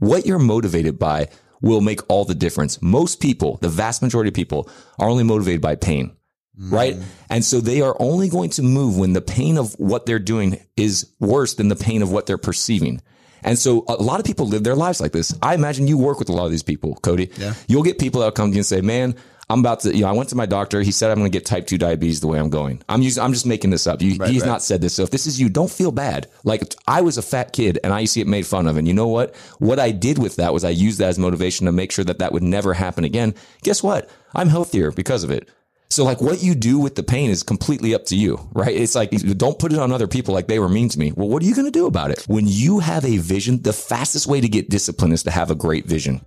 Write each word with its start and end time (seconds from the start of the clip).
what 0.00 0.26
you're 0.26 0.38
motivated 0.40 0.98
by 0.98 1.28
will 1.62 1.80
make 1.80 2.00
all 2.08 2.24
the 2.24 2.34
difference. 2.34 2.82
Most 2.82 3.20
people, 3.20 3.58
the 3.60 3.68
vast 3.68 4.02
majority 4.02 4.28
of 4.28 4.34
people 4.34 4.68
are 4.98 5.08
only 5.08 5.24
motivated 5.24 5.60
by 5.60 5.76
pain. 5.76 6.16
Mm. 6.60 6.72
Right. 6.72 6.96
And 7.28 7.44
so 7.44 7.60
they 7.60 7.80
are 7.80 7.96
only 8.00 8.28
going 8.28 8.50
to 8.50 8.62
move 8.62 8.98
when 8.98 9.12
the 9.12 9.20
pain 9.20 9.56
of 9.58 9.74
what 9.78 10.06
they're 10.06 10.18
doing 10.18 10.60
is 10.76 11.12
worse 11.20 11.54
than 11.54 11.68
the 11.68 11.76
pain 11.76 12.02
of 12.02 12.10
what 12.10 12.26
they're 12.26 12.38
perceiving. 12.38 13.00
And 13.42 13.58
so 13.58 13.84
a 13.88 13.94
lot 13.94 14.20
of 14.20 14.26
people 14.26 14.46
live 14.46 14.64
their 14.64 14.74
lives 14.74 15.00
like 15.00 15.12
this. 15.12 15.34
I 15.40 15.54
imagine 15.54 15.86
you 15.86 15.96
work 15.96 16.18
with 16.18 16.28
a 16.28 16.32
lot 16.32 16.44
of 16.44 16.50
these 16.50 16.62
people, 16.62 16.96
Cody. 16.96 17.30
Yeah. 17.38 17.54
You'll 17.68 17.82
get 17.82 17.98
people 17.98 18.20
that 18.20 18.34
come 18.34 18.50
to 18.50 18.54
you 18.54 18.60
and 18.60 18.66
say, 18.66 18.80
man, 18.82 19.14
I'm 19.50 19.58
about 19.58 19.80
to, 19.80 19.94
you 19.94 20.02
know, 20.02 20.08
I 20.08 20.12
went 20.12 20.28
to 20.28 20.36
my 20.36 20.46
doctor. 20.46 20.80
He 20.80 20.92
said 20.92 21.10
I'm 21.10 21.18
going 21.18 21.30
to 21.30 21.36
get 21.36 21.44
type 21.44 21.66
2 21.66 21.76
diabetes 21.76 22.20
the 22.20 22.28
way 22.28 22.38
I'm 22.38 22.50
going. 22.50 22.82
I'm 22.88 23.02
using, 23.02 23.20
I'm 23.20 23.32
just 23.32 23.46
making 23.46 23.70
this 23.70 23.88
up. 23.88 24.00
You, 24.00 24.10
he's 24.10 24.18
right. 24.20 24.46
not 24.46 24.62
said 24.62 24.80
this. 24.80 24.94
So 24.94 25.02
if 25.02 25.10
this 25.10 25.26
is 25.26 25.40
you, 25.40 25.48
don't 25.48 25.70
feel 25.70 25.90
bad. 25.90 26.28
Like 26.44 26.72
I 26.86 27.00
was 27.00 27.18
a 27.18 27.22
fat 27.22 27.52
kid 27.52 27.80
and 27.82 27.92
I 27.92 27.98
used 27.98 28.14
to 28.14 28.20
get 28.20 28.28
made 28.28 28.46
fun 28.46 28.68
of. 28.68 28.76
And 28.76 28.86
you 28.86 28.94
know 28.94 29.08
what? 29.08 29.34
What 29.58 29.80
I 29.80 29.90
did 29.90 30.18
with 30.18 30.36
that 30.36 30.54
was 30.54 30.62
I 30.62 30.70
used 30.70 31.00
that 31.00 31.08
as 31.08 31.18
motivation 31.18 31.66
to 31.66 31.72
make 31.72 31.90
sure 31.90 32.04
that 32.04 32.20
that 32.20 32.32
would 32.32 32.44
never 32.44 32.74
happen 32.74 33.02
again. 33.02 33.34
Guess 33.62 33.82
what? 33.82 34.08
I'm 34.36 34.48
healthier 34.48 34.92
because 34.92 35.24
of 35.24 35.32
it. 35.32 35.48
So 35.88 36.04
like 36.04 36.20
what 36.20 36.40
you 36.40 36.54
do 36.54 36.78
with 36.78 36.94
the 36.94 37.02
pain 37.02 37.30
is 37.30 37.42
completely 37.42 37.92
up 37.92 38.04
to 38.06 38.16
you, 38.16 38.48
right? 38.52 38.72
It's 38.72 38.94
like, 38.94 39.10
don't 39.10 39.58
put 39.58 39.72
it 39.72 39.80
on 39.80 39.90
other 39.90 40.06
people 40.06 40.32
like 40.32 40.46
they 40.46 40.60
were 40.60 40.68
mean 40.68 40.88
to 40.90 40.98
me. 41.00 41.10
Well, 41.10 41.28
what 41.28 41.42
are 41.42 41.46
you 41.46 41.56
going 41.56 41.66
to 41.66 41.72
do 41.72 41.86
about 41.86 42.12
it? 42.12 42.22
When 42.28 42.46
you 42.46 42.78
have 42.78 43.04
a 43.04 43.16
vision, 43.16 43.62
the 43.62 43.72
fastest 43.72 44.28
way 44.28 44.40
to 44.40 44.48
get 44.48 44.70
discipline 44.70 45.10
is 45.10 45.24
to 45.24 45.32
have 45.32 45.50
a 45.50 45.56
great 45.56 45.86
vision. 45.86 46.24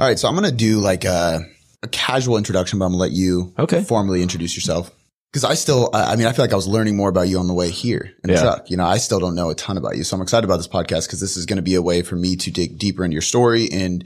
All 0.00 0.06
right, 0.06 0.18
so 0.18 0.28
I'm 0.28 0.34
gonna 0.34 0.50
do 0.50 0.78
like 0.78 1.04
a, 1.04 1.46
a 1.82 1.88
casual 1.88 2.38
introduction, 2.38 2.78
but 2.78 2.86
I'm 2.86 2.92
gonna 2.92 3.02
let 3.02 3.12
you 3.12 3.52
Okay. 3.58 3.82
formally 3.82 4.22
introduce 4.22 4.56
yourself. 4.56 4.90
Because 5.30 5.44
I 5.44 5.54
still, 5.54 5.90
I 5.92 6.16
mean, 6.16 6.26
I 6.26 6.32
feel 6.32 6.42
like 6.42 6.52
I 6.52 6.56
was 6.56 6.66
learning 6.66 6.96
more 6.96 7.08
about 7.10 7.28
you 7.28 7.38
on 7.38 7.46
the 7.46 7.52
way 7.54 7.70
here 7.70 8.10
in 8.24 8.28
the 8.28 8.34
Yeah. 8.34 8.40
truck. 8.42 8.70
You 8.70 8.76
know, 8.78 8.86
I 8.86 8.96
still 8.96 9.20
don't 9.20 9.34
know 9.36 9.50
a 9.50 9.54
ton 9.54 9.76
about 9.76 9.96
you, 9.96 10.02
so 10.02 10.16
I'm 10.16 10.22
excited 10.22 10.44
about 10.44 10.56
this 10.56 10.66
podcast 10.66 11.06
because 11.06 11.20
this 11.20 11.36
is 11.36 11.46
going 11.46 11.58
to 11.58 11.62
be 11.62 11.74
a 11.76 11.82
way 11.82 12.00
for 12.02 12.16
me 12.16 12.34
to 12.36 12.50
dig 12.50 12.78
deeper 12.78 13.04
into 13.04 13.14
your 13.14 13.22
story 13.22 13.68
and 13.70 14.02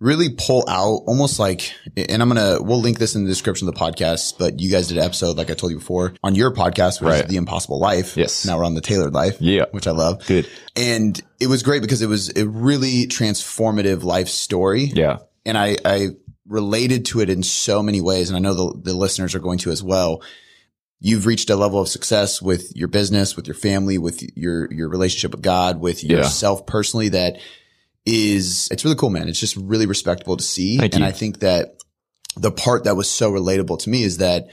really 0.00 0.30
pull 0.30 0.64
out 0.68 1.02
almost 1.06 1.38
like, 1.38 1.72
and 1.96 2.20
I'm 2.20 2.28
gonna, 2.28 2.60
we'll 2.60 2.80
link 2.80 2.98
this 2.98 3.14
in 3.14 3.22
the 3.22 3.28
description 3.30 3.68
of 3.68 3.74
the 3.74 3.80
podcast. 3.80 4.34
But 4.38 4.58
you 4.58 4.68
guys 4.68 4.88
did 4.88 4.96
an 4.98 5.04
episode, 5.04 5.36
like 5.36 5.48
I 5.50 5.54
told 5.54 5.70
you 5.72 5.78
before, 5.78 6.14
on 6.24 6.34
your 6.34 6.50
podcast, 6.52 7.00
which 7.00 7.08
Right. 7.10 7.24
is 7.24 7.30
the 7.30 7.36
Impossible 7.36 7.78
Life. 7.78 8.16
Yes. 8.16 8.44
Now 8.44 8.58
we're 8.58 8.64
on 8.64 8.74
the 8.74 8.80
Tailored 8.80 9.12
Life. 9.14 9.36
Yeah. 9.40 9.66
which 9.70 9.86
I 9.86 9.92
love. 9.92 10.26
Good. 10.26 10.48
And 10.74 11.20
it 11.38 11.46
was 11.46 11.62
great 11.62 11.82
because 11.82 12.02
it 12.02 12.08
was 12.08 12.32
a 12.34 12.46
really 12.46 13.06
transformative 13.06 14.02
life 14.02 14.28
story 14.28 14.90
Yeah. 14.92 15.18
And 15.46 15.56
I, 15.58 15.76
I 15.84 16.08
related 16.46 17.06
to 17.06 17.20
it 17.20 17.30
in 17.30 17.42
so 17.42 17.82
many 17.82 18.00
ways. 18.00 18.28
And 18.30 18.36
I 18.36 18.40
know 18.40 18.54
the, 18.54 18.80
the 18.90 18.94
listeners 18.94 19.34
are 19.34 19.40
going 19.40 19.58
to 19.58 19.70
as 19.70 19.82
well. 19.82 20.22
You've 21.00 21.26
reached 21.26 21.50
a 21.50 21.56
level 21.56 21.80
of 21.80 21.88
success 21.88 22.40
with 22.40 22.74
your 22.74 22.88
business, 22.88 23.36
with 23.36 23.46
your 23.46 23.54
family, 23.54 23.98
with 23.98 24.22
your, 24.36 24.72
your 24.72 24.88
relationship 24.88 25.32
with 25.32 25.42
God, 25.42 25.80
with 25.80 26.02
Yeah. 26.04 26.18
yourself 26.18 26.66
personally 26.66 27.10
that 27.10 27.38
is, 28.06 28.68
it's 28.70 28.84
really 28.84 28.96
cool, 28.96 29.10
man. 29.10 29.28
It's 29.28 29.40
just 29.40 29.56
really 29.56 29.86
respectable 29.86 30.36
to 30.36 30.44
see. 30.44 30.78
Thank 30.78 30.94
and 30.94 31.02
you. 31.02 31.08
I 31.08 31.12
think 31.12 31.40
that 31.40 31.76
the 32.36 32.50
part 32.50 32.84
that 32.84 32.96
was 32.96 33.10
so 33.10 33.30
relatable 33.30 33.78
to 33.80 33.90
me 33.90 34.02
is 34.02 34.18
that 34.18 34.48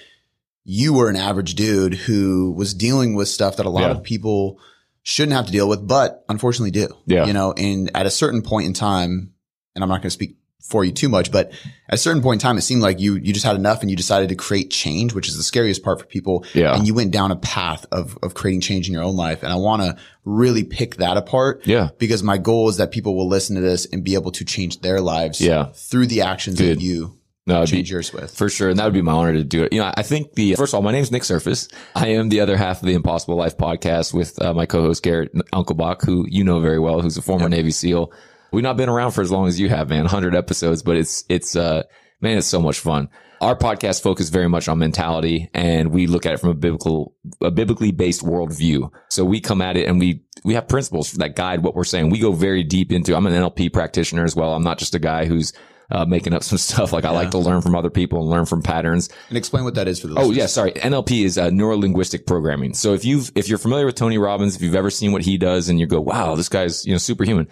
you 0.64 0.94
were 0.94 1.10
an 1.10 1.16
average 1.16 1.56
dude 1.56 1.94
who 1.96 2.52
was 2.52 2.74
dealing 2.74 3.16
with 3.16 3.28
stuff 3.28 3.58
that 3.58 3.66
a 3.66 3.70
lot 3.70 3.82
Yeah. 3.82 3.92
of 3.92 4.04
people 4.04 4.60
shouldn't 5.04 5.36
have 5.36 5.48
to 5.48 5.52
deal 5.52 5.68
with, 5.68 5.88
but 5.88 6.24
unfortunately 6.30 6.72
do. 6.72 6.88
Yeah. 7.08 7.26
You 7.26 7.34
know, 7.34 7.54
and 7.54 7.90
at 7.96 8.06
a 8.06 8.12
certain 8.12 8.42
point 8.42 8.68
in 8.68 8.74
time, 8.74 9.34
and 9.76 9.84
I'm 9.84 9.90
not 9.90 9.96
going 9.96 10.04
to 10.04 10.10
speak 10.12 10.36
for 10.62 10.86
you 10.86 10.92
too 10.92 11.10
much, 11.10 11.32
but 11.32 11.52
at 11.90 11.96
a 11.96 11.98
certain 11.98 12.22
point 12.22 12.42
in 12.42 12.48
time, 12.48 12.58
it 12.58 12.62
seemed 12.62 12.82
like 12.82 13.00
you, 13.00 13.16
you 13.16 13.34
just 13.34 13.46
had 13.46 13.56
enough 13.56 13.82
and 13.82 13.90
you 13.90 13.98
decided 13.98 14.30
to 14.30 14.36
create 14.36 14.70
change, 14.72 15.14
which 15.14 15.28
is 15.28 15.36
the 15.36 15.44
scariest 15.44 15.84
part 15.84 16.00
for 16.00 16.06
people. 16.06 16.46
Yeah. 16.54 16.74
And 16.76 16.88
you 16.88 16.94
went 16.94 17.12
down 17.12 17.32
a 17.32 17.36
path 17.36 17.86
of, 17.92 18.18
of 18.24 18.34
creating 18.36 18.62
change 18.62 18.88
in 18.88 18.94
your 18.94 19.04
own 19.04 19.16
life. 19.16 19.44
And 19.44 19.52
I 19.52 19.56
want 19.56 19.82
to 19.82 19.98
really 20.24 20.64
pick 20.64 20.96
that 20.98 21.18
apart. 21.18 21.62
Yeah. 21.66 21.90
Because 21.98 22.24
my 22.24 22.38
goal 22.38 22.70
is 22.70 22.78
that 22.78 22.92
people 22.92 23.16
will 23.18 23.28
listen 23.28 23.56
to 23.56 23.62
this 23.62 23.86
and 23.92 24.04
be 24.04 24.14
able 24.14 24.32
to 24.32 24.46
change 24.46 24.80
their 24.82 25.02
lives. 25.02 25.42
Yeah. 25.42 25.72
Through 25.74 26.08
the 26.08 26.22
actions 26.22 26.58
Good. 26.60 26.78
that 26.78 26.82
you 26.84 27.18
No, 27.48 27.58
it'd 27.64 27.72
be- 27.72 27.78
change 27.78 27.92
yours 27.92 28.14
with. 28.14 28.34
For 28.34 28.48
sure. 28.48 28.70
And 28.70 28.80
that 28.80 28.86
would 28.86 28.94
be 28.94 29.02
my 29.02 29.12
honor 29.14 29.34
to 29.34 29.44
do 29.44 29.64
it. 29.64 29.74
You 29.74 29.82
know, 29.82 29.92
I 29.98 30.04
think 30.04 30.34
the, 30.36 30.56
first 30.56 30.74
of 30.74 30.76
all, 30.78 30.84
my 30.84 30.92
name 30.92 31.02
is 31.02 31.12
Nick 31.12 31.24
Surface. 31.24 31.68
I 31.96 32.10
am 32.10 32.30
the 32.30 32.40
other 32.40 32.56
half 32.56 32.82
of 32.82 32.88
the 32.88 32.94
Impossible 32.94 33.36
Life 33.36 33.58
podcast 33.58 34.14
with 34.14 34.42
uh, 34.42 34.54
my 34.54 34.66
co-host 34.68 35.04
Garrett 35.04 35.34
Unclebach, 35.52 36.06
who 36.06 36.26
you 36.30 36.44
know 36.44 36.60
very 36.62 36.80
well, 36.80 37.02
who's 37.02 37.18
a 37.18 37.22
former 37.22 37.50
Navy 37.50 37.72
SEAL. 37.72 38.14
We've 38.52 38.64
not 38.64 38.78
been 38.78 38.90
around 38.90 39.12
for 39.12 39.22
as 39.22 39.32
long 39.32 39.48
as 39.48 39.60
you 39.60 39.70
have, 39.70 39.90
man, 39.90 40.02
100 40.04 40.36
episodes, 40.36 40.84
but 40.84 40.98
it's, 40.98 41.24
it's, 41.30 41.56
uh, 41.56 41.84
man, 42.20 42.38
it's 42.38 42.48
so 42.48 42.62
much 42.62 42.80
fun. 42.80 43.10
Our 43.40 43.56
podcast 43.56 44.04
focuses 44.04 44.30
very 44.30 44.48
much 44.48 44.68
on 44.68 44.78
mentality 44.78 45.50
and 45.54 45.92
we 45.92 46.06
look 46.06 46.26
at 46.28 46.34
it 46.34 46.40
from 46.40 46.50
a 46.50 46.54
biblical, 46.54 47.16
a 47.42 47.50
biblically 47.50 47.92
based 47.92 48.24
worldview. 48.24 48.92
So 49.10 49.26
we 49.26 49.42
come 49.42 49.62
at 49.62 49.78
it 49.78 49.88
and 49.88 50.00
we, 50.00 50.24
we 50.44 50.54
have 50.54 50.68
principles 50.68 51.12
that 51.14 51.36
guide 51.36 51.64
what 51.64 51.74
we're 51.76 51.84
saying. 51.84 52.10
We 52.12 52.20
go 52.20 52.34
very 52.34 52.64
deep 52.64 52.92
into, 52.92 53.16
I'm 53.16 53.26
an 53.26 53.34
NLP 53.34 53.74
practitioner 53.74 54.24
as 54.26 54.36
well. 54.36 54.54
I'm 54.54 54.64
not 54.64 54.78
just 54.78 54.94
a 54.96 55.00
guy 55.00 55.26
who's, 55.26 55.54
uh, 55.90 56.06
making 56.06 56.34
up 56.34 56.42
some 56.50 56.58
stuff. 56.58 56.94
Like 56.94 57.04
I 57.04 57.10
like 57.10 57.32
to 57.32 57.38
learn 57.40 57.62
from 57.62 57.76
other 57.76 57.90
people 57.90 58.22
and 58.22 58.30
learn 58.30 58.46
from 58.46 58.62
patterns. 58.62 59.10
And 59.30 59.38
explain 59.38 59.64
what 59.66 59.76
that 59.76 59.88
is 59.90 60.00
for 60.00 60.08
the 60.08 60.14
Oh 60.14 60.28
listeners. 60.28 60.38
yeah, 60.38 60.46
sorry. 60.46 60.72
NLP 60.74 61.26
is 61.26 61.38
uh, 61.38 61.50
neuro 61.50 61.76
linguistic 61.78 62.26
programming. 62.28 62.74
So 62.76 62.94
if 62.94 63.04
you've 63.04 63.30
if 63.36 63.50
you're 63.50 63.58
familiar 63.58 63.86
with 63.88 63.96
Tony 63.96 64.18
Robbins, 64.18 64.56
if 64.56 64.62
you've 64.62 64.76
ever 64.76 64.90
seen 64.90 65.12
what 65.12 65.22
he 65.24 65.38
does, 65.38 65.68
and 65.68 65.82
you 65.82 65.88
go, 65.88 66.00
"Wow, 66.00 66.36
this 66.36 66.48
guy's 66.48 66.86
you 66.86 66.94
know 66.94 66.98
superhuman," 66.98 67.50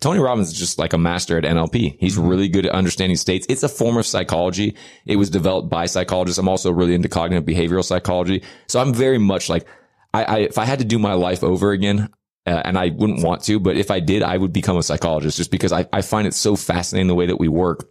Tony 0.00 0.20
Robbins 0.20 0.48
is 0.48 0.58
just 0.58 0.78
like 0.78 0.92
a 0.92 0.98
master 0.98 1.38
at 1.38 1.44
NLP. 1.44 1.96
He's 1.98 2.18
really 2.18 2.48
good 2.48 2.66
at 2.66 2.72
understanding 2.72 3.16
states. 3.16 3.46
It's 3.48 3.62
a 3.62 3.68
form 3.68 3.96
of 3.96 4.06
psychology. 4.06 4.76
It 5.06 5.16
was 5.16 5.30
developed 5.30 5.70
by 5.70 5.86
psychologists. 5.86 6.38
I'm 6.38 6.48
also 6.48 6.70
really 6.70 6.94
into 6.94 7.08
cognitive 7.08 7.44
behavioral 7.44 7.84
psychology. 7.84 8.42
So 8.66 8.80
I'm 8.80 8.92
very 8.92 9.18
much 9.18 9.48
like, 9.48 9.66
I, 10.12 10.24
I 10.24 10.38
if 10.40 10.58
I 10.58 10.66
had 10.66 10.80
to 10.80 10.84
do 10.84 10.98
my 10.98 11.14
life 11.14 11.42
over 11.42 11.72
again. 11.72 12.10
Uh, 12.46 12.62
and 12.64 12.78
I 12.78 12.88
wouldn't 12.88 13.22
want 13.22 13.44
to, 13.44 13.60
but 13.60 13.76
if 13.76 13.90
I 13.90 14.00
did, 14.00 14.22
I 14.22 14.38
would 14.38 14.50
become 14.50 14.78
a 14.78 14.82
psychologist 14.82 15.36
just 15.36 15.50
because 15.50 15.72
I, 15.72 15.86
I 15.92 16.00
find 16.00 16.26
it 16.26 16.32
so 16.32 16.56
fascinating 16.56 17.06
the 17.06 17.14
way 17.14 17.26
that 17.26 17.38
we 17.38 17.48
work 17.48 17.86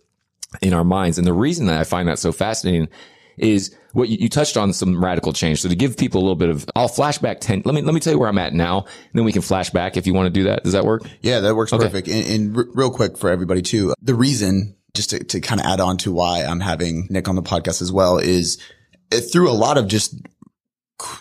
in 0.59 0.73
our 0.73 0.83
minds. 0.83 1.19
And 1.19 1.27
the 1.27 1.33
reason 1.33 1.67
that 1.67 1.79
I 1.79 1.83
find 1.83 2.09
that 2.09 2.17
so 2.17 2.31
fascinating 2.31 2.89
is 3.37 3.75
what 3.93 4.09
you, 4.09 4.17
you 4.19 4.29
touched 4.29 4.57
on 4.57 4.73
some 4.73 5.03
radical 5.03 5.33
change. 5.33 5.61
So 5.61 5.69
to 5.69 5.75
give 5.75 5.97
people 5.97 6.19
a 6.19 6.23
little 6.23 6.35
bit 6.35 6.49
of, 6.49 6.65
I'll 6.75 6.87
flash 6.87 7.17
back 7.17 7.39
10, 7.41 7.63
let 7.65 7.75
me, 7.75 7.81
let 7.81 7.93
me 7.93 7.99
tell 7.99 8.13
you 8.13 8.19
where 8.19 8.29
I'm 8.29 8.37
at 8.37 8.53
now. 8.53 8.79
And 8.79 9.13
then 9.13 9.25
we 9.25 9.31
can 9.31 9.41
flash 9.41 9.69
back 9.69 9.97
if 9.97 10.05
you 10.07 10.13
want 10.13 10.27
to 10.27 10.39
do 10.39 10.43
that. 10.45 10.63
Does 10.63 10.73
that 10.73 10.85
work? 10.85 11.03
Yeah, 11.21 11.39
that 11.41 11.55
works 11.55 11.71
perfect. 11.71 12.07
And, 12.07 12.25
and 12.27 12.57
r- 12.57 12.67
real 12.73 12.91
quick 12.91 13.17
for 13.17 13.29
everybody 13.29 13.61
too, 13.61 13.93
the 14.01 14.15
reason 14.15 14.75
just 14.93 15.11
to, 15.11 15.23
to 15.23 15.39
kind 15.39 15.61
of 15.61 15.67
add 15.67 15.79
on 15.79 15.97
to 15.97 16.11
why 16.11 16.43
I'm 16.43 16.59
having 16.59 17.07
Nick 17.09 17.27
on 17.27 17.35
the 17.35 17.43
podcast 17.43 17.81
as 17.81 17.91
well 17.91 18.17
is 18.17 18.57
it, 19.11 19.21
through 19.21 19.49
a 19.49 19.53
lot 19.53 19.77
of 19.77 19.87
just 19.87 20.15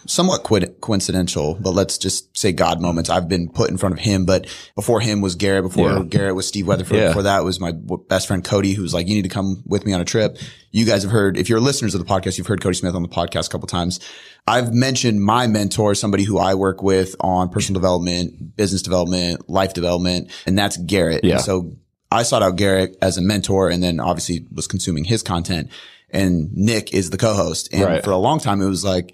somewhat 0.06 0.43
quid- 0.43 0.81
coincidental, 0.81 1.56
but 1.61 1.71
let's 1.71 1.99
just 1.99 2.37
say 2.37 2.53
God 2.53 2.81
moments. 2.81 3.09
I've 3.11 3.28
been 3.28 3.49
put 3.49 3.71
in 3.71 3.77
front 3.78 3.94
of 3.94 4.00
him, 4.00 4.25
but 4.25 4.47
before 4.75 5.00
him 5.00 5.21
was 5.21 5.34
Garrett. 5.34 5.65
Before 5.65 5.91
Yeah. 5.91 6.03
Garrett 6.09 6.34
was 6.34 6.47
Steve 6.47 6.66
Weatherford. 6.66 6.97
Yeah. 6.97 7.09
Before 7.09 7.22
that 7.22 7.44
was 7.44 7.61
my 7.61 7.72
best 8.09 8.27
friend 8.27 8.43
Cody, 8.44 8.72
who 8.72 8.83
was 8.83 8.93
like, 8.94 9.06
"You 9.09 9.15
need 9.15 9.22
to 9.22 9.28
come 9.28 9.62
with 9.67 9.87
me 9.87 9.93
on 9.93 10.00
a 10.00 10.05
trip." 10.05 10.38
You 10.72 10.84
guys 10.84 11.03
have 11.03 11.12
heard, 11.12 11.38
if 11.38 11.49
you're 11.49 11.61
listeners 11.61 11.94
of 11.94 12.05
the 12.05 12.12
podcast, 12.12 12.38
you've 12.38 12.47
heard 12.47 12.61
Cody 12.61 12.77
Smith 12.77 12.94
on 12.94 13.03
the 13.03 13.09
podcast 13.09 13.47
a 13.47 13.50
couple 13.50 13.67
times. 13.69 14.00
I've 14.47 14.72
mentioned 14.72 15.22
my 15.22 15.47
mentor, 15.47 15.94
somebody 15.94 16.25
who 16.25 16.38
I 16.38 16.55
work 16.55 16.83
with 16.83 17.15
on 17.21 17.49
personal 17.49 17.81
development, 17.81 18.56
business 18.56 18.83
development, 18.83 19.49
life 19.49 19.75
development, 19.75 20.31
and 20.47 20.59
that's 20.59 20.77
Garrett. 20.77 21.25
Yeah. 21.25 21.37
And 21.37 21.44
so 21.44 21.72
I 22.11 22.22
sought 22.22 22.43
out 22.43 22.56
Garrett 22.56 22.97
as 23.03 23.17
a 23.19 23.22
mentor 23.22 23.69
and 23.71 23.83
then 23.83 24.00
obviously 24.00 24.47
was 24.53 24.67
consuming 24.67 25.05
his 25.05 25.22
content 25.22 25.69
and 26.11 26.50
Nick 26.55 26.94
is 26.94 27.11
the 27.11 27.19
co-host. 27.19 27.69
And 27.72 27.84
Right. 27.84 28.03
for 28.05 28.12
a 28.12 28.17
long 28.17 28.41
time, 28.41 28.62
it 28.62 28.67
was 28.69 28.83
like, 28.84 29.12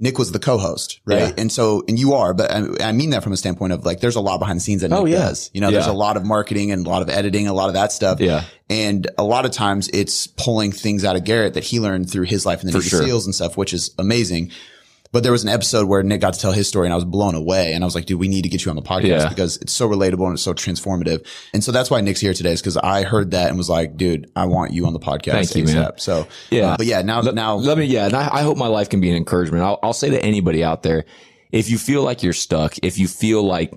Nick 0.00 0.18
was 0.18 0.32
the 0.32 0.40
co-host, 0.40 1.00
right? 1.04 1.18
Yeah. 1.28 1.32
And 1.38 1.52
so, 1.52 1.84
and 1.86 1.98
you 1.98 2.14
are, 2.14 2.34
but 2.34 2.50
I, 2.50 2.88
I 2.88 2.92
mean 2.92 3.10
that 3.10 3.22
from 3.22 3.32
a 3.32 3.36
standpoint 3.36 3.72
of 3.72 3.86
like, 3.86 4.00
there's 4.00 4.16
a 4.16 4.20
lot 4.20 4.38
behind 4.38 4.56
the 4.56 4.60
scenes 4.60 4.82
that 4.82 4.92
oh, 4.92 4.96
Nick 4.96 5.02
Oh, 5.02 5.06
yeah. 5.06 5.28
does. 5.28 5.50
You 5.54 5.60
know, 5.60 5.70
there's 5.70 5.86
a 5.86 5.92
lot 5.92 6.16
of 6.16 6.24
marketing 6.24 6.72
and 6.72 6.84
a 6.84 6.90
lot 6.90 7.02
of 7.02 7.08
editing, 7.08 7.46
a 7.46 7.52
lot 7.54 7.68
of 7.68 7.74
that 7.74 7.92
stuff. 7.92 8.20
Yeah. 8.20 8.44
And 8.68 9.08
a 9.16 9.22
lot 9.24 9.44
of 9.44 9.52
times 9.52 9.88
it's 9.92 10.26
pulling 10.26 10.72
things 10.72 11.04
out 11.04 11.14
of 11.16 11.24
Garrett 11.24 11.54
that 11.54 11.64
he 11.64 11.78
learned 11.78 12.10
through 12.10 12.24
his 12.24 12.44
life 12.44 12.60
in 12.62 12.66
the 12.66 12.72
Navy 12.72 12.88
sure. 12.88 13.02
SEALs 13.04 13.24
and 13.26 13.34
stuff, 13.34 13.56
which 13.56 13.72
is 13.72 13.94
amazing. 13.98 14.50
But 15.14 15.22
there 15.22 15.30
was 15.30 15.44
an 15.44 15.48
episode 15.48 15.86
where 15.86 16.02
Nick 16.02 16.20
got 16.20 16.34
to 16.34 16.40
tell 16.40 16.50
his 16.50 16.66
story 16.66 16.88
and 16.88 16.92
I 16.92 16.96
was 16.96 17.04
blown 17.04 17.36
away. 17.36 17.72
And 17.72 17.84
I 17.84 17.86
was 17.86 17.94
like, 17.94 18.06
dude, 18.06 18.18
we 18.18 18.26
need 18.26 18.42
to 18.42 18.48
get 18.48 18.64
you 18.64 18.70
on 18.70 18.74
the 18.74 18.82
podcast 18.82 19.04
Yeah. 19.06 19.28
because 19.28 19.58
it's 19.58 19.72
so 19.72 19.88
relatable 19.88 20.24
and 20.24 20.32
it's 20.34 20.42
so 20.42 20.52
transformative. 20.54 21.24
And 21.52 21.62
so 21.62 21.70
that's 21.70 21.88
why 21.88 22.00
Nick's 22.00 22.18
here 22.18 22.34
today 22.34 22.50
is 22.50 22.60
because 22.60 22.76
I 22.76 23.04
heard 23.04 23.30
that 23.30 23.48
and 23.48 23.56
was 23.56 23.70
like, 23.70 23.96
dude, 23.96 24.28
I 24.34 24.46
want 24.46 24.72
you 24.72 24.86
on 24.86 24.92
the 24.92 24.98
podcast. 24.98 25.52
Thank 25.52 25.54
you, 25.54 25.64
man. 25.72 25.92
So, 25.98 26.26
Yeah. 26.50 26.72
uh, 26.72 26.76
but 26.78 26.86
yeah, 26.86 27.02
now, 27.02 27.20
Let, 27.20 27.36
now, 27.36 27.54
let 27.54 27.78
me, 27.78 27.84
yeah. 27.84 28.06
And 28.06 28.14
I, 28.16 28.28
I 28.38 28.42
hope 28.42 28.56
my 28.58 28.66
life 28.66 28.88
can 28.88 29.00
be 29.00 29.08
an 29.08 29.16
encouragement. 29.16 29.62
I'll, 29.62 29.78
I'll 29.84 29.92
say 29.92 30.10
to 30.10 30.20
anybody 30.20 30.64
out 30.64 30.82
there, 30.82 31.04
if 31.52 31.70
you 31.70 31.78
feel 31.78 32.02
like 32.02 32.24
you're 32.24 32.32
stuck, 32.32 32.74
if 32.82 32.98
you 32.98 33.06
feel 33.06 33.40
like 33.44 33.72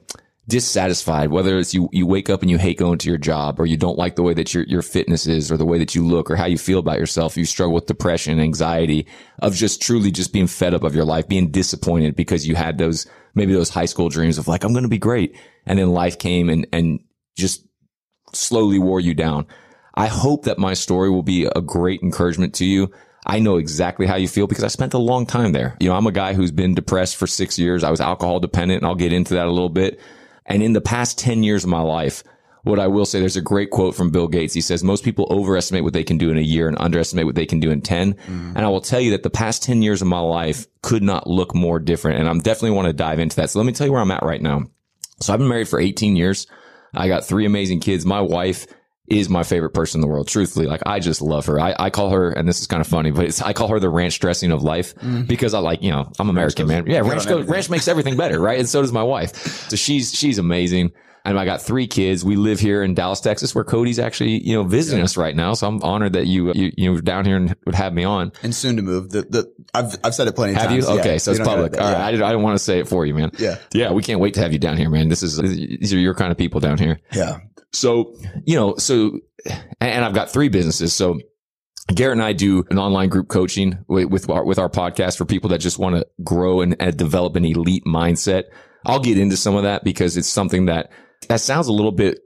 dissatisfied, 0.47 1.29
whether 1.29 1.57
it's 1.57 1.73
you, 1.73 1.89
you 1.91 2.07
wake 2.07 2.29
up 2.29 2.41
and 2.41 2.49
you 2.49 2.57
hate 2.57 2.77
going 2.77 2.97
to 2.99 3.09
your 3.09 3.17
job 3.17 3.59
or 3.59 3.65
you 3.65 3.75
don't 3.75 3.97
like 3.97 4.15
the 4.15 4.23
way 4.23 4.33
that 4.33 4.53
your, 4.53 4.63
your 4.63 4.81
fitness 4.81 5.27
is 5.27 5.51
or 5.51 5.57
the 5.57 5.65
way 5.65 5.77
that 5.77 5.93
you 5.93 6.07
look 6.07 6.31
or 6.31 6.37
how 6.37 6.45
you 6.45 6.57
feel 6.57 6.79
about 6.79 6.99
yourself, 6.99 7.35
you 7.35 7.43
struggle 7.43 7.73
with 7.73 7.85
depression, 7.85 8.39
anxiety 8.39 9.07
of 9.39 9.53
just 9.53 9.81
truly 9.81 10.09
just 10.09 10.31
being 10.31 10.47
fed 10.47 10.73
up 10.73 10.83
of 10.83 10.95
your 10.95 11.03
life, 11.03 11.27
being 11.27 11.51
disappointed 11.51 12.15
because 12.15 12.47
you 12.47 12.55
had 12.55 12.77
those, 12.77 13.05
maybe 13.35 13.53
those 13.53 13.69
high 13.69 13.85
school 13.85 14.07
dreams 14.07 14.37
of 14.37 14.47
like, 14.47 14.63
I'm 14.63 14.71
going 14.71 14.83
to 14.83 14.89
be 14.89 14.97
great. 14.97 15.35
And 15.65 15.77
then 15.77 15.89
life 15.89 16.17
came 16.17 16.49
and, 16.49 16.65
and 16.71 17.01
just 17.37 17.67
slowly 18.33 18.79
wore 18.79 19.01
you 19.01 19.13
down. 19.13 19.47
I 19.95 20.07
hope 20.07 20.45
that 20.45 20.59
my 20.59 20.75
story 20.75 21.09
will 21.09 21.23
be 21.23 21.45
a 21.45 21.61
great 21.61 22.01
encouragement 22.03 22.53
to 22.55 22.65
you. 22.65 22.91
I 23.25 23.39
know 23.39 23.57
exactly 23.57 24.05
how 24.05 24.15
you 24.15 24.29
feel 24.29 24.47
because 24.47 24.63
I 24.63 24.67
spent 24.67 24.93
a 24.93 24.99
long 24.99 25.25
time 25.25 25.51
there. 25.51 25.75
You 25.81 25.89
know, 25.89 25.95
I'm 25.95 26.07
a 26.07 26.13
guy 26.13 26.33
who's 26.33 26.51
been 26.51 26.75
depressed 26.75 27.17
for 27.17 27.27
six 27.27 27.59
years. 27.59 27.83
I 27.83 27.91
was 27.91 27.99
alcohol 27.99 28.39
dependent 28.39 28.81
and 28.81 28.87
I'll 28.87 28.95
get 28.95 29.11
into 29.11 29.33
that 29.33 29.47
a 29.47 29.51
little 29.51 29.67
bit. 29.67 29.99
And 30.47 30.63
in 30.63 30.73
the 30.73 30.81
past 30.81 31.19
10 31.19 31.43
years 31.43 31.63
of 31.63 31.69
my 31.69 31.81
life, 31.81 32.23
what 32.63 32.79
I 32.79 32.87
will 32.87 33.05
say, 33.05 33.19
there's 33.19 33.37
a 33.37 33.41
great 33.41 33.69
quote 33.69 33.95
from 33.95 34.11
Bill 34.11 34.27
Gates. 34.27 34.53
He 34.53 34.61
says, 34.61 34.83
most 34.83 35.03
people 35.03 35.27
overestimate 35.29 35.83
what 35.83 35.93
they 35.93 36.03
can 36.03 36.17
do 36.17 36.29
in 36.29 36.37
a 36.37 36.41
year 36.41 36.67
and 36.67 36.77
underestimate 36.79 37.25
what 37.25 37.35
they 37.35 37.45
can 37.45 37.59
do 37.59 37.71
in 37.71 37.81
10. 37.81 38.13
Mm. 38.13 38.55
And 38.55 38.59
I 38.59 38.67
will 38.67 38.81
tell 38.81 38.99
you 38.99 39.11
that 39.11 39.23
the 39.23 39.29
past 39.29 39.63
10 39.63 39.81
years 39.81 40.01
of 40.01 40.07
my 40.07 40.19
life 40.19 40.67
could 40.81 41.03
not 41.03 41.27
look 41.27 41.55
more 41.55 41.79
different. 41.79 42.19
And 42.19 42.27
I'm 42.27 42.39
definitely 42.39 42.75
want 42.75 42.87
to 42.87 42.93
dive 42.93 43.19
into 43.19 43.35
that. 43.37 43.49
So 43.49 43.59
let 43.59 43.65
me 43.65 43.73
tell 43.73 43.87
you 43.87 43.93
where 43.93 44.01
I'm 44.01 44.11
at 44.11 44.23
right 44.23 44.41
now. 44.41 44.63
So 45.21 45.33
I've 45.33 45.39
been 45.39 45.47
married 45.47 45.69
for 45.69 45.79
18 45.79 46.15
years. 46.15 46.47
I 46.93 47.07
got 47.07 47.25
three 47.25 47.45
amazing 47.45 47.79
kids. 47.79 48.05
My 48.05 48.21
wife 48.21 48.67
is 49.07 49.29
my 49.29 49.43
favorite 49.43 49.71
person 49.71 49.99
in 49.99 50.01
the 50.01 50.07
world. 50.07 50.27
Truthfully, 50.27 50.67
like 50.67 50.81
I 50.85 50.99
just 50.99 51.21
love 51.21 51.45
her. 51.47 51.59
I, 51.59 51.75
I 51.79 51.89
call 51.89 52.09
her, 52.11 52.29
and 52.29 52.47
this 52.47 52.59
is 52.59 52.67
kind 52.67 52.81
of 52.81 52.87
funny, 52.87 53.11
but 53.11 53.41
I 53.41 53.53
call 53.53 53.69
her 53.69 53.79
the 53.79 53.89
ranch 53.89 54.19
dressing 54.19 54.51
of 54.51 54.63
life 54.63 54.95
mm. 54.95 55.27
because 55.27 55.53
I 55.53 55.59
like, 55.59 55.81
you 55.81 55.91
know, 55.91 56.11
I'm 56.19 56.29
American, 56.29 56.67
man. 56.67 56.85
Yeah, 56.87 56.99
ranch 56.99 57.27
goes, 57.27 57.47
ranch 57.47 57.69
makes 57.69 57.87
everything 57.87 58.17
better, 58.17 58.39
right? 58.39 58.59
And 58.59 58.67
so 58.67 58.81
does 58.81 58.91
my 58.91 59.03
wife. 59.03 59.35
So 59.69 59.75
she's 59.75 60.13
she's 60.13 60.37
amazing. 60.37 60.91
And 61.25 61.37
I 61.37 61.43
got 61.43 61.61
three 61.61 61.87
kids. 61.87 62.23
We 62.23 62.37
live 62.37 62.57
here 62.57 62.81
in 62.81 62.93
Dallas, 62.93 63.19
Texas, 63.19 63.53
where 63.53 63.65
Cody's 63.65 63.99
actually, 63.99 64.41
you 64.47 64.53
know, 64.53 64.63
visiting 64.63 64.99
yeah. 64.99 65.03
us 65.03 65.17
right 65.17 65.35
now. 65.35 65.55
So 65.55 65.67
I'm 65.67 65.83
honored 65.83 66.13
that 66.13 66.25
you, 66.25 66.53
you, 66.53 66.71
you 66.77 66.93
know, 66.93 67.01
down 67.01 67.25
here 67.25 67.35
and 67.35 67.53
would 67.65 67.75
have 67.75 67.93
me 67.93 68.05
on. 68.05 68.31
And 68.43 68.55
soon 68.55 68.77
to 68.77 68.81
move. 68.81 69.09
The, 69.09 69.23
the, 69.23 69.53
I've, 69.73 69.93
I've 70.05 70.15
said 70.15 70.29
it 70.29 70.35
plenty 70.35 70.53
of 70.53 70.59
have 70.59 70.69
times. 70.69 70.85
Have 70.85 70.95
you? 70.95 70.99
Okay. 71.01 71.11
Yeah, 71.13 71.17
so 71.17 71.31
it's 71.31 71.41
public. 71.41 71.73
All 71.73 71.81
right. 71.81 71.97
I, 71.97 72.11
did, 72.11 72.21
I 72.21 72.31
don't 72.31 72.43
want 72.43 72.57
to 72.57 72.63
say 72.63 72.79
it 72.79 72.87
for 72.87 73.05
you, 73.05 73.13
man. 73.13 73.31
Yeah. 73.37 73.57
Yeah. 73.73 73.91
We 73.91 74.03
can't 74.03 74.21
wait 74.21 74.35
to 74.35 74.39
have 74.39 74.53
you 74.53 74.59
down 74.59 74.77
here, 74.77 74.89
man. 74.89 75.09
This 75.09 75.21
is, 75.21 75.35
these 75.37 75.93
are 75.93 75.99
your 75.99 76.13
kind 76.13 76.31
of 76.31 76.37
people 76.37 76.61
down 76.61 76.77
here. 76.77 77.01
Yeah. 77.11 77.39
So, 77.73 78.15
you 78.45 78.55
know, 78.55 78.75
so, 78.77 79.19
and 79.79 80.03
I've 80.03 80.13
got 80.13 80.31
three 80.31 80.49
businesses. 80.49 80.93
So 80.93 81.19
Garrett 81.93 82.17
and 82.17 82.23
I 82.23 82.33
do 82.33 82.65
an 82.69 82.77
online 82.77 83.09
group 83.09 83.27
coaching 83.27 83.79
with, 83.87 84.29
our, 84.29 84.45
with 84.45 84.59
our 84.59 84.69
podcast 84.69 85.17
for 85.17 85.25
people 85.25 85.49
that 85.49 85.59
just 85.59 85.79
want 85.79 85.95
to 85.95 86.07
grow 86.23 86.61
and, 86.61 86.75
and 86.79 86.97
develop 86.97 87.35
an 87.35 87.45
elite 87.45 87.85
mindset. 87.85 88.43
I'll 88.85 88.99
get 88.99 89.17
into 89.17 89.37
some 89.37 89.55
of 89.55 89.63
that 89.63 89.83
because 89.83 90.17
it's 90.17 90.27
something 90.27 90.65
that 90.65 90.91
that 91.29 91.41
sounds 91.41 91.67
a 91.67 91.73
little 91.73 91.91
bit, 91.91 92.19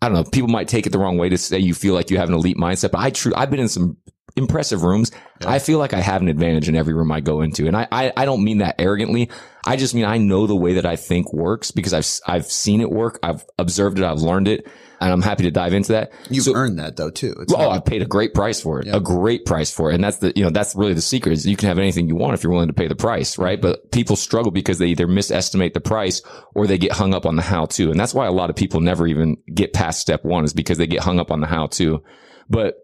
I 0.00 0.08
don't 0.08 0.14
know, 0.14 0.24
people 0.24 0.48
might 0.48 0.68
take 0.68 0.86
it 0.86 0.90
the 0.90 0.98
wrong 0.98 1.18
way 1.18 1.28
to 1.28 1.36
say 1.36 1.58
you 1.58 1.74
feel 1.74 1.94
like 1.94 2.10
you 2.10 2.18
have 2.18 2.28
an 2.28 2.34
elite 2.34 2.56
mindset, 2.56 2.90
but 2.90 3.00
I 3.00 3.10
true, 3.10 3.32
I've 3.36 3.50
been 3.50 3.60
in 3.60 3.68
some 3.68 3.96
impressive 4.40 4.82
rooms. 4.82 5.12
Yeah. 5.40 5.50
I 5.50 5.58
feel 5.58 5.78
like 5.78 5.94
I 5.94 6.00
have 6.00 6.22
an 6.22 6.28
advantage 6.28 6.68
in 6.68 6.74
every 6.74 6.94
room 6.94 7.12
I 7.12 7.20
go 7.20 7.40
into. 7.42 7.66
And 7.66 7.76
I, 7.76 7.86
I, 7.92 8.12
I 8.16 8.24
don't 8.24 8.42
mean 8.42 8.58
that 8.58 8.76
arrogantly. 8.78 9.30
I 9.64 9.76
just 9.76 9.94
mean 9.94 10.04
I 10.04 10.18
know 10.18 10.46
the 10.46 10.56
way 10.56 10.74
that 10.74 10.86
I 10.86 10.96
think 10.96 11.32
works 11.32 11.70
because 11.70 11.94
I've, 11.94 12.08
I've 12.26 12.46
seen 12.46 12.80
it 12.80 12.90
work. 12.90 13.18
I've 13.22 13.44
observed 13.58 13.98
it. 13.98 14.04
I've 14.04 14.20
learned 14.20 14.48
it 14.48 14.66
and 15.00 15.12
I'm 15.12 15.22
happy 15.22 15.44
to 15.44 15.50
dive 15.50 15.72
into 15.72 15.92
that. 15.92 16.12
You've 16.28 16.44
so, 16.44 16.54
earned 16.54 16.78
that 16.78 16.96
though 16.96 17.10
too. 17.10 17.34
It's 17.40 17.52
well, 17.52 17.68
oh, 17.68 17.70
I 17.70 17.78
paid 17.78 18.02
a 18.02 18.06
great 18.06 18.34
price 18.34 18.60
for 18.60 18.80
it, 18.80 18.86
yeah. 18.86 18.96
a 18.96 19.00
great 19.00 19.46
price 19.46 19.72
for 19.72 19.90
it. 19.90 19.94
And 19.94 20.04
that's 20.04 20.18
the, 20.18 20.32
you 20.36 20.44
know, 20.44 20.50
that's 20.50 20.74
really 20.74 20.94
the 20.94 21.00
secret 21.00 21.32
is 21.32 21.46
you 21.46 21.56
can 21.56 21.68
have 21.68 21.78
anything 21.78 22.08
you 22.08 22.16
want 22.16 22.34
if 22.34 22.42
you're 22.42 22.52
willing 22.52 22.68
to 22.68 22.74
pay 22.74 22.88
the 22.88 22.96
price, 22.96 23.38
right? 23.38 23.58
Mm-hmm. 23.58 23.68
But 23.68 23.92
people 23.92 24.16
struggle 24.16 24.50
because 24.50 24.78
they 24.78 24.86
either 24.88 25.06
misestimate 25.06 25.72
the 25.74 25.80
price 25.80 26.22
or 26.54 26.66
they 26.66 26.78
get 26.78 26.92
hung 26.92 27.14
up 27.14 27.26
on 27.26 27.36
the 27.36 27.42
how 27.42 27.66
to. 27.66 27.90
And 27.90 27.98
that's 27.98 28.14
why 28.14 28.26
a 28.26 28.32
lot 28.32 28.50
of 28.50 28.56
people 28.56 28.80
never 28.80 29.06
even 29.06 29.36
get 29.52 29.72
past 29.72 30.00
step 30.00 30.24
one 30.24 30.44
is 30.44 30.52
because 30.52 30.78
they 30.78 30.86
get 30.86 31.00
hung 31.00 31.18
up 31.18 31.30
on 31.30 31.40
the 31.40 31.46
how 31.46 31.66
to. 31.68 32.02
But 32.48 32.76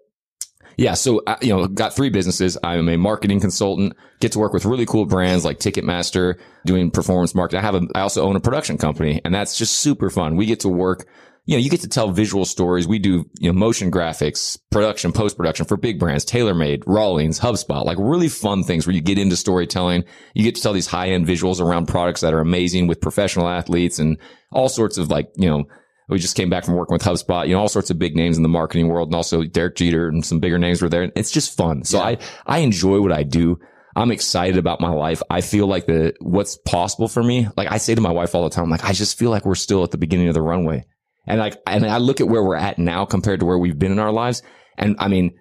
yeah, 0.76 0.94
so 0.94 1.22
I, 1.26 1.36
you 1.40 1.48
know, 1.48 1.66
got 1.66 1.94
three 1.94 2.10
businesses. 2.10 2.58
I'm 2.62 2.88
a 2.88 2.96
marketing 2.96 3.40
consultant. 3.40 3.94
Get 4.20 4.32
to 4.32 4.38
work 4.38 4.52
with 4.52 4.64
really 4.64 4.86
cool 4.86 5.06
brands 5.06 5.44
like 5.44 5.58
Ticketmaster, 5.58 6.38
doing 6.64 6.90
performance 6.90 7.34
marketing. 7.34 7.60
I 7.60 7.62
have 7.62 7.74
a, 7.74 7.86
I 7.94 8.00
also 8.00 8.22
own 8.22 8.36
a 8.36 8.40
production 8.40 8.78
company, 8.78 9.20
and 9.24 9.34
that's 9.34 9.56
just 9.56 9.76
super 9.76 10.10
fun. 10.10 10.36
We 10.36 10.46
get 10.46 10.60
to 10.60 10.68
work 10.68 11.06
you 11.46 11.56
know, 11.56 11.62
you 11.62 11.70
get 11.70 11.80
to 11.82 11.88
tell 11.88 12.10
visual 12.10 12.44
stories. 12.44 12.88
We 12.88 12.98
do, 12.98 13.24
you 13.38 13.50
know, 13.50 13.56
motion 13.56 13.90
graphics, 13.90 14.58
production, 14.70 15.12
post 15.12 15.36
production 15.36 15.64
for 15.64 15.76
big 15.76 15.98
brands, 16.00 16.26
TaylorMade, 16.26 16.82
Rawlings, 16.86 17.38
HubSpot, 17.38 17.84
like 17.84 17.98
really 18.00 18.28
fun 18.28 18.64
things 18.64 18.84
where 18.84 18.94
you 18.94 19.00
get 19.00 19.16
into 19.16 19.36
storytelling. 19.36 20.04
You 20.34 20.42
get 20.42 20.56
to 20.56 20.62
tell 20.62 20.72
these 20.72 20.88
high 20.88 21.10
end 21.10 21.24
visuals 21.24 21.60
around 21.60 21.86
products 21.86 22.20
that 22.22 22.34
are 22.34 22.40
amazing 22.40 22.88
with 22.88 23.00
professional 23.00 23.48
athletes 23.48 24.00
and 24.00 24.18
all 24.50 24.68
sorts 24.68 24.98
of 24.98 25.08
like, 25.08 25.30
you 25.36 25.48
know, 25.48 25.64
we 26.08 26.18
just 26.18 26.36
came 26.36 26.48
back 26.48 26.64
from 26.64 26.74
working 26.74 26.94
with 26.94 27.02
HubSpot, 27.02 27.46
you 27.48 27.54
know, 27.54 27.60
all 27.60 27.68
sorts 27.68 27.90
of 27.90 27.98
big 27.98 28.14
names 28.14 28.36
in 28.36 28.42
the 28.42 28.48
marketing 28.48 28.88
world 28.88 29.08
and 29.08 29.14
also 29.14 29.42
Derek 29.42 29.76
Jeter 29.76 30.08
and 30.08 30.24
some 30.24 30.38
bigger 30.38 30.58
names 30.58 30.80
were 30.80 30.88
there. 30.88 31.02
and 31.02 31.12
It's 31.16 31.32
just 31.32 31.56
fun. 31.56 31.84
So 31.84 31.98
yeah. 31.98 32.04
I, 32.04 32.18
I 32.46 32.58
enjoy 32.58 33.00
what 33.00 33.12
I 33.12 33.24
do. 33.24 33.58
I'm 33.96 34.12
excited 34.12 34.58
about 34.58 34.80
my 34.80 34.90
life. 34.90 35.22
I 35.30 35.40
feel 35.40 35.66
like 35.66 35.86
the, 35.86 36.14
what's 36.20 36.56
possible 36.58 37.08
for 37.08 37.22
me. 37.22 37.48
Like 37.56 37.72
I 37.72 37.78
say 37.78 37.94
to 37.94 38.00
my 38.00 38.12
wife 38.12 38.34
all 38.34 38.44
the 38.44 38.50
time, 38.50 38.70
like, 38.70 38.84
I 38.84 38.92
just 38.92 39.18
feel 39.18 39.30
like 39.30 39.44
we're 39.44 39.54
still 39.54 39.82
at 39.82 39.90
the 39.90 39.98
beginning 39.98 40.28
of 40.28 40.34
the 40.34 40.42
runway. 40.42 40.84
And 41.26 41.40
like, 41.40 41.60
and 41.66 41.84
I 41.84 41.98
look 41.98 42.20
at 42.20 42.28
where 42.28 42.42
we're 42.42 42.56
at 42.56 42.78
now 42.78 43.04
compared 43.04 43.40
to 43.40 43.46
where 43.46 43.58
we've 43.58 43.78
been 43.78 43.90
in 43.92 43.98
our 43.98 44.12
lives. 44.12 44.42
And 44.78 44.96
I 45.00 45.08
mean, 45.08 45.36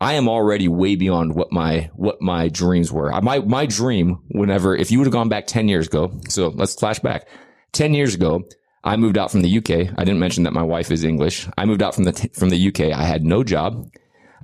I 0.00 0.12
am 0.14 0.28
already 0.28 0.68
way 0.68 0.94
beyond 0.94 1.34
what 1.34 1.50
my, 1.50 1.90
what 1.94 2.20
my 2.20 2.48
dreams 2.48 2.92
were. 2.92 3.10
My, 3.20 3.40
my 3.40 3.66
dream, 3.66 4.18
whenever, 4.28 4.76
if 4.76 4.92
you 4.92 4.98
would 4.98 5.06
have 5.06 5.12
gone 5.12 5.30
back 5.30 5.46
10 5.48 5.66
years 5.66 5.88
ago, 5.88 6.20
so 6.28 6.48
let's 6.48 6.74
flash 6.74 7.00
back 7.00 7.26
10 7.72 7.94
years 7.94 8.14
ago, 8.14 8.42
I 8.84 8.96
moved 8.96 9.18
out 9.18 9.30
from 9.30 9.40
the 9.40 9.58
UK. 9.58 9.70
I 9.96 10.04
didn't 10.04 10.18
mention 10.20 10.44
that 10.44 10.52
my 10.52 10.62
wife 10.62 10.90
is 10.90 11.04
English. 11.04 11.48
I 11.56 11.64
moved 11.64 11.82
out 11.82 11.94
from 11.94 12.04
the, 12.04 12.12
t- 12.12 12.28
from 12.28 12.50
the 12.50 12.68
UK. 12.68 12.96
I 12.96 13.04
had 13.04 13.24
no 13.24 13.42
job. 13.42 13.90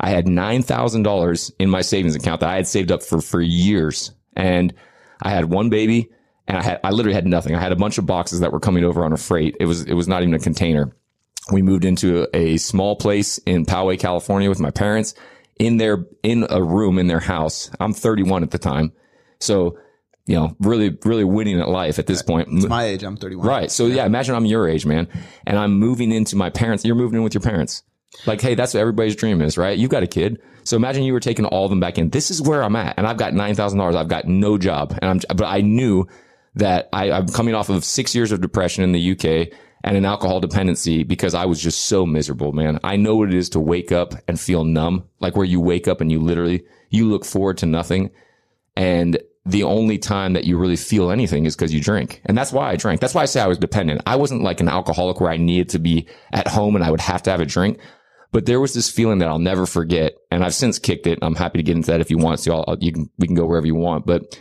I 0.01 0.09
had 0.11 0.27
$9,000 0.27 1.53
in 1.59 1.71
my 1.71 1.83
savings 1.83 2.17
account 2.17 2.41
that 2.41 2.49
I 2.49 2.57
had 2.57 2.67
saved 2.67 2.91
up 2.91 3.03
for, 3.03 3.21
for 3.21 3.41
years. 3.41 4.13
And 4.35 4.73
I 5.23 5.31
had 5.31 5.45
one 5.45 5.69
baby 5.69 6.11
and 6.51 6.59
I 6.59 6.63
had 6.63 6.81
I 6.83 6.91
literally 6.91 7.15
had 7.15 7.27
nothing. 7.27 7.55
I 7.55 7.61
had 7.61 7.71
a 7.71 7.77
bunch 7.77 7.99
of 7.99 8.07
boxes 8.07 8.41
that 8.41 8.53
were 8.53 8.59
coming 8.59 8.83
over 8.83 9.05
on 9.05 9.13
a 9.13 9.17
freight. 9.17 9.57
It 9.61 9.67
was 9.67 9.85
it 9.85 9.95
was 9.95 10.09
not 10.09 10.23
even 10.23 10.35
a 10.35 10.39
container. 10.41 10.93
We 11.53 11.63
moved 11.63 11.85
into 11.85 12.23
a, 12.35 12.55
a 12.55 12.57
small 12.57 12.97
place 12.97 13.39
in 13.39 13.67
Poway, 13.67 13.99
California 13.99 14.49
with 14.49 14.59
my 14.59 14.73
parents 14.73 15.15
in 15.61 15.77
their 15.77 16.05
in 16.25 16.47
a 16.51 16.63
room 16.63 16.99
in 16.99 17.07
their 17.07 17.21
house. 17.21 17.71
I'm 17.79 17.93
31 17.93 18.43
at 18.43 18.51
the 18.51 18.59
time. 18.59 18.93
So, 19.39 19.79
you 20.27 20.37
know, 20.37 20.57
really 20.61 20.97
really 21.05 21.25
winning 21.25 21.61
at 21.61 21.69
life 21.69 21.99
at 21.99 22.07
this 22.07 22.23
point. 22.23 22.49
It's 22.51 22.67
my 22.67 22.85
age, 22.85 23.03
I'm 23.03 23.17
31. 23.17 23.47
Right. 23.47 23.71
So 23.71 23.87
yeah. 23.87 23.97
yeah, 23.97 24.07
imagine 24.07 24.35
I'm 24.35 24.47
your 24.47 24.69
age, 24.69 24.87
man. 24.87 25.09
And 25.47 25.59
I'm 25.59 25.79
moving 25.79 26.13
into 26.13 26.37
my 26.37 26.51
parents. 26.51 26.85
You're 26.85 26.95
moving 26.95 27.19
in 27.19 27.25
with 27.25 27.35
your 27.35 27.43
parents. 27.43 27.83
Like, 28.27 28.41
hey, 28.41 28.55
that's 28.55 28.75
what 28.75 28.81
everybody's 28.81 29.17
dream 29.17 29.41
is, 29.41 29.57
right? 29.57 29.79
You've 29.79 29.91
got 29.91 30.03
a 30.03 30.07
kid. 30.07 30.41
So 30.65 30.77
imagine 30.77 31.05
you 31.05 31.13
were 31.13 31.21
taking 31.21 31.45
all 31.47 31.65
of 31.65 31.71
them 31.71 31.81
back 31.81 31.97
in. 31.97 32.11
This 32.11 32.31
is 32.31 32.43
where 32.43 32.63
I'm 32.63 32.77
at. 32.77 32.95
And 32.99 33.07
I've 33.07 33.17
got 33.17 33.33
$9,000. 33.33 33.97
I've 33.97 34.09
got 34.09 34.27
no 34.27 34.59
job. 34.59 34.99
And 35.01 35.11
I'm, 35.11 35.37
but 35.37 35.47
I 35.47 35.61
knew 35.61 36.07
that 36.57 36.89
I, 36.93 37.11
I'm 37.11 37.29
coming 37.29 37.55
off 37.55 37.69
of 37.69 37.85
six 37.85 38.15
years 38.15 38.33
of 38.33 38.41
depression 38.41 38.83
in 38.83 38.93
the 38.93 39.13
UK 39.13 39.57
and 39.83 39.97
an 39.97 40.05
alcohol 40.05 40.41
dependency 40.41 41.05
because 41.05 41.35
I 41.35 41.47
was 41.47 41.61
just 41.61 41.87
so 41.87 42.05
miserable, 42.05 42.53
man. 42.53 42.79
I 42.85 42.97
know 42.97 43.17
what 43.17 43.29
it 43.29 43.35
is 43.35 43.49
to 43.51 43.61
wake 43.61 43.93
up 43.93 44.15
and 44.29 44.39
feel 44.39 44.65
numb, 44.65 45.05
like 45.21 45.37
where 45.37 45.47
you 45.47 45.61
wake 45.61 45.89
up 45.89 46.01
and 46.01 46.11
you 46.11 46.21
literally, 46.21 46.65
you 46.91 47.09
look 47.09 47.25
forward 47.25 47.59
to 47.59 47.67
nothing. 47.67 48.11
And 48.77 49.19
the 49.47 49.63
only 49.65 49.99
time 49.99 50.35
that 50.35 50.45
you 50.45 50.59
really 50.59 50.77
feel 50.77 51.11
anything 51.11 51.47
is 51.47 51.57
because 51.57 51.73
you 51.73 51.81
drink. 51.81 52.21
And 52.27 52.37
that's 52.37 52.53
why 52.53 52.71
I 52.71 52.77
drank. 52.77 53.01
That's 53.01 53.15
why 53.15 53.23
I 53.23 53.27
say 53.27 53.41
I 53.41 53.47
was 53.47 53.59
dependent. 53.59 54.03
I 54.07 54.17
wasn't 54.17 54.43
like 54.43 54.61
an 54.61 54.69
alcoholic 54.69 55.21
where 55.21 55.31
I 55.31 55.39
needed 55.39 55.71
to 55.71 55.79
be 55.79 56.07
at 56.33 56.47
home 56.49 56.77
and 56.77 56.85
I 56.85 56.91
would 56.91 57.01
have 57.01 57.23
to 57.23 57.31
have 57.31 57.41
a 57.41 57.47
drink. 57.47 57.79
But 58.33 58.47
there 58.47 58.61
was 58.61 58.75
this 58.75 58.91
feeling 58.91 59.19
that 59.19 59.29
I'll 59.29 59.39
never 59.39 59.67
forget. 59.67 60.15
And 60.31 60.45
I've 60.45 60.55
since 60.55 60.79
kicked 60.79 61.07
it. 61.07 61.19
I'm 61.23 61.35
happy 61.35 61.59
to 61.59 61.63
get 61.63 61.75
into 61.75 61.91
that 61.91 62.01
if 62.01 62.11
you 62.11 62.19
want 62.19 62.41
to. 62.41 62.53
I'll, 62.53 62.77
you 62.81 62.93
can, 62.93 63.11
we 63.19 63.27
can 63.27 63.35
go 63.35 63.47
wherever 63.47 63.67
you 63.67 63.75
want. 63.75 64.07
But 64.07 64.39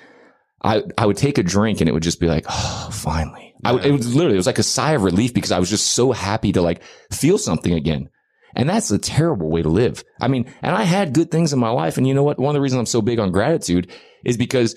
I, 0.62 0.84
I 0.98 1.06
would 1.06 1.18
take 1.18 1.38
a 1.38 1.44
drink 1.44 1.80
and 1.80 1.90
it 1.90 1.94
would 1.94 2.04
just 2.04 2.20
be 2.20 2.28
like, 2.28 2.46
oh, 2.50 2.90
finally. 2.92 3.56
Yeah. 3.64 3.70
I 3.70 3.74
would, 3.74 3.86
it 3.86 3.92
was 3.92 4.14
literally, 4.14 4.36
it 4.36 4.40
was 4.40 4.48
like 4.48 4.60
a 4.60 4.64
sigh 4.64 4.92
of 4.92 5.04
relief 5.04 5.34
because 5.34 5.52
I 5.52 5.60
was 5.60 5.70
just 5.70 5.94
so 5.94 6.12
happy 6.12 6.52
to 6.52 6.62
like 6.62 6.84
feel 7.12 7.38
something 7.38 7.74
again. 7.74 8.10
And 8.56 8.68
that's 8.68 8.92
a 8.92 8.98
terrible 8.98 9.50
way 9.50 9.62
to 9.62 9.70
live. 9.70 10.04
I 10.20 10.28
mean, 10.28 10.52
and 10.62 10.76
I 10.76 10.84
had 10.84 11.14
good 11.14 11.32
things 11.32 11.54
in 11.54 11.60
my 11.60 11.70
life. 11.70 11.98
And 11.98 12.08
you 12.08 12.14
know 12.14 12.24
what? 12.24 12.40
One 12.40 12.50
of 12.50 12.56
the 12.56 12.62
reasons 12.62 12.80
I'm 12.80 12.86
so 12.88 13.02
big 13.02 13.20
on 13.20 13.32
gratitude 13.32 13.92
is 14.26 14.38
because 14.38 14.76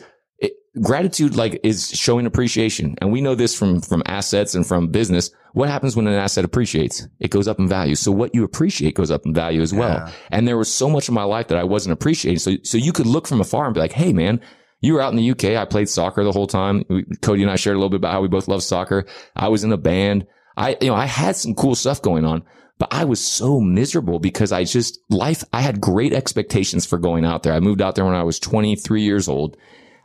gratitude 0.81 1.37
like 1.37 1.61
is 1.63 1.91
showing 1.91 2.27
appreciation. 2.27 2.97
And 2.99 3.13
we 3.13 3.21
know 3.21 3.35
this 3.35 3.57
from, 3.57 3.81
from 3.81 4.03
assets 4.07 4.55
and 4.55 4.67
from 4.67 4.89
business. 4.89 5.31
What 5.53 5.69
happens 5.69 5.95
when 5.95 6.07
an 6.07 6.15
asset 6.15 6.45
appreciates? 6.45 7.07
It 7.21 7.31
goes 7.31 7.47
up 7.47 7.59
in 7.59 7.69
value. 7.69 7.95
So 7.95 8.11
what 8.11 8.35
you 8.35 8.43
appreciate 8.43 8.95
goes 8.95 9.11
up 9.11 9.27
in 9.27 9.35
value 9.35 9.61
as 9.61 9.75
well. 9.75 10.07
Yeah. 10.07 10.13
And 10.31 10.49
there 10.49 10.57
was 10.57 10.73
so 10.73 10.89
much 10.89 11.09
of 11.09 11.15
my 11.15 11.25
life 11.25 11.49
that 11.49 11.59
I 11.59 11.65
wasn't 11.65 11.93
appreciating. 11.93 12.39
So, 12.39 12.57
so 12.63 12.79
you 12.79 12.93
could 12.93 13.07
look 13.07 13.27
from 13.27 13.41
afar 13.41 13.67
and 13.67 13.75
be 13.75 13.81
like, 13.81 13.93
Hey, 13.93 14.13
man, 14.13 14.41
you 14.81 14.95
were 14.95 15.03
out 15.03 15.13
in 15.13 15.19
the 15.19 15.31
UK. 15.31 15.57
I 15.57 15.65
played 15.65 15.89
soccer 15.89 16.25
the 16.25 16.33
whole 16.33 16.47
time. 16.47 16.85
Cody 17.21 17.43
and 17.43 17.51
I 17.51 17.57
shared 17.57 17.77
a 17.77 17.79
little 17.79 17.91
bit 17.91 17.97
about 17.97 18.13
how 18.13 18.23
we 18.23 18.29
both 18.29 18.49
love 18.49 18.63
soccer. 18.63 19.07
I 19.37 19.49
was 19.49 19.65
in 19.65 19.73
a 19.73 19.77
band. 19.77 20.27
I, 20.57 20.77
you 20.81 20.89
know, 20.89 20.95
I 20.95 21.07
had 21.07 21.37
some 21.37 21.55
cool 21.55 21.75
stuff 21.75 22.03
going 22.03 22.25
on, 22.25 22.43
but 22.79 22.93
I 22.93 23.05
was 23.05 23.25
so 23.25 23.61
miserable 23.61 24.19
because 24.19 24.53
I 24.53 24.65
just 24.65 24.99
life, 25.09 25.45
I 25.53 25.61
had 25.61 25.81
great 25.81 26.13
expectations 26.13 26.85
for 26.85 26.99
going 26.99 27.25
out 27.25 27.43
there. 27.43 27.55
I 27.55 27.61
moved 27.61 27.81
out 27.81 27.95
there 27.95 28.05
when 28.05 28.15
I 28.15 28.25
was 28.25 28.39
23 28.39 29.03
years 29.03 29.29
old. 29.29 29.57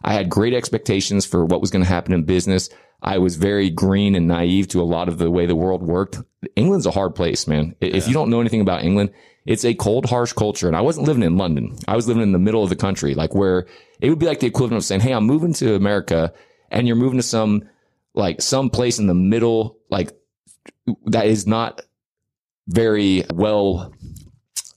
I 0.07 0.13
had 0.13 0.29
great 0.29 0.53
expectations 0.53 1.25
for 1.25 1.43
what 1.43 1.59
was 1.59 1.69
going 1.69 1.83
to 1.83 1.89
happen 1.89 2.13
in 2.13 2.23
business. 2.23 2.69
I 3.01 3.17
was 3.17 3.35
very 3.35 3.69
green 3.69 4.15
and 4.15 4.25
naive 4.25 4.69
to 4.69 4.81
a 4.81 4.83
lot 4.83 5.09
of 5.09 5.17
the 5.17 5.29
way 5.29 5.45
the 5.45 5.53
world 5.53 5.83
worked. 5.83 6.21
England's 6.55 6.85
a 6.85 6.91
hard 6.91 7.13
place, 7.13 7.45
man. 7.45 7.75
Yeah. 7.81 7.89
If 7.89 8.07
you 8.07 8.13
don't 8.13 8.29
know 8.29 8.39
anything 8.39 8.61
about 8.61 8.85
England, 8.85 9.11
it's 9.45 9.65
a 9.65 9.73
cold, 9.73 10.05
harsh 10.05 10.31
culture. 10.31 10.67
And 10.67 10.77
I 10.77 10.81
wasn't 10.81 11.07
living 11.07 11.23
in 11.23 11.35
London. 11.35 11.75
I 11.89 11.97
was 11.97 12.07
living 12.07 12.23
in 12.23 12.31
the 12.31 12.39
middle 12.39 12.63
of 12.63 12.69
the 12.69 12.75
country, 12.77 13.15
like 13.15 13.35
where 13.35 13.67
it 13.99 14.09
would 14.09 14.17
be 14.17 14.27
like 14.27 14.39
the 14.39 14.47
equivalent 14.47 14.81
of 14.81 14.85
saying, 14.85 15.01
Hey, 15.01 15.11
I'm 15.11 15.25
moving 15.25 15.51
to 15.55 15.75
America 15.75 16.31
and 16.71 16.87
you're 16.87 16.95
moving 16.95 17.19
to 17.19 17.23
some, 17.23 17.67
like 18.13 18.41
some 18.41 18.69
place 18.69 18.99
in 18.99 19.07
the 19.07 19.13
middle, 19.13 19.77
like 19.89 20.11
that 21.07 21.27
is 21.27 21.45
not 21.45 21.81
very 22.69 23.25
well, 23.33 23.93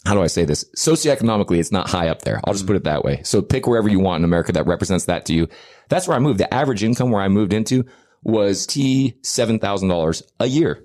how 0.07 0.14
do 0.14 0.23
I 0.23 0.28
say 0.28 0.45
this? 0.45 0.64
Socioeconomically, 0.76 1.59
it's 1.59 1.73
not 1.73 1.90
high 1.90 2.09
up 2.09 2.23
there. 2.23 2.40
I'll 2.45 2.54
just 2.54 2.66
put 2.66 2.76
it 2.76 2.85
that 2.85 3.04
way. 3.04 3.23
So 3.23 3.42
pick 3.42 3.66
wherever 3.66 3.88
you 3.88 4.00
want 4.00 4.21
in 4.21 4.25
America 4.25 4.52
that 4.52 4.66
represents 4.66 5.04
that 5.07 5.26
to 5.26 5.35
you. 5.35 5.49
That's 5.88 6.09
where 6.09 6.16
I 6.16 6.21
moved. 6.21 6.40
The 6.40 6.52
average 6.52 6.83
income 6.83 7.11
where 7.11 7.23
I 7.23 7.28
moved 7.28 7.52
into 7.52 7.85
was 8.23 8.66
T 8.66 9.16
$7,000 9.23 10.23
a 10.40 10.47
year. 10.47 10.85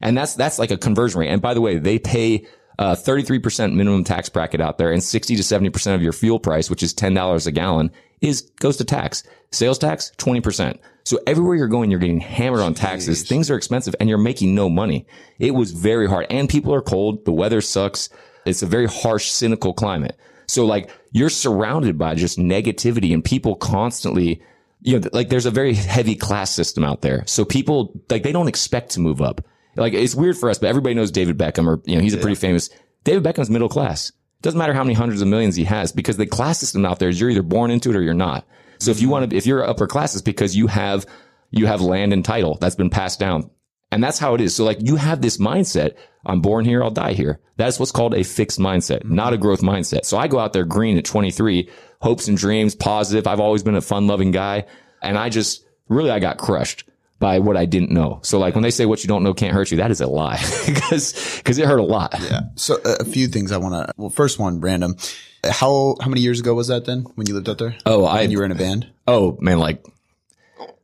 And 0.00 0.16
that's, 0.16 0.34
that's 0.34 0.58
like 0.58 0.70
a 0.70 0.78
conversion 0.78 1.20
rate. 1.20 1.28
And 1.28 1.42
by 1.42 1.52
the 1.52 1.60
way, 1.60 1.78
they 1.78 1.98
pay 1.98 2.46
uh, 2.78 2.94
33% 2.94 3.74
minimum 3.74 4.04
tax 4.04 4.30
bracket 4.30 4.62
out 4.62 4.78
there 4.78 4.90
and 4.90 5.04
60 5.04 5.36
to 5.36 5.42
70% 5.42 5.94
of 5.94 6.02
your 6.02 6.12
fuel 6.12 6.38
price, 6.38 6.70
which 6.70 6.82
is 6.82 6.94
$10 6.94 7.46
a 7.46 7.52
gallon 7.52 7.90
is 8.20 8.42
goes 8.60 8.76
to 8.78 8.84
tax. 8.84 9.22
Sales 9.52 9.78
tax, 9.78 10.12
20%. 10.18 10.78
So 11.04 11.18
everywhere 11.26 11.56
you're 11.56 11.68
going, 11.68 11.90
you're 11.90 12.00
getting 12.00 12.20
hammered 12.20 12.60
on 12.60 12.74
taxes. 12.74 13.22
Things 13.22 13.50
are 13.50 13.56
expensive 13.56 13.94
and 13.98 14.08
you're 14.08 14.18
making 14.18 14.54
no 14.54 14.68
money. 14.68 15.06
It 15.38 15.52
was 15.52 15.72
very 15.72 16.08
hard 16.08 16.26
and 16.30 16.48
people 16.48 16.74
are 16.74 16.82
cold. 16.82 17.24
The 17.24 17.32
weather 17.32 17.60
sucks. 17.60 18.08
It's 18.50 18.62
a 18.62 18.66
very 18.66 18.86
harsh, 18.86 19.30
cynical 19.30 19.72
climate. 19.72 20.18
So 20.46 20.66
like 20.66 20.90
you're 21.12 21.30
surrounded 21.30 21.96
by 21.96 22.14
just 22.16 22.38
negativity 22.38 23.14
and 23.14 23.24
people 23.24 23.54
constantly, 23.54 24.42
you 24.82 24.98
know, 24.98 25.08
like 25.12 25.28
there's 25.28 25.46
a 25.46 25.50
very 25.50 25.74
heavy 25.74 26.16
class 26.16 26.50
system 26.50 26.82
out 26.82 27.02
there. 27.02 27.24
So 27.26 27.44
people 27.44 28.02
like 28.10 28.24
they 28.24 28.32
don't 28.32 28.48
expect 28.48 28.90
to 28.92 29.00
move 29.00 29.22
up. 29.22 29.44
Like 29.76 29.92
it's 29.92 30.14
weird 30.14 30.36
for 30.36 30.50
us, 30.50 30.58
but 30.58 30.68
everybody 30.68 30.94
knows 30.94 31.10
David 31.10 31.38
Beckham 31.38 31.66
or, 31.66 31.80
you 31.84 31.96
know, 31.96 32.02
he's 32.02 32.14
a 32.14 32.18
pretty 32.18 32.34
famous, 32.34 32.68
David 33.04 33.22
Beckham's 33.22 33.50
middle 33.50 33.68
class. 33.68 34.12
Doesn't 34.42 34.58
matter 34.58 34.72
how 34.72 34.82
many 34.82 34.94
hundreds 34.94 35.22
of 35.22 35.28
millions 35.28 35.54
he 35.54 35.64
has 35.64 35.92
because 35.92 36.16
the 36.16 36.26
class 36.26 36.58
system 36.58 36.84
out 36.84 36.98
there 36.98 37.08
is 37.08 37.20
you're 37.20 37.30
either 37.30 37.42
born 37.42 37.70
into 37.70 37.90
it 37.90 37.96
or 37.96 38.02
you're 38.02 38.14
not. 38.14 38.46
So 38.80 38.90
if 38.90 39.00
you 39.00 39.06
mm-hmm. 39.06 39.12
want 39.12 39.30
to, 39.30 39.36
if 39.36 39.46
you're 39.46 39.64
upper 39.64 39.86
class, 39.86 40.14
it's 40.14 40.22
because 40.22 40.56
you 40.56 40.66
have, 40.66 41.06
you 41.50 41.66
have 41.66 41.80
land 41.80 42.12
and 42.12 42.24
title 42.24 42.56
that's 42.60 42.74
been 42.74 42.90
passed 42.90 43.20
down. 43.20 43.50
And 43.92 44.02
that's 44.02 44.18
how 44.18 44.34
it 44.34 44.40
is. 44.40 44.56
So 44.56 44.64
like 44.64 44.78
you 44.80 44.96
have 44.96 45.20
this 45.20 45.36
mindset. 45.36 45.96
I'm 46.24 46.40
born 46.40 46.64
here. 46.64 46.82
I'll 46.82 46.90
die 46.90 47.12
here. 47.12 47.40
That's 47.56 47.78
what's 47.78 47.92
called 47.92 48.14
a 48.14 48.24
fixed 48.24 48.58
mindset, 48.58 49.00
mm-hmm. 49.00 49.14
not 49.14 49.32
a 49.32 49.38
growth 49.38 49.60
mindset. 49.60 50.04
So 50.04 50.16
I 50.18 50.28
go 50.28 50.38
out 50.38 50.52
there 50.52 50.64
green 50.64 50.98
at 50.98 51.04
23, 51.04 51.68
hopes 52.00 52.28
and 52.28 52.36
dreams, 52.36 52.74
positive. 52.74 53.26
I've 53.26 53.40
always 53.40 53.62
been 53.62 53.74
a 53.74 53.80
fun 53.80 54.06
loving 54.06 54.30
guy. 54.30 54.64
And 55.02 55.18
I 55.18 55.28
just 55.28 55.64
really, 55.88 56.10
I 56.10 56.18
got 56.18 56.38
crushed 56.38 56.84
by 57.18 57.38
what 57.38 57.56
I 57.56 57.66
didn't 57.66 57.90
know. 57.90 58.20
So 58.22 58.38
like 58.38 58.54
when 58.54 58.62
they 58.62 58.70
say 58.70 58.86
what 58.86 59.02
you 59.02 59.08
don't 59.08 59.22
know 59.22 59.34
can't 59.34 59.54
hurt 59.54 59.70
you, 59.70 59.76
that 59.78 59.90
is 59.90 60.00
a 60.00 60.06
lie 60.06 60.42
because, 60.66 61.38
because 61.38 61.58
it 61.58 61.66
hurt 61.66 61.80
a 61.80 61.84
lot. 61.84 62.14
Yeah. 62.18 62.40
So 62.56 62.78
a 62.84 63.04
few 63.04 63.28
things 63.28 63.52
I 63.52 63.58
want 63.58 63.74
to, 63.74 63.94
well, 63.96 64.10
first 64.10 64.38
one, 64.38 64.60
random. 64.60 64.96
How, 65.44 65.96
how 66.00 66.08
many 66.08 66.20
years 66.20 66.40
ago 66.40 66.54
was 66.54 66.68
that 66.68 66.84
then 66.84 67.04
when 67.14 67.26
you 67.26 67.34
lived 67.34 67.48
out 67.48 67.58
there? 67.58 67.76
Oh, 67.86 68.04
I, 68.04 68.22
you 68.22 68.38
were 68.38 68.44
in 68.44 68.52
a 68.52 68.56
band? 68.56 68.90
oh 69.06 69.36
man, 69.40 69.58
like, 69.58 69.84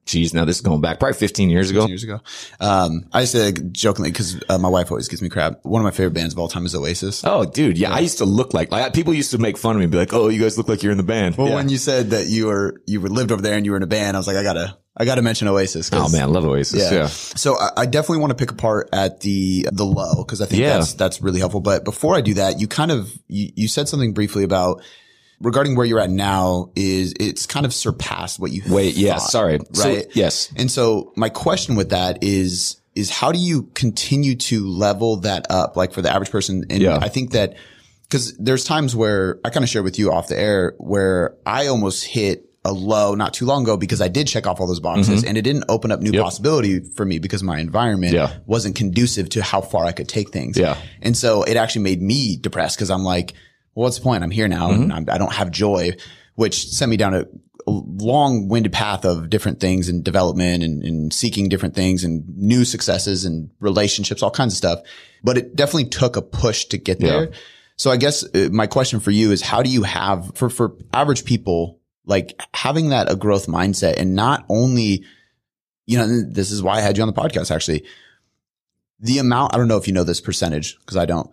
geez, 0.06 0.32
now 0.32 0.44
this 0.44 0.56
is 0.56 0.62
going 0.62 0.80
back 0.80 0.98
probably 0.98 1.18
15 1.18 1.50
years 1.50 1.70
ago. 1.70 1.86
years 1.86 2.04
ago. 2.04 2.20
Um, 2.60 3.06
I 3.12 3.24
say 3.24 3.52
jokingly 3.52 4.10
because 4.10 4.40
uh, 4.48 4.56
my 4.58 4.68
wife 4.68 4.90
always 4.90 5.08
gives 5.08 5.20
me 5.20 5.28
crap. 5.28 5.64
One 5.64 5.80
of 5.82 5.84
my 5.84 5.90
favorite 5.90 6.14
bands 6.14 6.32
of 6.32 6.38
all 6.38 6.48
time 6.48 6.64
is 6.64 6.74
Oasis. 6.74 7.22
Oh, 7.24 7.44
dude. 7.44 7.76
Yeah. 7.76 7.92
I 7.92 7.98
used 7.98 8.18
to 8.18 8.24
look 8.24 8.54
like, 8.54 8.70
like 8.70 8.94
people 8.94 9.12
used 9.12 9.32
to 9.32 9.38
make 9.38 9.58
fun 9.58 9.72
of 9.76 9.78
me 9.78 9.84
and 9.84 9.92
be 9.92 9.98
like, 9.98 10.14
Oh, 10.14 10.28
you 10.28 10.40
guys 10.40 10.56
look 10.56 10.68
like 10.68 10.82
you're 10.82 10.92
in 10.92 10.98
the 10.98 11.02
band. 11.04 11.36
Well, 11.36 11.48
Yeah. 11.48 11.54
when 11.56 11.68
you 11.68 11.76
said 11.76 12.10
that 12.10 12.26
you 12.28 12.46
were 12.46 12.80
you 12.86 13.00
were 13.00 13.08
lived 13.08 13.32
over 13.32 13.42
there 13.42 13.56
and 13.56 13.66
you 13.66 13.72
were 13.72 13.76
in 13.76 13.82
a 13.82 13.86
band, 13.88 14.16
I 14.16 14.20
was 14.20 14.26
like, 14.26 14.36
I 14.36 14.42
gotta 14.42 14.78
I 14.96 15.04
gotta 15.04 15.20
mention 15.22 15.46
Oasis. 15.48 15.90
Oh 15.92 16.08
man, 16.08 16.22
I 16.22 16.26
love 16.26 16.44
Oasis. 16.44 16.80
Yeah. 16.90 16.98
Yeah. 17.00 17.06
So 17.08 17.58
I, 17.58 17.70
I 17.78 17.86
definitely 17.86 18.18
want 18.18 18.30
to 18.30 18.34
pick 18.36 18.50
apart 18.50 18.88
at 18.92 19.20
the 19.20 19.68
the 19.72 19.84
low 19.84 20.22
because 20.24 20.40
I 20.40 20.46
think 20.46 20.60
Yeah. 20.62 20.78
that's 20.78 20.94
that's 20.94 21.20
really 21.20 21.40
helpful. 21.40 21.60
But 21.60 21.84
before 21.84 22.14
I 22.16 22.20
do 22.22 22.34
that, 22.34 22.60
you 22.60 22.68
kind 22.68 22.90
of 22.92 23.12
you, 23.28 23.50
you 23.56 23.68
said 23.68 23.88
something 23.88 24.14
briefly 24.14 24.44
about 24.44 24.82
regarding 25.40 25.76
where 25.76 25.84
you're 25.86 26.00
at 26.00 26.10
now 26.10 26.70
is 26.74 27.14
it's 27.20 27.46
kind 27.46 27.66
of 27.66 27.74
surpassed 27.74 28.38
what 28.40 28.50
you 28.52 28.62
Wait. 28.68 28.96
Yeah. 28.96 29.18
thought, 29.18 29.30
Sorry. 29.30 29.58
So, 29.72 29.88
right 29.92 30.06
yes. 30.14 30.52
and 30.56 30.70
so 30.70 31.12
my 31.16 31.28
question 31.28 31.76
with 31.76 31.90
that 31.90 32.22
is, 32.22 32.80
is 32.94 33.10
how 33.10 33.32
do 33.32 33.38
you 33.38 33.64
continue 33.74 34.34
to 34.36 34.66
level 34.66 35.16
that 35.18 35.46
up? 35.50 35.76
Like 35.76 35.92
for 35.92 36.00
the 36.02 36.10
average 36.10 36.30
person. 36.30 36.64
And 36.70 36.80
Yeah. 36.82 36.98
I 37.00 37.08
think 37.10 37.32
that 37.32 37.56
because 38.08 38.36
there's 38.38 38.64
times 38.64 38.96
where 38.96 39.38
I 39.44 39.50
kind 39.50 39.64
of 39.64 39.68
shared 39.68 39.84
with 39.84 39.98
you 39.98 40.12
off 40.12 40.28
the 40.28 40.38
air 40.38 40.74
where 40.78 41.36
I 41.44 41.66
almost 41.66 42.04
hit 42.06 42.44
a 42.64 42.72
low 42.72 43.14
not 43.14 43.32
too 43.34 43.44
long 43.46 43.62
ago 43.62 43.76
because 43.76 44.00
I 44.00 44.08
did 44.08 44.26
check 44.26 44.46
off 44.46 44.58
all 44.60 44.66
those 44.66 44.80
boxes 44.80 45.22
and 45.22 45.36
it 45.38 45.42
didn't 45.42 45.64
open 45.68 45.92
up 45.92 46.00
new 46.00 46.08
Mm-hmm. 46.08 46.14
Yep. 46.16 46.24
possibility 46.24 46.80
for 46.96 47.04
me 47.04 47.18
because 47.18 47.42
my 47.42 47.60
environment 47.60 48.12
Yeah. 48.14 48.38
wasn't 48.46 48.74
conducive 48.74 49.28
to 49.30 49.42
how 49.42 49.60
far 49.60 49.84
I 49.84 49.92
could 49.92 50.08
take 50.08 50.30
things. 50.30 50.56
Yeah. 50.58 50.76
And 51.02 51.16
so 51.16 51.42
it 51.42 51.56
actually 51.56 51.82
made 51.82 52.00
me 52.02 52.36
depressed 52.38 52.76
because 52.76 52.90
I'm 52.90 53.04
like, 53.04 53.34
well, 53.76 53.84
what's 53.84 53.98
the 53.98 54.02
point? 54.02 54.24
I'm 54.24 54.30
here 54.32 54.48
now 54.48 54.70
Mm-hmm. 54.70 54.82
and 54.82 54.92
I'm, 54.92 55.06
I 55.10 55.18
don't 55.18 55.32
have 55.32 55.50
joy, 55.52 55.92
which 56.34 56.66
sent 56.70 56.90
me 56.90 56.96
down 56.96 57.14
a, 57.14 57.20
a 57.66 57.70
long 57.70 58.48
winded 58.48 58.72
path 58.72 59.04
of 59.04 59.28
different 59.30 59.60
things 59.60 59.88
and 59.88 60.02
development 60.02 60.62
and, 60.64 60.82
and 60.82 61.12
seeking 61.12 61.48
different 61.48 61.74
things 61.74 62.02
and 62.04 62.24
new 62.36 62.64
successes 62.64 63.24
and 63.24 63.50
relationships, 63.60 64.22
all 64.22 64.30
kinds 64.30 64.52
of 64.54 64.56
stuff. 64.56 64.80
But 65.22 65.36
it 65.38 65.54
definitely 65.56 65.88
took 65.90 66.16
a 66.16 66.22
push 66.22 66.64
to 66.66 66.78
get 66.78 67.00
Yeah. 67.00 67.08
there. 67.08 67.30
So 67.76 67.90
I 67.90 67.96
guess 67.98 68.24
uh, 68.34 68.48
my 68.52 68.66
question 68.66 69.00
for 69.00 69.10
you 69.10 69.30
is 69.32 69.42
how 69.42 69.62
do 69.62 69.68
you 69.70 69.82
have 69.82 70.32
for, 70.36 70.48
for 70.48 70.76
average 70.94 71.24
people, 71.26 71.80
like 72.06 72.40
having 72.54 72.88
that 72.90 73.10
a 73.10 73.16
growth 73.16 73.46
mindset 73.46 73.96
and 73.98 74.14
not 74.14 74.46
only, 74.48 75.04
you 75.86 75.98
know, 75.98 76.22
this 76.22 76.50
is 76.52 76.62
why 76.62 76.78
I 76.78 76.80
had 76.80 76.96
you 76.96 77.02
on 77.02 77.08
the 77.08 77.12
podcast 77.20 77.54
actually. 77.54 77.84
The 79.00 79.18
amount, 79.18 79.54
I 79.54 79.58
don't 79.58 79.68
know 79.68 79.76
if 79.76 79.86
you 79.86 79.92
know 79.92 80.04
this 80.04 80.22
percentage 80.22 80.78
because 80.78 80.96
I 80.96 81.04
don't. 81.04 81.28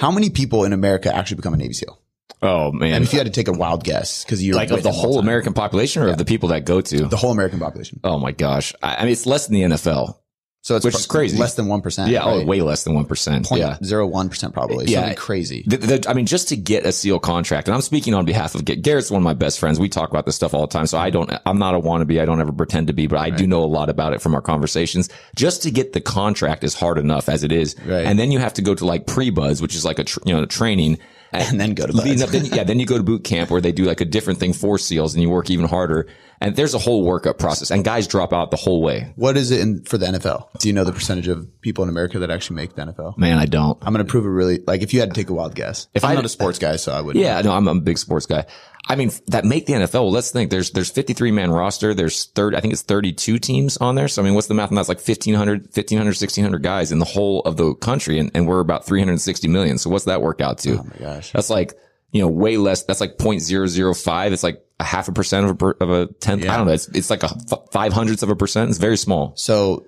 How 0.00 0.10
many 0.10 0.30
people 0.30 0.64
in 0.64 0.72
America 0.72 1.14
actually 1.14 1.36
become 1.36 1.52
a 1.52 1.58
Navy 1.58 1.74
SEAL? 1.74 2.00
Oh 2.40 2.72
man. 2.72 2.94
And 2.94 3.04
if 3.04 3.12
you 3.12 3.18
had 3.18 3.26
to 3.26 3.32
take 3.32 3.48
a 3.48 3.52
wild 3.52 3.84
guess, 3.84 4.24
because 4.24 4.42
you're 4.42 4.56
like 4.56 4.70
of 4.70 4.82
the 4.82 4.90
whole. 4.90 5.18
American 5.18 5.52
population 5.52 6.02
or 6.02 6.08
of 6.08 6.16
the 6.16 6.24
people 6.24 6.48
that 6.48 6.64
go 6.64 6.80
to? 6.80 7.04
the 7.06 7.18
whole 7.18 7.32
American 7.32 7.58
population. 7.58 8.00
oh 8.02 8.18
my 8.18 8.32
gosh. 8.32 8.74
I, 8.82 8.96
I 8.96 9.02
mean, 9.02 9.12
it's 9.12 9.26
less 9.26 9.46
than 9.46 9.56
the 9.56 9.62
NFL. 9.76 10.16
So 10.62 10.76
it's 10.76 10.84
Which 10.84 10.94
is 10.94 11.06
crazy. 11.06 11.38
Less 11.38 11.54
than 11.54 11.68
one 11.68 11.80
percent. 11.80 12.10
Yeah. 12.10 12.22
Oh, 12.22 12.44
way 12.44 12.60
less 12.60 12.84
than 12.84 12.94
1%. 12.94 13.56
Yeah. 13.56 13.78
zero 13.82 14.06
one 14.06 14.28
percent 14.28 14.52
probably. 14.52 14.86
Yeah. 14.86 15.00
Something 15.00 15.16
crazy. 15.16 15.64
The, 15.66 15.76
the, 15.78 16.04
I 16.06 16.12
mean, 16.12 16.26
just 16.26 16.48
to 16.48 16.56
get 16.56 16.84
a 16.84 16.92
SEAL 16.92 17.20
contract, 17.20 17.66
and 17.66 17.74
I'm 17.74 17.80
speaking 17.80 18.12
on 18.12 18.26
behalf 18.26 18.54
of 18.54 18.66
Garrett's 18.66 19.10
one 19.10 19.22
of 19.22 19.24
my 19.24 19.32
best 19.32 19.58
friends. 19.58 19.80
We 19.80 19.88
talk 19.88 20.10
about 20.10 20.26
this 20.26 20.36
stuff 20.36 20.52
all 20.52 20.60
the 20.62 20.66
time. 20.72 20.86
So 20.86 20.98
I 20.98 21.08
don't, 21.08 21.32
I'm 21.46 21.58
not 21.58 21.74
a 21.74 21.80
wannabe. 21.80 22.20
I 22.20 22.26
don't 22.26 22.40
ever 22.42 22.52
pretend 22.52 22.88
to 22.88 22.92
be, 22.92 23.06
but 23.06 23.18
I 23.18 23.30
do 23.30 23.46
know 23.46 23.64
a 23.64 23.66
lot 23.66 23.88
about 23.88 24.12
it 24.12 24.20
from 24.20 24.34
our 24.34 24.42
conversations. 24.42 25.08
Just 25.34 25.62
to 25.62 25.70
get 25.70 25.94
the 25.94 26.00
contract 26.02 26.62
is 26.62 26.74
hard 26.74 26.98
enough 26.98 27.30
as 27.30 27.42
it 27.42 27.52
is. 27.52 27.74
Right. 27.86 28.04
And 28.04 28.18
then 28.18 28.30
you 28.30 28.38
have 28.38 28.52
to 28.54 28.62
go 28.62 28.74
to 28.74 28.84
like 28.84 29.06
pre-BUD/S, 29.06 29.62
which 29.62 29.74
is 29.74 29.86
like 29.86 29.98
a, 29.98 30.04
tr- 30.04 30.20
you 30.26 30.34
know, 30.34 30.44
training. 30.44 30.98
And 31.32 31.60
then 31.60 31.74
go 31.74 31.86
to 31.86 31.92
Leading 31.92 32.22
up, 32.22 32.30
then, 32.30 32.44
yeah, 32.46 32.64
then 32.64 32.80
you 32.80 32.86
go 32.86 32.96
to 32.96 33.04
boot 33.04 33.22
camp 33.24 33.50
where 33.50 33.60
they 33.60 33.70
do 33.72 33.84
like 33.84 34.00
a 34.00 34.04
different 34.04 34.40
thing 34.40 34.52
for 34.52 34.78
SEALs 34.78 35.14
and 35.14 35.22
you 35.22 35.30
work 35.30 35.48
even 35.50 35.66
harder. 35.66 36.08
And 36.40 36.56
there's 36.56 36.74
a 36.74 36.78
whole 36.78 37.06
workup 37.06 37.38
process 37.38 37.70
and 37.70 37.84
guys 37.84 38.08
drop 38.08 38.32
out 38.32 38.50
the 38.50 38.56
whole 38.56 38.82
way. 38.82 39.12
What 39.16 39.36
is 39.36 39.50
it 39.50 39.60
in, 39.60 39.84
for 39.84 39.98
the 39.98 40.06
NFL? 40.06 40.48
Do 40.58 40.68
you 40.68 40.72
know 40.74 40.84
the 40.84 40.92
percentage 40.92 41.28
of 41.28 41.46
people 41.60 41.84
in 41.84 41.90
America 41.90 42.18
that 42.20 42.30
actually 42.30 42.56
make 42.56 42.74
the 42.74 42.82
NFL? 42.82 43.16
Man, 43.18 43.38
I 43.38 43.46
don't. 43.46 43.78
I'm 43.82 43.92
going 43.92 44.04
to 44.04 44.10
prove 44.10 44.24
it 44.24 44.30
really, 44.30 44.58
like 44.66 44.82
if 44.82 44.92
you 44.94 45.00
had 45.00 45.10
to 45.10 45.14
take 45.14 45.28
a 45.30 45.34
wild 45.34 45.54
guess. 45.54 45.86
If 45.94 46.02
I'm 46.04 46.12
I- 46.12 46.14
not 46.14 46.24
a 46.24 46.28
sports 46.30 46.58
guy, 46.58 46.76
so 46.76 46.92
I 46.92 47.00
would. 47.00 47.14
Yeah, 47.14 47.40
no, 47.42 47.52
I'm 47.52 47.68
a 47.68 47.74
big 47.78 47.98
sports 47.98 48.26
guy. 48.26 48.46
I 48.90 48.96
mean, 48.96 49.12
that 49.28 49.44
make 49.44 49.66
the 49.66 49.74
NFL. 49.74 49.92
Well, 49.94 50.10
let's 50.10 50.32
think. 50.32 50.50
There's 50.50 50.72
there's 50.72 50.90
53 50.90 51.30
man 51.30 51.52
roster. 51.52 51.94
There's 51.94 52.24
third. 52.26 52.56
I 52.56 52.60
think 52.60 52.72
it's 52.72 52.82
32 52.82 53.38
teams 53.38 53.76
on 53.76 53.94
there. 53.94 54.08
So 54.08 54.20
I 54.20 54.24
mean, 54.24 54.34
what's 54.34 54.48
the 54.48 54.54
math? 54.54 54.70
And 54.70 54.76
that's 54.76 54.88
like 54.88 54.98
1500, 54.98 55.66
1500, 55.66 56.06
1600 56.06 56.62
guys 56.62 56.90
in 56.90 56.98
the 56.98 57.04
whole 57.04 57.40
of 57.42 57.56
the 57.56 57.74
country, 57.76 58.18
and, 58.18 58.32
and 58.34 58.48
we're 58.48 58.58
about 58.58 58.84
360 58.84 59.46
million. 59.46 59.78
So 59.78 59.90
what's 59.90 60.06
that 60.06 60.22
work 60.22 60.40
out 60.40 60.58
to? 60.58 60.78
Oh 60.78 60.82
my 60.82 60.96
gosh. 60.98 61.30
That's 61.30 61.50
like 61.50 61.74
you 62.10 62.20
know 62.20 62.26
way 62.26 62.56
less. 62.56 62.82
That's 62.82 63.00
like 63.00 63.16
0.005. 63.16 64.32
It's 64.32 64.42
like 64.42 64.60
a 64.80 64.84
half 64.84 65.06
a 65.06 65.12
percent 65.12 65.44
of 65.44 65.52
a 65.52 65.54
per, 65.54 65.70
of 65.80 65.90
a 65.90 66.06
tenth. 66.14 66.48
I 66.48 66.56
don't 66.56 66.66
know. 66.66 66.72
It's 66.72 66.88
it's 66.88 67.10
like 67.10 67.22
a 67.22 67.30
f- 67.52 67.68
five 67.70 67.92
hundredths 67.92 68.24
of 68.24 68.30
a 68.30 68.36
percent. 68.36 68.70
It's 68.70 68.78
very 68.78 68.96
small. 68.96 69.34
So 69.36 69.86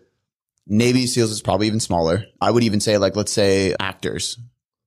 Navy 0.68 1.08
SEALs 1.08 1.32
is 1.32 1.42
probably 1.42 1.66
even 1.66 1.80
smaller. 1.80 2.26
I 2.40 2.52
would 2.52 2.62
even 2.62 2.78
say 2.78 2.98
like, 2.98 3.16
let's 3.16 3.32
say 3.32 3.74
actors 3.80 4.38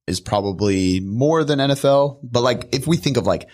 is 0.08 0.22
probably 0.22 1.02
more 1.02 1.44
than 1.44 1.60
NFL. 1.60 2.20
But 2.24 2.42
like, 2.42 2.70
if 2.74 2.88
we 2.88 2.96
think 2.96 3.18
of 3.18 3.26
like 3.26 3.50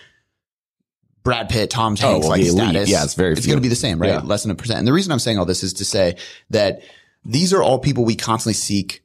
Brad 1.23 1.49
Pitt, 1.49 1.69
Tom 1.69 1.95
Oh, 2.01 2.11
Hanks, 2.11 2.27
well, 2.27 2.37
like 2.37 2.43
status, 2.45 2.89
Yeah, 2.89 3.03
it's 3.03 3.13
very 3.13 3.33
it's 3.33 3.45
going 3.45 3.57
to 3.57 3.61
be 3.61 3.67
the 3.67 3.75
same, 3.75 3.99
right? 3.99 4.09
Yeah. 4.09 4.19
Less 4.21 4.41
than 4.43 4.51
a 4.51 4.55
percent. 4.55 4.79
And 4.79 4.87
the 4.87 4.93
reason 4.93 5.11
I'm 5.11 5.19
saying 5.19 5.37
all 5.37 5.45
this 5.45 5.63
is 5.63 5.73
to 5.73 5.85
say 5.85 6.15
that 6.49 6.81
these 7.23 7.53
are 7.53 7.61
all 7.61 7.77
people 7.79 8.05
we 8.05 8.15
constantly 8.15 8.53
seek 8.55 9.03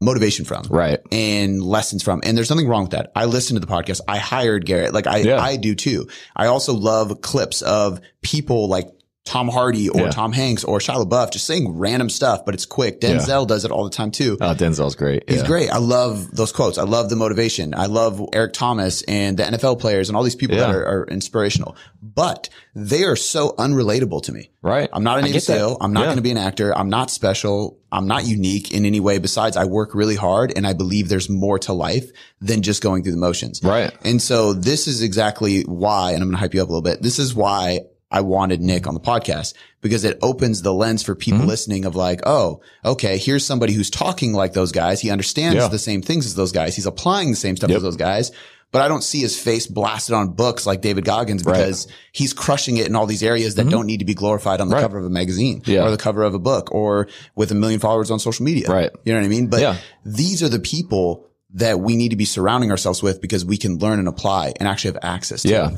motivation 0.00 0.44
from 0.44 0.64
Right. 0.70 0.98
and 1.12 1.62
lessons 1.62 2.02
from. 2.02 2.22
And 2.24 2.36
there's 2.36 2.50
nothing 2.50 2.66
wrong 2.66 2.82
with 2.82 2.92
that. 2.92 3.12
I 3.14 3.26
listen 3.26 3.54
to 3.54 3.60
the 3.60 3.66
podcast. 3.66 4.00
I 4.08 4.16
hired 4.18 4.64
Garrett. 4.64 4.94
Like 4.94 5.06
I, 5.06 5.18
Yeah. 5.18 5.38
I 5.40 5.56
do 5.56 5.74
too. 5.74 6.08
I 6.34 6.46
also 6.46 6.72
love 6.72 7.20
clips 7.20 7.60
of 7.62 8.00
people 8.22 8.66
like 8.68 8.88
Tom 9.26 9.48
Hardy 9.48 9.88
or 9.88 10.02
Yeah. 10.02 10.10
Tom 10.10 10.32
Hanks 10.32 10.64
or 10.64 10.78
Shia 10.78 11.04
LaBeouf 11.06 11.30
just 11.32 11.46
saying 11.46 11.76
random 11.78 12.08
stuff, 12.08 12.44
but 12.44 12.54
it's 12.54 12.64
quick. 12.64 13.00
Denzel 13.00 13.46
does 13.46 13.64
it 13.64 13.70
all 13.70 13.84
the 13.84 13.90
time 13.90 14.10
too. 14.10 14.38
Oh, 14.40 14.54
Denzel's 14.54 14.94
great. 14.96 15.28
He's 15.28 15.42
yeah. 15.42 15.46
great. 15.46 15.70
I 15.70 15.76
love 15.76 16.34
those 16.34 16.52
quotes. 16.52 16.78
I 16.78 16.84
love 16.84 17.10
the 17.10 17.16
motivation. 17.16 17.74
I 17.74 17.86
love 17.86 18.20
Eric 18.32 18.54
Thomas 18.54 19.02
and 19.02 19.36
the 19.36 19.42
NFL 19.44 19.78
players 19.78 20.08
and 20.08 20.16
all 20.16 20.22
these 20.22 20.34
people 20.36 20.56
that 20.56 20.70
are, 20.74 20.84
are 20.84 21.04
inspirational, 21.04 21.76
but 22.02 22.48
they 22.74 23.04
are 23.04 23.14
so 23.14 23.50
unrelatable 23.58 24.22
to 24.22 24.32
me. 24.32 24.50
Right. 24.62 24.88
I'm 24.92 25.04
not 25.04 25.18
an 25.18 25.26
that. 25.26 25.76
I'm 25.80 25.92
not 25.92 26.00
Yeah. 26.00 26.06
going 26.06 26.16
to 26.16 26.22
be 26.22 26.30
an 26.30 26.38
actor. 26.38 26.76
I'm 26.76 26.88
not 26.88 27.10
special. 27.10 27.78
I'm 27.92 28.06
not 28.06 28.24
unique 28.26 28.72
in 28.72 28.86
any 28.86 29.00
way. 29.00 29.18
Besides, 29.18 29.56
I 29.56 29.66
work 29.66 29.94
really 29.94 30.16
hard 30.16 30.52
and 30.56 30.66
I 30.66 30.72
believe 30.72 31.08
there's 31.08 31.28
more 31.28 31.58
to 31.60 31.72
life 31.72 32.10
than 32.40 32.62
just 32.62 32.82
going 32.82 33.02
through 33.02 33.12
the 33.12 33.18
motions. 33.18 33.60
Right. 33.62 33.92
And 34.02 34.20
so 34.22 34.54
this 34.54 34.88
is 34.88 35.02
exactly 35.02 35.62
why, 35.62 36.12
and 36.12 36.22
I'm 36.22 36.28
going 36.28 36.36
to 36.36 36.40
hype 36.40 36.54
you 36.54 36.62
up 36.62 36.68
a 36.68 36.72
little 36.72 36.82
bit. 36.82 37.02
This 37.02 37.18
is 37.18 37.34
why 37.34 37.80
I 38.10 38.22
wanted 38.22 38.60
Nick 38.60 38.86
on 38.86 38.94
the 38.94 39.00
podcast 39.00 39.54
because 39.80 40.04
it 40.04 40.18
opens 40.22 40.62
the 40.62 40.74
lens 40.74 41.02
for 41.02 41.14
people 41.14 41.40
Mm-hmm. 41.40 41.48
listening 41.48 41.84
of 41.84 41.94
like, 41.94 42.20
oh, 42.26 42.60
okay, 42.84 43.18
here's 43.18 43.44
somebody 43.46 43.72
who's 43.72 43.90
talking 43.90 44.32
like 44.32 44.52
those 44.52 44.72
guys. 44.72 45.00
He 45.00 45.10
understands 45.10 45.56
Yeah. 45.56 45.68
the 45.68 45.78
same 45.78 46.02
things 46.02 46.26
as 46.26 46.34
those 46.34 46.52
guys. 46.52 46.74
He's 46.74 46.86
applying 46.86 47.30
the 47.30 47.36
same 47.36 47.56
stuff 47.56 47.70
Yep. 47.70 47.76
as 47.78 47.82
those 47.82 47.96
guys. 47.96 48.32
But 48.72 48.82
I 48.82 48.88
don't 48.88 49.02
see 49.02 49.18
his 49.18 49.36
face 49.36 49.66
blasted 49.66 50.14
on 50.14 50.28
books 50.28 50.64
like 50.64 50.80
David 50.80 51.04
Goggins 51.04 51.44
Right. 51.44 51.54
Mm-hmm. 51.56 51.62
because 51.64 51.88
he's 52.12 52.32
crushing 52.32 52.76
it 52.76 52.86
in 52.86 52.94
all 52.94 53.06
these 53.06 53.22
areas 53.22 53.56
that 53.56 53.68
don't 53.68 53.86
need 53.86 53.98
to 53.98 54.04
be 54.04 54.14
glorified 54.14 54.60
on 54.60 54.68
the 54.68 54.76
Right. 54.76 54.82
cover 54.82 54.98
of 54.98 55.04
a 55.04 55.10
magazine 55.10 55.62
Yeah. 55.66 55.82
or 55.84 55.90
the 55.90 55.96
cover 55.96 56.22
of 56.22 56.34
a 56.34 56.38
book 56.38 56.72
or 56.72 57.08
with 57.34 57.50
a 57.50 57.54
million 57.56 57.80
followers 57.80 58.10
on 58.12 58.20
social 58.20 58.44
media. 58.44 58.68
Right. 58.68 58.90
You 59.04 59.12
know 59.12 59.18
what 59.18 59.24
I 59.24 59.28
mean? 59.28 59.48
But 59.48 59.60
Yeah. 59.62 59.76
these 60.04 60.40
are 60.42 60.48
the 60.48 60.60
people 60.60 61.26
that 61.54 61.80
we 61.80 61.96
need 61.96 62.10
to 62.10 62.16
be 62.16 62.24
surrounding 62.24 62.70
ourselves 62.70 63.02
with 63.02 63.20
because 63.20 63.44
we 63.44 63.56
can 63.56 63.78
learn 63.78 63.98
and 63.98 64.06
apply 64.06 64.52
and 64.58 64.68
actually 64.68 64.92
have 64.92 65.02
access 65.02 65.42
to. 65.42 65.48
Yeah. 65.48 65.70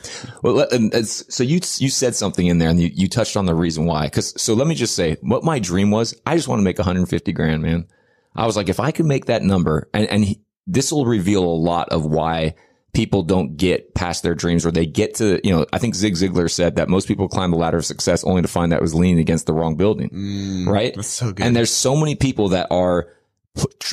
Well, 0.43 0.67
and 0.71 0.93
it's, 0.95 1.35
so 1.35 1.43
you, 1.43 1.61
you 1.79 1.88
said 1.88 2.14
something 2.14 2.47
in 2.47 2.59
there 2.59 2.69
and 2.69 2.79
you, 2.79 2.91
you 2.93 3.09
touched 3.09 3.37
on 3.37 3.47
the 3.47 3.55
reason 3.55 3.87
why. 3.87 4.09
Cause 4.11 4.41
so 4.41 4.55
let 4.55 4.67
me 4.67 4.75
just 4.75 4.95
say 4.95 5.17
what 5.23 5.45
my 5.45 5.59
dream 5.59 5.91
was. 5.91 6.14
I 6.26 6.37
just 6.37 6.49
want 6.49 6.59
to 6.59 6.64
make 6.64 6.79
150 6.79 7.33
grand, 7.33 7.62
man. 7.62 7.87
I 8.35 8.47
was 8.47 8.57
like, 8.57 8.69
if 8.69 8.81
I 8.81 8.91
could 8.91 9.07
make 9.07 9.26
that 9.26 9.43
number 9.43 9.88
and, 9.95 10.07
and 10.09 10.37
this 10.67 10.93
will 10.93 11.07
reveal 11.07 11.43
a 11.43 11.57
lot 11.57 11.88
of 11.88 12.05
why 12.05 12.55
people 12.93 13.23
don't 13.23 13.57
get 13.57 13.95
past 13.95 14.23
their 14.23 14.35
dreams 14.35 14.67
or 14.67 14.71
they 14.71 14.85
get 14.85 15.14
to, 15.14 15.41
you 15.43 15.55
know, 15.55 15.64
I 15.73 15.79
think 15.79 15.95
Zig 15.95 16.14
Ziglar 16.14 16.50
said 16.50 16.76
that 16.76 16.91
most 16.91 17.09
people 17.09 17.29
climb 17.29 17.50
the 17.50 17.57
ladder 17.57 17.79
of 17.79 17.87
success 17.87 18.23
only 18.25 18.43
to 18.43 18.49
find 18.49 18.73
that 18.73 18.76
it 18.76 18.83
was 18.83 18.95
leaning 18.95 19.19
against 19.19 19.47
the 19.47 19.55
wrong 19.55 19.76
building. 19.76 20.11
Mm, 20.11 20.67
right? 20.67 20.95
That's 20.95 21.09
so 21.09 21.33
good. 21.33 21.45
And 21.45 21.57
there's 21.57 21.71
so 21.71 21.97
many 21.97 22.14
people 22.14 22.50
that 22.50 22.67
are, 22.71 23.09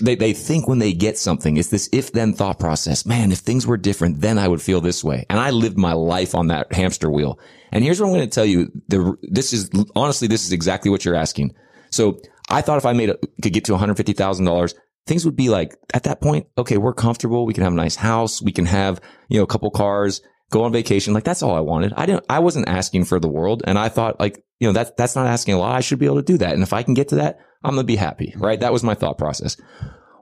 they, 0.01 0.15
they 0.15 0.33
think 0.33 0.67
when 0.67 0.79
they 0.79 0.93
get 0.93 1.17
something, 1.17 1.57
it's 1.57 1.69
this 1.69 1.89
if 1.91 2.11
then 2.11 2.33
thought 2.33 2.59
process. 2.59 3.05
Man, 3.05 3.31
if 3.31 3.39
things 3.39 3.67
were 3.67 3.77
different, 3.77 4.21
then 4.21 4.37
I 4.37 4.47
would 4.47 4.61
feel 4.61 4.81
this 4.81 5.03
way. 5.03 5.25
And 5.29 5.39
I 5.39 5.49
lived 5.49 5.77
my 5.77 5.93
life 5.93 6.33
on 6.35 6.47
that 6.47 6.71
hamster 6.73 7.11
wheel. 7.11 7.39
And 7.71 7.83
here's 7.83 7.99
what 7.99 8.07
I'm 8.07 8.13
going 8.13 8.29
to 8.29 8.33
tell 8.33 8.45
you. 8.45 8.71
The, 8.87 9.15
this 9.21 9.53
is 9.53 9.69
honestly, 9.95 10.27
this 10.27 10.45
is 10.45 10.51
exactly 10.51 10.89
what 10.89 11.03
you're 11.03 11.15
asking. 11.15 11.53
So 11.91 12.19
I 12.49 12.61
thought 12.61 12.77
if 12.77 12.85
I 12.85 12.93
made 12.93 13.09
a, 13.09 13.17
could 13.41 13.53
get 13.53 13.65
to 13.65 13.73
$150,000, 13.73 14.73
things 15.05 15.25
would 15.25 15.35
be 15.35 15.49
like 15.49 15.75
at 15.93 16.03
that 16.03 16.21
point, 16.21 16.47
okay, 16.57 16.77
we're 16.77 16.93
comfortable. 16.93 17.45
We 17.45 17.53
can 17.53 17.63
have 17.63 17.73
a 17.73 17.77
nice 17.77 17.95
house. 17.95 18.41
We 18.41 18.51
can 18.51 18.65
have, 18.65 19.01
you 19.27 19.39
know, 19.39 19.43
a 19.43 19.47
couple 19.47 19.69
cars, 19.71 20.21
go 20.49 20.63
on 20.63 20.71
vacation. 20.71 21.13
Like 21.13 21.23
that's 21.23 21.43
all 21.43 21.55
I 21.55 21.61
wanted. 21.61 21.93
I 21.95 22.05
didn't, 22.05 22.25
I 22.29 22.39
wasn't 22.39 22.69
asking 22.69 23.05
for 23.05 23.19
the 23.19 23.27
world. 23.27 23.63
And 23.65 23.77
I 23.77 23.89
thought 23.89 24.19
like, 24.19 24.43
you 24.59 24.67
know, 24.67 24.73
that's, 24.73 24.91
that's 24.97 25.15
not 25.15 25.27
asking 25.27 25.55
a 25.55 25.59
lot. 25.59 25.75
I 25.75 25.81
should 25.81 25.99
be 25.99 26.05
able 26.05 26.17
to 26.17 26.21
do 26.21 26.37
that. 26.39 26.53
And 26.53 26.63
if 26.63 26.73
I 26.73 26.83
can 26.83 26.93
get 26.93 27.09
to 27.09 27.15
that, 27.15 27.39
I'm 27.63 27.75
going 27.75 27.83
to 27.83 27.91
be 27.91 27.95
happy. 27.95 28.33
Right. 28.37 28.59
That 28.59 28.73
was 28.73 28.83
my 28.83 28.95
thought 28.95 29.17
process. 29.17 29.57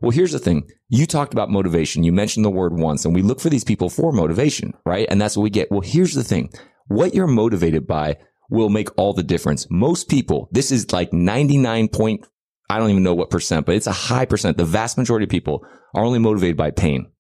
Well, 0.01 0.11
here's 0.11 0.31
the 0.31 0.39
thing. 0.39 0.69
You 0.89 1.05
talked 1.05 1.33
about 1.33 1.49
motivation. 1.49 2.03
You 2.03 2.11
mentioned 2.11 2.45
the 2.45 2.51
word 2.51 2.77
once 2.77 3.05
and 3.05 3.15
we 3.15 3.21
look 3.21 3.39
for 3.39 3.49
these 3.49 3.63
people 3.63 3.89
for 3.89 4.11
motivation, 4.11 4.73
right? 4.85 5.07
And 5.09 5.19
that's 5.19 5.35
what 5.35 5.43
we 5.43 5.49
get. 5.49 5.71
Well, 5.71 5.81
here's 5.81 6.13
the 6.13 6.23
thing. 6.23 6.51
What 6.87 7.13
you're 7.13 7.27
motivated 7.27 7.87
by 7.87 8.17
will 8.49 8.69
make 8.69 8.89
all 8.97 9.13
the 9.13 9.23
difference. 9.23 9.67
Most 9.69 10.07
people, 10.07 10.49
this 10.51 10.71
is 10.71 10.91
like 10.91 11.13
99 11.13 11.89
point, 11.89 12.25
I 12.69 12.79
don't 12.79 12.89
even 12.89 13.03
know 13.03 13.15
what 13.15 13.29
percent, 13.29 13.65
but 13.65 13.75
it's 13.75 13.87
a 13.87 13.91
high 13.91 14.25
percent. 14.25 14.57
The 14.57 14.65
vast 14.65 14.97
majority 14.97 15.23
of 15.23 15.29
people 15.29 15.65
are 15.95 16.03
only 16.03 16.19
motivated 16.19 16.57
by 16.57 16.71
pain, 16.71 17.11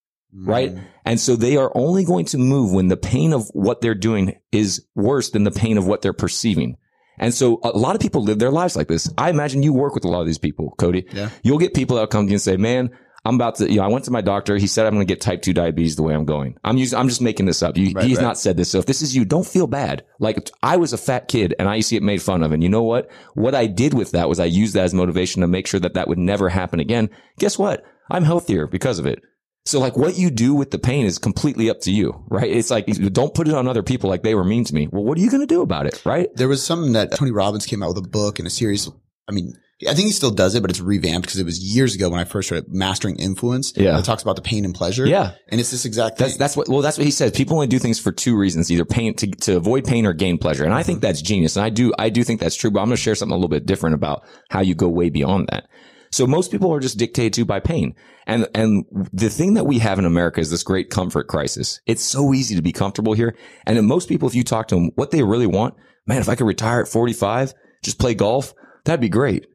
right? 0.45 0.71
Mm-hmm. 0.73 0.85
And 1.05 1.19
so 1.19 1.35
they 1.35 1.57
are 1.57 1.71
only 1.75 2.03
going 2.03 2.25
to 2.25 2.37
move 2.37 2.71
when 2.71 2.87
the 2.87 2.97
pain 2.97 3.33
of 3.33 3.47
what 3.53 3.81
they're 3.81 3.95
doing 3.95 4.39
is 4.51 4.85
worse 4.95 5.29
than 5.31 5.43
the 5.43 5.51
pain 5.51 5.77
of 5.77 5.87
what 5.87 6.01
they're 6.01 6.13
perceiving. 6.13 6.77
And 7.17 7.33
so 7.33 7.59
a 7.63 7.69
lot 7.69 7.95
of 7.95 8.01
people 8.01 8.23
live 8.23 8.39
their 8.39 8.51
lives 8.51 8.75
like 8.75 8.87
this. 8.87 9.11
I 9.17 9.29
imagine 9.29 9.63
you 9.63 9.73
work 9.73 9.95
with 9.95 10.05
a 10.05 10.07
lot 10.07 10.21
of 10.21 10.27
these 10.27 10.37
people, 10.37 10.75
Cody. 10.77 11.05
Yeah. 11.11 11.29
You'll 11.43 11.57
get 11.57 11.73
people 11.73 11.97
that 11.97 12.09
come 12.09 12.25
to 12.25 12.29
you 12.29 12.35
and 12.35 12.41
say, 12.41 12.57
man, 12.57 12.91
I'm 13.25 13.35
about 13.35 13.55
to, 13.55 13.69
you 13.69 13.77
know, 13.77 13.83
I 13.83 13.87
went 13.87 14.05
to 14.05 14.11
my 14.11 14.21
doctor. 14.21 14.55
He 14.57 14.67
said 14.67 14.85
I'm 14.85 14.93
going 14.93 15.05
to 15.05 15.11
get 15.11 15.19
type 15.19 15.41
2 15.41 15.51
diabetes 15.51 15.95
the 15.95 16.03
way 16.03 16.13
I'm 16.13 16.25
going. 16.25 16.57
I'm 16.63 16.77
using, 16.77 16.97
I'm 16.97 17.09
just 17.09 17.21
making 17.21 17.45
this 17.45 17.63
up. 17.63 17.75
You, 17.75 17.91
Right, 17.91 18.05
he's 18.05 18.17
right. 18.17 18.23
not 18.23 18.37
said 18.37 18.55
this. 18.55 18.69
So 18.69 18.77
if 18.77 18.85
this 18.85 19.01
is 19.01 19.15
you, 19.15 19.25
don't 19.25 19.47
feel 19.47 19.67
bad. 19.67 20.05
Like 20.19 20.49
I 20.61 20.77
was 20.77 20.93
a 20.93 20.97
fat 20.97 21.27
kid 21.27 21.55
and 21.57 21.67
I 21.67 21.75
used 21.75 21.89
to 21.89 21.95
get 21.95 22.03
made 22.03 22.21
fun 22.21 22.43
of. 22.43 22.51
And 22.51 22.61
you 22.61 22.69
know 22.69 22.83
what? 22.83 23.09
What 23.33 23.55
I 23.55 23.65
did 23.65 23.93
with 23.93 24.11
that 24.11 24.29
was 24.29 24.39
I 24.39 24.45
used 24.45 24.75
that 24.75 24.85
as 24.85 24.93
motivation 24.93 25.41
to 25.41 25.47
make 25.47 25.67
sure 25.67 25.79
that 25.79 25.95
that 25.95 26.07
would 26.07 26.19
never 26.19 26.49
happen 26.49 26.79
again. 26.79 27.09
Guess 27.39 27.57
what? 27.57 27.83
I'm 28.09 28.23
healthier 28.23 28.67
because 28.67 28.99
of 28.99 29.05
it. 29.05 29.19
So 29.67 29.81
like 29.81 29.97
what 29.97 30.17
you 30.17 30.29
do 30.29 30.55
with 30.55 30.71
the 30.71 30.79
pain 30.79 31.05
is 31.05 31.19
completely 31.19 31.69
up 31.69 31.81
to 31.81 31.91
you, 31.91 32.23
right? 32.29 32.49
It's 32.49 32.71
like, 32.71 32.85
don't 33.11 33.33
put 33.33 33.49
it 33.49 33.53
on 33.53 33.67
other 33.67 33.83
people 33.83 34.09
like 34.09 34.23
they 34.23 34.33
were 34.33 34.45
mean 34.45 34.63
to 34.63 34.73
me. 34.73 34.87
Well, 34.89 35.03
what 35.03 35.17
are 35.17 35.21
you 35.21 35.29
going 35.29 35.41
to 35.41 35.47
do 35.47 35.61
about 35.61 35.85
it? 35.85 36.01
Right? 36.05 36.29
There 36.35 36.47
was 36.47 36.65
something 36.65 36.93
that 36.93 37.11
Tony 37.15 37.31
Robbins 37.31 37.65
came 37.65 37.83
out 37.83 37.89
with 37.89 38.05
a 38.05 38.07
book 38.07 38.39
and 38.39 38.47
a 38.47 38.49
series. 38.49 38.89
I 39.27 39.33
mean, 39.33 39.53
I 39.85 39.93
think 39.93 40.07
he 40.07 40.11
still 40.13 40.31
does 40.31 40.55
it, 40.55 40.61
but 40.61 40.71
it's 40.71 40.79
revamped 40.79 41.27
because 41.27 41.39
it 41.39 41.45
was 41.45 41.59
years 41.59 41.93
ago 41.93 42.09
when 42.09 42.19
I 42.19 42.23
first 42.23 42.47
started 42.47 42.73
mastering 42.73 43.17
influence. 43.17 43.73
Yeah. 43.75 43.99
It 43.99 44.05
talks 44.05 44.23
about 44.23 44.37
the 44.37 44.41
pain 44.41 44.63
and 44.63 44.73
pleasure. 44.73 45.05
Yeah. 45.05 45.33
And 45.49 45.59
it's 45.59 45.69
this 45.69 45.83
exact 45.83 46.17
thing. 46.17 46.27
That's 46.27 46.37
that's 46.37 46.57
what 46.57 46.69
well 46.69 46.81
that's 46.81 46.97
what 46.97 47.05
he 47.05 47.11
says. 47.11 47.31
People 47.31 47.57
only 47.57 47.67
do 47.67 47.77
things 47.77 47.99
for 47.99 48.11
two 48.11 48.37
reasons: 48.37 48.71
either 48.71 48.85
pain 48.85 49.15
to 49.15 49.27
to 49.27 49.57
avoid 49.57 49.85
pain 49.85 50.05
or 50.05 50.13
gain 50.13 50.37
pleasure. 50.37 50.63
And 50.63 50.73
I 50.73 50.81
think 50.81 50.99
mm-hmm. 50.99 51.07
that's 51.07 51.21
genius. 51.21 51.57
And 51.57 51.65
I 51.65 51.69
do 51.69 51.93
I 51.99 52.09
do 52.09 52.23
think 52.23 52.39
that's 52.39 52.55
true. 52.55 52.71
But 52.71 52.79
I'm 52.79 52.87
going 52.87 52.95
to 52.95 53.01
share 53.03 53.15
something 53.15 53.33
a 53.33 53.35
little 53.35 53.49
bit 53.49 53.65
different 53.65 53.95
about 53.95 54.25
how 54.49 54.61
you 54.61 54.73
go 54.73 54.87
way 54.87 55.09
beyond 55.09 55.49
that. 55.51 55.67
So 56.11 56.25
most 56.25 56.51
people 56.51 56.73
are 56.73 56.79
just 56.79 56.97
dictated 56.97 57.33
to 57.33 57.45
by 57.45 57.59
pain. 57.59 57.95
And 58.25 58.47
and 58.53 58.85
the 59.13 59.29
thing 59.29 59.53
that 59.55 59.65
we 59.65 59.79
have 59.79 59.99
in 59.99 60.05
America 60.05 60.39
is 60.39 60.49
this 60.49 60.63
great 60.63 60.89
comfort 60.89 61.27
crisis. 61.27 61.81
It's 61.85 62.03
so 62.03 62.33
easy 62.33 62.55
to 62.55 62.61
be 62.61 62.71
comfortable 62.71 63.13
here. 63.13 63.35
And 63.65 63.85
most 63.87 64.09
people, 64.09 64.27
if 64.27 64.35
you 64.35 64.43
talk 64.43 64.67
to 64.69 64.75
them, 64.75 64.91
what 64.95 65.11
they 65.11 65.23
really 65.23 65.47
want, 65.47 65.75
man, 66.05 66.19
if 66.19 66.29
I 66.29 66.35
could 66.35 66.47
retire 66.47 66.81
at 66.81 66.87
45, 66.87 67.53
just 67.83 67.99
play 67.99 68.13
golf, 68.13 68.53
that'd 68.85 69.01
be 69.01 69.09
great. 69.09 69.47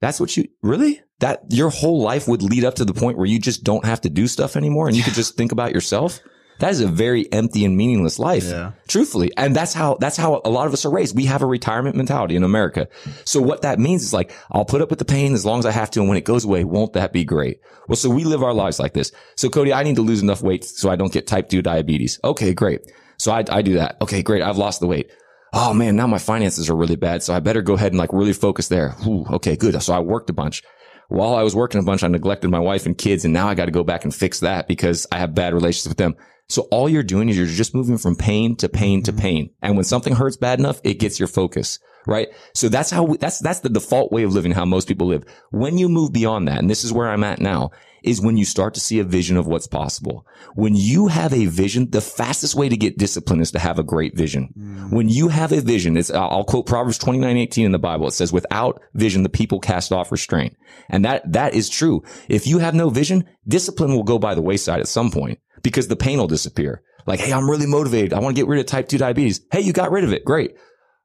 That's 0.00 0.20
what 0.20 0.36
you 0.36 0.48
really 0.62 1.00
that 1.20 1.44
your 1.50 1.70
whole 1.70 2.02
life 2.02 2.28
would 2.28 2.42
lead 2.42 2.64
up 2.64 2.74
to 2.74 2.84
the 2.84 2.92
point 2.92 3.16
where 3.16 3.26
you 3.26 3.38
just 3.38 3.64
don't 3.64 3.86
have 3.86 4.02
to 4.02 4.10
do 4.10 4.26
stuff 4.26 4.56
anymore 4.56 4.86
and 4.86 4.96
you 4.96 5.02
could 5.02 5.14
just 5.14 5.36
think 5.36 5.52
about 5.52 5.72
yourself. 5.72 6.20
That 6.58 6.70
is 6.70 6.80
a 6.80 6.86
very 6.86 7.30
empty 7.32 7.64
and 7.64 7.76
meaningless 7.76 8.18
life. 8.18 8.44
Yeah. 8.44 8.72
Truthfully. 8.88 9.30
And 9.36 9.54
that's 9.54 9.74
how, 9.74 9.96
that's 10.00 10.16
how 10.16 10.40
a 10.44 10.50
lot 10.50 10.66
of 10.66 10.72
us 10.72 10.84
are 10.84 10.90
raised. 10.90 11.14
We 11.14 11.26
have 11.26 11.42
a 11.42 11.46
retirement 11.46 11.96
mentality 11.96 12.36
in 12.36 12.44
America. 12.44 12.88
So 13.24 13.40
what 13.42 13.62
that 13.62 13.78
means 13.78 14.02
is 14.02 14.12
like, 14.12 14.32
I'll 14.50 14.64
put 14.64 14.80
up 14.80 14.90
with 14.90 14.98
the 14.98 15.04
pain 15.04 15.34
as 15.34 15.44
long 15.44 15.58
as 15.58 15.66
I 15.66 15.70
have 15.72 15.90
to. 15.92 16.00
And 16.00 16.08
when 16.08 16.18
it 16.18 16.24
goes 16.24 16.44
away, 16.44 16.64
won't 16.64 16.94
that 16.94 17.12
be 17.12 17.24
great? 17.24 17.60
Well, 17.88 17.96
so 17.96 18.08
we 18.08 18.24
live 18.24 18.42
our 18.42 18.54
lives 18.54 18.78
like 18.78 18.94
this. 18.94 19.12
So 19.36 19.48
Cody, 19.48 19.72
I 19.72 19.82
need 19.82 19.96
to 19.96 20.02
lose 20.02 20.22
enough 20.22 20.42
weight 20.42 20.64
so 20.64 20.88
I 20.90 20.96
don't 20.96 21.12
get 21.12 21.26
type 21.26 21.48
2 21.48 21.62
diabetes. 21.62 22.18
Okay, 22.24 22.54
great. 22.54 22.90
So 23.18 23.32
I, 23.32 23.44
I 23.50 23.62
do 23.62 23.74
that. 23.74 23.96
Okay, 24.00 24.22
great. 24.22 24.42
I've 24.42 24.58
lost 24.58 24.80
the 24.80 24.86
weight. 24.86 25.10
Oh 25.52 25.72
man, 25.72 25.96
now 25.96 26.06
my 26.06 26.18
finances 26.18 26.68
are 26.68 26.76
really 26.76 26.96
bad. 26.96 27.22
So 27.22 27.32
I 27.32 27.40
better 27.40 27.62
go 27.62 27.74
ahead 27.74 27.92
and 27.92 27.98
like 27.98 28.12
really 28.12 28.32
focus 28.32 28.68
there. 28.68 28.90
Whew, 29.02 29.24
okay, 29.34 29.56
good. 29.56 29.80
So 29.82 29.94
I 29.94 30.00
worked 30.00 30.28
a 30.28 30.34
bunch 30.34 30.62
while 31.08 31.34
I 31.34 31.42
was 31.42 31.54
working 31.54 31.80
a 31.80 31.84
bunch, 31.84 32.02
I 32.02 32.08
neglected 32.08 32.50
my 32.50 32.58
wife 32.58 32.86
and 32.86 32.96
kids. 32.96 33.24
And 33.24 33.32
now 33.32 33.48
I 33.48 33.54
got 33.54 33.66
to 33.66 33.70
go 33.70 33.84
back 33.84 34.04
and 34.04 34.14
fix 34.14 34.40
that 34.40 34.68
because 34.68 35.06
I 35.12 35.18
have 35.18 35.34
bad 35.34 35.54
relations 35.54 35.88
with 35.88 35.98
them. 35.98 36.16
So 36.48 36.62
all 36.70 36.88
you're 36.88 37.02
doing 37.02 37.28
is 37.28 37.36
you're 37.36 37.46
just 37.46 37.74
moving 37.74 37.98
from 37.98 38.16
pain 38.16 38.56
to 38.56 38.68
pain 38.68 39.02
to 39.04 39.12
mm-hmm. 39.12 39.20
pain. 39.20 39.50
And 39.62 39.76
when 39.76 39.84
something 39.84 40.14
hurts 40.14 40.36
bad 40.36 40.58
enough, 40.58 40.80
it 40.84 40.94
gets 40.94 41.18
your 41.18 41.28
focus, 41.28 41.78
right? 42.06 42.28
So 42.54 42.68
that's 42.68 42.90
how, 42.90 43.02
we, 43.04 43.16
that's, 43.16 43.40
that's 43.40 43.60
the 43.60 43.68
default 43.68 44.12
way 44.12 44.22
of 44.22 44.32
living, 44.32 44.52
how 44.52 44.64
most 44.64 44.86
people 44.86 45.08
live. 45.08 45.24
When 45.50 45.78
you 45.78 45.88
move 45.88 46.12
beyond 46.12 46.48
that, 46.48 46.58
and 46.58 46.70
this 46.70 46.84
is 46.84 46.92
where 46.92 47.08
I'm 47.08 47.24
at 47.24 47.40
now, 47.40 47.72
is 48.06 48.20
when 48.20 48.36
you 48.36 48.44
start 48.44 48.74
to 48.74 48.80
see 48.80 48.98
a 48.98 49.04
vision 49.04 49.36
of 49.36 49.46
what's 49.46 49.66
possible. 49.66 50.26
When 50.54 50.74
you 50.74 51.08
have 51.08 51.32
a 51.32 51.46
vision, 51.46 51.90
the 51.90 52.00
fastest 52.00 52.54
way 52.54 52.68
to 52.68 52.76
get 52.76 52.98
discipline 52.98 53.40
is 53.40 53.50
to 53.52 53.58
have 53.58 53.78
a 53.78 53.82
great 53.82 54.16
vision. 54.16 54.52
Mm. 54.58 54.92
When 54.92 55.08
you 55.08 55.28
have 55.28 55.52
a 55.52 55.60
vision, 55.60 55.96
it's, 55.96 56.10
I'll 56.10 56.44
quote 56.44 56.66
Proverbs 56.66 56.98
29, 56.98 57.36
18 57.36 57.66
in 57.66 57.72
the 57.72 57.78
Bible. 57.78 58.06
It 58.06 58.12
says, 58.12 58.32
without 58.32 58.80
vision, 58.94 59.22
the 59.22 59.28
people 59.28 59.60
cast 59.60 59.92
off 59.92 60.12
restraint. 60.12 60.56
And 60.88 61.04
that, 61.04 61.30
that 61.32 61.54
is 61.54 61.68
true. 61.68 62.02
If 62.28 62.46
you 62.46 62.58
have 62.58 62.74
no 62.74 62.88
vision, 62.88 63.24
discipline 63.46 63.94
will 63.94 64.04
go 64.04 64.18
by 64.18 64.34
the 64.34 64.42
wayside 64.42 64.80
at 64.80 64.88
some 64.88 65.10
point 65.10 65.40
because 65.62 65.88
the 65.88 65.96
pain 65.96 66.18
will 66.18 66.28
disappear. 66.28 66.82
Like, 67.06 67.20
Hey, 67.20 67.32
I'm 67.32 67.50
really 67.50 67.66
motivated. 67.66 68.12
I 68.12 68.20
want 68.20 68.36
to 68.36 68.40
get 68.40 68.48
rid 68.48 68.60
of 68.60 68.66
type 68.66 68.88
2 68.88 68.98
diabetes. 68.98 69.40
Hey, 69.50 69.60
you 69.60 69.72
got 69.72 69.90
rid 69.90 70.04
of 70.04 70.12
it. 70.12 70.24
Great. 70.24 70.52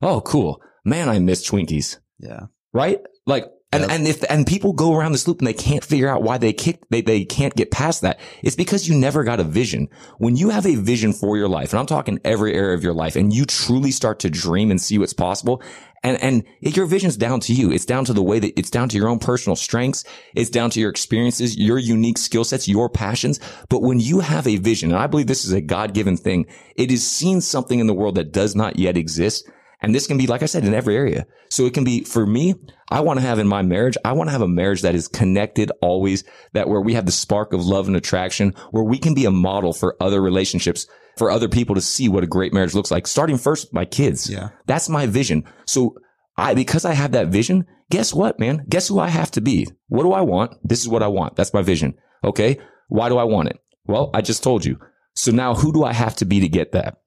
Oh, 0.02 0.22
cool. 0.22 0.62
Man, 0.86 1.10
I 1.10 1.20
miss 1.20 1.48
Twinkies 1.48 1.98
yeah. 2.22 2.46
right? 2.74 3.00
Like, 3.26 3.46
and, 3.73 3.84
Yep. 3.84 3.91
and 3.91 4.07
if, 4.07 4.23
and 4.29 4.45
people 4.45 4.73
go 4.73 4.95
around 4.95 5.13
this 5.13 5.27
loop 5.27 5.39
and 5.39 5.47
they 5.47 5.53
can't 5.53 5.84
figure 5.84 6.10
out 6.10 6.23
why 6.23 6.38
they 6.38 6.51
kick, 6.51 6.79
they, 6.89 7.01
they 7.01 7.23
can't 7.23 7.55
get 7.55 7.71
past 7.71 8.01
that. 8.01 8.19
It's 8.43 8.55
because 8.55 8.88
you 8.88 8.97
never 8.97 9.23
got 9.23 9.39
a 9.39 9.45
vision. 9.45 9.88
When 10.17 10.36
you 10.36 10.49
have 10.49 10.65
a 10.65 10.75
vision 10.75 11.13
for 11.13 11.38
your 11.38 11.47
life, 11.47 11.71
and 11.71 11.79
I'm 11.79 11.86
talking 11.86 12.19
every 12.25 12.53
area 12.53 12.75
of 12.75 12.84
your 12.84 12.93
life, 12.93 13.15
and 13.15 13.34
you 13.34 13.45
truly 13.45 13.91
start 13.91 14.19
to 14.19 14.29
dream 14.29 14.71
and 14.71 14.81
see 14.81 14.97
what's 14.97 15.13
possible, 15.13 15.62
and, 16.03 16.21
and 16.21 16.43
your 16.60 16.86
vision's 16.86 17.15
down 17.15 17.39
to 17.41 17.53
you. 17.53 17.71
It's 17.71 17.86
down 17.86 18.05
to 18.05 18.13
the 18.13 18.23
way 18.23 18.39
that 18.39 18.60
it's 18.60 18.71
down 18.71 18.89
to 18.89 18.97
your 18.97 19.07
own 19.07 19.19
personal 19.19 19.55
strengths. 19.55 20.03
It's 20.36 20.49
down 20.49 20.71
to 20.71 20.79
your 20.79 20.89
experiences, 20.89 21.57
your 21.57 21.77
unique 21.77 22.17
skill 22.17 22.43
sets, 22.43 22.67
your 22.67 22.89
passions. 22.89 23.39
But 23.69 23.84
when 23.84 23.99
you 23.99 24.19
have 24.19 24.47
a 24.47 24.57
vision, 24.57 24.91
and 24.91 24.99
I 24.99 25.07
believe 25.07 25.27
this 25.27 25.45
is 25.45 25.53
a 25.53 25.62
God 25.62 25.93
given 25.93 26.17
thing, 26.17 26.47
it 26.75 26.91
is 26.91 27.10
seeing 27.10 27.39
something 27.39 27.79
in 27.79 27.88
the 27.88 27.93
world 27.93 28.15
that 28.15 28.34
does 28.34 28.55
not 28.55 28.79
yet 28.79 28.97
exist. 28.97 29.47
And 29.82 29.96
this 29.96 30.06
can 30.08 30.17
be, 30.17 30.28
like 30.28 30.44
I 30.44 30.46
said, 30.46 30.63
in 30.63 30.74
every 30.74 30.96
area. 30.96 31.26
So 31.50 31.65
it 31.65 31.74
can 31.74 31.84
be 31.84 32.04
for 32.04 32.26
me, 32.26 32.54
I 32.89 33.02
want 33.02 33.20
to 33.20 33.26
have 33.26 33.39
in 33.39 33.48
my 33.48 33.62
marriage, 33.63 33.98
I 34.06 34.12
want 34.13 34.28
to 34.28 34.32
have 34.32 34.41
a 34.41 34.48
marriage 34.48 34.84
that 34.84 34.96
is 34.96 35.08
connected 35.08 35.72
always, 35.82 36.24
that 36.54 36.70
where 36.70 36.82
we 36.82 36.94
have 36.94 37.06
the 37.06 37.12
spark 37.12 37.52
of 37.52 37.65
love 37.65 37.88
and 37.88 37.96
attraction, 37.96 38.54
where 38.70 38.84
we 38.84 39.00
can 39.00 39.13
be 39.13 39.26
a 39.26 39.32
model 39.32 39.74
for 39.74 39.96
other 40.00 40.22
relationships, 40.22 40.86
for 41.17 41.32
other 41.32 41.50
people 41.50 41.76
to 41.76 41.82
see 41.82 42.08
what 42.08 42.24
a 42.24 42.28
great 42.28 42.54
marriage 42.54 42.76
looks 42.76 42.91
like, 42.91 43.08
starting 43.08 43.38
first 43.38 43.67
with 43.67 43.74
my 43.74 43.86
kids. 43.86 44.30
Yeah. 44.30 44.50
That's 44.67 44.88
my 44.88 45.08
vision. 45.08 45.46
So 45.65 45.96
I, 46.38 46.54
because 46.54 46.86
I 46.86 46.94
have 46.94 47.13
that 47.13 47.28
vision, 47.28 47.65
guess 47.89 48.13
what, 48.13 48.39
man? 48.39 48.65
Guess 48.70 48.88
who 48.88 49.00
I 49.00 49.10
have 49.10 49.32
to 49.32 49.41
be? 49.41 49.67
What 49.88 50.04
do 50.04 50.13
I 50.13 50.22
want? 50.22 50.56
This 50.63 50.80
is 50.80 50.88
what 50.88 51.04
I 51.04 51.08
want. 51.08 51.36
That's 51.36 51.54
my 51.54 51.62
vision. 51.62 51.96
Okay. 52.24 52.60
Why 52.88 53.10
do 53.10 53.17
I 53.17 53.24
want 53.24 53.50
it? 53.50 53.60
Well, 53.86 54.12
I 54.13 54.22
just 54.22 54.44
told 54.44 54.63
you. 54.63 54.78
So 55.15 55.32
now 55.32 55.56
who 55.56 55.74
do 55.74 55.84
I 55.84 55.94
have 55.94 56.15
to 56.17 56.26
be 56.26 56.39
to 56.39 56.48
get 56.48 56.72
that? 56.72 57.01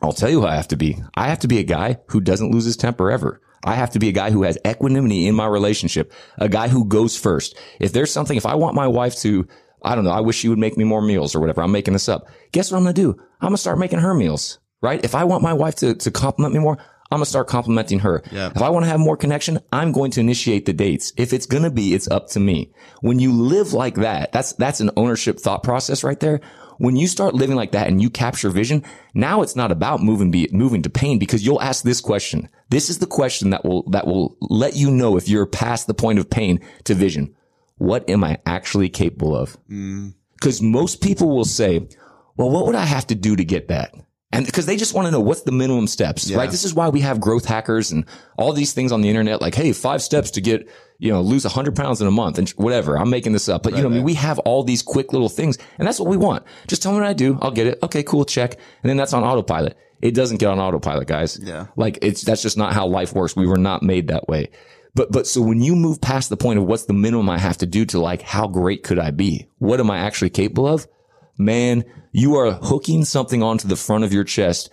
I'll 0.00 0.12
tell 0.12 0.30
you 0.30 0.40
who 0.40 0.46
I 0.46 0.56
have 0.56 0.68
to 0.68 0.76
be. 0.76 0.96
I 1.14 1.28
have 1.28 1.40
to 1.40 1.48
be 1.48 1.58
a 1.58 1.64
guy 1.64 1.98
who 2.08 2.20
doesn't 2.20 2.50
lose 2.50 2.64
his 2.64 2.76
temper 2.76 3.10
ever. 3.10 3.40
I 3.64 3.74
have 3.74 3.90
to 3.90 3.98
be 3.98 4.08
a 4.08 4.12
guy 4.12 4.30
who 4.30 4.44
has 4.44 4.58
equanimity 4.66 5.26
in 5.26 5.34
my 5.34 5.46
relationship, 5.46 6.12
a 6.38 6.48
guy 6.48 6.68
who 6.68 6.84
goes 6.84 7.16
first. 7.16 7.56
If 7.80 7.92
there's 7.92 8.12
something, 8.12 8.36
if 8.36 8.46
I 8.46 8.54
want 8.54 8.76
my 8.76 8.86
wife 8.86 9.16
to, 9.20 9.48
I 9.82 9.94
don't 9.94 10.04
know, 10.04 10.12
I 10.12 10.20
wish 10.20 10.36
she 10.36 10.48
would 10.48 10.58
make 10.58 10.76
me 10.76 10.84
more 10.84 11.02
meals 11.02 11.34
or 11.34 11.40
whatever. 11.40 11.62
I'm 11.62 11.72
making 11.72 11.94
this 11.94 12.08
up. 12.08 12.28
Guess 12.52 12.70
what 12.70 12.78
I'm 12.78 12.84
going 12.84 12.94
to 12.94 13.02
do? 13.02 13.10
I'm 13.40 13.48
going 13.48 13.54
to 13.54 13.58
start 13.58 13.78
making 13.78 13.98
her 13.98 14.14
meals, 14.14 14.60
right? 14.80 15.04
If 15.04 15.14
I 15.14 15.24
want 15.24 15.42
my 15.42 15.54
wife 15.54 15.74
to, 15.76 15.94
to 15.94 16.10
compliment 16.10 16.54
me 16.54 16.60
more, 16.60 16.78
I'm 17.10 17.18
going 17.18 17.24
to 17.24 17.30
start 17.30 17.48
complimenting 17.48 18.00
her. 18.00 18.22
Yeah. 18.30 18.50
If 18.54 18.60
I 18.60 18.68
want 18.68 18.84
to 18.84 18.90
have 18.90 19.00
more 19.00 19.16
connection, 19.16 19.60
I'm 19.72 19.92
going 19.92 20.10
to 20.12 20.20
initiate 20.20 20.66
the 20.66 20.74
dates. 20.74 21.12
If 21.16 21.32
it's 21.32 21.46
going 21.46 21.62
to 21.62 21.70
be, 21.70 21.94
it's 21.94 22.08
up 22.08 22.28
to 22.30 22.40
me. 22.40 22.72
When 23.00 23.18
you 23.18 23.32
live 23.32 23.72
like 23.72 23.96
that, 23.96 24.30
that's, 24.30 24.52
that's 24.52 24.80
an 24.80 24.90
ownership 24.96 25.40
thought 25.40 25.62
process 25.62 26.04
right 26.04 26.20
there. 26.20 26.40
When 26.78 26.96
you 26.96 27.06
start 27.08 27.34
living 27.34 27.56
like 27.56 27.72
that 27.72 27.88
and 27.88 28.00
you 28.00 28.08
capture 28.08 28.50
vision, 28.50 28.84
now 29.14 29.42
it's 29.42 29.56
not 29.56 29.72
about 29.72 30.02
moving, 30.02 30.30
be 30.30 30.48
moving 30.52 30.82
to 30.82 30.90
pain 30.90 31.18
because 31.18 31.44
you'll 31.44 31.60
ask 31.60 31.84
this 31.84 32.00
question. 32.00 32.48
This 32.70 32.88
is 32.88 32.98
the 32.98 33.06
question 33.06 33.50
that 33.50 33.64
will, 33.64 33.82
that 33.90 34.06
will 34.06 34.36
let 34.40 34.76
you 34.76 34.90
know 34.90 35.16
if 35.16 35.28
you're 35.28 35.46
past 35.46 35.86
the 35.86 35.94
point 35.94 36.18
of 36.18 36.30
pain 36.30 36.60
to 36.84 36.94
vision. 36.94 37.34
What 37.76 38.08
am 38.08 38.24
I 38.24 38.38
actually 38.46 38.88
capable 38.88 39.36
of? 39.36 39.56
Mm. 39.68 40.14
Cause 40.40 40.62
most 40.62 41.00
people 41.00 41.34
will 41.34 41.44
say, 41.44 41.88
well, 42.36 42.50
what 42.50 42.66
would 42.66 42.76
I 42.76 42.84
have 42.84 43.06
to 43.08 43.14
do 43.14 43.34
to 43.36 43.44
get 43.44 43.68
that? 43.68 43.94
And 44.30 44.44
because 44.44 44.66
they 44.66 44.76
just 44.76 44.94
want 44.94 45.06
to 45.06 45.10
know 45.10 45.20
what's 45.20 45.42
the 45.42 45.52
minimum 45.52 45.86
steps, 45.86 46.30
right? 46.32 46.50
This 46.50 46.64
is 46.64 46.74
why 46.74 46.90
we 46.90 47.00
have 47.00 47.18
growth 47.18 47.46
hackers 47.46 47.90
and 47.90 48.04
all 48.36 48.52
these 48.52 48.74
things 48.74 48.92
on 48.92 49.00
the 49.00 49.08
internet, 49.08 49.40
like, 49.40 49.54
Hey, 49.54 49.72
five 49.72 50.02
steps 50.02 50.30
to 50.32 50.40
get, 50.40 50.68
you 50.98 51.12
know, 51.12 51.20
lose 51.20 51.44
hundred 51.44 51.76
pounds 51.76 52.00
in 52.00 52.08
a 52.08 52.10
month 52.10 52.38
and 52.38 52.48
whatever. 52.50 52.98
I'm 52.98 53.08
making 53.08 53.32
this 53.32 53.48
up, 53.48 53.62
but 53.62 53.76
you 53.76 53.82
know, 53.82 53.88
I 53.88 53.92
mean, 53.92 54.02
we 54.02 54.14
have 54.14 54.38
all 54.40 54.64
these 54.64 54.82
quick 54.82 55.12
little 55.12 55.28
things 55.28 55.56
and 55.78 55.86
that's 55.86 56.00
what 56.00 56.08
we 56.08 56.16
want. 56.16 56.44
Just 56.66 56.82
tell 56.82 56.92
me 56.92 56.98
what 56.98 57.06
I 57.06 57.12
do. 57.12 57.38
I'll 57.40 57.52
get 57.52 57.68
it. 57.68 57.78
Okay, 57.82 58.02
cool. 58.02 58.24
Check. 58.24 58.54
And 58.82 58.90
then 58.90 58.96
that's 58.96 59.12
on 59.12 59.22
autopilot. 59.22 59.76
It 60.02 60.14
doesn't 60.14 60.38
get 60.38 60.48
on 60.48 60.58
autopilot, 60.58 61.06
guys. 61.06 61.38
Yeah. 61.40 61.66
Like 61.76 61.98
it's, 62.02 62.22
that's 62.22 62.42
just 62.42 62.56
not 62.56 62.72
how 62.72 62.86
life 62.86 63.14
works. 63.14 63.36
We 63.36 63.46
were 63.46 63.58
not 63.58 63.82
made 63.82 64.08
that 64.08 64.28
way. 64.28 64.50
But, 64.94 65.12
but 65.12 65.26
so 65.28 65.40
when 65.40 65.62
you 65.62 65.76
move 65.76 66.00
past 66.00 66.30
the 66.30 66.36
point 66.36 66.58
of 66.58 66.64
what's 66.64 66.86
the 66.86 66.94
minimum 66.94 67.30
I 67.30 67.38
have 67.38 67.58
to 67.58 67.66
do 67.66 67.84
to 67.86 68.00
like, 68.00 68.22
how 68.22 68.48
great 68.48 68.82
could 68.82 68.98
I 68.98 69.12
be? 69.12 69.48
What 69.58 69.78
am 69.78 69.90
I 69.90 69.98
actually 69.98 70.30
capable 70.30 70.66
of? 70.66 70.88
Man, 71.36 71.84
you 72.10 72.36
are 72.36 72.52
hooking 72.52 73.04
something 73.04 73.42
onto 73.42 73.68
the 73.68 73.76
front 73.76 74.02
of 74.02 74.12
your 74.12 74.24
chest 74.24 74.70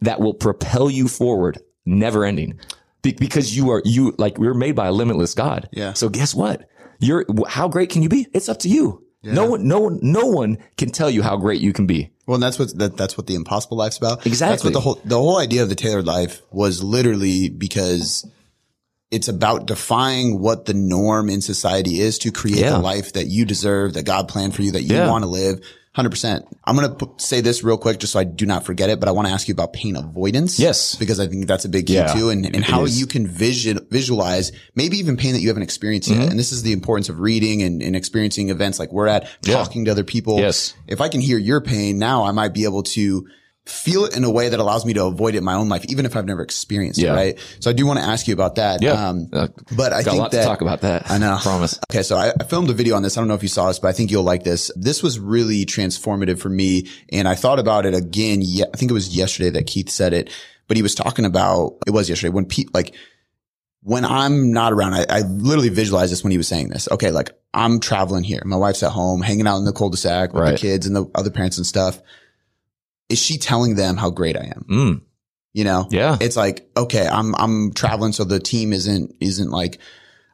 that 0.00 0.20
will 0.20 0.34
propel 0.34 0.88
you 0.90 1.08
forward, 1.08 1.58
never 1.84 2.24
ending. 2.24 2.60
Be- 3.12 3.16
because 3.18 3.56
you 3.56 3.70
are, 3.70 3.82
you, 3.84 4.14
like, 4.18 4.38
we 4.38 4.46
are 4.48 4.54
made 4.54 4.74
by 4.76 4.86
a 4.86 4.92
limitless 4.92 5.34
God. 5.34 5.68
Yeah. 5.72 5.92
So 5.94 6.08
guess 6.08 6.34
what? 6.34 6.68
You're, 7.00 7.24
how 7.48 7.68
great 7.68 7.90
can 7.90 8.02
you 8.02 8.08
be? 8.08 8.26
It's 8.32 8.48
up 8.48 8.58
to 8.60 8.68
you. 8.68 9.02
No 9.22 9.50
one, 9.50 9.66
no 9.66 9.80
one, 9.80 9.98
no 10.02 10.26
one 10.26 10.58
can 10.76 10.90
tell 10.90 11.10
you 11.10 11.20
how 11.20 11.36
great 11.36 11.60
you 11.60 11.72
can 11.72 11.86
be. 11.86 12.12
Well, 12.28 12.36
and 12.36 12.42
that's 12.42 12.60
what 12.60 12.76
that, 12.78 12.96
that's 12.96 13.18
what 13.18 13.26
the 13.26 13.34
impossible 13.34 13.76
life's 13.76 13.98
about. 13.98 14.24
Exactly. 14.24 14.52
That's 14.52 14.64
what 14.64 14.72
the 14.72 14.80
whole 14.80 15.00
the 15.04 15.16
whole 15.16 15.38
idea 15.38 15.64
of 15.64 15.68
the 15.68 15.74
tailored 15.74 16.06
life 16.06 16.42
was 16.52 16.80
literally 16.80 17.48
because 17.48 18.24
it's 19.10 19.26
about 19.26 19.66
defying 19.66 20.38
what 20.40 20.66
the 20.66 20.74
norm 20.74 21.28
in 21.28 21.40
society 21.40 21.98
is 22.00 22.18
to 22.20 22.30
create 22.30 22.58
Yeah. 22.60 22.70
the 22.70 22.78
life 22.78 23.14
that 23.14 23.26
you 23.26 23.44
deserve, 23.44 23.94
that 23.94 24.04
God 24.04 24.28
planned 24.28 24.54
for 24.54 24.62
you, 24.62 24.70
that 24.72 24.82
you 24.82 24.94
Yeah. 24.94 25.10
want 25.10 25.24
to 25.24 25.28
live. 25.30 25.58
100%. 25.96 26.46
I'm 26.64 26.76
going 26.76 26.96
to 26.96 27.08
say 27.16 27.40
this 27.40 27.62
real 27.64 27.78
quick 27.78 27.98
just 27.98 28.12
so 28.12 28.18
I 28.20 28.24
do 28.24 28.44
not 28.44 28.64
forget 28.64 28.90
it, 28.90 29.00
but 29.00 29.08
I 29.08 29.12
want 29.12 29.28
to 29.28 29.32
ask 29.34 29.48
you 29.48 29.52
about 29.52 29.72
pain 29.72 29.96
avoidance. 29.96 30.58
Yes. 30.58 30.94
Because 30.96 31.18
I 31.20 31.26
think 31.26 31.46
that's 31.46 31.64
a 31.64 31.68
big 31.68 31.86
key 31.86 31.94
Yeah, 31.94 32.12
too. 32.12 32.28
And, 32.30 32.44
and 32.44 32.64
how 32.64 32.84
is. 32.84 33.00
you 33.00 33.06
can 33.06 33.26
vision, 33.26 33.78
visualize 33.90 34.52
maybe 34.74 34.98
even 34.98 35.16
pain 35.16 35.32
that 35.32 35.40
you 35.40 35.48
haven't 35.48 35.62
experienced 35.62 36.10
Mm-hmm. 36.10 36.20
yet. 36.20 36.30
And 36.30 36.38
this 36.38 36.52
is 36.52 36.62
the 36.62 36.72
importance 36.72 37.08
of 37.08 37.20
reading 37.20 37.62
and, 37.62 37.82
and 37.82 37.96
experiencing 37.96 38.50
events 38.50 38.78
like 38.78 38.92
we're 38.92 39.06
at, 39.06 39.28
Yeah. 39.44 39.54
talking 39.54 39.86
to 39.86 39.90
other 39.90 40.04
people. 40.04 40.38
Yes. 40.38 40.74
If 40.86 41.00
I 41.00 41.08
can 41.08 41.20
hear 41.20 41.38
your 41.38 41.60
pain 41.60 41.98
now, 41.98 42.24
I 42.24 42.32
might 42.32 42.52
be 42.52 42.64
able 42.64 42.82
to 42.82 43.26
feel 43.66 44.04
it 44.04 44.16
in 44.16 44.22
a 44.22 44.30
way 44.30 44.48
that 44.48 44.60
allows 44.60 44.86
me 44.86 44.94
to 44.94 45.04
avoid 45.04 45.34
it 45.34 45.38
in 45.38 45.44
my 45.44 45.54
own 45.54 45.68
life, 45.68 45.84
even 45.88 46.06
if 46.06 46.14
I've 46.16 46.24
never 46.24 46.40
experienced 46.42 47.00
Yeah. 47.00 47.12
it. 47.12 47.16
Right. 47.16 47.38
So 47.58 47.68
I 47.68 47.72
do 47.72 47.84
want 47.84 47.98
to 47.98 48.04
ask 48.04 48.28
you 48.28 48.32
about 48.34 48.54
that. 48.54 48.80
Yeah. 48.80 48.92
Um, 49.08 49.28
Uh, 49.32 49.48
but 49.76 49.92
I 49.92 50.02
think 50.04 50.30
that 50.30 50.44
talk 50.44 50.60
about 50.60 50.82
that. 50.82 51.10
I 51.10 51.18
know. 51.18 51.36
Promise. 51.42 51.80
Okay, 51.90 52.02
so 52.04 52.16
I, 52.16 52.32
I 52.40 52.44
filmed 52.44 52.70
a 52.70 52.72
video 52.72 52.94
on 52.94 53.02
this. 53.02 53.16
I 53.16 53.20
don't 53.20 53.26
know 53.28 53.34
if 53.34 53.42
you 53.42 53.48
saw 53.48 53.66
this, 53.66 53.80
but 53.80 53.88
I 53.88 53.92
think 53.92 54.12
you'll 54.12 54.22
like 54.22 54.44
this. 54.44 54.70
This 54.76 55.02
was 55.02 55.18
really 55.18 55.66
transformative 55.66 56.38
for 56.38 56.48
me, 56.48 56.88
and 57.10 57.26
I 57.26 57.34
thought 57.34 57.58
about 57.58 57.86
it 57.86 57.94
again. 57.94 58.40
Ye- 58.40 58.62
I 58.72 58.76
think 58.76 58.90
it 58.90 58.94
was 58.94 59.16
yesterday 59.16 59.50
that 59.50 59.66
Keith 59.66 59.90
said 59.90 60.12
it, 60.12 60.30
but 60.68 60.76
he 60.76 60.82
was 60.84 60.94
talking 60.94 61.24
about 61.24 61.78
it 61.88 61.90
was 61.90 62.08
yesterday 62.08 62.30
when 62.30 62.44
Pete 62.46 62.72
like 62.72 62.94
when 63.82 64.04
I'm 64.04 64.52
not 64.52 64.72
around. 64.72 64.94
I, 64.94 65.06
I 65.08 65.20
literally 65.22 65.68
visualized 65.70 66.12
this 66.12 66.22
when 66.22 66.30
he 66.30 66.38
was 66.38 66.46
saying 66.48 66.68
this. 66.68 66.88
Okay, 66.92 67.10
like 67.10 67.30
I'm 67.52 67.80
traveling 67.80 68.22
here, 68.22 68.42
my 68.44 68.56
wife's 68.56 68.82
at 68.84 68.92
home, 68.92 69.22
hanging 69.22 69.46
out 69.48 69.58
in 69.58 69.64
the 69.64 69.72
cul-de-sac 69.72 70.32
with 70.34 70.44
the 70.52 70.56
kids 70.58 70.86
and 70.86 70.94
the 70.94 71.06
other 71.16 71.30
parents 71.30 71.56
and 71.56 71.66
stuff. 71.66 72.00
Is 73.08 73.18
she 73.22 73.38
telling 73.38 73.76
them 73.76 73.96
how 73.96 74.10
great 74.10 74.36
I 74.36 74.52
am? 74.56 74.66
Mm, 74.68 75.00
You 75.52 75.64
know, 75.64 75.86
yeah. 75.90 76.16
it's 76.20 76.36
like, 76.36 76.68
okay, 76.76 77.06
I'm, 77.06 77.34
I'm 77.36 77.72
traveling. 77.72 78.12
So 78.12 78.24
the 78.24 78.40
team 78.40 78.72
isn't, 78.72 79.14
isn't 79.20 79.50
like, 79.50 79.78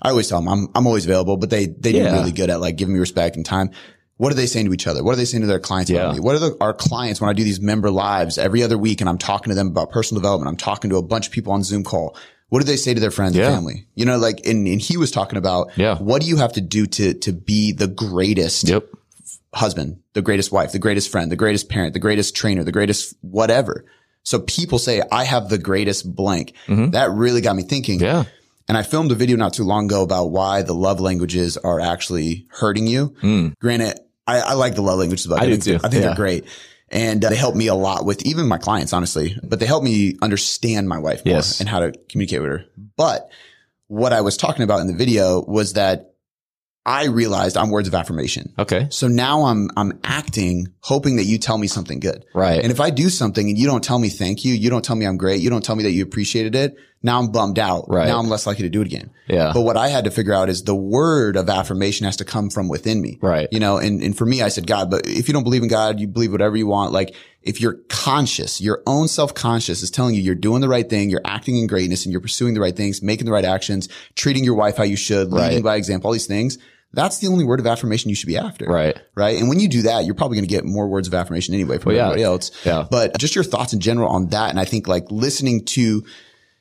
I 0.00 0.10
always 0.10 0.28
tell 0.28 0.40
them 0.40 0.48
I'm, 0.48 0.68
I'm 0.74 0.86
always 0.86 1.04
available, 1.04 1.36
but 1.36 1.50
they, 1.50 1.66
they 1.66 1.92
do 1.92 2.02
really 2.04 2.32
good 2.32 2.50
at 2.50 2.60
like 2.60 2.76
giving 2.76 2.94
me 2.94 3.00
respect 3.00 3.36
and 3.36 3.44
time. 3.46 3.70
What 4.16 4.32
are 4.32 4.36
they 4.36 4.46
saying 4.46 4.66
to 4.66 4.72
each 4.72 4.86
other? 4.86 5.02
What 5.04 5.12
are 5.12 5.16
they 5.16 5.24
saying 5.24 5.40
to 5.42 5.46
their 5.46 5.58
clients 5.60 5.90
Yeah. 5.90 6.02
about 6.02 6.14
me? 6.14 6.20
What 6.20 6.34
are 6.36 6.38
the, 6.38 6.56
our 6.60 6.72
clients 6.74 7.20
when 7.20 7.28
I 7.28 7.32
do 7.34 7.44
these 7.44 7.60
member 7.60 7.90
lives 7.90 8.38
every 8.38 8.62
other 8.62 8.78
week 8.78 9.00
and 9.00 9.08
I'm 9.10 9.18
talking 9.18 9.50
to 9.50 9.54
them 9.54 9.66
about 9.68 9.90
personal 9.90 10.20
development? 10.20 10.48
I'm 10.48 10.56
talking 10.56 10.90
to 10.90 10.96
a 10.96 11.02
bunch 11.02 11.26
of 11.26 11.32
people 11.32 11.52
on 11.52 11.62
Zoom 11.62 11.82
call. 11.84 12.16
What 12.48 12.60
do 12.60 12.64
they 12.66 12.76
say 12.76 12.92
to 12.94 13.00
their 13.00 13.10
friends 13.10 13.34
Yeah. 13.36 13.46
and 13.46 13.54
family? 13.56 13.86
You 13.94 14.04
know, 14.04 14.18
like, 14.18 14.46
and, 14.46 14.66
and 14.66 14.80
he 14.80 14.96
was 14.96 15.10
talking 15.10 15.38
about, 15.38 15.76
Yeah. 15.76 15.98
what 15.98 16.20
do 16.22 16.28
you 16.28 16.36
have 16.36 16.52
to 16.54 16.60
do 16.60 16.86
to, 16.86 17.14
to 17.14 17.32
be 17.32 17.72
the 17.72 17.86
greatest 17.88 18.68
Yep. 18.68 18.86
Husband, 19.54 20.00
the 20.14 20.22
greatest 20.22 20.50
wife, 20.52 20.72
the 20.72 20.78
greatest 20.78 21.10
friend, 21.10 21.30
the 21.30 21.36
greatest 21.36 21.68
parent, 21.68 21.92
the 21.92 21.98
greatest 22.00 22.34
trainer, 22.34 22.64
the 22.64 22.72
greatest 22.72 23.14
whatever. 23.20 23.84
So 24.24 24.38
people 24.40 24.78
say, 24.78 25.02
I 25.10 25.24
have 25.24 25.48
the 25.48 25.58
greatest 25.58 26.14
blank. 26.14 26.54
That 26.68 27.10
really 27.10 27.40
got 27.40 27.56
me 27.56 27.62
thinking. 27.62 27.98
Mm-hmm. 27.98 28.04
Yeah. 28.04 28.24
And 28.68 28.78
I 28.78 28.82
filmed 28.84 29.10
a 29.10 29.14
video 29.16 29.36
not 29.36 29.52
too 29.54 29.64
long 29.64 29.86
ago 29.86 30.02
about 30.02 30.26
why 30.26 30.62
the 30.62 30.72
love 30.72 31.00
languages 31.00 31.56
are 31.58 31.80
actually 31.80 32.46
hurting 32.50 32.86
you. 32.86 33.54
Granted, 33.60 33.98
I, 34.26 34.38
I 34.40 34.52
like 34.54 34.76
the 34.76 34.82
love 34.82 35.00
languages, 35.00 35.26
but 35.26 35.40
Mm. 35.40 35.42
I 35.42 35.46
do 35.46 35.50
think, 35.56 35.64
too. 35.64 35.74
I 35.74 35.88
think 35.90 35.94
Yeah. 35.94 36.00
they're 36.08 36.14
great. 36.16 36.44
And 36.88 37.24
uh, 37.24 37.30
they 37.30 37.36
help 37.36 37.56
me 37.56 37.66
a 37.66 37.74
lot 37.74 38.04
with 38.06 38.24
even 38.24 38.46
my 38.46 38.58
clients, 38.58 38.92
honestly, 38.92 39.36
but 39.42 39.58
they 39.58 39.66
help 39.66 39.82
me 39.82 40.16
understand 40.22 40.88
my 40.88 40.98
wife 40.98 41.24
more 41.26 41.34
Yes. 41.36 41.58
and 41.58 41.68
how 41.68 41.80
to 41.80 41.92
communicate 42.08 42.40
with 42.42 42.50
her. 42.50 42.64
But 42.96 43.28
what 43.88 44.12
I 44.12 44.20
was 44.20 44.36
talking 44.36 44.62
about 44.62 44.80
in 44.80 44.86
the 44.86 44.94
video 44.94 45.42
was 45.44 45.72
that 45.72 46.11
I 46.84 47.06
realized 47.06 47.56
I'm 47.56 47.70
words 47.70 47.86
of 47.86 47.94
affirmation. 47.94 48.52
Okay. 48.58 48.88
So 48.90 49.06
now 49.06 49.44
I'm, 49.44 49.70
I'm 49.76 50.00
acting, 50.02 50.66
hoping 50.80 51.16
that 51.16 51.24
you 51.24 51.38
tell 51.38 51.56
me 51.56 51.68
something 51.68 52.00
good. 52.00 52.24
Right. 52.34 52.60
And 52.60 52.72
if 52.72 52.80
I 52.80 52.90
do 52.90 53.08
something 53.08 53.48
and 53.48 53.56
you 53.56 53.68
don't 53.68 53.84
tell 53.84 53.98
me 54.00 54.08
thank 54.08 54.44
you, 54.44 54.52
you 54.54 54.68
don't 54.68 54.84
tell 54.84 54.96
me 54.96 55.06
I'm 55.06 55.16
great, 55.16 55.40
you 55.40 55.48
don't 55.48 55.64
tell 55.64 55.76
me 55.76 55.84
that 55.84 55.92
you 55.92 56.02
appreciated 56.02 56.56
it, 56.56 56.76
now 57.04 57.18
I'm 57.20 57.30
bummed 57.32 57.58
out. 57.58 57.86
Right. 57.88 58.06
Now 58.06 58.18
I'm 58.18 58.28
less 58.28 58.46
likely 58.46 58.62
to 58.64 58.68
do 58.68 58.80
it 58.80 58.86
again. 58.86 59.10
Yeah. 59.28 59.52
But 59.54 59.62
what 59.62 59.76
I 59.76 59.88
had 59.88 60.04
to 60.04 60.10
figure 60.10 60.32
out 60.32 60.48
is 60.48 60.62
the 60.62 60.74
word 60.74 61.36
of 61.36 61.48
affirmation 61.48 62.04
has 62.06 62.16
to 62.16 62.24
come 62.24 62.48
from 62.50 62.68
within 62.68 63.00
me. 63.00 63.18
Right. 63.20 63.48
You 63.50 63.60
know, 63.60 63.78
and, 63.78 64.02
and 64.02 64.16
for 64.16 64.24
me, 64.24 64.42
I 64.42 64.48
said, 64.48 64.66
God, 64.66 64.90
but 64.90 65.06
if 65.06 65.28
you 65.28 65.34
don't 65.34 65.42
believe 65.44 65.62
in 65.62 65.68
God, 65.68 65.98
you 66.00 66.06
believe 66.06 66.30
whatever 66.32 66.56
you 66.56 66.66
want. 66.68 66.92
Like 66.92 67.14
if 67.42 67.60
you're 67.60 67.78
conscious, 67.88 68.60
your 68.60 68.82
own 68.86 69.08
self-conscious 69.08 69.82
is 69.82 69.90
telling 69.90 70.14
you 70.14 70.20
you're 70.22 70.34
doing 70.36 70.60
the 70.60 70.68
right 70.68 70.88
thing, 70.88 71.10
you're 71.10 71.20
acting 71.24 71.56
in 71.56 71.66
greatness 71.66 72.06
and 72.06 72.12
you're 72.12 72.20
pursuing 72.20 72.54
the 72.54 72.60
right 72.60 72.76
things, 72.76 73.02
making 73.02 73.26
the 73.26 73.32
right 73.32 73.44
actions, 73.44 73.88
treating 74.14 74.44
your 74.44 74.54
wife 74.54 74.76
how 74.76 74.84
you 74.84 74.96
should, 74.96 75.32
leading 75.32 75.56
Right. 75.58 75.64
by 75.64 75.76
example, 75.76 76.08
all 76.08 76.12
these 76.12 76.26
things. 76.26 76.58
That's 76.94 77.18
the 77.18 77.28
only 77.28 77.44
word 77.44 77.58
of 77.58 77.66
affirmation 77.66 78.10
you 78.10 78.14
should 78.14 78.26
be 78.26 78.36
after. 78.36 78.66
Right. 78.66 78.98
Right. 79.14 79.38
And 79.38 79.48
when 79.48 79.60
you 79.60 79.68
do 79.68 79.82
that, 79.82 80.04
you're 80.04 80.14
probably 80.14 80.36
going 80.36 80.48
to 80.48 80.54
get 80.54 80.64
more 80.64 80.86
words 80.88 81.08
of 81.08 81.14
affirmation 81.14 81.54
anyway 81.54 81.78
from 81.78 81.90
Well, 81.90 81.96
yeah. 81.96 82.02
everybody 82.04 82.22
else. 82.24 82.50
Yeah. 82.64 82.86
But 82.90 83.18
just 83.18 83.34
your 83.34 83.44
thoughts 83.44 83.72
in 83.72 83.80
general 83.80 84.10
on 84.10 84.28
that. 84.28 84.50
And 84.50 84.60
I 84.60 84.64
think 84.66 84.86
like 84.86 85.10
listening 85.10 85.64
to, 85.66 86.02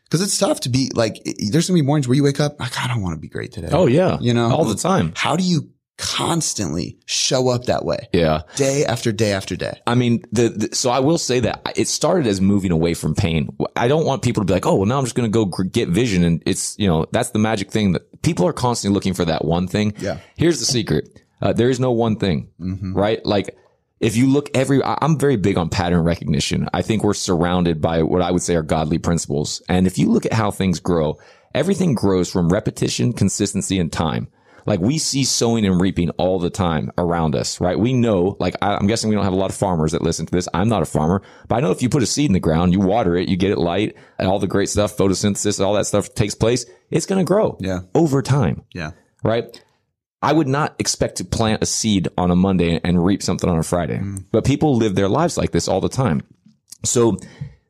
cause 0.10 0.22
it's 0.22 0.38
tough 0.38 0.62
to 0.62 0.70
be 0.70 0.90
like, 0.96 1.22
there's 1.26 1.68
going 1.68 1.78
to 1.78 1.82
be 1.84 1.86
mornings 1.86 2.08
where 2.08 2.16
you 2.16 2.24
wake 2.24 2.40
up, 2.40 2.60
like, 2.60 2.80
I 2.80 2.88
don't 2.88 3.02
want 3.02 3.16
to 3.16 3.20
be 3.20 3.28
great 3.28 3.52
today. 3.52 3.70
Oh 3.72 3.88
yeah. 3.88 4.18
You 4.22 4.34
know, 4.34 4.52
all 4.52 4.66
the 4.66 4.76
time. 4.76 5.12
How 5.16 5.36
do 5.36 5.44
you 5.44 5.70
constantly 6.02 6.98
show 7.06 7.50
up 7.50 7.66
that 7.66 7.86
way? 7.86 8.10
Yeah. 8.12 8.42
Day 8.56 8.84
after 8.86 9.12
day 9.12 9.34
after 9.34 9.56
day. 9.56 9.80
I 9.86 9.94
mean, 9.94 10.24
the, 10.32 10.50
the 10.50 10.76
so 10.76 10.90
I 10.90 11.00
will 11.00 11.20
say 11.20 11.40
that 11.42 11.62
it 11.76 11.88
started 11.88 12.26
as 12.26 12.42
moving 12.42 12.72
away 12.72 12.96
from 12.96 13.14
pain. 13.14 13.56
I 13.76 13.88
don't 13.88 14.06
want 14.06 14.24
people 14.24 14.42
to 14.42 14.46
be 14.46 14.54
like, 14.54 14.66
oh, 14.66 14.76
well, 14.76 14.88
now 14.88 14.98
I'm 14.98 15.06
just 15.06 15.16
going 15.16 15.32
to 15.32 15.34
go 15.34 15.46
gr- 15.46 15.64
get 15.64 15.90
vision, 15.90 16.24
and 16.24 16.42
it's 16.46 16.78
you 16.80 16.88
know 16.88 17.06
that's 17.12 17.30
the 17.30 17.40
magic 17.40 17.70
thing 17.70 17.92
that 17.92 18.22
people 18.24 18.48
are 18.48 18.54
constantly 18.54 18.96
looking 18.96 19.14
for 19.14 19.26
that 19.26 19.46
one 19.46 19.68
thing. 19.68 19.94
Yeah. 20.00 20.18
Here's 20.36 20.60
the 20.60 20.66
secret: 20.66 21.22
uh, 21.42 21.54
there 21.54 21.70
is 21.70 21.80
no 21.80 21.92
one 21.92 22.16
thing, 22.18 22.50
right? 22.94 23.24
Like 23.24 23.56
if 24.00 24.16
you 24.16 24.28
look 24.28 24.50
every, 24.56 24.82
I'm 24.84 25.20
very 25.20 25.38
big 25.38 25.60
on 25.60 25.70
pattern 25.70 26.04
recognition. 26.04 26.68
I 26.74 26.82
think 26.82 27.04
we're 27.04 27.14
surrounded 27.14 27.80
by 27.80 28.02
what 28.02 28.24
I 28.24 28.32
would 28.32 28.42
say 28.42 28.56
are 28.56 28.64
godly 28.64 28.98
principles, 28.98 29.62
and 29.70 29.86
if 29.86 30.00
you 30.00 30.10
look 30.10 30.26
at 30.26 30.34
how 30.34 30.50
things 30.50 30.80
grow, 30.80 31.20
everything 31.54 31.94
grows 31.94 32.32
from 32.32 32.50
repetition, 32.50 33.14
consistency, 33.14 33.78
and 33.78 33.94
time. 33.94 34.30
Like 34.66 34.80
we 34.80 34.98
see 34.98 35.24
sowing 35.24 35.66
and 35.66 35.80
reaping 35.82 36.10
all 36.12 36.40
the 36.40 36.50
time 36.50 36.92
around 36.98 37.36
us, 37.36 37.60
right? 37.60 37.78
We 37.80 37.94
know, 37.94 38.38
like 38.40 38.56
I, 38.62 38.76
I'm 38.76 38.88
guessing 38.88 39.10
we 39.10 39.16
don't 39.16 39.24
have 39.24 39.34
a 39.34 39.38
lot 39.38 39.50
of 39.50 39.56
farmers 39.56 39.92
that 39.94 40.02
listen 40.02 40.26
to 40.26 40.32
this. 40.32 40.48
I'm 40.54 40.70
not 40.70 40.82
a 40.82 40.86
farmer, 40.86 41.22
but 41.48 41.56
I 41.56 41.60
know 41.62 41.72
if 41.72 41.82
you 41.82 41.90
put 41.90 42.04
a 42.04 42.06
seed 42.06 42.28
in 42.30 42.34
the 42.34 42.40
ground, 42.40 42.74
you 42.74 42.80
water 42.80 43.16
it, 43.16 43.30
you 43.30 43.38
get 43.38 43.52
it 43.52 43.58
light 43.58 43.96
and 44.20 44.28
all 44.28 44.40
the 44.40 44.48
great 44.48 44.70
stuff, 44.70 44.96
photosynthesis, 44.98 45.64
all 45.64 45.74
that 45.74 45.86
stuff 45.86 46.14
takes 46.14 46.36
place. 46.36 46.66
It's 46.90 47.06
going 47.06 47.20
to 47.20 47.26
grow 47.28 47.58
Yeah. 47.60 47.82
over 47.96 48.22
time, 48.22 48.64
Yeah. 48.74 48.92
right? 49.24 49.46
I 50.22 50.34
would 50.34 50.48
not 50.48 50.76
expect 50.78 51.16
to 51.18 51.26
plant 51.26 51.64
a 51.64 51.66
seed 51.66 52.08
on 52.18 52.30
a 52.30 52.36
Monday 52.36 52.80
and 52.84 53.04
reap 53.04 53.24
something 53.24 53.50
on 53.50 53.58
a 53.58 53.64
Friday, 53.64 53.98
mm. 53.98 54.24
but 54.32 54.46
people 54.46 54.76
live 54.76 54.94
their 54.94 55.10
lives 55.10 55.36
like 55.38 55.52
this 55.52 55.68
all 55.68 55.82
the 55.82 55.90
time. 55.90 56.22
So 56.86 57.18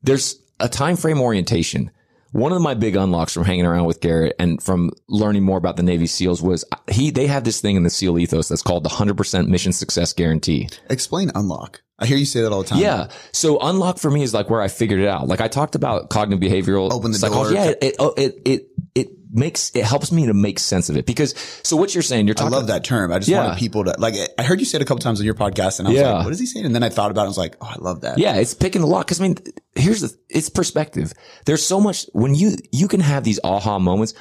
there's 0.03 0.37
a 0.59 0.67
time 0.67 0.97
frame 0.97 1.21
orientation. 1.21 1.91
One 2.31 2.53
of 2.53 2.61
my 2.61 2.73
big 2.75 2.95
unlocks 2.95 3.33
from 3.33 3.43
hanging 3.43 3.65
around 3.65 3.85
with 3.85 3.99
Garrett 3.99 4.35
and 4.39 4.61
from 4.63 4.91
learning 5.09 5.43
more 5.43 5.57
about 5.57 5.75
the 5.75 5.83
Navy 5.83 6.07
SEALs 6.07 6.41
was 6.41 6.63
uh, 6.71 6.77
he, 6.89 7.11
they 7.11 7.27
have 7.27 7.43
this 7.43 7.59
thing 7.59 7.75
in 7.75 7.83
the 7.83 7.89
SEAL 7.89 8.19
ethos 8.19 8.47
that's 8.47 8.61
called 8.61 8.83
the 8.83 8.89
100% 8.89 9.47
mission 9.47 9.73
success 9.73 10.13
guarantee. 10.13 10.69
Explain 10.89 11.31
unlock. 11.35 11.81
I 11.99 12.07
hear 12.07 12.17
you 12.17 12.25
say 12.25 12.41
that 12.41 12.51
all 12.51 12.63
the 12.63 12.69
time. 12.69 12.79
Yeah. 12.79 13.09
So 13.31 13.59
unlock 13.59 13.99
for 13.99 14.09
me 14.09 14.23
is 14.23 14.33
like 14.33 14.49
where 14.49 14.59
I 14.59 14.69
figured 14.69 14.99
it 15.01 15.07
out. 15.07 15.27
Like 15.27 15.39
I 15.39 15.47
talked 15.47 15.75
about 15.75 16.09
cognitive 16.09 16.41
behavioral 16.41 16.91
Open 16.91 17.11
the 17.11 17.17
psychology. 17.19 17.53
door. 17.55 17.63
Yeah. 17.65 17.71
It, 17.79 17.95
it, 17.99 18.17
it, 18.17 18.41
it, 18.45 18.67
it 18.93 19.09
makes, 19.31 19.71
it 19.75 19.85
helps 19.85 20.11
me 20.11 20.25
to 20.25 20.33
make 20.33 20.59
sense 20.59 20.89
of 20.89 20.97
it 20.97 21.05
because, 21.05 21.33
so 21.63 21.77
what 21.77 21.93
you're 21.95 22.01
saying, 22.01 22.27
you're 22.27 22.35
I 22.39 22.49
love 22.49 22.67
that 22.67 22.83
term. 22.83 23.11
I 23.11 23.19
just 23.19 23.29
Yeah. 23.29 23.45
wanted 23.45 23.59
people 23.59 23.85
to 23.85 23.95
like. 23.97 24.15
I 24.37 24.43
heard 24.43 24.59
you 24.59 24.65
say 24.65 24.77
it 24.77 24.81
a 24.81 24.85
couple 24.85 24.99
times 25.01 25.19
on 25.19 25.25
your 25.25 25.35
podcast, 25.35 25.79
and 25.79 25.87
I 25.87 25.91
was 25.91 25.99
Yeah. 25.99 26.11
like, 26.13 26.23
"What 26.25 26.33
is 26.33 26.39
he 26.39 26.45
saying?" 26.45 26.65
And 26.65 26.75
then 26.75 26.83
I 26.83 26.89
thought 26.89 27.09
about 27.11 27.21
it. 27.21 27.23
and 27.23 27.27
I 27.27 27.29
was 27.29 27.37
like, 27.37 27.55
"Oh, 27.61 27.67
I 27.67 27.77
love 27.79 28.01
that." 28.01 28.17
Yeah, 28.17 28.35
it's 28.35 28.53
picking 28.53 28.81
the 28.81 28.87
lock. 28.87 29.07
Cause 29.07 29.21
I 29.21 29.23
mean, 29.23 29.37
here's 29.75 30.01
the, 30.01 30.13
it's 30.29 30.49
perspective. 30.49 31.13
There's 31.45 31.65
so 31.65 31.79
much 31.79 32.05
when 32.13 32.35
you, 32.35 32.57
you 32.71 32.87
can 32.89 32.99
have 32.99 33.23
these 33.23 33.39
aha 33.43 33.79
moments. 33.79 34.13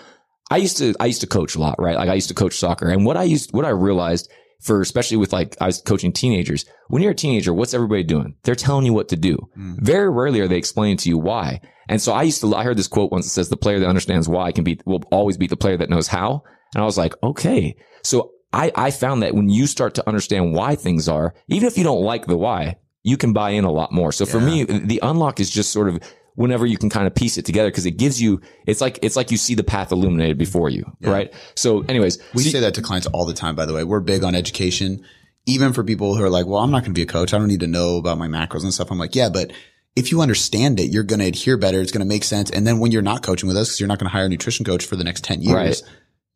I 0.52 0.56
used 0.58 0.78
to, 0.78 0.94
I 1.00 1.06
used 1.06 1.20
to 1.22 1.26
coach 1.26 1.54
a 1.56 1.60
lot, 1.60 1.76
right? 1.80 1.96
Like 1.96 2.08
I 2.08 2.14
used 2.14 2.28
to 2.28 2.34
coach 2.34 2.56
soccer 2.56 2.88
and 2.88 3.04
what 3.04 3.16
I 3.16 3.22
used, 3.24 3.52
what 3.52 3.64
I 3.64 3.68
realized 3.70 4.30
for, 4.60 4.80
especially 4.80 5.16
with 5.16 5.32
like, 5.32 5.56
I 5.60 5.66
was 5.66 5.80
coaching 5.80 6.12
teenagers. 6.12 6.64
When 6.88 7.02
you're 7.02 7.12
a 7.12 7.14
teenager, 7.14 7.54
what's 7.54 7.72
everybody 7.72 8.02
doing? 8.02 8.34
They're 8.42 8.54
telling 8.56 8.84
you 8.84 8.92
what 8.92 9.08
to 9.08 9.16
do. 9.16 9.48
Mm. 9.56 9.80
Very 9.80 10.10
rarely 10.10 10.40
are 10.40 10.48
they 10.48 10.58
explaining 10.58 10.96
to 10.98 11.08
you 11.08 11.18
why. 11.18 11.60
And 11.90 12.00
so 12.00 12.12
I 12.12 12.22
used 12.22 12.40
to, 12.40 12.54
I 12.54 12.62
heard 12.62 12.78
this 12.78 12.86
quote 12.88 13.10
once 13.10 13.26
that 13.26 13.30
says 13.30 13.48
the 13.48 13.56
player 13.56 13.80
that 13.80 13.88
understands 13.88 14.28
why 14.28 14.52
can 14.52 14.62
beat, 14.64 14.80
will 14.86 15.02
always 15.10 15.36
beat 15.36 15.50
the 15.50 15.56
player 15.56 15.76
that 15.76 15.90
knows 15.90 16.06
how. 16.06 16.44
And 16.74 16.82
I 16.82 16.86
was 16.86 16.96
like, 16.96 17.14
okay. 17.22 17.76
So 18.04 18.30
I, 18.52 18.70
I 18.76 18.90
found 18.92 19.22
that 19.24 19.34
when 19.34 19.48
you 19.48 19.66
start 19.66 19.94
to 19.96 20.08
understand 20.08 20.54
why 20.54 20.76
things 20.76 21.08
are, 21.08 21.34
even 21.48 21.66
if 21.66 21.76
you 21.76 21.82
don't 21.84 22.02
like 22.02 22.26
the 22.26 22.36
why, 22.38 22.76
you 23.02 23.16
can 23.16 23.32
buy 23.32 23.50
in 23.50 23.64
a 23.64 23.72
lot 23.72 23.92
more. 23.92 24.12
So 24.12 24.24
for 24.24 24.40
me, 24.40 24.62
the 24.64 25.00
unlock 25.02 25.40
is 25.40 25.50
just 25.50 25.72
sort 25.72 25.88
of 25.88 25.98
whenever 26.36 26.64
you 26.64 26.78
can 26.78 26.90
kind 26.90 27.08
of 27.08 27.14
piece 27.14 27.38
it 27.38 27.44
together 27.44 27.70
because 27.70 27.86
it 27.86 27.96
gives 27.98 28.22
you, 28.22 28.40
it's 28.68 28.80
like, 28.80 29.00
it's 29.02 29.16
like 29.16 29.32
you 29.32 29.36
see 29.36 29.54
the 29.56 29.64
path 29.64 29.90
illuminated 29.90 30.38
before 30.38 30.68
you, 30.68 30.84
right? 31.00 31.34
So 31.56 31.80
anyways, 31.88 32.18
We 32.34 32.44
so- 32.44 32.50
say 32.50 32.60
that 32.60 32.74
to 32.74 32.82
clients 32.82 33.08
all 33.08 33.26
the 33.26 33.34
time, 33.34 33.56
by 33.56 33.66
the 33.66 33.74
way. 33.74 33.82
We're 33.84 33.98
big 34.00 34.22
on 34.22 34.36
education, 34.36 35.04
even 35.46 35.72
for 35.72 35.82
people 35.82 36.14
who 36.14 36.22
are 36.22 36.30
like, 36.30 36.46
well, 36.46 36.58
I'm 36.60 36.70
not 36.70 36.82
going 36.82 36.94
to 36.94 36.98
be 36.98 37.02
a 37.02 37.06
coach. 37.06 37.34
I 37.34 37.38
don't 37.38 37.48
need 37.48 37.60
to 37.60 37.66
know 37.66 37.96
about 37.96 38.16
my 38.18 38.28
macros 38.28 38.62
and 38.62 38.72
stuff. 38.72 38.90
I'm 38.92 38.98
like, 38.98 39.16
yeah, 39.16 39.28
but 39.28 39.50
if 39.96 40.10
you 40.10 40.20
understand 40.20 40.78
it, 40.80 40.90
you're 40.90 41.02
going 41.02 41.20
to 41.20 41.26
adhere 41.26 41.56
better. 41.56 41.80
It's 41.80 41.92
going 41.92 42.06
to 42.06 42.08
make 42.08 42.24
sense. 42.24 42.50
And 42.50 42.66
then 42.66 42.78
when 42.78 42.92
you're 42.92 43.02
not 43.02 43.22
coaching 43.22 43.48
with 43.48 43.56
us, 43.56 43.68
because 43.68 43.80
you're 43.80 43.88
not 43.88 43.98
going 43.98 44.08
to 44.08 44.12
hire 44.12 44.26
a 44.26 44.28
nutrition 44.28 44.64
coach 44.64 44.84
for 44.86 44.96
the 44.96 45.04
next 45.04 45.24
10 45.24 45.42
years, 45.42 45.54
Right. 45.54 45.82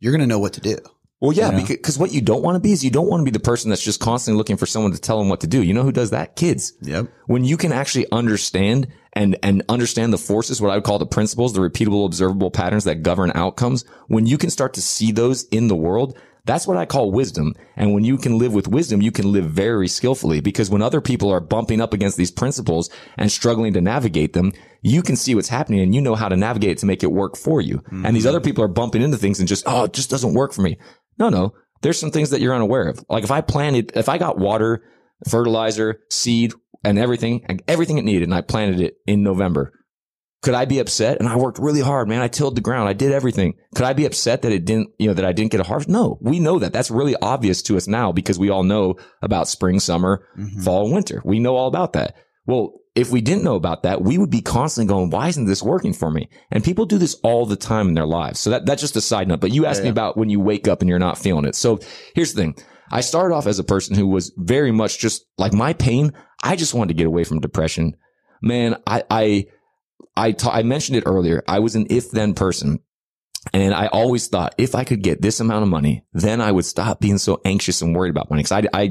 you're 0.01 0.13
going 0.13 0.21
to 0.21 0.27
know 0.27 0.39
what 0.39 0.55
to 0.55 0.61
do. 0.61 0.79
Well, 1.21 1.33
yeah, 1.33 1.53
You 1.53 1.59
know? 1.61 1.67
because 1.67 1.97
what 1.99 2.13
you 2.13 2.21
don't 2.21 2.43
want 2.43 2.57
to 2.57 2.61
be 2.61 2.73
is 2.73 2.85
you 2.85 2.91
don't 2.91 3.09
want 3.09 3.21
to 3.21 3.25
be 3.25 3.31
the 3.31 3.41
person 3.41 3.71
that's 3.71 3.83
just 3.83 4.01
constantly 4.01 4.37
looking 4.37 4.57
for 4.57 4.67
someone 4.67 4.93
to 4.93 5.01
tell 5.01 5.19
them 5.19 5.29
what 5.29 5.41
to 5.41 5.47
do. 5.47 5.63
You 5.63 5.73
know 5.73 5.83
who 5.85 5.93
does 5.93 6.11
that? 6.11 6.37
Kids. 6.37 6.75
Yep. 6.83 7.07
When 7.27 7.45
you 7.45 7.57
can 7.57 7.73
actually 7.73 8.11
understand 8.13 8.89
and, 9.15 9.39
and 9.43 9.63
understand 9.69 10.13
the 10.13 10.19
forces, 10.19 10.61
what 10.61 10.71
I 10.71 10.75
would 10.75 10.85
call 10.85 10.99
the 10.99 11.07
principles, 11.07 11.53
the 11.55 11.61
repeatable, 11.61 12.05
observable 12.05 12.51
patterns 12.51 12.85
that 12.85 13.03
govern 13.03 13.31
outcomes, 13.35 13.85
when 14.09 14.27
you 14.27 14.37
can 14.37 14.51
start 14.51 14.75
to 14.75 14.83
see 14.83 15.13
those 15.13 15.45
in 15.45 15.69
the 15.69 15.77
world, 15.77 16.19
that's 16.47 16.67
what 16.67 16.77
I 16.77 16.85
call 16.85 17.11
wisdom. 17.11 17.55
And 17.77 17.95
when 17.95 18.05
you 18.05 18.19
can 18.19 18.39
live 18.39 18.53
with 18.53 18.69
wisdom, 18.69 19.01
you 19.01 19.11
can 19.11 19.33
live 19.33 19.47
very 19.47 19.89
skillfully 19.89 20.41
because 20.41 20.69
when 20.71 20.83
other 20.83 21.01
people 21.01 21.31
are 21.31 21.41
bumping 21.41 21.81
up 21.81 21.95
against 21.95 22.17
these 22.17 22.31
principles 22.31 22.91
and 23.17 23.33
struggling 23.33 23.73
to 23.73 23.81
navigate 23.81 24.35
them, 24.35 24.53
you 24.83 25.03
can 25.03 25.17
see 25.17 25.35
what's 25.35 25.49
happening 25.49 25.81
and 25.81 25.95
you 25.95 26.03
know 26.03 26.15
how 26.15 26.29
to 26.29 26.37
navigate 26.37 26.73
it 26.73 26.79
to 26.79 26.87
make 26.87 27.03
it 27.03 27.13
work 27.13 27.37
for 27.37 27.61
you. 27.61 27.83
And 27.91 28.15
these 28.15 28.27
other 28.27 28.39
mm-hmm. 28.39 28.45
people 28.45 28.65
are 28.65 28.69
bumping 28.69 29.01
into 29.01 29.17
things 29.17 29.39
and 29.39 29.49
just, 29.49 29.65
oh, 29.67 29.85
it 29.85 29.95
just 29.95 30.11
doesn't 30.11 30.35
work 30.35 30.53
for 30.53 30.61
me. 30.61 30.79
No, 31.19 31.31
no. 31.31 31.55
There's 31.81 31.99
some 31.99 32.11
things 32.11 32.31
that 32.31 32.41
you're 32.41 32.55
unaware 32.55 32.89
of. 32.89 33.03
Like 33.09 33.25
if 33.25 33.31
I 33.31 33.41
planted, 33.41 33.93
if 33.95 34.09
I 34.09 34.19
got 34.19 34.39
water, 34.39 34.83
fertilizer, 35.29 36.01
seed, 36.11 36.53
and 36.85 36.99
everything, 36.99 37.45
and 37.47 37.63
everything 37.67 37.97
it 37.97 38.05
needed, 38.05 38.25
and 38.25 38.35
I 38.35 38.43
planted 38.43 38.81
it 38.81 38.97
in 39.07 39.23
November, 39.23 39.73
could 40.45 40.55
I 40.55 40.67
be 40.67 40.79
upset? 40.79 41.19
And 41.19 41.29
I 41.29 41.37
worked 41.37 41.59
really 41.59 41.81
hard, 41.81 42.07
man. 42.09 42.21
I 42.21 42.29
tilled 42.29 42.55
the 42.55 42.61
ground. 42.61 42.89
I 42.89 42.93
did 42.93 43.13
everything. 43.13 43.55
Could 43.75 43.87
I 43.87 43.95
be 43.95 44.05
upset 44.05 44.43
that 44.43 44.53
it 44.53 44.65
didn't, 44.67 44.91
you 44.99 45.09
know, 45.09 45.15
that 45.15 45.25
I 45.25 45.33
didn't 45.33 45.51
get 45.53 45.61
a 45.61 45.65
harvest? 45.65 45.89
No, 45.89 46.19
we 46.21 46.39
know 46.39 46.59
that. 46.59 46.73
That's 46.73 46.91
really 46.91 47.17
obvious 47.21 47.63
to 47.63 47.77
us 47.79 47.89
now 47.89 48.13
because 48.13 48.39
we 48.39 48.51
all 48.51 48.63
know 48.63 48.97
about 49.23 49.49
spring, 49.49 49.81
summer, 49.81 50.27
Mhm. 50.39 50.63
fall, 50.63 50.93
winter. 50.93 51.23
We 51.25 51.39
know 51.41 51.57
all 51.57 51.67
about 51.69 51.95
that. 51.95 52.15
Well, 52.47 52.75
if 52.95 53.11
we 53.11 53.23
didn't 53.23 53.43
know 53.43 53.55
about 53.57 53.85
that, 53.85 54.03
we 54.03 54.19
would 54.19 54.31
be 54.31 54.43
constantly 54.43 54.89
going, 54.93 55.09
why 55.11 55.29
isn't 55.29 55.47
this 55.47 55.63
working 55.63 55.95
for 55.95 56.11
me? 56.11 56.29
And 56.53 56.63
people 56.63 56.85
do 56.85 56.99
this 56.99 57.15
all 57.23 57.47
the 57.47 57.57
time 57.57 57.89
in 57.89 57.95
their 57.95 58.07
lives. 58.07 58.39
So 58.39 58.51
that, 58.51 58.67
that's 58.67 58.83
just 58.83 58.97
a 58.97 59.01
side 59.01 59.27
note. 59.27 59.41
But 59.41 59.51
you 59.53 59.65
asked 59.67 59.81
Yeah, 59.81 59.85
me 59.85 59.91
about 59.91 60.17
when 60.19 60.29
you 60.31 60.39
wake 60.41 60.69
up 60.69 60.81
and 60.83 60.89
you're 60.91 60.99
not 60.99 61.19
feeling 61.19 61.47
it. 61.47 61.55
So 61.57 61.81
here's 62.15 62.35
the 62.35 62.43
thing. 62.43 62.55
I 62.93 63.01
started 63.01 63.35
off 63.35 63.47
as 63.47 63.59
a 63.59 63.65
person 63.65 63.97
who 63.97 64.07
was 64.07 64.31
very 64.37 64.71
much 64.73 64.99
just 64.99 65.25
like 65.39 65.55
my 65.55 65.73
pain. 65.73 66.13
I 66.43 66.55
just 66.55 66.75
wanted 66.75 66.89
to 66.89 66.99
get 66.99 67.07
away 67.07 67.25
from 67.25 67.41
depression. 67.41 67.97
Man, 68.43 68.77
I, 68.87 69.03
I, 69.11 69.47
I 70.17 70.33
ta- 70.33 70.53
I 70.53 70.63
mentioned 70.63 70.99
it 70.99 71.05
earlier. 71.07 71.43
I 71.47 71.59
was 71.59 71.75
an 71.75 71.87
if 71.91 72.11
then 72.11 72.35
person. 72.35 72.81
And 73.53 73.75
I 73.75 73.89
always 73.89 74.27
thought 74.29 74.55
if 74.57 74.75
I 74.75 74.85
could 74.85 75.03
get 75.03 75.21
this 75.21 75.39
amount 75.39 75.65
of 75.65 75.69
money, 75.69 76.07
then 76.15 76.41
I 76.41 76.51
would 76.51 76.65
stop 76.65 77.01
being 77.01 77.19
so 77.19 77.43
anxious 77.45 77.83
and 77.83 77.95
worried 77.95 78.11
about 78.11 78.31
money. 78.31 78.43
Cause 78.43 78.53
I, 78.53 78.63
I 78.73 78.91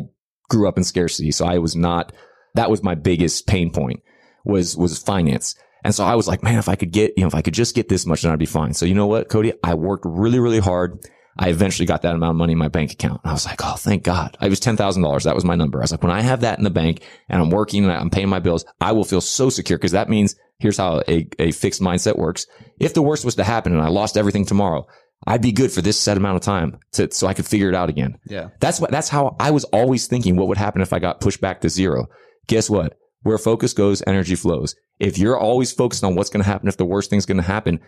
grew 0.50 0.68
up 0.68 0.78
in 0.78 0.84
scarcity. 0.84 1.32
So 1.32 1.46
I 1.46 1.58
was 1.58 1.76
not, 1.76 2.14
that 2.54 2.70
was 2.70 2.84
my 2.84 2.94
biggest 2.94 3.48
pain 3.48 3.72
point 3.72 4.04
was, 4.46 4.78
was 4.78 5.00
finance. 5.00 5.56
And 5.84 5.94
so 5.94 6.06
I 6.06 6.16
was 6.16 6.28
like, 6.28 6.44
man, 6.44 6.60
if 6.60 6.70
I 6.70 6.76
could 6.76 6.92
get, 6.92 7.14
you 7.18 7.24
know, 7.24 7.28
if 7.28 7.36
I 7.36 7.42
could 7.42 7.56
just 7.56 7.76
get 7.76 7.90
this 7.90 8.06
much, 8.06 8.22
then 8.22 8.32
I'd 8.32 8.40
be 8.40 8.46
fine. 8.46 8.74
So 8.74 8.86
you 8.86 8.94
know 8.94 9.08
what, 9.08 9.28
Cody? 9.28 9.54
I 9.64 9.74
worked 9.74 10.06
really, 10.08 10.40
really 10.40 10.60
hard. 10.60 11.00
I 11.38 11.50
eventually 11.50 11.88
got 11.88 12.04
that 12.04 12.16
amount 12.16 12.32
of 12.32 12.36
money 12.36 12.54
in 12.54 12.60
my 12.60 12.68
bank 12.68 12.92
account. 12.92 13.22
And 13.24 13.32
I 13.32 13.34
was 13.34 13.46
like, 13.46 13.60
oh, 13.64 13.76
thank 13.76 14.04
God. 14.04 14.38
It 14.40 14.50
was 14.50 14.60
$10,000. 14.60 15.24
That 15.24 15.36
was 15.36 15.44
my 15.44 15.56
number. 15.56 15.80
I 15.80 15.82
was 15.82 15.92
like, 15.92 16.04
when 16.04 16.12
I 16.12 16.22
have 16.22 16.42
that 16.42 16.58
in 16.58 16.64
the 16.64 16.70
bank 16.70 17.02
and 17.28 17.42
I'm 17.42 17.50
working 17.50 17.84
and 17.84 17.92
I'm 17.92 18.12
paying 18.12 18.30
my 18.30 18.40
bills, 18.40 18.66
I 18.80 18.92
will 18.92 19.04
feel 19.04 19.22
so 19.22 19.50
secure 19.50 19.78
because 19.78 19.94
that 19.94 20.10
means 20.10 20.36
here's 20.64 20.78
how 20.78 21.04
a, 21.08 21.28
a 21.38 21.52
fixed 21.52 21.82
mindset 21.82 22.18
works. 22.18 22.48
If 22.80 22.96
the 22.96 23.04
worst 23.04 23.24
was 23.26 23.36
to 23.36 23.44
happen 23.44 23.74
and 23.74 23.82
I 23.82 23.90
lost 23.90 24.18
everything 24.18 24.46
tomorrow, 24.46 24.88
I'd 25.28 25.42
be 25.42 25.52
good 25.52 25.72
for 25.72 25.82
this 25.82 26.00
set 26.00 26.18
amount 26.18 26.38
of 26.38 26.42
time 26.42 26.80
to, 26.94 27.12
so 27.12 27.28
I 27.28 27.34
could 27.34 27.46
figure 27.46 27.70
it 27.70 27.76
out 27.76 27.90
again. 27.90 28.18
Yeah. 28.26 28.50
That's 28.60 28.80
what, 28.80 28.90
that's 28.90 29.10
how 29.10 29.36
I 29.40 29.52
was 29.52 29.66
always 29.66 30.08
thinking 30.08 30.36
what 30.36 30.48
would 30.48 30.58
happen 30.58 30.82
if 30.82 30.94
I 30.94 31.00
got 31.00 31.22
pushed 31.22 31.42
back 31.42 31.62
to 31.62 31.70
zero. 31.70 32.08
Guess 32.48 32.70
what? 32.70 32.98
Where 33.22 33.38
focus 33.38 33.74
goes, 33.74 34.02
energy 34.08 34.36
flows. 34.36 34.76
If 35.00 35.18
you're 35.18 35.38
always 35.38 35.72
focused 35.72 36.04
on 36.04 36.16
what's 36.16 36.30
going 36.30 36.44
to 36.44 36.50
happen, 36.50 36.68
if 36.68 36.78
the 36.78 36.86
worst 36.86 37.10
thing's 37.10 37.26
going 37.26 37.38
to 37.38 37.44
happen, 37.44 37.80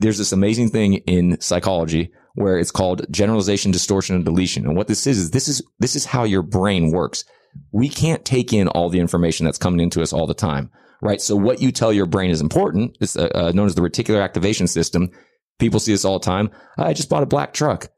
there's 0.00 0.18
this 0.18 0.32
amazing 0.32 0.68
thing 0.68 0.94
in 0.94 1.40
psychology 1.40 2.12
where 2.34 2.58
it's 2.58 2.70
called 2.70 3.06
generalization, 3.10 3.72
distortion, 3.72 4.14
and 4.14 4.24
deletion. 4.24 4.64
And 4.64 4.76
what 4.76 4.86
this 4.86 5.06
is, 5.06 5.18
is 5.18 5.30
this 5.30 5.48
is, 5.48 5.62
this 5.80 5.96
is 5.96 6.04
how 6.04 6.24
your 6.24 6.42
brain 6.42 6.92
works. 6.92 7.24
We 7.72 7.88
can't 7.88 8.24
take 8.24 8.52
in 8.52 8.68
all 8.68 8.90
the 8.90 9.00
information 9.00 9.44
that's 9.44 9.58
coming 9.58 9.80
into 9.80 10.02
us 10.02 10.12
all 10.12 10.26
the 10.28 10.34
time, 10.34 10.70
right? 11.02 11.20
So 11.20 11.36
what 11.36 11.60
you 11.60 11.72
tell 11.72 11.92
your 11.92 12.06
brain 12.06 12.30
is 12.30 12.40
important. 12.40 12.96
It's 13.00 13.16
uh, 13.16 13.28
uh, 13.34 13.52
known 13.54 13.66
as 13.66 13.74
the 13.74 13.82
reticular 13.82 14.22
activation 14.22 14.66
system. 14.66 15.10
People 15.58 15.80
see 15.80 15.92
this 15.92 16.04
all 16.04 16.18
the 16.18 16.24
time. 16.24 16.50
I 16.76 16.92
just 16.92 17.08
bought 17.08 17.22
a 17.22 17.26
black 17.26 17.52
truck. 17.52 17.88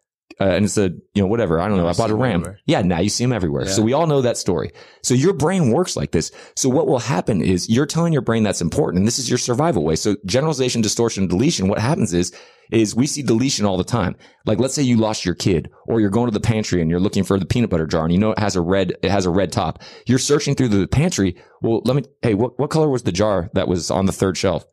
Uh, 0.40 0.44
and 0.44 0.64
it's 0.64 0.78
a, 0.78 0.88
you 1.12 1.22
know, 1.22 1.26
whatever. 1.26 1.60
I 1.60 1.68
don't 1.68 1.76
know. 1.76 1.86
I 1.86 1.90
I 1.90 1.92
bought 1.92 2.10
a 2.10 2.14
Ram. 2.14 2.36
everywhere. 2.40 2.60
Yeah. 2.64 2.80
Now 2.80 3.00
you 3.00 3.10
see 3.10 3.24
them 3.24 3.32
everywhere. 3.32 3.64
Yeah. 3.64 3.72
So 3.72 3.82
we 3.82 3.92
all 3.92 4.06
know 4.06 4.22
that 4.22 4.38
story. 4.38 4.70
So 5.02 5.12
your 5.12 5.34
brain 5.34 5.70
works 5.70 5.96
like 5.96 6.12
this. 6.12 6.32
So 6.56 6.70
what 6.70 6.86
will 6.86 7.00
happen 7.00 7.42
is 7.42 7.68
you're 7.68 7.84
telling 7.84 8.12
your 8.14 8.22
brain 8.22 8.42
that's 8.42 8.62
important. 8.62 9.00
And 9.00 9.06
this 9.06 9.18
is 9.18 9.28
your 9.28 9.38
survival 9.38 9.84
way. 9.84 9.96
So 9.96 10.16
generalization, 10.24 10.80
distortion, 10.80 11.26
deletion. 11.26 11.68
What 11.68 11.78
happens 11.78 12.14
is, 12.14 12.32
is 12.72 12.94
we 12.94 13.06
see 13.06 13.22
deletion 13.22 13.66
all 13.66 13.76
the 13.76 13.84
time. 13.84 14.16
Like 14.46 14.58
let's 14.58 14.74
say 14.74 14.82
you 14.82 14.96
lost 14.96 15.24
your 15.24 15.34
kid 15.34 15.70
or 15.86 16.00
you're 16.00 16.10
going 16.10 16.30
to 16.30 16.38
the 16.38 16.40
pantry 16.40 16.80
and 16.80 16.90
you're 16.90 17.00
looking 17.00 17.24
for 17.24 17.38
the 17.38 17.46
peanut 17.46 17.70
butter 17.70 17.86
jar 17.86 18.04
and 18.04 18.12
you 18.12 18.18
know 18.18 18.32
it 18.32 18.38
has 18.38 18.56
a 18.56 18.60
red, 18.60 18.94
it 19.02 19.10
has 19.10 19.26
a 19.26 19.30
red 19.30 19.52
top. 19.52 19.82
You're 20.06 20.18
searching 20.18 20.54
through 20.54 20.68
the 20.68 20.86
pantry. 20.86 21.36
Well, 21.62 21.82
let 21.84 21.96
me, 21.96 22.04
hey, 22.22 22.34
what, 22.34 22.58
what 22.58 22.70
color 22.70 22.88
was 22.88 23.02
the 23.02 23.12
jar 23.12 23.50
that 23.54 23.68
was 23.68 23.90
on 23.90 24.06
the 24.06 24.12
third 24.12 24.36
shelf? 24.36 24.64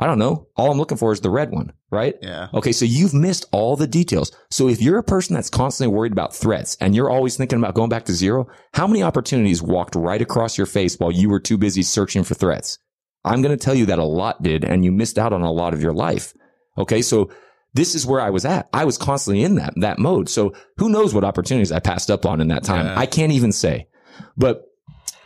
I 0.00 0.06
don't 0.06 0.20
know. 0.20 0.46
All 0.56 0.70
I'm 0.70 0.78
looking 0.78 0.96
for 0.96 1.12
is 1.12 1.22
the 1.22 1.30
red 1.30 1.50
one, 1.50 1.72
right? 1.90 2.14
Yeah. 2.22 2.48
Okay, 2.54 2.70
so 2.70 2.84
you've 2.84 3.14
missed 3.14 3.46
all 3.50 3.74
the 3.74 3.88
details. 3.88 4.30
So 4.48 4.68
if 4.68 4.80
you're 4.80 4.98
a 4.98 5.02
person 5.02 5.34
that's 5.34 5.50
constantly 5.50 5.92
worried 5.94 6.12
about 6.12 6.36
threats 6.36 6.76
and 6.80 6.94
you're 6.94 7.10
always 7.10 7.36
thinking 7.36 7.58
about 7.58 7.74
going 7.74 7.88
back 7.88 8.04
to 8.04 8.12
zero, 8.12 8.46
how 8.74 8.86
many 8.86 9.02
opportunities 9.02 9.60
walked 9.60 9.96
right 9.96 10.22
across 10.22 10.56
your 10.56 10.68
face 10.68 10.96
while 10.96 11.10
you 11.10 11.28
were 11.28 11.40
too 11.40 11.58
busy 11.58 11.82
searching 11.82 12.22
for 12.22 12.34
threats? 12.34 12.78
I'm 13.24 13.42
going 13.42 13.56
to 13.56 13.62
tell 13.62 13.74
you 13.74 13.86
that 13.86 13.98
a 13.98 14.04
lot 14.04 14.42
did, 14.42 14.64
and 14.64 14.84
you 14.84 14.92
missed 14.92 15.18
out 15.18 15.32
on 15.32 15.42
a 15.42 15.50
lot 15.50 15.74
of 15.74 15.82
your 15.82 15.92
life. 15.92 16.32
Okay, 16.78 17.02
so 17.02 17.30
this 17.74 17.94
is 17.94 18.06
where 18.06 18.20
I 18.20 18.30
was 18.30 18.44
at. 18.44 18.68
I 18.72 18.84
was 18.84 18.96
constantly 18.96 19.42
in 19.44 19.56
that 19.56 19.74
that 19.76 19.98
mode. 19.98 20.28
So 20.28 20.54
who 20.76 20.88
knows 20.88 21.14
what 21.14 21.24
opportunities 21.24 21.72
I 21.72 21.80
passed 21.80 22.10
up 22.10 22.24
on 22.24 22.40
in 22.40 22.48
that 22.48 22.64
time? 22.64 22.86
Yeah. 22.86 22.98
I 22.98 23.06
can't 23.06 23.32
even 23.32 23.52
say. 23.52 23.88
But 24.36 24.62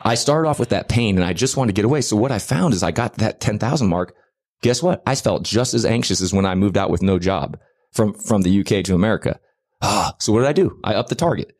I 0.02 0.16
started 0.16 0.48
off 0.48 0.58
with 0.58 0.70
that 0.70 0.88
pain, 0.88 1.16
and 1.16 1.24
I 1.24 1.32
just 1.32 1.56
wanted 1.56 1.74
to 1.74 1.78
get 1.78 1.84
away. 1.84 2.00
So 2.00 2.16
what 2.16 2.32
I 2.32 2.38
found 2.38 2.74
is 2.74 2.82
I 2.82 2.90
got 2.90 3.14
that 3.14 3.40
ten 3.40 3.58
thousand 3.58 3.88
mark. 3.88 4.14
Guess 4.62 4.82
what? 4.82 5.02
I 5.06 5.14
felt 5.14 5.42
just 5.42 5.74
as 5.74 5.84
anxious 5.84 6.20
as 6.20 6.32
when 6.32 6.46
I 6.46 6.54
moved 6.54 6.76
out 6.78 6.90
with 6.90 7.02
no 7.02 7.18
job 7.18 7.58
from, 7.90 8.14
from 8.14 8.42
the 8.42 8.60
UK 8.60 8.84
to 8.84 8.94
America. 8.94 9.40
Ah, 9.80 10.14
so 10.20 10.32
what 10.32 10.40
did 10.40 10.48
I 10.48 10.52
do? 10.52 10.78
I 10.84 10.94
upped 10.94 11.08
the 11.08 11.16
target. 11.16 11.52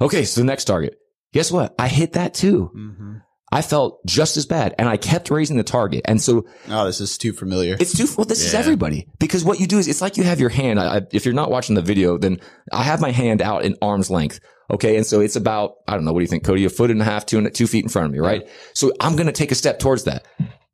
Okay. 0.00 0.24
So 0.24 0.40
the 0.42 0.46
next 0.46 0.64
target. 0.66 0.98
Guess 1.32 1.50
what? 1.50 1.74
I 1.78 1.88
hit 1.88 2.12
that 2.12 2.34
too. 2.34 2.70
Mm-hmm. 2.76 3.12
I 3.52 3.60
felt 3.60 4.04
just 4.06 4.36
as 4.38 4.46
bad 4.46 4.74
and 4.78 4.88
I 4.88 4.96
kept 4.96 5.30
raising 5.30 5.58
the 5.58 5.62
target. 5.62 6.00
And 6.06 6.20
so 6.22 6.46
Oh, 6.70 6.86
this 6.86 7.00
is 7.02 7.18
too 7.18 7.32
familiar. 7.34 7.76
it's 7.78 7.96
too, 7.96 8.08
well, 8.16 8.24
this 8.24 8.42
is 8.44 8.54
everybody 8.54 9.06
because 9.18 9.44
what 9.44 9.60
you 9.60 9.66
do 9.66 9.78
is 9.78 9.88
it's 9.88 10.00
like 10.00 10.16
you 10.16 10.24
have 10.24 10.40
your 10.40 10.48
hand. 10.48 10.80
I, 10.80 11.02
if 11.12 11.26
you're 11.26 11.34
not 11.34 11.50
watching 11.50 11.74
the 11.74 11.82
video, 11.82 12.16
then 12.16 12.40
I 12.72 12.82
have 12.82 13.00
my 13.02 13.10
hand 13.10 13.42
out 13.42 13.64
in 13.64 13.76
arm's 13.82 14.10
length. 14.10 14.40
Okay. 14.72 14.96
And 14.96 15.04
so 15.04 15.20
it's 15.20 15.36
about, 15.36 15.74
I 15.86 15.94
don't 15.94 16.06
know. 16.06 16.12
What 16.14 16.20
do 16.20 16.24
you 16.24 16.28
think, 16.28 16.44
Cody? 16.44 16.64
A 16.64 16.70
foot 16.70 16.90
and 16.90 17.02
a 17.02 17.04
half, 17.04 17.26
two, 17.26 17.36
and 17.36 17.54
two 17.54 17.66
feet 17.66 17.84
in 17.84 17.90
front 17.90 18.06
of 18.06 18.12
me, 18.12 18.20
right? 18.20 18.48
So 18.72 18.90
I'm 19.00 19.16
going 19.16 19.26
to 19.26 19.32
take 19.32 19.52
a 19.52 19.54
step 19.54 19.78
towards 19.78 20.04
that. 20.04 20.24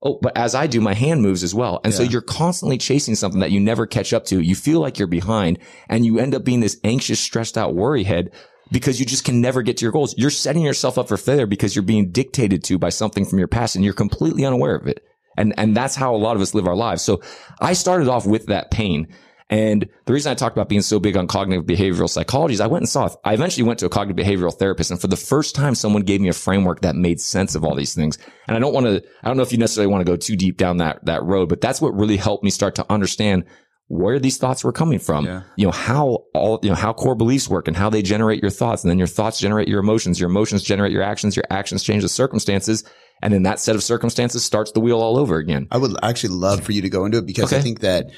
Oh, 0.01 0.21
but 0.23 0.37
as 0.38 0.55
I 0.55 0.69
do, 0.69 0.81
my 0.81 0.95
hand 0.95 1.23
moves 1.23 1.43
as 1.43 1.53
well. 1.53 1.81
And 1.83 1.93
so 1.93 2.05
you're 2.05 2.21
constantly 2.23 2.79
chasing 2.79 3.17
something 3.17 3.41
that 3.41 3.51
you 3.51 3.59
never 3.59 3.85
catch 3.85 4.12
up 4.12 4.25
to. 4.27 4.41
You 4.41 4.55
feel 4.55 4.79
like 4.79 5.01
you're 5.01 5.09
behind 5.09 5.59
and 5.88 6.07
you 6.07 6.21
end 6.21 6.37
up 6.37 6.45
being 6.45 6.61
this 6.61 6.79
anxious, 6.85 7.19
stressed 7.19 7.59
out 7.59 7.75
worry 7.75 8.05
head 8.05 8.31
because 8.70 9.00
you 9.00 9.07
just 9.07 9.24
can 9.24 9.40
never 9.40 9.62
get 9.62 9.76
to 9.78 9.85
your 9.85 9.92
goals. 9.92 10.14
You're 10.18 10.31
setting 10.31 10.62
yourself 10.62 10.98
up 10.98 11.09
for 11.09 11.16
failure 11.16 11.46
because 11.46 11.74
you're 11.74 11.83
being 11.83 12.11
dictated 12.11 12.64
to 12.64 12.78
by 12.78 12.90
something 12.90 13.24
from 13.24 13.38
your 13.38 13.48
past 13.48 13.76
and 13.76 13.85
you're 13.85 13.94
completely 13.94 14.44
unaware 14.44 14.76
of 14.76 14.87
it. 14.87 15.02
And, 15.37 15.54
and 15.57 15.76
that's 15.76 15.94
how 15.94 16.14
a 16.14 16.18
lot 16.18 16.37
of 16.37 16.42
us 16.42 16.54
live 16.54 16.66
our 16.66 16.76
lives. 16.76 17.02
So 17.02 17.22
I 17.61 17.72
started 17.72 18.09
off 18.09 18.26
with 18.26 18.46
that 18.46 18.70
pain. 18.70 19.09
And 19.50 19.88
the 20.04 20.12
reason 20.12 20.31
I 20.31 20.35
talked 20.35 20.57
about 20.57 20.68
being 20.68 20.83
so 20.83 21.00
big 21.00 21.16
on 21.16 21.26
cognitive 21.26 21.64
behavioral 21.64 22.11
psychology 22.11 22.54
is 22.54 22.61
I 22.61 22.66
went 22.66 22.83
and 22.83 22.88
saw, 22.88 23.09
I 23.24 23.33
eventually 23.33 23.66
went 23.66 23.78
to 23.78 23.87
a 23.87 23.88
cognitive 23.88 24.22
behavioral 24.22 24.52
therapist. 24.52 24.90
And 24.90 25.00
for 25.00 25.07
the 25.07 25.16
first 25.16 25.54
time, 25.54 25.74
someone 25.74 26.02
gave 26.02 26.20
me 26.20 26.28
a 26.28 26.35
framework 26.35 26.83
that 26.83 26.96
made 26.96 27.18
sense 27.18 27.54
of 27.54 27.64
all 27.64 27.74
these 27.74 27.94
things. 27.94 28.18
And 28.46 28.57
I 28.57 28.61
don't 28.61 28.74
want 28.74 28.87
to, 28.87 29.02
I 29.22 29.28
don't 29.28 29.38
know 29.38 29.42
if 29.42 29.52
you 29.52 29.59
necessarily 29.59 29.90
want 29.90 30.04
to 30.04 30.12
go 30.12 30.16
too 30.16 30.37
deep 30.37 30.59
down 30.59 30.78
that, 30.78 31.04
that 31.07 31.24
road, 31.24 31.48
but 31.48 31.62
that's 31.62 31.81
what 31.81 31.94
really 31.94 32.18
helped 32.18 32.44
me 32.44 32.50
start 32.50 32.74
to 32.74 32.87
understand 32.92 33.44
where 33.88 34.18
these 34.18 34.37
thoughts 34.37 34.62
were 34.64 34.72
coming 34.72 34.98
from. 34.98 35.24
Yeah. 35.24 35.42
You 35.57 35.66
know, 35.66 35.72
how 35.72 36.24
all, 36.35 36.61
you 36.62 36.68
know, 36.68 36.74
how 36.74 36.92
core 36.92 37.14
beliefs 37.14 37.48
work 37.48 37.68
and 37.68 37.77
how 37.77 37.88
they 37.90 38.03
generate 38.03 38.42
your 38.42 38.51
thoughts. 38.51 38.85
And 38.85 38.90
then 38.90 38.98
your 38.98 39.07
thoughts 39.07 39.40
generate 39.40 39.66
your 39.66 39.81
emotions. 39.81 40.20
Your 40.20 40.29
emotions 40.29 40.62
generate 40.62 40.92
your 40.92 41.03
actions. 41.03 41.37
Your 41.37 41.46
actions 41.51 41.83
change 41.83 42.03
the 42.03 42.09
circumstances. 42.09 42.85
And 43.22 43.33
then 43.33 43.44
that 43.44 43.59
set 43.61 43.74
of 43.77 43.83
circumstances 43.83 44.44
starts 44.44 44.72
the 44.72 44.81
wheel 44.81 45.01
all 45.01 45.16
over 45.16 45.38
again. 45.38 45.66
I 45.70 45.79
would 45.79 45.96
actually 46.03 46.35
love 46.37 46.62
for 46.62 46.72
you 46.72 46.83
to 46.83 46.90
go 46.90 47.05
into 47.07 47.18
it 47.18 47.27
because 47.27 47.53
I 47.53 47.61
think 47.61 47.81
that, 47.81 48.11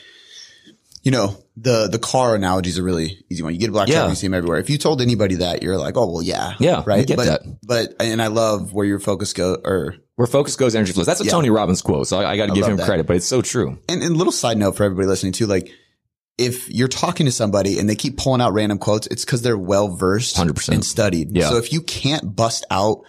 you 1.02 1.10
know, 1.10 1.36
the, 1.56 1.88
the 1.88 1.98
car 1.98 2.34
analogy 2.34 2.68
is 2.70 2.76
a 2.76 2.82
really 2.82 3.24
easy 3.30 3.42
one. 3.42 3.54
You 3.54 3.60
get 3.60 3.70
a 3.70 3.72
black 3.72 3.88
Yeah. 3.88 4.00
truck, 4.00 4.10
you 4.10 4.14
see 4.16 4.26
them 4.26 4.34
everywhere. 4.34 4.58
If 4.58 4.68
you 4.68 4.76
told 4.76 5.00
anybody 5.00 5.36
that, 5.36 5.62
you're 5.62 5.78
like, 5.78 5.96
oh, 5.96 6.10
well, 6.12 6.22
yeah. 6.22 6.54
Yeah, 6.58 6.82
Right. 6.84 7.06
but, 7.08 7.24
that. 7.26 7.42
but, 7.62 7.94
and 8.00 8.20
I 8.20 8.26
love 8.26 8.72
where 8.74 8.84
your 8.84 8.98
focus 8.98 9.32
go 9.32 9.56
or, 9.64 9.94
Where 10.20 10.26
focus 10.26 10.54
goes, 10.54 10.74
energy 10.74 10.92
flows. 10.92 11.06
That's 11.06 11.22
a 11.22 11.24
Yeah. 11.24 11.30
Tony 11.30 11.48
Robbins 11.48 11.80
quote. 11.80 12.06
So 12.06 12.20
I, 12.20 12.32
I 12.32 12.36
got 12.36 12.50
to 12.50 12.52
give 12.52 12.66
him 12.66 12.76
that. 12.76 12.84
credit, 12.84 13.06
but 13.06 13.16
it's 13.16 13.24
so 13.26 13.40
true. 13.40 13.78
and, 13.88 14.02
and 14.02 14.18
little 14.18 14.34
side 14.34 14.58
note 14.58 14.76
for 14.76 14.84
everybody 14.84 15.08
listening 15.08 15.32
too, 15.32 15.46
like, 15.46 15.70
if 16.36 16.68
you're 16.70 16.88
talking 16.88 17.24
to 17.24 17.32
somebody 17.32 17.78
and 17.78 17.88
they 17.88 17.94
keep 17.94 18.18
pulling 18.18 18.42
out 18.42 18.52
random 18.52 18.76
quotes, 18.76 19.06
it's 19.06 19.24
because 19.24 19.40
they're 19.40 19.56
well 19.56 19.88
versed 19.88 20.36
100%. 20.36 20.68
and 20.74 20.84
studied. 20.84 21.34
Yeah. 21.34 21.48
So 21.48 21.56
if 21.56 21.72
you 21.72 21.80
can't 21.80 22.36
bust 22.36 22.66
out 22.70 23.00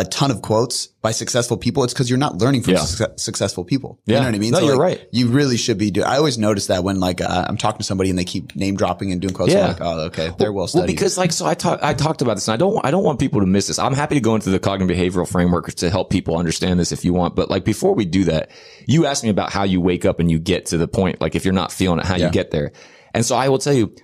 a 0.00 0.04
ton 0.04 0.30
of 0.30 0.40
quotes 0.40 0.86
by 1.02 1.10
successful 1.10 1.56
people, 1.56 1.84
it's 1.84 1.92
because 1.92 2.08
you're 2.08 2.18
not 2.18 2.38
learning 2.38 2.62
from 2.62 2.74
Yeah. 2.74 2.80
suc- 2.80 3.18
successful 3.18 3.64
people. 3.64 3.98
Yeah. 4.06 4.14
You 4.16 4.20
know 4.20 4.26
what 4.28 4.34
I 4.34 4.38
mean? 4.38 4.50
No, 4.52 4.58
you're 4.60 4.70
like, 4.76 4.98
right. 4.98 5.08
You 5.12 5.28
really 5.28 5.56
should 5.56 5.76
be 5.78 5.90
doing. 5.90 6.06
I 6.06 6.16
always 6.16 6.38
notice 6.38 6.68
that 6.68 6.82
when 6.84 7.00
like 7.00 7.20
uh, 7.20 7.46
I'm 7.48 7.56
talking 7.56 7.78
to 7.78 7.84
somebody 7.84 8.08
and 8.10 8.18
they 8.18 8.24
keep 8.24 8.56
name 8.56 8.76
dropping 8.76 9.12
and 9.12 9.20
doing 9.20 9.34
quotes. 9.34 9.52
Yeah. 9.52 9.60
I'm 9.62 9.68
like, 9.72 9.80
oh, 9.82 10.00
okay, 10.06 10.30
they're 10.38 10.52
well 10.52 10.66
studied. 10.68 10.80
Well, 10.80 10.86
because 10.86 11.18
like, 11.18 11.32
so 11.32 11.44
I 11.46 11.54
talked, 11.54 11.82
I 11.82 11.92
talked 11.94 12.22
about 12.22 12.34
this 12.34 12.48
and 12.48 12.54
I 12.54 12.56
don't, 12.56 12.84
I 12.84 12.90
don't 12.90 13.04
want 13.04 13.18
people 13.20 13.40
to 13.40 13.46
miss 13.46 13.66
this. 13.66 13.78
I'm 13.78 13.94
happy 13.94 14.14
to 14.14 14.20
go 14.20 14.34
into 14.34 14.50
the 14.50 14.58
cognitive 14.58 14.96
behavioral 14.96 15.28
framework 15.30 15.70
to 15.74 15.90
help 15.90 16.08
people 16.10 16.36
understand 16.38 16.80
this 16.80 16.92
if 16.92 17.04
you 17.04 17.12
want. 17.12 17.36
But 17.36 17.50
like 17.50 17.64
before 17.64 17.94
we 17.94 18.04
do 18.06 18.24
that, 18.24 18.50
you 18.86 19.06
asked 19.06 19.22
me 19.22 19.28
about 19.30 19.52
how 19.52 19.64
you 19.64 19.80
wake 19.80 20.04
up 20.06 20.18
and 20.20 20.30
you 20.30 20.38
get 20.38 20.66
to 20.66 20.78
the 20.78 20.88
point, 20.88 21.20
like 21.20 21.34
if 21.34 21.44
you're 21.44 21.54
not 21.54 21.72
feeling 21.72 21.98
it, 21.98 22.06
how 22.06 22.16
Yeah. 22.16 22.26
you 22.26 22.32
get 22.32 22.50
there. 22.50 22.72
And 23.12 23.24
so 23.24 23.36
I 23.36 23.48
will 23.48 23.58
tell 23.58 23.74
you, 23.74 23.94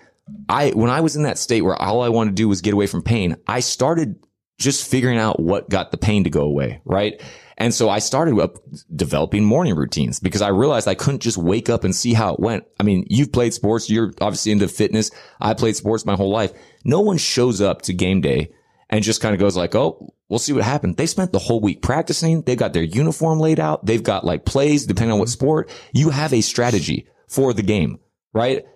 I, 0.48 0.70
when 0.70 0.90
I 0.90 1.00
was 1.02 1.14
in 1.14 1.22
that 1.22 1.38
state 1.38 1.60
where 1.62 1.80
all 1.80 2.02
I 2.02 2.08
wanted 2.08 2.30
to 2.30 2.34
do 2.34 2.48
was 2.48 2.60
get 2.60 2.74
away 2.74 2.86
from 2.88 3.02
pain, 3.02 3.36
I 3.46 3.60
started 3.60 4.16
just 4.58 4.88
figuring 4.90 5.18
out 5.18 5.40
what 5.40 5.68
got 5.68 5.90
the 5.90 5.98
pain 5.98 6.24
to 6.24 6.30
go 6.30 6.42
away. 6.42 6.80
Right. 6.84 7.20
And 7.58 7.72
so 7.72 7.88
I 7.88 8.00
started 8.00 8.38
up 8.38 8.58
developing 8.94 9.44
morning 9.44 9.74
routines 9.74 10.20
because 10.20 10.42
I 10.42 10.48
realized 10.48 10.88
I 10.88 10.94
couldn't 10.94 11.22
just 11.22 11.38
wake 11.38 11.70
up 11.70 11.84
and 11.84 11.94
see 11.94 12.12
how 12.12 12.34
it 12.34 12.40
went. 12.40 12.64
I 12.78 12.82
mean, 12.82 13.06
you've 13.08 13.32
played 13.32 13.54
sports. 13.54 13.88
You're 13.88 14.12
obviously 14.20 14.52
into 14.52 14.68
fitness. 14.68 15.10
I 15.40 15.54
played 15.54 15.76
sports 15.76 16.04
my 16.04 16.16
whole 16.16 16.30
life. 16.30 16.52
No 16.84 17.00
one 17.00 17.16
shows 17.16 17.62
up 17.62 17.82
to 17.82 17.94
game 17.94 18.20
day 18.20 18.52
and 18.90 19.02
just 19.02 19.22
kind 19.22 19.34
of 19.34 19.40
goes 19.40 19.56
like, 19.56 19.74
Oh, 19.74 20.12
we'll 20.28 20.38
see 20.38 20.52
what 20.52 20.64
happened. 20.64 20.96
They 20.96 21.06
spent 21.06 21.32
the 21.32 21.38
whole 21.38 21.60
week 21.60 21.80
practicing. 21.80 22.42
They've 22.42 22.58
got 22.58 22.74
their 22.74 22.82
uniform 22.82 23.40
laid 23.40 23.58
out. 23.58 23.86
They've 23.86 24.02
got 24.02 24.24
like 24.24 24.44
plays 24.44 24.86
depending 24.86 25.12
on 25.12 25.18
what 25.18 25.30
sport 25.30 25.70
you 25.92 26.10
have 26.10 26.34
a 26.34 26.42
strategy 26.42 27.06
for 27.26 27.54
the 27.54 27.62
game, 27.62 27.98
right? 28.34 28.66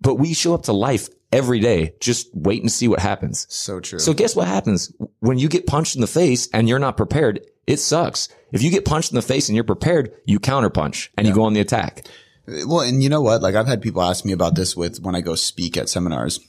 But 0.00 0.16
we 0.16 0.34
show 0.34 0.54
up 0.54 0.64
to 0.64 0.72
life 0.72 1.08
every 1.32 1.60
day, 1.60 1.94
just 2.00 2.28
wait 2.34 2.62
and 2.62 2.70
see 2.72 2.88
what 2.88 3.00
happens. 3.00 3.46
so 3.50 3.80
true. 3.80 3.98
So 3.98 4.14
guess 4.14 4.34
what 4.34 4.48
happens 4.48 4.92
when 5.20 5.38
you 5.38 5.48
get 5.48 5.66
punched 5.66 5.94
in 5.94 6.00
the 6.00 6.06
face 6.06 6.48
and 6.52 6.68
you're 6.68 6.78
not 6.78 6.96
prepared? 6.96 7.40
It 7.66 7.78
sucks. 7.78 8.28
If 8.52 8.62
you 8.62 8.70
get 8.70 8.84
punched 8.86 9.12
in 9.12 9.16
the 9.16 9.22
face 9.22 9.48
and 9.48 9.54
you're 9.56 9.64
prepared, 9.64 10.12
you 10.24 10.40
counterpunch 10.40 11.08
and 11.18 11.26
you 11.26 11.34
go 11.34 11.44
on 11.44 11.52
the 11.52 11.60
attack. 11.60 12.06
Well, 12.46 12.80
and 12.80 13.02
you 13.02 13.10
know 13.10 13.20
what? 13.20 13.42
Like 13.42 13.54
I've 13.54 13.66
had 13.66 13.82
people 13.82 14.00
ask 14.02 14.24
me 14.24 14.32
about 14.32 14.54
this 14.54 14.74
with 14.74 15.00
when 15.02 15.14
I 15.14 15.20
go 15.20 15.34
speak 15.34 15.76
at 15.76 15.90
seminars 15.90 16.40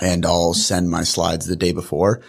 and 0.00 0.24
I'll 0.24 0.54
send 0.54 0.88
my 0.90 1.02
slides 1.02 1.46
the 1.46 1.56
day 1.56 1.72
before 1.72 2.22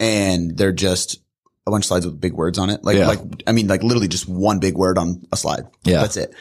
and 0.00 0.56
they're 0.56 0.72
just 0.72 1.20
a 1.66 1.70
bunch 1.70 1.84
of 1.84 1.88
slides 1.88 2.06
with 2.06 2.20
big 2.20 2.32
words 2.32 2.58
on 2.58 2.70
it. 2.70 2.82
Like, 2.82 2.96
Yeah. 2.96 3.06
like, 3.06 3.20
I 3.46 3.52
mean, 3.52 3.68
like 3.68 3.84
literally 3.84 4.08
just 4.08 4.28
one 4.28 4.58
big 4.58 4.76
word 4.76 4.98
on 4.98 5.22
a 5.30 5.36
slide. 5.36 5.64
Yeah. 5.84 6.00
That's 6.00 6.16
it. 6.16 6.34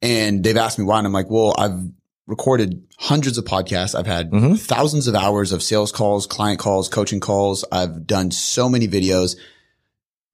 And 0.00 0.42
they've 0.42 0.56
asked 0.56 0.78
me 0.78 0.84
why. 0.86 0.98
And 0.98 1.06
I'm 1.06 1.12
like, 1.12 1.28
well, 1.28 1.54
I've 1.58 1.78
recorded 2.26 2.82
hundreds 2.98 3.38
of 3.38 3.44
podcasts. 3.44 3.94
I've 3.94 4.06
had 4.06 4.30
Mhm. 4.30 4.58
thousands 4.58 5.06
of 5.06 5.14
hours 5.14 5.52
of 5.52 5.62
sales 5.62 5.92
calls, 5.92 6.26
client 6.26 6.58
calls, 6.58 6.88
coaching 6.88 7.20
calls. 7.20 7.64
I've 7.70 8.06
done 8.06 8.30
so 8.30 8.68
many 8.68 8.88
videos. 8.88 9.36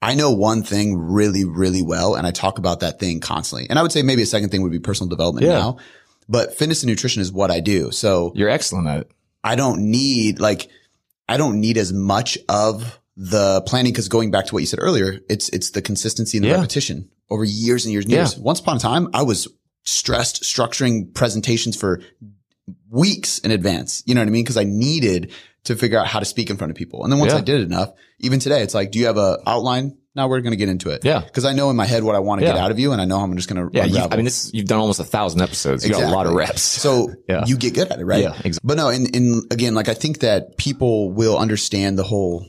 I 0.01 0.15
know 0.15 0.31
one 0.33 0.63
thing 0.63 0.97
really, 0.97 1.45
really 1.45 1.83
well, 1.83 2.15
and 2.15 2.27
I 2.27 2.31
talk 2.31 2.59
about 2.59 2.81
that 2.81 2.99
thing 2.99 3.21
constantly. 3.21 3.69
And 3.71 3.79
I 3.79 3.83
would 3.83 3.93
say 3.93 4.03
maybe 4.03 4.23
a 4.23 4.27
second 4.27 4.51
thing 4.51 4.63
would 4.63 4.73
be 4.73 4.79
personal 4.81 5.09
development 5.09 5.47
Yeah. 5.47 5.53
now, 5.59 5.77
but 6.29 6.57
fitness 6.57 6.83
and 6.83 6.89
nutrition 6.89 7.21
is 7.23 7.31
what 7.31 7.51
I 7.51 7.61
do. 7.61 7.91
So 7.93 8.33
You're 8.35 8.49
excellent 8.49 8.89
at 8.89 9.01
it. 9.01 9.11
I 9.45 9.55
don't 9.55 9.83
need 9.91 10.41
like, 10.41 10.69
I 11.29 11.37
don't 11.37 11.61
need 11.61 11.77
as 11.77 11.93
much 11.93 12.39
of 12.49 12.99
the 13.17 13.61
planning 13.67 13.93
because 13.93 14.09
going 14.09 14.31
back 14.31 14.47
to 14.47 14.55
what 14.55 14.61
you 14.61 14.67
said 14.67 14.79
earlier, 14.81 15.21
it's, 15.29 15.51
it's 15.51 15.71
the 15.71 15.83
consistency 15.83 16.39
and 16.39 16.45
the 16.45 16.49
Yeah. 16.49 16.55
repetition 16.57 17.09
over 17.31 17.45
years 17.45 17.85
and 17.85 17.93
years 17.93 18.05
and 18.07 18.13
Yeah. 18.13 18.21
years. 18.21 18.39
Once 18.39 18.61
upon 18.61 18.79
a 18.79 18.81
time, 18.81 19.09
I 19.13 19.23
was 19.23 19.47
stressed 19.85 20.43
structuring 20.43 21.13
presentations 21.15 21.77
for 21.77 22.01
weeks 22.91 23.39
in 23.41 23.51
advance. 23.51 24.03
You 24.07 24.15
know 24.15 24.21
what 24.21 24.29
I 24.29 24.31
mean? 24.31 24.45
Cause 24.45 24.57
I 24.57 24.65
needed 24.65 25.33
to 25.65 25.77
figure 25.77 25.99
out 25.99 26.07
how 26.07 26.19
to 26.19 26.25
speak 26.25 26.51
in 26.51 26.57
front 26.57 26.71
of 26.71 26.77
people. 26.77 27.05
And 27.05 27.13
then 27.13 27.19
once 27.21 27.33
Yeah. 27.33 27.39
I 27.39 27.43
did 27.43 27.61
it 27.61 27.65
enough, 27.65 27.91
even 28.21 28.39
today, 28.41 28.63
it's 28.63 28.75
like, 28.75 28.91
do 28.91 28.99
you 28.99 29.07
have 29.07 29.17
a 29.17 29.39
outline? 29.47 29.97
Now 30.15 30.29
we're 30.29 30.41
going 30.43 30.53
to 30.53 30.57
get 30.59 30.69
into 30.69 30.91
it. 30.91 31.05
Yeah. 31.05 31.23
Cause 31.33 31.45
I 31.47 31.55
know 31.55 31.71
in 31.71 31.77
my 31.77 31.87
head 31.87 32.05
what 32.05 32.15
I 32.15 32.19
want 32.19 32.41
to 32.43 32.47
get 32.47 32.57
out 32.57 32.71
of 32.71 32.79
you 32.79 32.93
and 32.93 33.01
I 33.01 33.07
know 33.07 33.19
I'm 33.19 33.35
just 33.37 33.49
going 33.49 33.71
to 33.71 33.75
Yeah. 33.77 33.85
You. 33.87 33.99
I 34.11 34.17
mean, 34.17 34.27
this, 34.27 34.51
you've 34.53 34.67
done 34.67 34.79
almost 34.79 35.01
a 35.01 35.05
thousand 35.05 35.41
episodes. 35.41 35.87
You 35.87 35.93
got 35.95 36.03
a 36.03 36.11
lot 36.15 36.27
of 36.27 36.35
reps. 36.35 36.61
So 36.63 37.15
Yeah. 37.29 37.45
you 37.47 37.57
get 37.57 37.75
good 37.75 37.91
at 37.91 37.99
it, 37.99 38.05
right? 38.05 38.23
Yeah, 38.23 38.35
exactly. 38.45 38.61
But 38.63 38.77
no, 38.77 38.89
and, 38.91 39.15
in 39.17 39.43
again, 39.51 39.75
like 39.75 39.89
I 39.89 39.95
think 39.95 40.19
that 40.21 40.59
people 40.59 41.11
will 41.13 41.39
understand 41.39 41.99
the 41.99 42.03
whole 42.05 42.47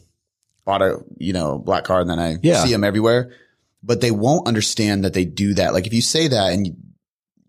auto, 0.66 1.06
you 1.18 1.32
know, 1.34 1.58
black 1.58 1.86
car 1.86 2.02
and 2.02 2.10
then 2.10 2.20
I 2.20 2.38
Yeah. 2.44 2.64
see 2.64 2.72
them 2.72 2.84
everywhere, 2.84 3.32
but 3.82 4.02
they 4.02 4.12
won't 4.12 4.48
understand 4.48 5.06
that 5.06 5.14
they 5.14 5.24
do 5.26 5.54
that. 5.54 5.74
Like 5.74 5.88
if 5.88 5.94
you 5.94 6.02
say 6.02 6.28
that 6.28 6.52
and 6.54 6.76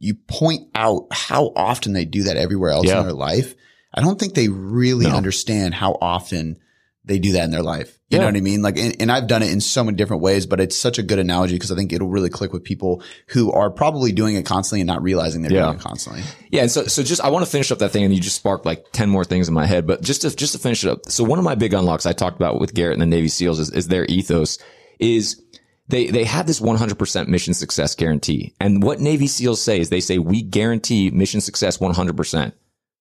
you, 0.04 0.14
point 0.28 0.68
out 0.74 1.06
how 1.10 1.52
often 1.56 1.92
they 1.92 2.04
do 2.04 2.24
that 2.24 2.36
everywhere 2.36 2.70
else 2.70 2.86
Yeah. 2.86 3.00
in 3.00 3.06
their 3.06 3.14
life, 3.14 3.54
I 3.92 4.00
don't 4.00 4.18
think 4.18 4.34
they 4.34 4.48
really 4.48 5.06
No. 5.06 5.16
understand 5.16 5.74
how 5.74 5.96
often 6.00 6.58
they 7.06 7.18
do 7.18 7.32
that 7.32 7.44
in 7.44 7.50
their 7.50 7.62
life. 7.62 7.98
You 8.08 8.18
know 8.20 8.26
what 8.26 8.36
I 8.36 8.40
mean? 8.40 8.62
Like, 8.62 8.78
and, 8.78 8.94
and 9.00 9.10
I've 9.10 9.26
done 9.26 9.42
it 9.42 9.50
in 9.50 9.60
so 9.60 9.82
many 9.82 9.96
different 9.96 10.22
ways, 10.22 10.46
but 10.46 10.60
it's 10.60 10.76
such 10.76 10.98
a 10.98 11.02
good 11.02 11.18
analogy 11.18 11.54
because 11.54 11.72
I 11.72 11.74
think 11.74 11.92
it'll 11.92 12.08
really 12.08 12.30
click 12.30 12.52
with 12.52 12.62
people 12.62 13.02
who 13.28 13.50
are 13.50 13.70
probably 13.70 14.12
doing 14.12 14.36
it 14.36 14.46
constantly 14.46 14.80
and 14.82 14.86
not 14.86 15.02
realizing 15.02 15.42
they're 15.42 15.52
Yeah. 15.52 15.64
doing 15.64 15.76
it 15.78 15.80
constantly. 15.82 16.22
Yeah, 16.50 16.62
and 16.62 16.70
so 16.70 16.86
so 16.86 17.02
just 17.02 17.20
I 17.20 17.28
want 17.30 17.44
to 17.44 17.50
finish 17.50 17.72
up 17.72 17.80
that 17.80 17.90
thing, 17.90 18.04
and 18.04 18.14
you 18.14 18.20
just 18.20 18.36
sparked 18.36 18.64
like 18.64 18.84
ten 18.92 19.10
more 19.10 19.24
things 19.24 19.48
in 19.48 19.54
my 19.54 19.66
head. 19.66 19.84
But 19.86 20.00
just 20.00 20.22
to 20.22 20.34
just 20.34 20.52
to 20.52 20.58
finish 20.60 20.84
it 20.84 20.90
up, 20.90 21.00
so 21.10 21.24
one 21.24 21.40
of 21.40 21.44
my 21.44 21.56
big 21.56 21.74
unlocks 21.74 22.06
I 22.06 22.12
talked 22.12 22.36
about 22.36 22.60
with 22.60 22.72
Garrett 22.72 22.92
and 22.94 23.02
the 23.02 23.06
Navy 23.06 23.28
SEALs 23.28 23.58
is, 23.58 23.70
is 23.70 23.88
their 23.88 24.04
ethos 24.06 24.58
is 25.00 25.42
they 25.88 26.06
they 26.06 26.24
have 26.24 26.46
this 26.46 26.60
100% 26.60 27.28
mission 27.28 27.54
success 27.54 27.94
guarantee, 27.94 28.54
and 28.60 28.82
what 28.82 29.00
Navy 29.00 29.26
SEAls 29.26 29.60
say 29.60 29.80
is 29.80 29.90
they 29.90 30.00
say 30.00 30.18
we 30.18 30.42
guarantee 30.42 31.10
mission 31.10 31.40
success 31.40 31.78
100%. 31.78 32.52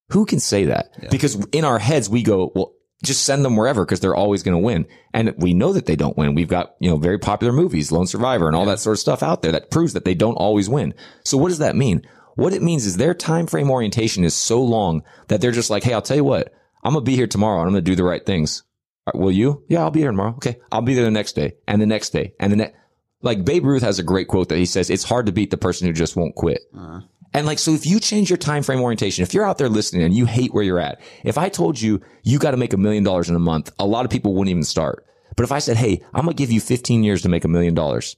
Who 0.10 0.26
can 0.26 0.40
say 0.40 0.66
that? 0.66 1.10
Because 1.10 1.36
in 1.52 1.64
our 1.64 1.80
heads 1.80 2.10
we 2.10 2.24
go, 2.24 2.52
well, 2.54 2.74
just 3.04 3.24
send 3.26 3.44
them 3.44 3.58
wherever 3.58 3.86
because 3.86 4.00
they're 4.00 4.16
always 4.16 4.44
going 4.44 4.54
to 4.54 4.66
win. 4.66 4.86
And 5.14 5.34
we 5.38 5.54
know 5.54 5.74
that 5.74 5.86
they 5.86 5.96
don't 5.96 6.18
win. 6.18 6.36
We've 6.36 6.48
got, 6.48 6.76
you 6.80 6.90
know, 6.90 6.98
very 6.98 7.20
popular 7.20 7.54
movies, 7.54 7.92
Lone 7.92 8.08
Survivor 8.08 8.48
and 8.48 8.56
all 8.56 8.66
that 8.66 8.80
sort 8.80 8.96
of 8.96 9.00
stuff 9.00 9.22
out 9.22 9.42
there 9.42 9.52
that 9.52 9.72
proves 9.72 9.94
that 9.94 10.06
they 10.06 10.16
don't 10.16 10.36
always 10.36 10.70
win. 10.70 10.94
So 11.24 11.38
what 11.38 11.50
does 11.50 11.58
that 11.60 11.76
mean? 11.76 12.08
What 12.36 12.54
it 12.54 12.62
means 12.62 12.86
is 12.86 12.98
their 12.98 13.14
time 13.14 13.46
frame 13.46 13.70
orientation 13.70 14.24
is 14.24 14.34
so 14.34 14.64
long 14.64 15.04
that 15.28 15.42
they're 15.42 15.52
just 15.52 15.70
like, 15.70 15.84
Hey, 15.84 15.94
I'll 15.94 16.02
tell 16.02 16.18
you 16.18 16.24
what, 16.24 16.54
I'm 16.84 16.94
going 16.94 17.04
to 17.04 17.10
be 17.10 17.16
here 17.16 17.28
tomorrow 17.28 17.60
and 17.60 17.68
I'm 17.68 17.74
going 17.74 17.84
to 17.84 17.92
do 17.92 17.96
the 17.96 18.04
right 18.04 18.26
things. 18.26 18.64
Right, 19.08 19.22
will 19.22 19.32
you? 19.32 19.64
Yeah, 19.68 19.82
I'll 19.82 19.92
be 19.92 20.00
here 20.00 20.12
tomorrow. 20.12 20.36
Okay. 20.36 20.58
I'll 20.72 20.82
be 20.82 20.94
there 20.94 21.06
the 21.06 21.12
next 21.12 21.34
day 21.34 21.54
and 21.68 21.82
the 21.82 21.86
next 21.86 22.12
day 22.12 22.34
and 22.40 22.52
the 22.52 22.58
next. 22.58 22.76
Like 23.22 23.46
Babe 23.46 23.66
Ruth 23.66 23.84
has 23.84 24.00
a 24.00 24.04
great 24.04 24.28
quote 24.28 24.50
that 24.50 24.58
he 24.58 24.66
says, 24.66 24.90
it's 24.90 25.04
hard 25.04 25.28
to 25.28 25.32
beat 25.32 25.50
the 25.50 25.58
person 25.58 25.88
who 25.88 25.94
just 25.94 26.16
won't 26.16 26.36
quit. 26.36 26.62
Uh-huh. 26.76 27.02
And 27.34 27.48
like, 27.48 27.58
so 27.58 27.72
if 27.72 27.86
you 27.86 28.00
change 28.00 28.30
your 28.30 28.38
time 28.38 28.64
frame 28.64 28.82
orientation, 28.82 29.24
if 29.24 29.34
you're 29.34 29.46
out 29.46 29.58
there 29.58 29.70
listening 29.70 30.04
and 30.04 30.14
you 30.14 30.26
hate 30.26 30.54
where 30.54 30.64
you're 30.64 30.80
at, 30.80 31.02
if 31.24 31.38
I 31.38 31.50
told 31.50 31.82
you 31.82 32.02
you 32.24 32.38
got 32.38 32.52
to 32.52 32.58
make 32.58 32.74
a 32.74 32.78
million 32.78 33.04
dollars 33.04 33.30
in 33.30 33.36
a 33.36 33.40
month, 33.40 33.72
a 33.80 33.86
lot 33.86 34.06
of 34.06 34.12
people 34.12 34.34
wouldn't 34.34 34.52
even 34.52 34.64
start. 34.64 35.06
But 35.36 35.44
if 35.44 35.52
I 35.52 35.60
said, 35.60 35.78
Hey, 35.78 36.04
I'm 36.14 36.26
going 36.26 36.36
to 36.36 36.42
give 36.42 36.52
you 36.52 36.62
15 36.62 37.04
years 37.04 37.24
to 37.24 37.30
make 37.30 37.44
a 37.44 37.48
million 37.48 37.74
dollars, 37.74 38.18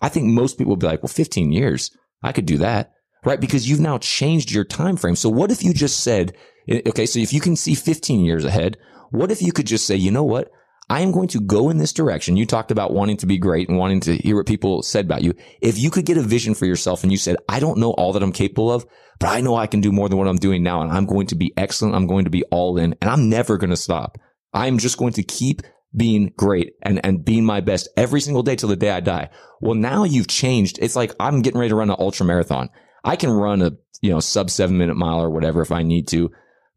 I 0.00 0.08
think 0.08 0.26
most 0.26 0.58
people 0.58 0.70
would 0.70 0.80
be 0.80 0.86
like, 0.86 1.02
well, 1.02 1.08
15 1.08 1.52
years, 1.52 1.96
I 2.22 2.32
could 2.32 2.46
do 2.46 2.58
that. 2.58 2.92
Right. 3.24 3.40
Because 3.40 3.70
you've 3.70 3.80
now 3.80 3.98
changed 3.98 4.50
your 4.50 4.64
time 4.64 4.96
frame. 4.96 5.14
So 5.14 5.28
what 5.28 5.52
if 5.52 5.62
you 5.62 5.72
just 5.72 6.00
said, 6.02 6.34
eh, 6.68 6.82
okay, 6.88 7.06
so 7.06 7.20
if 7.20 7.32
you 7.32 7.40
can 7.40 7.54
see 7.54 7.76
15 7.76 8.24
years 8.24 8.44
ahead, 8.44 8.78
what 9.12 9.30
if 9.30 9.40
you 9.40 9.52
could 9.52 9.66
just 9.66 9.86
say, 9.86 9.94
you 9.94 10.10
know 10.10 10.24
what? 10.24 10.50
I 10.90 11.00
am 11.00 11.12
going 11.12 11.28
to 11.28 11.40
go 11.40 11.70
in 11.70 11.78
this 11.78 11.92
direction. 11.92 12.36
You 12.36 12.44
talked 12.44 12.70
about 12.70 12.92
wanting 12.92 13.16
to 13.18 13.26
be 13.26 13.38
great 13.38 13.68
and 13.68 13.78
wanting 13.78 14.00
to 14.00 14.16
hear 14.16 14.36
what 14.36 14.46
people 14.46 14.82
said 14.82 15.04
about 15.04 15.22
you. 15.22 15.32
If 15.60 15.78
you 15.78 15.90
could 15.90 16.04
get 16.04 16.16
a 16.16 16.22
vision 16.22 16.54
for 16.54 16.66
yourself 16.66 17.02
and 17.02 17.12
you 17.12 17.18
said, 17.18 17.36
I 17.48 17.60
don't 17.60 17.78
know 17.78 17.92
all 17.92 18.12
that 18.12 18.22
I'm 18.22 18.32
capable 18.32 18.70
of, 18.70 18.84
but 19.18 19.28
I 19.28 19.40
know 19.40 19.54
I 19.54 19.68
can 19.68 19.80
do 19.80 19.92
more 19.92 20.08
than 20.08 20.18
what 20.18 20.28
I'm 20.28 20.36
doing 20.36 20.62
now. 20.62 20.82
And 20.82 20.90
I'm 20.90 21.06
going 21.06 21.28
to 21.28 21.34
be 21.34 21.52
excellent. 21.56 21.94
I'm 21.94 22.06
going 22.06 22.24
to 22.24 22.30
be 22.30 22.42
all 22.50 22.76
in 22.76 22.94
and 23.00 23.10
I'm 23.10 23.30
never 23.30 23.56
going 23.56 23.70
to 23.70 23.76
stop. 23.76 24.18
I'm 24.52 24.78
just 24.78 24.98
going 24.98 25.12
to 25.14 25.22
keep 25.22 25.62
being 25.96 26.32
great 26.36 26.74
and, 26.82 27.00
and 27.04 27.24
being 27.24 27.44
my 27.44 27.60
best 27.60 27.88
every 27.96 28.20
single 28.20 28.42
day 28.42 28.56
till 28.56 28.68
the 28.68 28.76
day 28.76 28.90
I 28.90 29.00
die. 29.00 29.30
Well, 29.60 29.74
now 29.74 30.04
you've 30.04 30.28
changed. 30.28 30.78
It's 30.80 30.96
like 30.96 31.14
I'm 31.20 31.42
getting 31.42 31.60
ready 31.60 31.70
to 31.70 31.76
run 31.76 31.90
an 31.90 31.96
ultra 31.98 32.26
marathon. 32.26 32.70
I 33.04 33.16
can 33.16 33.30
run 33.30 33.62
a, 33.62 33.72
you 34.00 34.10
know, 34.10 34.20
sub 34.20 34.50
seven 34.50 34.78
minute 34.78 34.96
mile 34.96 35.22
or 35.22 35.30
whatever 35.30 35.62
if 35.62 35.72
I 35.72 35.82
need 35.82 36.08
to. 36.08 36.30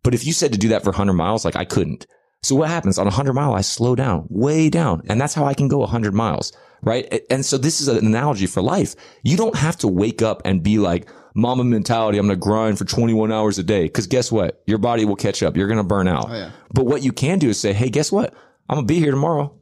But 0.03 0.13
if 0.13 0.25
you 0.25 0.33
said 0.33 0.53
to 0.53 0.59
do 0.59 0.69
that 0.69 0.83
for 0.83 0.91
100 0.91 1.13
miles, 1.13 1.43
like 1.43 1.55
I 1.55 1.65
couldn't. 1.65 2.05
So 2.45 2.53
what 2.53 2.69
happens 2.69 2.99
on 2.99 3.07
a 3.07 3.09
100 3.09 3.33
mile? 3.33 3.55
I 3.55 3.61
slow 3.61 3.95
down, 3.95 4.27
way 4.29 4.69
down. 4.69 5.01
And 5.09 5.19
that's 5.19 5.33
how 5.33 5.45
I 5.45 5.55
can 5.55 5.67
go 5.67 5.77
a 5.77 5.89
100 5.89 6.13
miles, 6.13 6.53
right? 6.83 7.23
And 7.31 7.43
so 7.43 7.57
this 7.57 7.81
is 7.81 7.87
an 7.87 8.05
analogy 8.05 8.45
for 8.45 8.61
life. 8.61 8.93
You 9.23 9.35
don't 9.35 9.55
have 9.55 9.77
to 9.77 9.87
wake 9.87 10.21
up 10.21 10.43
and 10.45 10.61
be 10.61 10.77
like, 10.77 11.09
mamba 11.33 11.63
mentality, 11.63 12.19
I'm 12.19 12.27
going 12.27 12.39
to 12.39 12.43
grind 12.43 12.77
for 12.77 12.85
21 12.85 13.31
hours 13.31 13.57
a 13.57 13.63
day. 13.63 13.89
Cause 13.89 14.05
guess 14.05 14.31
what? 14.31 14.61
Your 14.67 14.77
body 14.77 15.05
will 15.05 15.15
catch 15.15 15.41
up. 15.41 15.57
You're 15.57 15.67
going 15.67 15.79
to 15.79 15.83
burn 15.83 16.07
out. 16.07 16.27
Oh, 16.29 16.35
yeah. 16.35 16.51
But 16.71 16.85
what 16.85 17.01
you 17.01 17.11
can 17.11 17.39
do 17.39 17.49
is 17.49 17.59
say, 17.59 17.73
Hey, 17.73 17.89
guess 17.89 18.11
what? 18.11 18.35
I'm 18.69 18.75
going 18.75 18.87
to 18.87 18.93
be 18.93 18.99
here 18.99 19.09
tomorrow. 19.09 19.59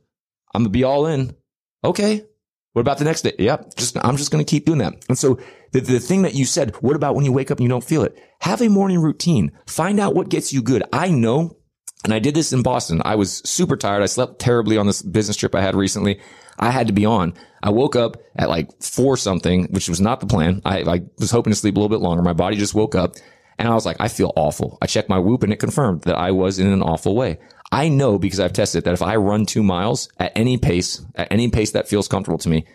I'm 0.53 0.63
going 0.63 0.73
to 0.73 0.77
be 0.77 0.83
all 0.83 1.05
in. 1.05 1.37
Okay. 1.85 2.25
What 2.73 2.81
about 2.81 2.97
the 2.97 3.05
next 3.05 3.21
day? 3.21 3.33
Yep. 3.39 3.75
Just, 3.77 3.97
I'm 4.03 4.17
just 4.17 4.29
going 4.29 4.43
to 4.43 4.49
keep 4.49 4.65
doing 4.65 4.79
that. 4.79 5.05
And 5.07 5.17
so 5.17 5.39
the, 5.71 5.79
the 5.79 6.01
thing 6.01 6.23
that 6.23 6.33
you 6.33 6.43
said, 6.43 6.75
what 6.81 6.97
about 6.97 7.15
when 7.15 7.23
you 7.23 7.31
wake 7.31 7.49
up 7.49 7.59
and 7.59 7.63
you 7.63 7.69
don't 7.69 7.81
feel 7.81 8.03
it? 8.03 8.21
Have 8.41 8.61
a 8.61 8.67
morning 8.67 8.99
routine. 8.99 9.53
Find 9.67 10.01
out 10.01 10.15
what 10.15 10.27
gets 10.27 10.51
you 10.51 10.61
good. 10.61 10.83
I 10.91 11.11
know 11.11 11.55
and 12.03 12.13
I 12.13 12.19
did 12.19 12.35
this 12.35 12.51
in 12.53 12.63
Boston. 12.63 13.01
I 13.03 13.15
was 13.15 13.41
super 13.45 13.77
tired. 13.77 14.03
I 14.03 14.07
slept 14.07 14.39
terribly 14.39 14.77
on 14.77 14.87
this 14.87 15.01
business 15.01 15.37
trip 15.37 15.55
I 15.55 15.61
had 15.61 15.75
recently. 15.75 16.19
I 16.59 16.69
had 16.69 16.87
to 16.87 16.93
be 16.93 17.05
on. 17.05 17.33
I 17.61 17.69
woke 17.69 17.95
up 17.95 18.17
at 18.35 18.49
like 18.49 18.69
four 18.81 19.17
something, 19.17 19.65
which 19.65 19.89
was 19.89 20.01
not 20.01 20.19
the 20.19 20.27
plan. 20.27 20.61
I, 20.65 20.81
I 20.81 21.01
was 21.17 21.31
hoping 21.31 21.51
to 21.51 21.59
sleep 21.59 21.75
a 21.75 21.79
little 21.79 21.95
bit 21.95 22.03
longer. 22.03 22.21
My 22.21 22.33
body 22.33 22.57
just 22.57 22.75
woke 22.75 22.95
up 22.95 23.15
and 23.57 23.67
I 23.67 23.73
was 23.73 23.85
like, 23.85 23.97
I 23.99 24.07
feel 24.07 24.33
awful. 24.35 24.77
I 24.81 24.85
checked 24.85 25.09
my 25.09 25.19
whoop 25.19 25.43
and 25.43 25.53
it 25.53 25.57
confirmed 25.57 26.01
that 26.01 26.17
I 26.17 26.31
was 26.31 26.59
in 26.59 26.67
an 26.67 26.81
awful 26.81 27.15
way. 27.15 27.39
I 27.71 27.89
know 27.89 28.19
because 28.19 28.39
I've 28.39 28.53
tested 28.53 28.83
that 28.83 28.93
if 28.93 29.01
I 29.01 29.15
run 29.15 29.45
two 29.45 29.63
miles 29.63 30.09
at 30.19 30.31
any 30.35 30.57
pace, 30.57 31.03
at 31.15 31.31
any 31.31 31.49
pace 31.49 31.71
that 31.71 31.87
feels 31.87 32.07
comfortable 32.07 32.37
to 32.39 32.49
me, 32.49 32.67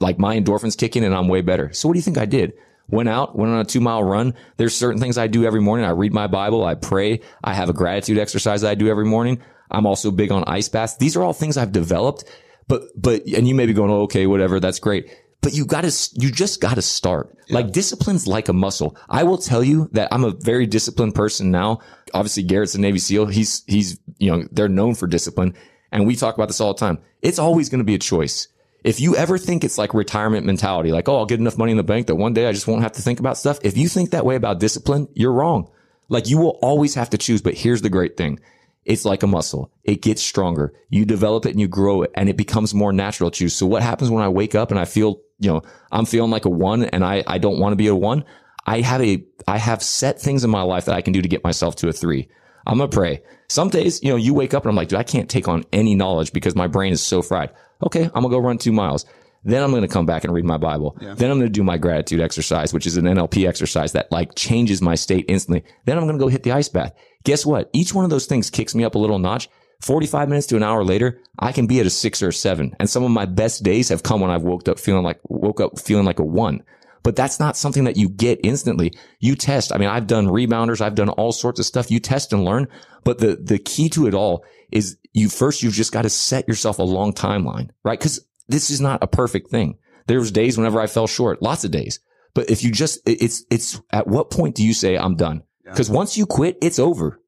like 0.00 0.18
my 0.18 0.40
endorphins 0.40 0.76
kick 0.76 0.96
in 0.96 1.04
and 1.04 1.14
I'm 1.14 1.28
way 1.28 1.42
better. 1.42 1.72
So 1.72 1.88
what 1.88 1.92
do 1.92 1.98
you 1.98 2.02
think 2.02 2.18
I 2.18 2.26
did? 2.26 2.54
Went 2.90 3.08
out, 3.08 3.36
went 3.36 3.52
on 3.52 3.60
a 3.60 3.64
two 3.64 3.80
mile 3.80 4.02
run. 4.02 4.34
There's 4.56 4.76
certain 4.76 5.00
things 5.00 5.18
I 5.18 5.26
do 5.26 5.44
every 5.44 5.60
morning. 5.60 5.86
I 5.86 5.90
read 5.90 6.12
my 6.12 6.26
Bible. 6.26 6.64
I 6.64 6.74
pray. 6.74 7.20
I 7.42 7.54
have 7.54 7.68
a 7.70 7.72
gratitude 7.72 8.18
exercise 8.18 8.62
that 8.62 8.70
I 8.70 8.74
do 8.74 8.88
every 8.88 9.06
morning. 9.06 9.40
I'm 9.70 9.86
also 9.86 10.10
big 10.10 10.32
on 10.32 10.44
ice 10.46 10.68
baths. 10.68 10.96
These 10.96 11.16
are 11.16 11.22
all 11.22 11.32
things 11.32 11.56
I've 11.56 11.72
developed, 11.72 12.24
but, 12.66 12.82
but, 12.96 13.24
and 13.26 13.46
you 13.46 13.54
may 13.54 13.66
be 13.66 13.72
going, 13.72 13.90
oh, 13.90 14.02
okay, 14.02 14.26
whatever. 14.26 14.58
That's 14.58 14.80
great. 14.80 15.10
But 15.42 15.54
you 15.54 15.64
gotta, 15.64 15.92
you 16.14 16.30
just 16.30 16.60
gotta 16.60 16.82
start. 16.82 17.34
Yeah. 17.46 17.56
Like 17.56 17.72
discipline's 17.72 18.26
like 18.26 18.48
a 18.48 18.52
muscle. 18.52 18.96
I 19.08 19.22
will 19.22 19.38
tell 19.38 19.64
you 19.64 19.88
that 19.92 20.08
I'm 20.12 20.24
a 20.24 20.32
very 20.32 20.66
disciplined 20.66 21.14
person 21.14 21.50
now. 21.50 21.80
Obviously, 22.12 22.42
Garrett's 22.42 22.74
a 22.74 22.80
Navy 22.80 22.98
SEAL. 22.98 23.26
He's, 23.26 23.62
he's, 23.66 23.98
you 24.18 24.30
know, 24.30 24.46
they're 24.52 24.68
known 24.68 24.94
for 24.94 25.06
discipline. 25.06 25.54
And 25.92 26.06
we 26.06 26.14
talk 26.14 26.34
about 26.34 26.48
this 26.48 26.60
all 26.60 26.74
the 26.74 26.80
time. 26.80 26.98
It's 27.22 27.38
always 27.38 27.68
going 27.68 27.78
to 27.78 27.84
be 27.84 27.94
a 27.94 27.98
choice. 27.98 28.48
If 28.82 29.00
you 29.00 29.16
ever 29.16 29.38
think 29.38 29.64
it's 29.64 29.78
like 29.78 29.92
retirement 29.94 30.46
mentality, 30.46 30.90
like, 30.90 31.08
oh, 31.08 31.18
I'll 31.18 31.26
get 31.26 31.40
enough 31.40 31.58
money 31.58 31.72
in 31.72 31.76
the 31.76 31.82
bank 31.82 32.06
that 32.06 32.14
one 32.16 32.32
day 32.32 32.46
I 32.46 32.52
just 32.52 32.66
won't 32.66 32.82
have 32.82 32.92
to 32.92 33.02
think 33.02 33.20
about 33.20 33.36
stuff. 33.36 33.58
If 33.62 33.76
you 33.76 33.88
think 33.88 34.10
that 34.10 34.24
way 34.24 34.36
about 34.36 34.60
discipline, 34.60 35.08
you're 35.14 35.32
wrong. 35.32 35.70
Like 36.08 36.28
you 36.28 36.38
will 36.38 36.58
always 36.62 36.94
have 36.94 37.10
to 37.10 37.18
choose. 37.18 37.42
But 37.42 37.54
here's 37.54 37.82
the 37.82 37.90
great 37.90 38.16
thing. 38.16 38.40
It's 38.84 39.04
like 39.04 39.22
a 39.22 39.26
muscle. 39.26 39.70
It 39.84 40.02
gets 40.02 40.22
stronger. 40.22 40.72
You 40.88 41.04
develop 41.04 41.44
it 41.46 41.50
and 41.50 41.60
you 41.60 41.68
grow 41.68 42.02
it 42.02 42.10
and 42.14 42.28
it 42.28 42.36
becomes 42.36 42.74
more 42.74 42.92
natural 42.92 43.30
to 43.30 43.38
choose. 43.38 43.54
So 43.54 43.66
what 43.66 43.82
happens 43.82 44.10
when 44.10 44.24
I 44.24 44.28
wake 44.28 44.54
up 44.54 44.70
and 44.70 44.80
I 44.80 44.86
feel, 44.86 45.20
you 45.38 45.50
know, 45.50 45.62
I'm 45.92 46.06
feeling 46.06 46.30
like 46.30 46.46
a 46.46 46.50
one 46.50 46.84
and 46.84 47.04
I, 47.04 47.22
I 47.26 47.38
don't 47.38 47.60
want 47.60 47.72
to 47.72 47.76
be 47.76 47.88
a 47.88 47.94
one. 47.94 48.24
I 48.66 48.80
have 48.80 49.02
a, 49.02 49.22
I 49.46 49.58
have 49.58 49.82
set 49.82 50.20
things 50.20 50.44
in 50.44 50.50
my 50.50 50.62
life 50.62 50.86
that 50.86 50.94
I 50.94 51.02
can 51.02 51.12
do 51.12 51.22
to 51.22 51.28
get 51.28 51.44
myself 51.44 51.76
to 51.76 51.88
a 51.88 51.92
three. 51.92 52.28
I'm 52.66 52.78
to 52.78 52.88
pray. 52.88 53.22
Some 53.48 53.68
days, 53.68 54.02
you 54.02 54.10
know, 54.10 54.16
you 54.16 54.34
wake 54.34 54.54
up 54.54 54.64
and 54.64 54.70
I'm 54.70 54.76
like, 54.76 54.88
dude, 54.88 54.98
I 54.98 55.02
can't 55.02 55.28
take 55.28 55.48
on 55.48 55.64
any 55.72 55.94
knowledge 55.94 56.32
because 56.32 56.54
my 56.54 56.66
brain 56.66 56.92
is 56.92 57.02
so 57.02 57.22
fried. 57.22 57.50
Okay, 57.82 58.04
I'm 58.04 58.22
gonna 58.22 58.28
go 58.28 58.38
run 58.38 58.58
two 58.58 58.72
miles. 58.72 59.04
Then 59.42 59.62
I'm 59.62 59.70
going 59.70 59.82
to 59.82 59.88
come 59.88 60.04
back 60.06 60.24
and 60.24 60.34
read 60.34 60.44
my 60.44 60.58
Bible. 60.58 60.96
Yeah. 61.00 61.14
Then 61.14 61.30
I'm 61.30 61.38
going 61.38 61.50
to 61.50 61.58
do 61.58 61.64
my 61.64 61.78
gratitude 61.78 62.20
exercise, 62.20 62.74
which 62.74 62.86
is 62.86 62.96
an 62.96 63.06
NLP 63.06 63.48
exercise 63.48 63.92
that 63.92 64.12
like 64.12 64.34
changes 64.34 64.82
my 64.82 64.94
state 64.94 65.24
instantly. 65.28 65.64
Then 65.86 65.96
I'm 65.96 66.04
going 66.04 66.18
to 66.18 66.22
go 66.22 66.28
hit 66.28 66.42
the 66.42 66.52
ice 66.52 66.68
bath. 66.68 66.92
Guess 67.24 67.46
what? 67.46 67.70
Each 67.72 67.94
one 67.94 68.04
of 68.04 68.10
those 68.10 68.26
things 68.26 68.50
kicks 68.50 68.74
me 68.74 68.84
up 68.84 68.94
a 68.94 68.98
little 68.98 69.18
notch. 69.18 69.48
45 69.80 70.28
minutes 70.28 70.46
to 70.48 70.56
an 70.56 70.62
hour 70.62 70.84
later, 70.84 71.22
I 71.38 71.52
can 71.52 71.66
be 71.66 71.80
at 71.80 71.86
a 71.86 71.90
six 71.90 72.22
or 72.22 72.28
a 72.28 72.32
seven. 72.34 72.76
And 72.78 72.90
some 72.90 73.02
of 73.02 73.10
my 73.10 73.24
best 73.24 73.62
days 73.62 73.88
have 73.88 74.02
come 74.02 74.20
when 74.20 74.30
I've 74.30 74.42
woke 74.42 74.68
up 74.68 74.78
feeling 74.78 75.04
like, 75.04 75.20
woke 75.26 75.60
up 75.60 75.78
feeling 75.78 76.04
like 76.04 76.18
a 76.18 76.24
one. 76.24 76.62
But 77.02 77.16
that's 77.16 77.40
not 77.40 77.56
something 77.56 77.84
that 77.84 77.96
you 77.96 78.10
get 78.10 78.40
instantly. 78.44 78.92
You 79.20 79.36
test. 79.36 79.72
I 79.72 79.78
mean, 79.78 79.88
I've 79.88 80.06
done 80.06 80.26
rebounders. 80.26 80.82
I've 80.82 80.94
done 80.94 81.08
all 81.08 81.32
sorts 81.32 81.58
of 81.58 81.64
stuff. 81.64 81.90
You 81.90 81.98
test 81.98 82.34
and 82.34 82.44
learn. 82.44 82.68
But 83.04 83.18
the, 83.18 83.36
the 83.36 83.58
key 83.58 83.88
to 83.90 84.06
it 84.06 84.12
all 84.12 84.44
is 84.72 84.98
you 85.12 85.28
first, 85.28 85.62
you've 85.62 85.74
just 85.74 85.92
got 85.92 86.02
to 86.02 86.10
set 86.10 86.48
yourself 86.48 86.78
a 86.78 86.82
long 86.82 87.12
timeline, 87.12 87.70
right? 87.84 87.98
Cause 87.98 88.20
this 88.48 88.70
is 88.70 88.80
not 88.80 89.02
a 89.02 89.06
perfect 89.06 89.50
thing. 89.50 89.78
There 90.06 90.18
was 90.18 90.32
days 90.32 90.56
whenever 90.56 90.80
I 90.80 90.86
fell 90.86 91.06
short, 91.06 91.42
lots 91.42 91.64
of 91.64 91.70
days. 91.70 92.00
But 92.34 92.50
if 92.50 92.62
you 92.62 92.70
just, 92.70 93.00
it's, 93.06 93.44
it's 93.50 93.80
at 93.90 94.06
what 94.06 94.30
point 94.30 94.54
do 94.54 94.64
you 94.64 94.74
say 94.74 94.96
I'm 94.96 95.16
done? 95.16 95.42
Cause 95.74 95.90
once 95.90 96.16
you 96.16 96.26
quit, 96.26 96.58
it's 96.60 96.78
over. 96.78 97.20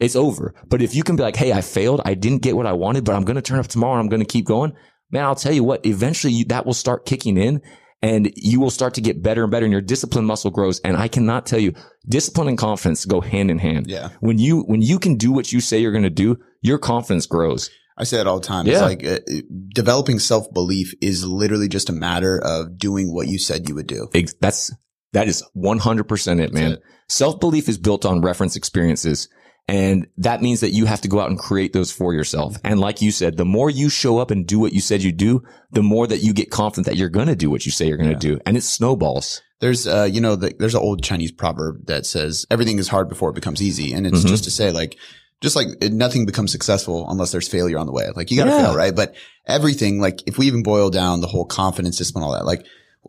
It's 0.00 0.16
over. 0.16 0.54
But 0.66 0.82
if 0.82 0.94
you 0.94 1.02
can 1.04 1.16
be 1.16 1.22
like, 1.22 1.36
Hey, 1.36 1.52
I 1.52 1.60
failed. 1.60 2.00
I 2.04 2.14
didn't 2.14 2.42
get 2.42 2.56
what 2.56 2.66
I 2.66 2.72
wanted, 2.72 3.04
but 3.04 3.14
I'm 3.14 3.24
going 3.24 3.36
to 3.36 3.42
turn 3.42 3.58
up 3.58 3.68
tomorrow 3.68 3.94
and 3.94 4.00
I'm 4.00 4.08
going 4.08 4.20
to 4.20 4.26
keep 4.26 4.46
going. 4.46 4.72
Man, 5.10 5.24
I'll 5.24 5.34
tell 5.34 5.52
you 5.52 5.62
what, 5.62 5.84
eventually 5.84 6.32
you, 6.32 6.46
that 6.46 6.64
will 6.64 6.72
start 6.74 7.04
kicking 7.04 7.36
in 7.36 7.60
and 8.02 8.32
you 8.34 8.60
will 8.60 8.70
start 8.70 8.94
to 8.94 9.00
get 9.00 9.22
better 9.22 9.44
and 9.44 9.50
better 9.50 9.64
and 9.64 9.72
your 9.72 9.80
discipline 9.80 10.24
muscle 10.24 10.50
grows. 10.50 10.80
And 10.80 10.96
I 10.96 11.06
cannot 11.06 11.46
tell 11.46 11.60
you, 11.60 11.72
discipline 12.08 12.48
and 12.48 12.58
confidence 12.58 13.04
go 13.04 13.20
hand 13.20 13.50
in 13.50 13.58
hand. 13.58 13.86
Yeah. 13.88 14.08
When 14.20 14.38
you, 14.38 14.62
when 14.62 14.82
you 14.82 14.98
can 14.98 15.16
do 15.16 15.30
what 15.30 15.52
you 15.52 15.60
say 15.60 15.78
you're 15.78 15.92
going 15.92 16.02
to 16.02 16.10
do, 16.10 16.38
your 16.62 16.78
confidence 16.78 17.26
grows. 17.26 17.70
I 17.98 18.04
say 18.04 18.16
that 18.16 18.26
all 18.26 18.40
the 18.40 18.46
time. 18.46 18.66
Yeah. 18.66 18.72
It's 18.72 18.82
like 18.82 19.04
uh, 19.06 19.42
developing 19.68 20.18
self 20.18 20.52
belief 20.52 20.94
is 21.00 21.26
literally 21.26 21.68
just 21.68 21.90
a 21.90 21.92
matter 21.92 22.40
of 22.42 22.78
doing 22.78 23.12
what 23.12 23.28
you 23.28 23.38
said 23.38 23.68
you 23.68 23.74
would 23.74 23.86
do. 23.86 24.08
That's, 24.40 24.70
that 25.12 25.28
is 25.28 25.44
100% 25.56 26.40
it, 26.40 26.52
man. 26.52 26.78
Self 27.08 27.38
belief 27.38 27.68
is 27.68 27.78
built 27.78 28.06
on 28.06 28.22
reference 28.22 28.56
experiences. 28.56 29.28
And 29.68 30.08
that 30.16 30.42
means 30.42 30.60
that 30.60 30.70
you 30.70 30.86
have 30.86 31.02
to 31.02 31.08
go 31.08 31.20
out 31.20 31.30
and 31.30 31.38
create 31.38 31.72
those 31.72 31.92
for 31.92 32.12
yourself. 32.12 32.56
And 32.64 32.80
like 32.80 33.00
you 33.00 33.12
said, 33.12 33.36
the 33.36 33.44
more 33.44 33.70
you 33.70 33.88
show 33.88 34.18
up 34.18 34.30
and 34.30 34.46
do 34.46 34.58
what 34.58 34.72
you 34.72 34.80
said 34.80 35.02
you 35.02 35.12
do, 35.12 35.44
the 35.70 35.82
more 35.82 36.06
that 36.06 36.18
you 36.18 36.32
get 36.32 36.50
confident 36.50 36.86
that 36.86 36.96
you're 36.96 37.08
going 37.08 37.28
to 37.28 37.36
do 37.36 37.48
what 37.48 37.64
you 37.64 37.70
say 37.70 37.86
you're 37.86 37.96
going 37.96 38.18
to 38.18 38.28
yeah. 38.28 38.34
do. 38.34 38.40
And 38.44 38.56
it 38.56 38.62
snowballs. 38.62 39.40
There's, 39.60 39.86
uh, 39.86 40.08
you 40.10 40.20
know, 40.20 40.34
the, 40.34 40.52
there's 40.58 40.74
an 40.74 40.82
old 40.82 41.04
Chinese 41.04 41.30
proverb 41.30 41.86
that 41.86 42.06
says 42.06 42.44
everything 42.50 42.80
is 42.80 42.88
hard 42.88 43.08
before 43.08 43.30
it 43.30 43.36
becomes 43.36 43.62
easy. 43.62 43.92
And 43.92 44.04
it's 44.04 44.18
mm-hmm. 44.18 44.28
just 44.28 44.44
to 44.44 44.50
say 44.50 44.72
like, 44.72 44.98
just 45.42 45.56
like 45.56 45.68
nothing 45.82 46.24
becomes 46.24 46.52
successful 46.52 47.06
unless 47.10 47.32
there's 47.32 47.48
failure 47.48 47.78
on 47.78 47.86
the 47.86 47.92
way. 47.92 48.08
Like 48.14 48.30
you 48.30 48.36
got 48.36 48.44
to 48.44 48.50
yeah. 48.50 48.66
fail, 48.66 48.76
right? 48.76 48.94
But 48.94 49.14
everything, 49.46 50.00
like 50.00 50.22
if 50.26 50.38
we 50.38 50.46
even 50.46 50.62
boil 50.62 50.88
down 50.88 51.20
the 51.20 51.26
whole 51.26 51.44
confidence 51.44 51.98
system 51.98 52.22
and 52.22 52.24
all 52.24 52.32
that, 52.32 52.46
like 52.46 52.64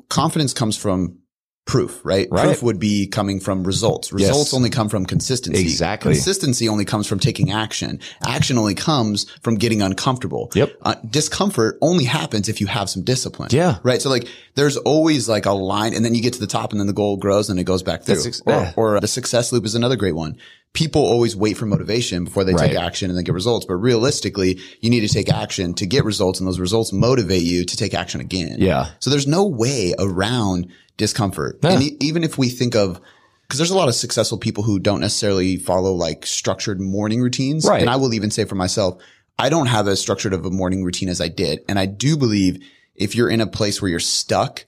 confidence 0.10 0.54
comes 0.54 0.76
from 0.76 1.20
proof, 1.66 2.02
right? 2.04 2.28
right? 2.30 2.46
Proof 2.46 2.64
would 2.64 2.80
be 2.80 3.08
coming 3.08 3.40
from 3.40 3.64
results. 3.64 4.12
Results 4.12 4.52
yes. 4.52 4.54
only 4.54 4.70
come 4.70 4.90
from 4.90 5.06
consistency. 5.06 5.62
Exactly. 5.62 6.14
Consistency 6.14 6.68
only 6.68 6.86
comes 6.86 7.08
from 7.08 7.20
taking 7.20 7.52
action. 7.52 8.00
Action 8.26 8.58
only 8.58 8.76
comes 8.76 9.30
from 9.42 9.56
getting 9.56 9.82
uncomfortable. 9.82 10.52
Yep. 10.56 10.76
Uh, 10.82 10.96
discomfort 11.10 11.78
only 11.82 12.04
happens 12.04 12.50
if 12.50 12.60
you 12.60 12.68
have 12.68 12.90
some 12.90 13.04
discipline. 13.04 13.50
Yeah. 13.52 13.78
Right. 13.84 14.02
So 14.02 14.10
like 14.10 14.28
there's 14.56 14.78
always 14.78 15.30
like 15.30 15.46
a 15.46 15.54
line 15.54 15.94
and 15.94 16.04
then 16.04 16.16
you 16.16 16.22
get 16.22 16.34
to 16.34 16.40
the 16.40 16.48
top 16.48 16.72
and 16.72 16.80
then 16.80 16.88
the 16.88 16.94
goal 16.94 17.18
grows 17.18 17.50
and 17.50 17.60
it 17.60 17.64
goes 17.64 17.84
back 17.84 18.04
through. 18.04 18.26
Ex- 18.26 18.42
or, 18.46 18.74
or 18.76 19.00
the 19.00 19.08
success 19.08 19.52
loop 19.52 19.66
is 19.66 19.76
another 19.76 19.96
great 19.96 20.16
one 20.16 20.38
people 20.74 21.04
always 21.04 21.36
wait 21.36 21.56
for 21.56 21.68
motivation 21.68 22.26
before 22.26 22.44
they 22.44 22.54
right. 22.54 22.70
take 22.70 22.78
action 22.78 23.10
and 23.10 23.18
then 23.18 23.24
get 23.24 23.34
results. 23.34 23.66
But 23.66 23.76
realistically, 23.76 24.60
you 24.82 24.90
need 24.90 25.02
to 25.02 25.08
take 25.08 25.32
action 25.32 25.76
to 25.76 25.86
get 25.86 26.04
results 26.04 26.40
and 26.40 26.48
those 26.48 26.60
results 26.60 26.92
motivate 26.92 27.44
you 27.44 27.64
to 27.64 27.78
take 27.78 27.94
action 27.94 28.20
again. 28.20 28.56
Yeah. 28.58 28.90
So 29.00 29.10
there's 29.10 29.28
no 29.28 29.46
way 29.46 29.94
around 29.98 30.72
discomfort. 30.98 31.60
Yeah. 31.64 31.72
And 31.72 31.84
e- 31.84 31.98
even 32.00 32.24
if 32.24 32.38
we 32.38 32.50
think 32.50 32.76
of, 32.76 33.00
because 33.44 33.60
there's 33.60 33.72
a 33.72 33.78
lot 33.78 33.90
of 33.90 33.96
successful 33.96 34.38
people 34.38 34.64
who 34.64 34.80
don't 34.80 35.02
necessarily 35.02 35.58
follow 35.58 35.94
like 35.94 36.26
structured 36.26 36.80
morning 36.80 37.22
routines. 37.22 37.66
Right. 37.68 37.82
And 37.82 37.90
I 37.90 37.98
will 37.98 38.14
even 38.14 38.32
say 38.32 38.46
for 38.46 38.56
myself, 38.56 39.02
I 39.38 39.50
don't 39.50 39.68
have 39.68 39.88
as 39.88 40.00
structured 40.00 40.34
of 40.34 40.46
a 40.46 40.52
morning 40.52 40.84
routine 40.84 41.10
as 41.10 41.20
I 41.20 41.28
did. 41.28 41.60
And 41.68 41.78
I 41.80 41.86
do 41.86 42.18
believe 42.18 42.64
if 42.96 43.16
you're 43.16 43.30
in 43.30 43.42
a 43.42 43.48
place 43.48 43.82
where 43.82 43.90
you're 43.90 44.00
stuck, 44.00 44.66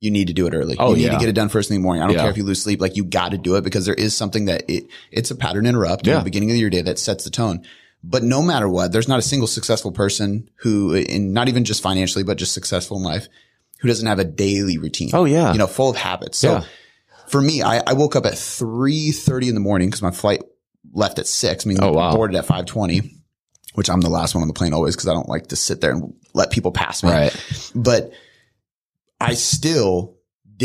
you 0.00 0.10
need 0.10 0.28
to 0.28 0.32
do 0.32 0.46
it 0.46 0.54
early. 0.54 0.76
Oh, 0.78 0.90
you 0.90 0.96
need 0.96 1.04
yeah. 1.04 1.12
to 1.12 1.18
get 1.18 1.28
it 1.28 1.34
done 1.34 1.48
first 1.48 1.68
thing 1.68 1.76
in 1.76 1.82
the 1.82 1.84
morning. 1.84 2.02
I 2.02 2.06
don't 2.06 2.16
yeah. 2.16 2.22
care 2.22 2.30
if 2.30 2.36
you 2.36 2.44
lose 2.44 2.62
sleep. 2.62 2.80
Like 2.80 2.96
you 2.96 3.04
got 3.04 3.30
to 3.30 3.38
do 3.38 3.56
it 3.56 3.64
because 3.64 3.86
there 3.86 3.94
is 3.94 4.16
something 4.16 4.44
that 4.44 4.64
it, 4.68 4.88
it's 5.10 5.30
a 5.30 5.36
pattern 5.36 5.66
interrupt 5.66 6.06
yeah. 6.06 6.14
in 6.14 6.18
the 6.20 6.24
beginning 6.24 6.50
of 6.50 6.56
your 6.56 6.70
day 6.70 6.82
that 6.82 6.98
sets 6.98 7.24
the 7.24 7.30
tone. 7.30 7.64
But 8.02 8.22
no 8.22 8.42
matter 8.42 8.68
what, 8.68 8.92
there's 8.92 9.08
not 9.08 9.18
a 9.18 9.22
single 9.22 9.46
successful 9.46 9.90
person 9.90 10.50
who, 10.56 10.94
in 10.94 11.32
not 11.32 11.48
even 11.48 11.64
just 11.64 11.82
financially, 11.82 12.22
but 12.22 12.36
just 12.36 12.52
successful 12.52 12.98
in 12.98 13.02
life 13.02 13.28
who 13.84 13.88
doesn't 13.88 14.06
have 14.06 14.18
a 14.18 14.24
daily 14.24 14.78
routine. 14.78 15.10
Oh 15.12 15.26
yeah. 15.26 15.52
You 15.52 15.58
know, 15.58 15.66
full 15.66 15.90
of 15.90 15.96
habits. 15.96 16.38
So 16.38 16.52
yeah. 16.52 16.64
for 17.26 17.38
me, 17.38 17.60
I, 17.60 17.82
I 17.86 17.92
woke 17.92 18.16
up 18.16 18.24
at 18.24 18.32
3.30 18.32 19.50
in 19.50 19.54
the 19.54 19.60
morning 19.60 19.88
because 19.88 20.00
my 20.00 20.10
flight 20.10 20.40
left 20.94 21.18
at 21.18 21.26
six. 21.26 21.66
I 21.66 21.68
mean, 21.68 21.76
oh, 21.82 21.92
wow. 21.92 22.14
boarded 22.14 22.34
at 22.34 22.46
520. 22.46 23.20
which 23.74 23.90
I'm 23.90 24.00
the 24.00 24.08
last 24.08 24.34
one 24.34 24.40
on 24.40 24.48
the 24.48 24.54
plane 24.54 24.72
always 24.72 24.96
because 24.96 25.06
I 25.06 25.12
don't 25.12 25.28
like 25.28 25.48
to 25.48 25.56
sit 25.56 25.82
there 25.82 25.90
and 25.90 26.14
let 26.32 26.50
people 26.50 26.72
pass 26.72 27.02
me. 27.02 27.10
Right. 27.10 27.70
But 27.74 28.12
I 29.20 29.34
still 29.34 30.13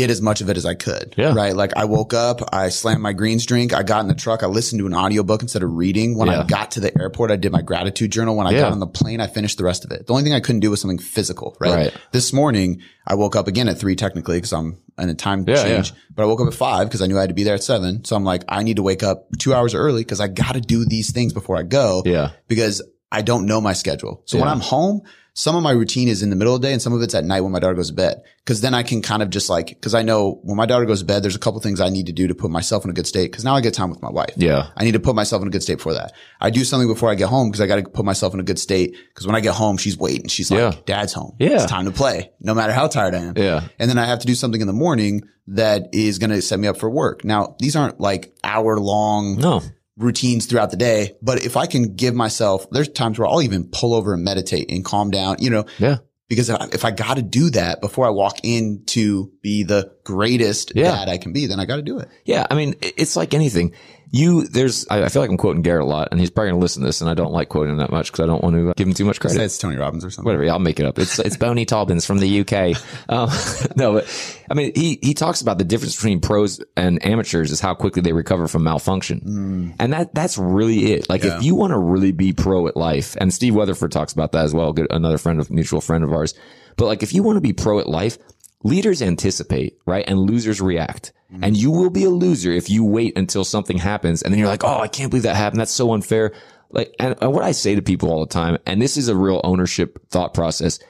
did 0.00 0.10
as 0.10 0.20
much 0.22 0.40
of 0.40 0.48
it 0.48 0.56
as 0.56 0.64
I 0.66 0.74
could. 0.74 1.14
Yeah. 1.16 1.34
Right. 1.34 1.54
Like 1.54 1.76
I 1.76 1.84
woke 1.84 2.14
up, 2.14 2.40
I 2.54 2.68
slammed 2.70 3.02
my 3.02 3.12
greens 3.12 3.44
drink. 3.46 3.72
I 3.74 3.82
got 3.82 4.00
in 4.00 4.08
the 4.08 4.14
truck. 4.14 4.42
I 4.42 4.46
listened 4.46 4.78
to 4.80 4.86
an 4.86 4.94
audiobook 4.94 5.42
instead 5.42 5.62
of 5.62 5.72
reading. 5.72 6.16
When 6.16 6.28
Yeah. 6.28 6.40
I 6.40 6.46
got 6.46 6.70
to 6.72 6.80
the 6.80 6.96
airport, 6.98 7.30
I 7.30 7.36
did 7.36 7.52
my 7.52 7.62
gratitude 7.62 8.10
journal. 8.10 8.36
When 8.36 8.46
I 8.46 8.52
Yeah. 8.52 8.60
got 8.62 8.72
on 8.72 8.80
the 8.80 8.86
plane, 8.86 9.20
I 9.20 9.26
finished 9.26 9.58
the 9.58 9.64
rest 9.64 9.84
of 9.84 9.90
it. 9.90 10.06
The 10.06 10.12
only 10.12 10.24
thing 10.24 10.32
I 10.34 10.40
couldn't 10.40 10.60
do 10.60 10.70
was 10.70 10.80
something 10.80 10.98
physical. 10.98 11.56
Right. 11.60 11.74
Right. 11.74 11.92
This 12.12 12.32
morning, 12.32 12.80
I 13.06 13.14
woke 13.14 13.36
up 13.36 13.46
again 13.48 13.68
at 13.68 13.78
three 13.78 13.96
technically 13.96 14.38
because 14.38 14.52
I'm 14.52 14.78
in 14.98 15.08
a 15.08 15.14
time 15.14 15.44
Yeah, 15.46 15.62
change, 15.62 15.92
but 16.14 16.22
I 16.22 16.26
woke 16.26 16.40
up 16.40 16.46
at 16.48 16.54
five 16.54 16.88
because 16.88 17.02
I 17.02 17.06
knew 17.06 17.16
I 17.16 17.20
had 17.22 17.30
to 17.30 17.34
be 17.34 17.44
there 17.44 17.54
at 17.54 17.62
seven. 17.62 18.04
So 18.04 18.16
I'm 18.16 18.24
like, 18.24 18.44
I 18.48 18.62
need 18.62 18.76
to 18.76 18.82
wake 18.82 19.02
up 19.02 19.28
two 19.38 19.54
hours 19.54 19.74
early 19.74 20.02
because 20.02 20.20
I 20.20 20.28
got 20.28 20.52
to 20.54 20.60
do 20.60 20.84
these 20.84 21.12
things 21.12 21.32
before 21.32 21.56
I 21.56 21.62
go 21.62 22.02
Yeah. 22.04 22.30
because 22.48 22.82
I 23.12 23.22
don't 23.22 23.46
know 23.46 23.60
my 23.60 23.72
schedule. 23.72 24.22
So 24.26 24.38
when 24.38 24.46
I'm 24.48 24.60
home, 24.60 25.00
some 25.34 25.56
of 25.56 25.62
my 25.62 25.70
routine 25.70 26.08
is 26.08 26.22
in 26.22 26.30
the 26.30 26.36
middle 26.36 26.54
of 26.54 26.60
the 26.60 26.66
day 26.68 26.72
and 26.72 26.82
some 26.82 26.92
of 26.92 27.00
it's 27.02 27.14
at 27.14 27.24
night 27.24 27.40
when 27.42 27.52
my 27.52 27.58
daughter 27.60 27.74
goes 27.74 27.88
to 27.88 27.94
bed. 27.94 28.22
Cause 28.46 28.60
then 28.62 28.74
I 28.74 28.82
can 28.82 29.00
kind 29.00 29.22
of 29.22 29.30
just 29.30 29.48
like, 29.48 29.80
cause 29.80 29.94
I 29.94 30.02
know 30.02 30.40
when 30.42 30.56
my 30.56 30.66
daughter 30.66 30.84
goes 30.86 31.00
to 31.00 31.04
bed, 31.06 31.22
there's 31.22 31.36
a 31.36 31.38
couple 31.40 31.60
things 31.60 31.80
I 31.80 31.88
need 31.88 32.06
to 32.06 32.12
do 32.12 32.26
to 32.26 32.34
put 32.34 32.50
myself 32.50 32.84
in 32.84 32.90
a 32.90 32.92
good 32.94 33.06
state. 33.06 33.32
Cause 33.32 33.44
now 33.44 33.54
I 33.54 33.60
get 33.60 33.72
time 33.74 33.90
with 33.90 34.02
my 34.02 34.10
wife. 34.10 34.32
Yeah. 34.36 34.70
I 34.76 34.84
need 34.84 34.92
to 34.92 35.00
put 35.00 35.14
myself 35.14 35.40
in 35.42 35.48
a 35.48 35.50
good 35.50 35.62
state 35.62 35.76
before 35.76 35.94
that. 35.94 36.12
I 36.40 36.50
do 36.50 36.64
something 36.64 36.88
before 36.88 37.10
I 37.10 37.14
get 37.14 37.28
home 37.28 37.48
because 37.48 37.60
I 37.60 37.66
got 37.66 37.76
to 37.76 37.82
put 37.84 38.04
myself 38.04 38.34
in 38.34 38.40
a 38.40 38.42
good 38.42 38.58
state. 38.58 38.96
Cause 39.14 39.26
when 39.26 39.36
I 39.36 39.40
get 39.40 39.54
home, 39.54 39.76
she's 39.76 39.96
waiting. 39.96 40.28
She's 40.28 40.50
like, 40.50 40.58
Yeah. 40.58 40.80
dad's 40.84 41.12
home. 41.12 41.36
Yeah. 41.38 41.50
It's 41.62 41.66
time 41.66 41.84
to 41.84 41.92
play 41.92 42.32
no 42.40 42.54
matter 42.54 42.72
how 42.72 42.88
tired 42.88 43.14
I 43.14 43.18
am. 43.18 43.34
Yeah. 43.36 43.68
And 43.78 43.88
then 43.88 43.98
I 43.98 44.06
have 44.06 44.18
to 44.20 44.26
do 44.26 44.34
something 44.34 44.60
in 44.60 44.66
the 44.66 44.72
morning 44.72 45.22
that 45.46 45.88
is 45.92 46.18
going 46.18 46.30
to 46.30 46.42
set 46.42 46.58
me 46.58 46.68
up 46.68 46.76
for 46.78 46.88
work. 46.90 47.24
Now, 47.24 47.56
these 47.58 47.76
aren't 47.76 48.00
like 48.00 48.34
hour 48.44 48.78
long 48.78 49.36
No. 49.36 49.62
Routines 50.00 50.46
throughout 50.46 50.70
the 50.70 50.76
day. 50.76 51.16
But 51.22 51.44
if 51.44 51.56
I 51.56 51.66
can 51.66 51.94
give 51.94 52.14
myself, 52.14 52.68
there's 52.70 52.88
times 52.88 53.18
where 53.18 53.28
I'll 53.28 53.42
even 53.42 53.68
pull 53.70 53.94
over 53.94 54.14
and 54.14 54.24
meditate 54.24 54.70
and 54.70 54.84
calm 54.84 55.10
down, 55.10 55.36
you 55.40 55.50
know, 55.50 55.66
Yeah. 55.78 55.98
because 56.28 56.48
if 56.50 56.60
I, 56.60 56.68
if 56.72 56.84
I 56.84 56.90
got 56.90 57.14
to 57.18 57.22
do 57.22 57.50
that 57.50 57.80
before 57.80 58.06
I 58.06 58.10
walk 58.10 58.38
in 58.42 58.84
to 58.86 59.30
be 59.42 59.62
the 59.62 59.92
greatest 60.04 60.72
Yeah. 60.74 60.84
dad 60.92 61.08
I 61.08 61.18
can 61.18 61.32
be, 61.32 61.46
then 61.46 61.60
I 61.60 61.66
got 61.66 61.76
to 61.76 61.82
do 61.82 61.98
it. 61.98 62.08
Yeah, 62.24 62.46
I 62.50 62.54
mean, 62.54 62.74
it's 62.80 63.14
like 63.16 63.34
anything. 63.34 63.72
You, 64.12 64.44
there's, 64.48 64.86
I 64.90 65.04
I 65.04 65.08
feel 65.08 65.22
like 65.22 65.30
I'm 65.30 65.36
quoting 65.36 65.62
Garrett 65.62 65.84
a 65.84 65.86
lot, 65.86 66.08
and 66.10 66.18
he's 66.18 66.30
probably 66.30 66.50
going 66.50 66.60
to 66.60 66.64
listen 66.64 66.82
to 66.82 66.88
this, 66.88 67.00
and 67.00 67.08
I 67.08 67.14
don't 67.14 67.32
like 67.32 67.48
quoting 67.48 67.72
him 67.74 67.78
that 67.78 67.90
much 67.92 68.10
because 68.10 68.24
I 68.24 68.26
don't 68.26 68.42
want 68.42 68.56
to 68.56 68.72
give 68.76 68.88
him 68.88 68.94
too 68.94 69.04
much 69.04 69.16
Say 69.16 69.20
credit. 69.28 69.40
it's 69.42 69.56
Tony 69.56 69.76
Robbins 69.76 70.04
or 70.04 70.10
something. 70.10 70.26
Whatever, 70.26 70.50
I'll 70.50 70.58
make 70.58 70.80
it 70.80 70.86
up. 70.86 70.98
It's 70.98 71.18
it's 71.20 71.36
Boney 71.36 71.64
Talbins 71.64 72.04
from 72.06 72.18
the 72.18 72.40
UK. 72.40 72.76
Um, 73.08 73.28
no, 73.76 73.92
but 73.94 74.36
I 74.50 74.54
mean, 74.54 74.72
he 74.74 74.98
he 75.02 75.14
talks 75.14 75.40
about 75.40 75.58
the 75.58 75.64
difference 75.64 75.94
between 75.96 76.20
pros 76.20 76.60
and 76.76 77.04
amateurs 77.04 77.50
is 77.50 77.60
how 77.60 77.74
quickly 77.74 78.02
they 78.02 78.12
recover 78.12 78.46
from 78.48 78.64
malfunction, 78.64 79.74
and 79.78 79.92
that 79.92 80.14
that's 80.14 80.38
really 80.38 80.92
it. 80.92 81.08
Like, 81.08 81.22
Yeah. 81.24 81.36
if 81.38 81.42
you 81.44 81.54
want 81.54 81.70
to 81.72 81.78
really 81.78 82.12
be 82.12 82.32
pro 82.32 82.66
at 82.68 82.76
life, 82.76 83.16
and 83.20 83.32
Steve 83.32 83.54
Weatherford 83.54 83.92
talks 83.92 84.12
about 84.12 84.32
that 84.32 84.44
as 84.44 84.52
well, 84.54 84.72
good 84.72 84.86
another 84.90 85.18
friend 85.18 85.38
of 85.40 85.50
mutual 85.50 85.80
friend 85.80 86.02
of 86.04 86.12
ours. 86.12 86.34
But 86.76 86.86
like, 86.86 87.02
if 87.02 87.12
you 87.12 87.22
want 87.22 87.36
to 87.36 87.40
be 87.40 87.52
pro 87.52 87.78
at 87.80 87.88
life, 87.88 88.16
leaders 88.62 89.02
anticipate, 89.02 89.78
right? 89.86 90.04
And 90.06 90.18
losers 90.18 90.60
react. 90.60 91.12
And 91.42 91.56
you 91.56 91.70
will 91.70 91.90
be 91.90 92.04
a 92.04 92.10
loser 92.10 92.50
if 92.50 92.68
you 92.68 92.84
wait 92.84 93.16
until 93.16 93.44
something 93.44 93.78
happens 93.78 94.22
and 94.22 94.32
then 94.32 94.40
you're 94.40 94.48
like, 94.48 94.64
Oh, 94.64 94.80
I 94.80 94.88
can't 94.88 95.10
believe 95.10 95.22
that 95.22 95.36
happened. 95.36 95.60
That's 95.60 95.70
so 95.70 95.92
unfair. 95.92 96.32
Like, 96.70 96.94
and, 96.98 97.14
and 97.20 97.32
what 97.32 97.44
I 97.44 97.52
say 97.52 97.76
to 97.76 97.82
people 97.82 98.10
all 98.10 98.20
the 98.20 98.32
time, 98.32 98.58
and 98.66 98.82
this 98.82 98.96
is 98.96 99.08
a 99.08 99.16
real 99.16 99.40
ownership 99.44 100.08
thought 100.10 100.34
process. 100.34 100.80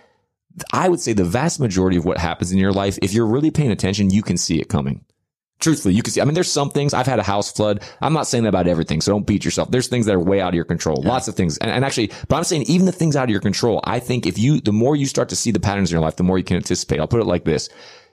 I 0.72 0.88
would 0.88 1.00
say 1.00 1.12
the 1.12 1.24
vast 1.24 1.60
majority 1.60 1.96
of 1.96 2.04
what 2.04 2.18
happens 2.18 2.52
in 2.52 2.58
your 2.58 2.72
life, 2.72 2.98
if 3.02 3.12
you're 3.12 3.26
really 3.26 3.50
paying 3.50 3.70
attention, 3.70 4.10
you 4.10 4.22
can 4.22 4.36
see 4.36 4.58
it 4.60 4.68
coming. 4.68 5.04
Truthfully, 5.60 5.94
you 5.94 6.02
can 6.02 6.12
see, 6.12 6.22
I 6.22 6.24
mean, 6.24 6.32
there's 6.32 6.50
some 6.50 6.70
things 6.70 6.94
I've 6.94 7.06
had 7.06 7.18
a 7.18 7.22
house 7.22 7.52
flood. 7.52 7.82
I'm 8.00 8.14
not 8.14 8.26
saying 8.26 8.44
that 8.44 8.48
about 8.48 8.66
everything. 8.66 9.02
So 9.02 9.12
don't 9.12 9.26
beat 9.26 9.44
yourself. 9.44 9.70
There's 9.70 9.88
things 9.88 10.06
that 10.06 10.14
are 10.14 10.20
way 10.20 10.40
out 10.40 10.48
of 10.48 10.54
your 10.54 10.64
control. 10.64 11.02
Lots 11.02 11.28
of 11.28 11.34
things. 11.34 11.58
And, 11.58 11.70
and 11.70 11.84
actually, 11.84 12.10
but 12.28 12.36
I'm 12.36 12.44
saying 12.44 12.62
even 12.62 12.86
the 12.86 12.92
things 12.92 13.14
out 13.14 13.24
of 13.24 13.30
your 13.30 13.42
control, 13.42 13.80
I 13.84 14.00
think 14.00 14.26
if 14.26 14.38
you, 14.38 14.60
the 14.60 14.72
more 14.72 14.96
you 14.96 15.04
start 15.04 15.28
to 15.28 15.36
see 15.36 15.50
the 15.50 15.60
patterns 15.60 15.90
in 15.90 15.94
your 15.94 16.02
life, 16.02 16.16
the 16.16 16.22
more 16.22 16.38
you 16.38 16.44
can 16.44 16.56
anticipate. 16.56 16.98
I'll 16.98 17.08
put 17.08 17.20
it 17.20 17.26
like 17.26 17.44
this. 17.44 17.68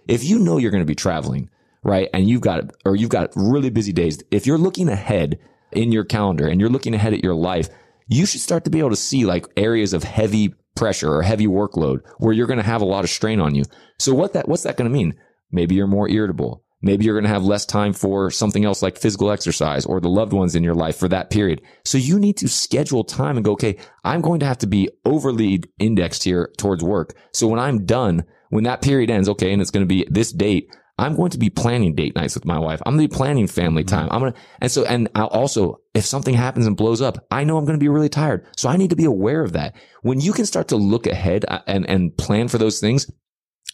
If 0.09 0.25
you 0.25 0.39
know 0.39 0.57
you're 0.57 0.71
going 0.71 0.83
to 0.83 0.85
be 0.85 0.95
traveling, 0.95 1.49
right? 1.83 2.09
And 2.13 2.27
you've 2.27 2.41
got, 2.41 2.71
or 2.85 2.97
you've 2.97 3.09
got 3.09 3.31
really 3.35 3.69
busy 3.69 3.93
days. 3.93 4.21
If 4.29 4.45
you're 4.45 4.57
looking 4.57 4.89
ahead 4.89 5.39
in 5.71 5.93
your 5.93 6.03
calendar 6.03 6.47
and 6.47 6.59
you're 6.59 6.69
looking 6.69 6.93
ahead 6.93 7.13
at 7.13 7.23
your 7.23 7.35
life, 7.35 7.69
you 8.07 8.25
should 8.25 8.41
start 8.41 8.65
to 8.65 8.69
be 8.69 8.79
able 8.79 8.89
to 8.89 8.97
see 8.97 9.25
like 9.25 9.45
areas 9.55 9.93
of 9.93 10.03
heavy 10.03 10.53
pressure 10.75 11.13
or 11.13 11.21
heavy 11.21 11.47
workload 11.47 12.01
where 12.17 12.33
you're 12.33 12.47
going 12.47 12.59
to 12.59 12.63
have 12.63 12.81
a 12.81 12.85
lot 12.85 13.05
of 13.05 13.09
strain 13.09 13.39
on 13.39 13.55
you. 13.55 13.63
So 13.99 14.13
what 14.13 14.33
that, 14.33 14.49
what's 14.49 14.63
that 14.63 14.75
going 14.75 14.89
to 14.89 14.95
mean? 14.95 15.15
Maybe 15.51 15.75
you're 15.75 15.87
more 15.87 16.09
irritable. 16.09 16.63
Maybe 16.81 17.05
you're 17.05 17.15
going 17.15 17.23
to 17.23 17.29
have 17.29 17.43
less 17.43 17.65
time 17.65 17.93
for 17.93 18.29
something 18.29 18.63
else 18.63 18.83
like 18.83 18.97
physical 18.97 19.31
exercise 19.31 19.85
or 19.85 19.99
the 19.99 20.09
loved 20.09 20.33
ones 20.33 20.55
in 20.55 20.63
your 20.63 20.75
life 20.75 20.95
for 20.95 21.07
that 21.07 21.31
period. 21.31 21.61
So 21.85 21.97
you 21.97 22.19
need 22.19 22.37
to 22.37 22.47
schedule 22.47 23.03
time 23.03 23.35
and 23.35 23.43
go, 23.43 23.53
okay, 23.53 23.77
I'm 24.03 24.21
going 24.21 24.39
to 24.41 24.45
have 24.45 24.59
to 24.59 24.67
be 24.67 24.89
overly 25.03 25.63
indexed 25.79 26.23
here 26.23 26.51
towards 26.57 26.83
work. 26.83 27.15
So 27.33 27.47
when 27.47 27.59
I'm 27.59 27.85
done, 27.85 28.25
when 28.49 28.65
that 28.65 28.81
period 28.81 29.09
ends, 29.09 29.27
okay, 29.29 29.51
and 29.51 29.61
it's 29.61 29.71
going 29.71 29.85
to 29.85 29.87
be 29.87 30.05
this 30.09 30.31
date, 30.31 30.69
I'm 30.99 31.15
going 31.15 31.31
to 31.31 31.37
be 31.37 31.49
planning 31.49 31.93
date 31.93 32.15
nights 32.15 32.33
with 32.33 32.45
my 32.45 32.57
wife. 32.57 32.81
I'm 32.85 32.95
going 32.95 33.07
to 33.07 33.13
be 33.13 33.17
planning 33.17 33.47
family 33.47 33.83
time. 33.83 34.07
I'm 34.11 34.19
going 34.19 34.33
to, 34.33 34.39
and 34.61 34.71
so, 34.71 34.83
and 34.85 35.09
I'll 35.13 35.27
also, 35.27 35.79
if 35.93 36.05
something 36.05 36.33
happens 36.33 36.65
and 36.65 36.75
blows 36.75 37.01
up, 37.01 37.25
I 37.29 37.43
know 37.43 37.57
I'm 37.57 37.65
going 37.65 37.77
to 37.77 37.83
be 37.83 37.89
really 37.89 38.09
tired. 38.09 38.47
So 38.55 38.67
I 38.67 38.77
need 38.77 38.89
to 38.89 38.95
be 38.95 39.05
aware 39.05 39.43
of 39.43 39.53
that. 39.53 39.75
When 40.01 40.19
you 40.19 40.33
can 40.33 40.45
start 40.45 40.69
to 40.69 40.75
look 40.75 41.05
ahead 41.05 41.45
uh, 41.47 41.59
and, 41.67 41.87
and 41.87 42.17
plan 42.17 42.47
for 42.47 42.57
those 42.57 42.79
things, 42.79 43.11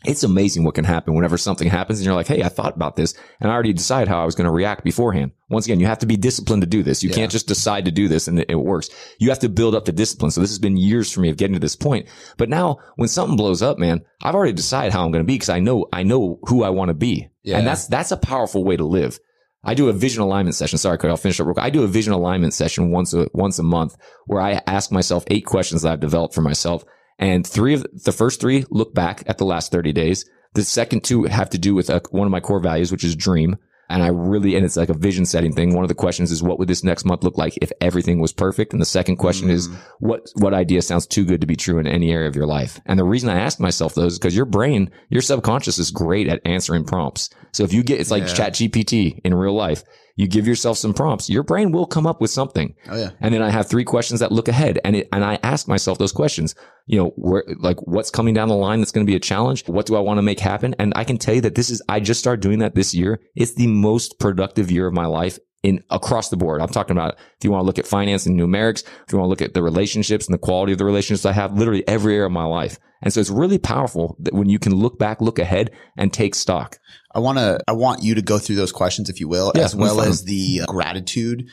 it's 0.06 0.24
amazing 0.24 0.64
what 0.64 0.76
can 0.76 0.86
happen 0.86 1.14
whenever 1.14 1.38
something 1.38 1.68
happens 1.68 2.00
and 2.00 2.06
you're 2.06 2.16
like, 2.16 2.28
Hey, 2.28 2.44
I 2.44 2.50
thought 2.50 2.76
about 2.76 2.96
this 2.96 3.14
and 3.40 3.50
I 3.50 3.54
already 3.54 3.74
decided 3.74 4.08
how 4.08 4.22
I 4.22 4.26
was 4.26 4.36
going 4.36 4.46
to 4.46 4.52
react 4.52 4.84
beforehand. 4.84 5.32
Once 5.50 5.66
again, 5.66 5.80
you 5.80 5.86
have 5.86 6.00
to 6.00 6.06
be 6.06 6.18
disciplined 6.18 6.62
to 6.62 6.68
do 6.68 6.84
this. 6.84 7.04
You 7.04 7.10
Yeah. 7.10 7.16
can't 7.16 7.32
just 7.32 7.48
decide 7.48 7.86
to 7.86 7.92
do 7.92 8.08
this 8.08 8.28
and 8.28 8.40
it, 8.40 8.56
works. 8.56 8.90
You 9.20 9.30
have 9.30 9.40
to 9.40 9.50
build 9.50 9.76
up 9.76 9.86
the 9.86 9.92
discipline. 9.92 10.32
So 10.32 10.42
this 10.42 10.50
has 10.50 10.60
been 10.60 10.78
years 10.78 11.12
for 11.12 11.22
me 11.22 11.30
of 11.30 11.38
getting 11.38 11.54
to 11.54 11.60
this 11.60 11.76
point. 11.76 12.08
But 12.38 12.50
now 12.50 12.80
when 12.96 13.08
something 13.08 13.38
blows 13.38 13.62
up, 13.62 13.78
man, 13.78 14.02
I've 14.22 14.36
already 14.36 14.54
decided 14.54 14.94
how 14.94 15.06
I'm 15.06 15.12
going 15.12 15.24
to 15.24 15.28
be 15.28 15.36
because 15.36 15.50
I 15.50 15.60
know, 15.60 15.88
I 15.94 16.04
know 16.04 16.40
who 16.44 16.64
I 16.64 16.70
want 16.70 16.90
to 16.90 16.94
be. 16.94 17.30
Yeah. 17.44 17.58
And 17.58 17.68
that's, 17.68 17.88
that's 17.88 18.12
a 18.12 18.18
powerful 18.18 18.64
way 18.64 18.78
to 18.78 18.86
live. 18.86 19.20
I 19.66 19.76
do 19.76 19.88
a 19.88 19.94
vision 19.94 20.22
alignment 20.22 20.56
session. 20.56 20.78
Sorry, 20.78 20.98
Cody, 20.98 21.12
I'll 21.12 21.18
finish 21.18 21.40
up 21.40 21.48
real 21.48 21.54
quick. 21.54 21.64
I 21.66 21.70
do 21.70 21.84
a 21.84 21.88
vision 21.88 22.12
alignment 22.12 22.54
session 22.54 22.92
once 22.92 23.14
a, 23.14 23.30
once 23.34 23.60
a 23.60 23.64
month 23.64 23.96
where 24.26 24.42
I 24.42 24.62
ask 24.68 24.92
myself 24.92 25.24
eight 25.28 25.46
questions 25.46 25.84
that 25.84 25.94
I've 25.94 26.00
developed 26.02 26.34
for 26.34 26.42
myself. 26.42 26.84
And 27.20 27.46
three 27.46 27.74
of 27.74 27.86
the 28.04 28.12
first 28.12 28.42
three 28.42 28.66
look 28.70 28.94
back 28.94 29.24
at 29.28 29.38
the 29.38 29.46
last 29.46 29.72
30 29.72 29.94
days. 29.94 30.26
The 30.54 30.64
second 30.64 31.04
two 31.04 31.24
have 31.24 31.50
to 31.52 31.58
do 31.58 31.74
with 31.74 31.90
uh 31.90 32.02
one 32.12 32.28
of 32.28 32.32
my 32.32 32.40
core 32.40 32.60
values, 32.60 32.92
which 32.92 33.04
is 33.04 33.16
dream. 33.16 33.58
And 33.90 34.02
I 34.02 34.08
really, 34.08 34.56
and 34.56 34.66
it's 34.66 34.78
like 34.78 34.90
a 34.90 34.94
vision 34.98 35.26
setting 35.26 35.54
thing. 35.54 35.76
One 35.76 35.84
of 35.84 35.90
the 35.90 35.94
questions 35.94 36.32
is 36.32 36.42
what 36.42 36.58
would 36.58 36.68
this 36.70 36.84
next 36.84 37.06
month 37.06 37.24
look 37.24 37.38
like 37.38 37.58
if 37.62 37.72
everything 37.82 38.20
was 38.20 38.32
perfect? 38.32 38.72
And 38.72 38.82
the 38.82 38.86
second 38.86 39.18
question 39.18 39.50
is 39.50 39.68
what, 40.00 40.32
what 40.36 40.54
idea 40.54 40.82
sounds 40.82 41.06
too 41.06 41.26
good 41.26 41.42
to 41.42 41.48
be 41.48 41.56
true 41.58 41.80
in 41.80 41.86
any 41.86 42.12
area 42.12 42.28
of 42.28 42.36
your 42.36 42.48
life? 42.48 42.80
And 42.86 42.98
the 42.98 43.04
reason 43.04 43.30
I 43.30 43.40
ask 43.40 43.60
myself 43.60 43.94
those 43.94 44.14
is 44.14 44.20
because 44.20 44.36
your 44.36 44.46
brain, 44.46 44.90
your 45.10 45.22
subconscious 45.22 45.78
is 45.80 45.92
great 45.92 46.28
at 46.28 46.42
answering 46.46 46.86
prompts. 46.86 47.30
So 47.52 47.64
if 47.66 47.74
you 47.74 47.84
get, 47.84 48.00
it's 48.00 48.10
like 48.10 48.24
Yeah. 48.24 48.34
ChatGPT 48.34 49.20
in 49.24 49.34
real 49.36 49.54
life. 49.54 49.84
You 50.16 50.28
give 50.28 50.48
yourself 50.48 50.78
some 50.78 50.94
prompts, 50.94 51.30
your 51.30 51.42
brain 51.44 51.72
will 51.72 51.88
come 51.88 52.06
up 52.06 52.22
with 52.22 52.30
something. 52.30 52.76
Oh 52.88 52.98
yeah. 52.98 53.10
And 53.20 53.34
then 53.34 53.42
I 53.42 53.50
have 53.50 53.68
three 53.68 53.84
questions 53.84 54.20
that 54.20 54.32
look 54.32 54.48
ahead 54.48 54.80
and 54.86 54.96
it, 54.96 55.10
and 55.12 55.26
I 55.26 55.40
ask 55.42 55.68
myself 55.68 55.98
those 55.98 56.12
questions, 56.12 56.54
you 56.86 57.00
know, 57.00 57.10
where, 57.16 57.44
like 57.60 57.78
what's 57.88 58.12
coming 58.12 58.36
down 58.36 58.48
the 58.48 58.56
line 58.56 58.80
that's 58.80 58.92
going 58.92 59.06
to 59.06 59.12
be 59.12 59.16
a 59.16 59.20
challenge? 59.20 59.68
What 59.68 59.88
do 59.88 59.96
I 59.96 60.02
want 60.02 60.20
to 60.20 60.22
make 60.22 60.40
happen? 60.40 60.76
And 60.78 60.94
I 60.96 61.04
can 61.04 61.18
tell 61.18 61.34
you 61.34 61.42
that 61.42 61.56
this 61.56 61.72
is, 61.72 61.82
I 61.90 62.00
just 62.00 62.20
started 62.20 62.42
doing 62.42 62.60
that 62.60 62.76
this 62.76 62.94
year. 62.94 63.22
It's 63.36 63.56
the 63.56 63.68
most 63.68 64.20
productive 64.20 64.70
year 64.70 64.86
of 64.86 64.94
my 64.94 65.08
life 65.08 65.40
in 65.64 65.82
across 65.90 66.30
the 66.30 66.38
board. 66.38 66.62
I'm 66.62 66.68
talking 66.68 66.96
about 66.96 67.16
if 67.16 67.44
you 67.44 67.52
want 67.52 67.64
to 67.64 67.66
look 67.66 67.80
at 67.80 67.88
finance 67.88 68.26
and 68.26 68.40
numerics, 68.40 68.84
if 68.84 69.14
you 69.14 69.18
want 69.18 69.28
to 69.28 69.30
look 69.30 69.42
at 69.42 69.54
the 69.54 69.64
relationships 69.64 70.28
and 70.28 70.34
the 70.34 70.40
quality 70.40 70.74
of 70.74 70.78
the 70.78 70.86
relationships 70.86 71.26
I 71.26 71.32
have, 71.32 71.58
literally 71.58 71.88
every 71.88 72.16
area 72.16 72.26
of 72.28 72.32
my 72.32 72.46
life. 72.46 72.78
And 73.02 73.12
so 73.12 73.20
it's 73.20 73.30
really 73.30 73.58
powerful 73.58 74.16
that 74.20 74.34
when 74.34 74.50
you 74.50 74.60
can 74.60 74.76
look 74.76 74.98
back, 75.00 75.22
look 75.22 75.40
ahead 75.40 75.72
and 75.98 76.12
take 76.12 76.36
stock. 76.36 76.78
I 77.14 77.20
want 77.20 77.38
to, 77.38 77.60
I 77.68 77.74
want 77.74 78.04
you 78.04 78.16
to 78.16 78.22
go 78.22 78.40
through 78.40 78.56
those 78.56 78.72
questions, 78.72 79.10
if 79.10 79.20
you 79.20 79.28
will, 79.28 79.52
Yeah, 79.56 79.64
as 79.64 79.76
well 79.76 80.02
as 80.02 80.24
the 80.24 80.62
gratitude, 80.68 81.48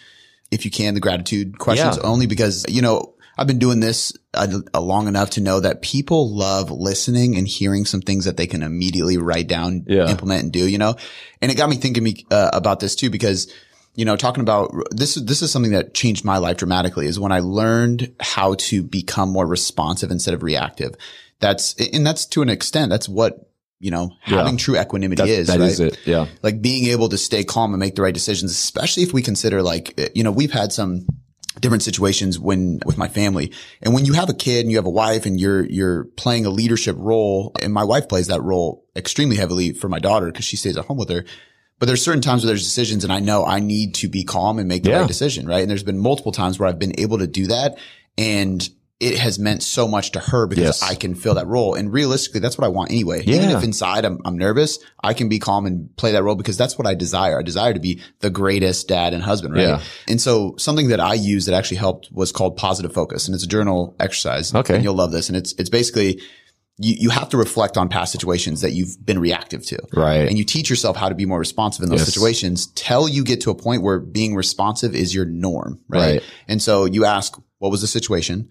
if 0.51 0.65
you 0.65 0.71
can, 0.71 0.95
the 0.95 1.01
gratitude 1.01 1.59
questions 1.59 1.97
Yeah. 1.97 2.03
only 2.09 2.27
because, 2.27 2.65
you 2.69 2.83
know, 2.83 3.15
I've 3.39 3.47
been 3.47 3.59
doing 3.59 3.81
this 3.81 4.13
uh, 4.35 4.61
uh, 4.75 4.81
long 4.81 5.09
enough 5.09 5.31
to 5.31 5.41
know 5.41 5.61
that 5.61 5.81
people 5.83 6.35
love 6.35 6.71
listening 6.71 7.37
and 7.37 7.49
hearing 7.49 7.87
some 7.87 8.01
things 8.03 8.25
that 8.27 8.37
they 8.37 8.47
can 8.47 8.63
immediately 8.63 9.17
write 9.17 9.49
down, 9.49 9.85
Yeah. 9.87 10.09
implement 10.11 10.43
and 10.45 10.53
do, 10.53 10.67
you 10.67 10.79
know, 10.79 10.97
and 11.41 11.51
it 11.51 11.57
got 11.57 11.71
me 11.71 11.77
thinking 11.77 12.05
me, 12.05 12.27
uh, 12.31 12.51
about 12.53 12.81
this 12.81 12.95
too, 12.97 13.11
because 13.11 13.51
you 13.97 14.05
know, 14.05 14.15
talking 14.15 14.41
about 14.41 14.73
this, 14.93 15.17
this 15.17 15.43
is 15.43 15.51
something 15.51 15.73
that 15.73 15.95
changed 15.95 16.25
my 16.25 16.39
life 16.39 16.57
dramatically 16.57 17.07
is 17.07 17.19
when 17.19 17.33
I 17.33 17.41
learned 17.41 18.15
how 18.21 18.55
to 18.55 18.85
become 18.85 19.31
more 19.31 19.45
responsive 19.47 20.13
instead 20.13 20.33
of 20.33 20.45
reactive. 20.45 20.95
That's, 21.41 21.75
and 21.75 22.07
that's 22.07 22.25
to 22.27 22.43
an 22.43 22.49
extent, 22.49 22.89
that's 22.91 23.09
what, 23.09 23.50
you 23.81 23.91
know, 23.91 24.11
Yeah. 24.27 24.37
having 24.39 24.59
true 24.59 24.79
equanimity 24.79 25.23
is 25.31 25.49
that 25.49 25.59
right? 25.59 25.71
is 25.71 25.81
it. 25.81 25.99
Yeah. 26.05 26.27
like 26.43 26.61
being 26.63 26.87
able 26.89 27.09
to 27.09 27.19
stay 27.19 27.43
calm 27.43 27.73
and 27.73 27.81
make 27.81 27.97
the 27.97 28.03
right 28.03 28.15
decisions, 28.15 28.53
especially 28.53 29.03
if 29.03 29.13
we 29.13 29.23
consider 29.23 29.63
like, 29.63 29.95
uh, 29.99 30.07
you 30.15 30.23
know, 30.23 30.31
we've 30.31 30.53
had 30.53 30.71
some 30.73 31.07
different 31.61 31.83
situations 31.83 32.39
when 32.39 32.81
with 32.85 32.97
my 32.99 33.09
family. 33.09 33.53
And 33.83 33.93
when 33.95 34.05
you 34.05 34.13
have 34.13 34.29
a 34.29 34.35
kid 34.35 34.61
and 34.61 34.71
you 34.71 34.77
have 34.77 34.87
a 34.87 34.91
wife 34.91 35.25
and 35.27 35.41
you're, 35.41 35.65
you're 35.67 36.05
playing 36.17 36.45
a 36.47 36.51
leadership 36.51 36.95
role 36.99 37.53
and 37.63 37.73
my 37.73 37.83
wife 37.83 38.09
plays 38.09 38.29
that 38.29 38.43
role 38.43 38.85
extremely 38.95 39.37
heavily 39.37 39.73
for 39.73 39.89
my 39.89 39.99
daughter 39.99 40.27
because 40.27 40.45
she 40.45 40.57
stays 40.57 40.77
at 40.77 40.85
home 40.85 40.99
with 40.99 41.09
her. 41.09 41.25
But 41.79 41.87
there's 41.87 42.05
certain 42.05 42.21
times 42.21 42.45
where 42.45 42.49
there's 42.49 42.63
decisions 42.63 43.03
and 43.05 43.13
I 43.13 43.21
know 43.21 43.47
I 43.47 43.59
need 43.61 43.95
to 43.97 44.09
be 44.09 44.23
calm 44.25 44.59
and 44.59 44.69
make 44.69 44.83
the 44.83 44.91
Yeah. 44.91 44.99
right 45.01 45.09
decision, 45.09 45.47
right? 45.47 45.63
And 45.63 45.71
there's 45.71 45.83
been 45.83 45.99
multiple 45.99 46.33
times 46.33 46.59
where 46.59 46.69
I've 46.69 46.79
been 46.79 46.99
able 47.01 47.19
to 47.19 47.27
do 47.27 47.47
that. 47.47 47.79
And 48.19 48.69
it 49.01 49.17
has 49.17 49.39
meant 49.39 49.63
so 49.63 49.89
much 49.89 50.13
to 50.13 50.21
her 50.21 50.47
because 50.47 50.63
Yes. 50.63 50.83
I 50.83 50.95
can 50.95 51.15
fill 51.15 51.35
that 51.37 51.47
role. 51.47 51.75
And 51.75 51.91
realistically, 51.91 52.41
that's 52.41 52.59
what 52.59 52.67
I 52.67 52.69
want 52.69 52.91
anyway. 52.91 53.23
Even 53.25 53.49
if 53.49 53.65
inside 53.65 54.05
I'm, 54.05 54.21
I'm 54.27 54.37
nervous, 54.37 54.79
I 55.03 55.15
can 55.15 55.31
be 55.31 55.39
calm 55.39 55.65
and 55.65 55.89
play 55.97 56.13
that 56.13 56.23
role 56.23 56.35
because 56.35 56.59
that's 56.59 56.77
what 56.77 56.87
I 56.87 56.95
desire. 56.95 57.39
I 57.39 57.43
desire 57.43 57.73
to 57.73 57.81
be 57.81 58.03
the 58.19 58.29
greatest 58.29 58.89
dad 58.89 59.15
and 59.15 59.23
husband, 59.23 59.55
right? 59.55 59.63
Yeah. 59.63 59.83
And 60.07 60.21
so 60.21 60.55
something 60.59 60.89
that 60.89 61.01
I 61.01 61.15
used 61.15 61.49
that 61.49 61.55
actually 61.55 61.79
helped 61.79 62.13
was 62.13 62.31
called 62.31 62.59
positive 62.59 62.93
focus 62.93 63.27
and 63.27 63.35
it's 63.35 63.43
a 63.45 63.49
journal 63.49 63.97
exercise. 63.99 64.55
Okay. 64.55 64.75
And 64.75 64.85
you'll 64.85 64.95
love 64.97 65.13
this. 65.13 65.29
And 65.31 65.37
it's, 65.37 65.55
it's 65.55 65.71
basically, 65.71 66.21
you, 66.77 66.95
you 66.99 67.09
have 67.11 67.31
to 67.31 67.39
reflect 67.39 67.79
on 67.79 67.89
past 67.89 68.13
situations 68.13 68.61
that 68.61 68.73
you've 68.73 68.97
been 69.05 69.19
reactive 69.19 69.65
to. 69.67 69.79
Right. 69.95 70.29
And 70.29 70.37
you 70.37 70.45
teach 70.45 70.69
yourself 70.69 70.97
how 70.99 71.09
to 71.09 71.15
be 71.15 71.25
more 71.25 71.39
responsive 71.39 71.83
in 71.83 71.89
those 71.89 72.01
Yes. 72.01 72.13
situations 72.13 72.67
till 72.75 73.09
you 73.09 73.25
get 73.25 73.41
to 73.43 73.51
a 73.51 73.55
point 73.55 73.83
where 73.83 73.99
being 73.99 74.35
responsive 74.35 74.95
is 74.95 75.15
your 75.15 75.25
norm. 75.25 75.81
Right? 75.89 76.01
Right. 76.01 76.23
And 76.49 76.61
so 76.61 76.85
you 76.85 77.07
ask, 77.07 77.35
what 77.59 77.71
was 77.71 77.81
the 77.81 77.87
situation? 77.87 78.51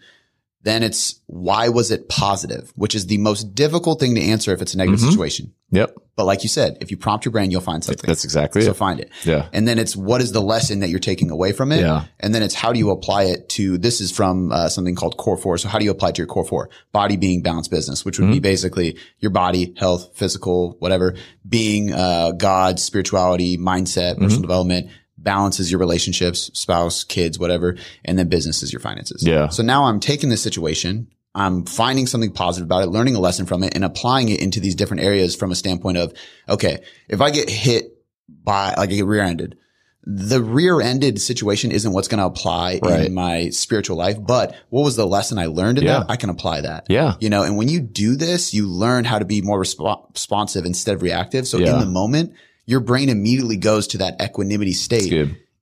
Then 0.63 0.83
it's 0.83 1.21
why 1.27 1.69
was 1.69 1.89
it 1.89 2.09
positive, 2.09 2.73
which 2.75 2.93
is 2.93 3.07
the 3.07 3.17
most 3.17 3.55
difficult 3.55 3.99
thing 3.99 4.15
to 4.15 4.21
answer 4.21 4.51
if 4.53 4.61
it's 4.61 4.73
a 4.73 4.77
negative 4.77 4.99
Mm-hmm. 4.99 5.09
situation. 5.11 5.53
Yep. 5.71 5.95
But 6.17 6.25
like 6.25 6.43
you 6.43 6.49
said, 6.49 6.77
if 6.81 6.91
you 6.91 6.97
prompt 6.97 7.23
your 7.23 7.31
brain, 7.31 7.49
you'll 7.49 7.61
find 7.61 7.81
something. 7.81 8.05
That's 8.05 8.25
exactly 8.25 8.63
so 8.63 8.71
it. 8.71 8.75
find 8.75 8.99
it. 8.99 9.09
Yeah. 9.23 9.47
And 9.53 9.65
then 9.65 9.79
it's 9.79 9.95
what 9.95 10.19
is 10.19 10.33
the 10.33 10.41
lesson 10.41 10.81
that 10.81 10.89
you're 10.89 10.99
taking 10.99 11.31
away 11.31 11.53
from 11.53 11.71
it? 11.71 11.79
Yeah. 11.79 12.05
And 12.19 12.35
then 12.35 12.43
it's 12.43 12.55
how 12.55 12.73
do 12.73 12.79
you 12.79 12.89
apply 12.91 13.23
it 13.25 13.47
to, 13.49 13.77
this 13.77 14.01
is 14.01 14.11
from 14.11 14.51
uh, 14.51 14.67
something 14.67 14.95
called 14.95 15.15
core 15.15 15.37
four. 15.37 15.57
So 15.57 15.69
how 15.69 15.79
do 15.79 15.85
you 15.85 15.91
apply 15.91 16.09
it 16.09 16.15
to 16.15 16.19
your 16.19 16.27
core 16.27 16.43
four? 16.43 16.69
Body, 16.91 17.15
being, 17.15 17.41
balance, 17.41 17.69
business, 17.69 18.03
which 18.03 18.19
would 18.19 18.25
Mm-hmm. 18.25 18.33
be 18.33 18.39
basically 18.41 18.97
your 19.19 19.31
body, 19.31 19.73
health, 19.77 20.11
physical, 20.15 20.75
whatever, 20.79 21.15
being, 21.47 21.93
uh, 21.93 22.31
God, 22.31 22.79
spirituality, 22.81 23.57
mindset, 23.57 24.13
Mm-hmm. 24.15 24.23
personal 24.23 24.41
development. 24.41 24.89
Balance 25.21 25.59
is 25.59 25.69
your 25.69 25.79
relationships, 25.79 26.49
spouse, 26.53 27.03
kids, 27.03 27.37
whatever. 27.37 27.75
And 28.05 28.17
then 28.17 28.29
business 28.29 28.63
is 28.63 28.71
your 28.71 28.79
finances. 28.79 29.23
Yeah. 29.25 29.49
So 29.49 29.63
now 29.63 29.85
I'm 29.85 29.99
taking 29.99 30.29
this 30.29 30.41
situation. 30.41 31.07
I'm 31.35 31.65
finding 31.65 32.07
something 32.07 32.31
positive 32.31 32.65
about 32.65 32.83
it, 32.83 32.87
learning 32.89 33.15
a 33.15 33.19
lesson 33.19 33.45
from 33.45 33.63
it 33.63 33.75
and 33.75 33.85
applying 33.85 34.29
it 34.29 34.39
into 34.41 34.59
these 34.59 34.75
different 34.75 35.03
areas 35.03 35.35
from 35.35 35.51
a 35.51 35.55
standpoint 35.55 35.97
of, 35.97 36.13
okay, 36.47 36.79
if 37.07 37.21
I 37.21 37.29
get 37.31 37.49
hit 37.49 37.95
by, 38.27 38.69
like 38.77 38.89
I 38.89 38.93
get 38.93 39.05
rear-ended, 39.05 39.57
the 40.03 40.41
rear-ended 40.41 41.21
situation 41.21 41.71
isn't 41.71 41.91
what's 41.91 42.07
going 42.07 42.19
to 42.19 42.25
apply 42.25 42.79
Right. 42.81 43.05
in 43.05 43.13
my 43.13 43.49
spiritual 43.49 43.97
life, 43.97 44.17
but 44.19 44.55
what 44.69 44.83
was 44.83 44.95
the 44.95 45.05
lesson 45.05 45.37
I 45.37 45.45
learned 45.47 45.77
in 45.77 45.83
Yeah. 45.83 45.99
that? 45.99 46.05
I 46.09 46.15
can 46.15 46.29
apply 46.29 46.61
that. 46.61 46.85
Yeah. 46.89 47.15
You 47.19 47.29
know, 47.29 47.43
and 47.43 47.57
when 47.57 47.67
you 47.67 47.79
do 47.81 48.15
this, 48.15 48.53
you 48.53 48.67
learn 48.67 49.03
how 49.05 49.19
to 49.19 49.25
be 49.25 49.41
more 49.41 49.61
resp- 49.61 50.13
responsive 50.13 50.65
instead 50.65 50.95
of 50.95 51.01
reactive. 51.03 51.47
So 51.47 51.57
Yeah. 51.59 51.73
in 51.73 51.79
the 51.79 51.85
moment, 51.85 52.33
your 52.69 52.79
brain 52.79 53.09
immediately 53.09 53.57
goes 53.57 53.87
to 53.87 53.97
that 53.99 54.21
equanimity 54.21 54.73
state 54.73 55.11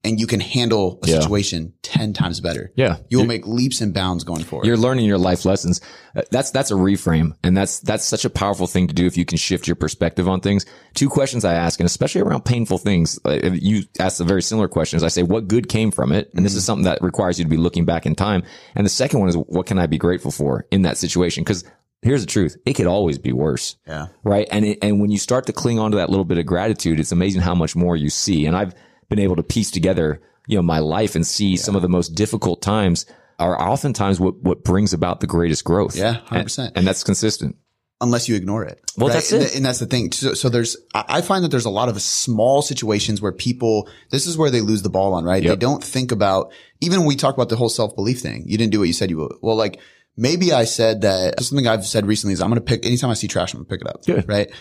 and 0.03 0.19
you 0.19 0.27
can 0.27 0.39
handle 0.39 0.99
a 1.03 1.07
Yeah. 1.07 1.19
situation 1.21 1.73
10 1.81 2.13
times 2.13 2.39
better. 2.39 2.71
Yeah. 2.75 2.97
You 3.09 3.17
will 3.17 3.25
make 3.25 3.47
leaps 3.47 3.81
and 3.81 3.93
bounds 3.93 4.23
going 4.23 4.43
forward. 4.43 4.65
You're 4.67 4.77
learning 4.77 5.05
your 5.05 5.17
life 5.17 5.43
lessons. 5.45 5.81
Uh, 6.15 6.21
That's 6.31 6.51
that's 6.51 6.69
a 6.71 6.75
reframe, 6.75 7.33
and 7.43 7.55
that's 7.57 7.79
that's 7.79 8.05
such 8.05 8.23
a 8.25 8.29
powerful 8.29 8.67
thing 8.67 8.87
to 8.87 8.93
do 8.93 9.05
if 9.05 9.17
you 9.17 9.25
can 9.25 9.37
shift 9.37 9.67
your 9.67 9.75
perspective 9.75 10.27
on 10.27 10.39
things. 10.41 10.65
Two 10.93 11.09
questions 11.09 11.43
I 11.45 11.53
ask, 11.55 11.79
and 11.79 11.85
especially 11.87 12.21
around 12.21 12.43
painful 12.45 12.77
things, 12.77 13.19
uh, 13.25 13.39
you 13.53 13.83
ask 13.99 14.17
the 14.17 14.23
very 14.23 14.41
similar 14.41 14.67
questions. 14.67 15.01
I 15.03 15.07
say, 15.09 15.23
"What 15.23 15.47
good 15.47 15.67
came 15.69 15.91
from 15.91 16.11
it?" 16.11 16.29
And 16.35 16.45
this 16.45 16.55
is 16.55 16.63
something 16.65 16.85
that 16.85 17.01
requires 17.01 17.37
you 17.39 17.45
to 17.45 17.49
be 17.49 17.57
looking 17.57 17.85
back 17.85 18.05
in 18.05 18.15
time. 18.15 18.43
And 18.75 18.85
the 18.85 18.89
second 18.89 19.19
one 19.19 19.29
is, 19.29 19.35
"What 19.35 19.65
can 19.65 19.77
I 19.79 19.87
be 19.87 19.97
grateful 19.97 20.31
for 20.31 20.65
in 20.71 20.81
that 20.83 20.97
situation?" 20.97 21.43
Because 21.43 21.63
here's 22.01 22.21
the 22.21 22.27
truth: 22.27 22.57
it 22.65 22.73
could 22.73 22.87
always 22.87 23.17
be 23.17 23.33
worse. 23.33 23.75
Yeah. 23.87 24.07
right? 24.23 24.47
And 24.51 24.65
it, 24.65 24.79
and 24.81 24.99
when 25.01 25.09
you 25.11 25.17
start 25.17 25.45
to 25.47 25.53
cling 25.53 25.79
on 25.79 25.91
to 25.91 25.97
that 25.97 26.09
little 26.09 26.25
bit 26.25 26.37
of 26.37 26.45
gratitude, 26.45 26.99
it's 26.99 27.11
amazing 27.11 27.41
how 27.41 27.55
much 27.55 27.75
more 27.75 27.95
you 27.95 28.09
see. 28.09 28.45
And 28.45 28.55
I've 28.55 28.73
been 29.09 29.19
able 29.19 29.35
to 29.37 29.43
piece 29.43 29.71
together, 29.71 30.21
you 30.47 30.55
know, 30.57 30.61
my 30.61 30.79
life 30.79 31.15
and 31.15 31.25
see 31.25 31.57
some 31.57 31.75
of 31.75 31.81
the 31.81 31.89
most 31.89 32.09
difficult 32.09 32.61
times 32.61 33.05
are 33.39 33.59
oftentimes 33.61 34.19
what 34.19 34.41
what 34.41 34.63
brings 34.63 34.93
about 34.93 35.19
the 35.19 35.27
greatest 35.27 35.63
growth. 35.63 35.95
Yeah, 35.95 36.21
and, 36.31 36.47
100%. 36.47 36.71
and 36.75 36.87
that's 36.87 37.03
consistent. 37.03 37.55
unless 38.01 38.27
you 38.29 38.35
ignore 38.35 38.63
it. 38.63 38.79
Well, 38.97 39.09
that's 39.09 39.31
and, 39.31 39.41
it. 39.41 39.45
th- 39.45 39.57
and 39.57 39.65
that's 39.65 39.79
the 39.79 39.85
thing. 39.85 40.11
So, 40.11 40.33
so 40.33 40.49
there's, 40.49 40.75
I 40.93 41.05
I 41.07 41.21
find 41.21 41.43
that 41.43 41.49
there's 41.49 41.65
a 41.65 41.69
lot 41.69 41.89
of 41.89 42.01
small 42.01 42.61
situations 42.61 43.21
where 43.21 43.31
people, 43.31 43.89
this 44.09 44.25
is 44.27 44.37
where 44.37 44.49
they 44.49 44.61
lose 44.61 44.81
the 44.81 44.89
ball 44.89 45.13
on, 45.13 45.23
right? 45.23 45.43
They 45.43 45.55
don't 45.55 45.83
think 45.83 46.11
about, 46.11 46.51
even 46.81 46.99
when 46.99 47.07
we 47.07 47.15
talk 47.15 47.35
about 47.35 47.49
the 47.49 47.55
whole 47.55 47.69
self-belief 47.69 48.19
thing, 48.19 48.43
you 48.47 48.57
didn't 48.57 48.71
do 48.71 48.79
what 48.79 48.87
you 48.87 48.93
said 48.93 49.09
you 49.09 49.17
would. 49.17 49.33
Well, 49.41 49.55
like 49.55 49.79
maybe 50.17 50.51
I 50.51 50.65
said 50.65 51.01
that 51.01 51.41
something 51.43 51.67
I've 51.67 51.85
said 51.85 52.05
recently 52.05 52.33
is 52.33 52.41
I'm 52.41 52.49
going 52.49 52.59
to 52.59 52.65
pick, 52.65 52.85
anytime 52.85 53.09
I 53.09 53.13
see 53.13 53.27
trash, 53.27 53.53
I'm 53.53 53.59
going 53.63 53.65
to 53.67 53.69
pick 53.69 53.81
it 53.81 53.87
up. 53.87 54.05
Good. 54.05 54.27
Right. 54.27 54.51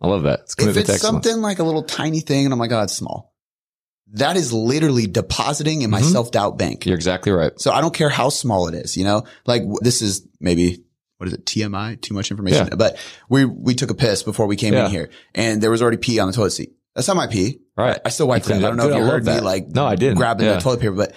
I 0.00 0.06
love 0.08 0.24
that. 0.24 0.40
It's 0.40 0.54
If 0.58 0.76
it's 0.76 1.00
something 1.00 1.38
like 1.38 1.58
a 1.58 1.64
little 1.64 1.82
tiny 1.82 2.20
thing 2.20 2.44
and 2.44 2.52
I'm 2.52 2.58
like, 2.60 2.70
oh, 2.70 2.82
it's 2.82 2.92
small. 2.92 3.32
That 4.12 4.36
is 4.36 4.52
literally 4.52 5.06
depositing 5.06 5.82
in 5.82 5.90
my 5.90 6.00
Mm-hmm. 6.00 6.10
self-doubt 6.12 6.58
bank. 6.58 6.86
You're 6.86 6.94
exactly 6.94 7.32
right. 7.32 7.58
So 7.58 7.72
I 7.72 7.80
don't 7.80 7.94
care 7.94 8.08
how 8.08 8.28
small 8.28 8.68
it 8.68 8.74
is, 8.74 8.96
you 8.96 9.04
know, 9.04 9.24
like 9.46 9.62
this 9.80 10.02
is 10.02 10.26
maybe, 10.38 10.84
what 11.16 11.26
is 11.26 11.32
it? 11.32 11.44
TMI, 11.46 12.00
too 12.00 12.14
much 12.14 12.30
information, 12.30 12.68
Yeah. 12.68 12.76
but 12.76 12.98
we, 13.28 13.44
we 13.46 13.74
took 13.74 13.90
a 13.90 13.94
piss 13.94 14.22
before 14.22 14.46
we 14.46 14.54
came 14.56 14.74
Yeah. 14.74 14.84
in 14.84 14.90
here 14.92 15.10
and 15.34 15.60
there 15.62 15.70
was 15.70 15.82
already 15.82 15.96
pee 15.96 16.18
on 16.20 16.28
the 16.28 16.34
toilet 16.34 16.50
seat. 16.50 16.72
That's 16.94 17.08
not 17.08 17.16
my 17.16 17.26
pee. 17.26 17.60
Right. 17.76 17.98
I 18.04 18.10
still 18.10 18.28
wiped 18.28 18.48
it. 18.48 18.54
I 18.56 18.60
don't 18.60 18.76
know 18.76 18.88
if 18.88 18.94
you 18.94 19.02
I 19.02 19.06
heard 19.06 19.24
me 19.24 19.32
that. 19.32 19.42
like 19.44 19.68
No, 19.68 19.84
I 19.86 19.96
didn't. 19.96 20.16
grabbing 20.18 20.46
Yeah. 20.46 20.54
the 20.54 20.60
toilet 20.60 20.80
paper, 20.80 20.94
but 20.94 21.12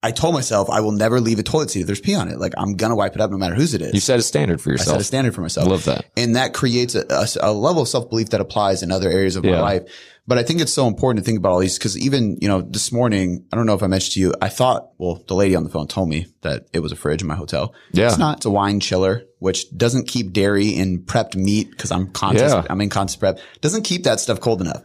I 0.00 0.12
told 0.12 0.32
myself 0.34 0.70
I 0.70 0.80
will 0.80 0.92
never 0.92 1.20
leave 1.20 1.40
a 1.40 1.42
toilet 1.42 1.70
seat 1.70 1.80
if 1.80 1.86
there's 1.86 2.00
pee 2.00 2.14
on 2.14 2.28
it. 2.28 2.38
Like 2.38 2.52
I'm 2.56 2.76
going 2.76 2.90
to 2.90 2.96
wipe 2.96 3.16
it 3.16 3.20
up 3.20 3.30
no 3.32 3.36
matter 3.36 3.56
whose 3.56 3.74
it 3.74 3.82
is. 3.82 3.94
You 3.94 4.00
set 4.00 4.18
a 4.18 4.22
standard 4.22 4.60
for 4.60 4.70
yourself. 4.70 4.90
I 4.90 4.92
set 4.92 5.00
a 5.00 5.04
standard 5.04 5.34
for 5.34 5.40
myself. 5.40 5.66
I 5.66 5.70
love 5.70 5.84
that. 5.86 6.04
And 6.16 6.36
that 6.36 6.54
creates 6.54 6.94
a, 6.94 7.04
a, 7.10 7.26
a 7.50 7.52
level 7.52 7.82
of 7.82 7.88
self 7.88 8.08
belief 8.08 8.30
that 8.30 8.40
applies 8.40 8.82
in 8.84 8.92
other 8.92 9.10
areas 9.10 9.34
of 9.34 9.44
my 9.44 9.60
life. 9.60 9.82
But 10.28 10.36
I 10.36 10.42
think 10.42 10.60
it's 10.60 10.74
so 10.74 10.86
important 10.86 11.24
to 11.24 11.26
think 11.26 11.38
about 11.38 11.52
all 11.52 11.58
these 11.58 11.78
because 11.78 11.96
even, 11.98 12.36
you 12.40 12.48
know, 12.48 12.60
this 12.60 12.92
morning, 12.92 13.46
I 13.50 13.56
don't 13.56 13.64
know 13.64 13.74
if 13.74 13.82
I 13.82 13.86
mentioned 13.86 14.12
to 14.12 14.20
you, 14.20 14.34
I 14.42 14.50
thought, 14.50 14.90
well, 14.98 15.24
the 15.26 15.34
lady 15.34 15.56
on 15.56 15.64
the 15.64 15.70
phone 15.70 15.88
told 15.88 16.10
me 16.10 16.26
that 16.42 16.66
it 16.74 16.80
was 16.80 16.92
a 16.92 16.96
fridge 16.96 17.22
in 17.22 17.28
my 17.28 17.34
hotel. 17.34 17.74
Yeah. 17.92 18.08
It's 18.08 18.18
not. 18.18 18.36
It's 18.36 18.46
a 18.46 18.50
wine 18.50 18.78
chiller, 18.78 19.24
which 19.38 19.74
doesn't 19.74 20.06
keep 20.06 20.34
dairy 20.34 20.76
and 20.76 21.00
prepped 21.00 21.34
meat 21.34 21.70
because 21.70 21.90
I'm 21.90 22.10
contest, 22.12 22.54
Yeah. 22.54 22.66
I'm 22.68 22.80
in 22.82 22.90
contest 22.90 23.18
prep. 23.20 23.38
Doesn't 23.62 23.84
keep 23.84 24.04
that 24.04 24.20
stuff 24.20 24.38
cold 24.38 24.60
enough. 24.60 24.82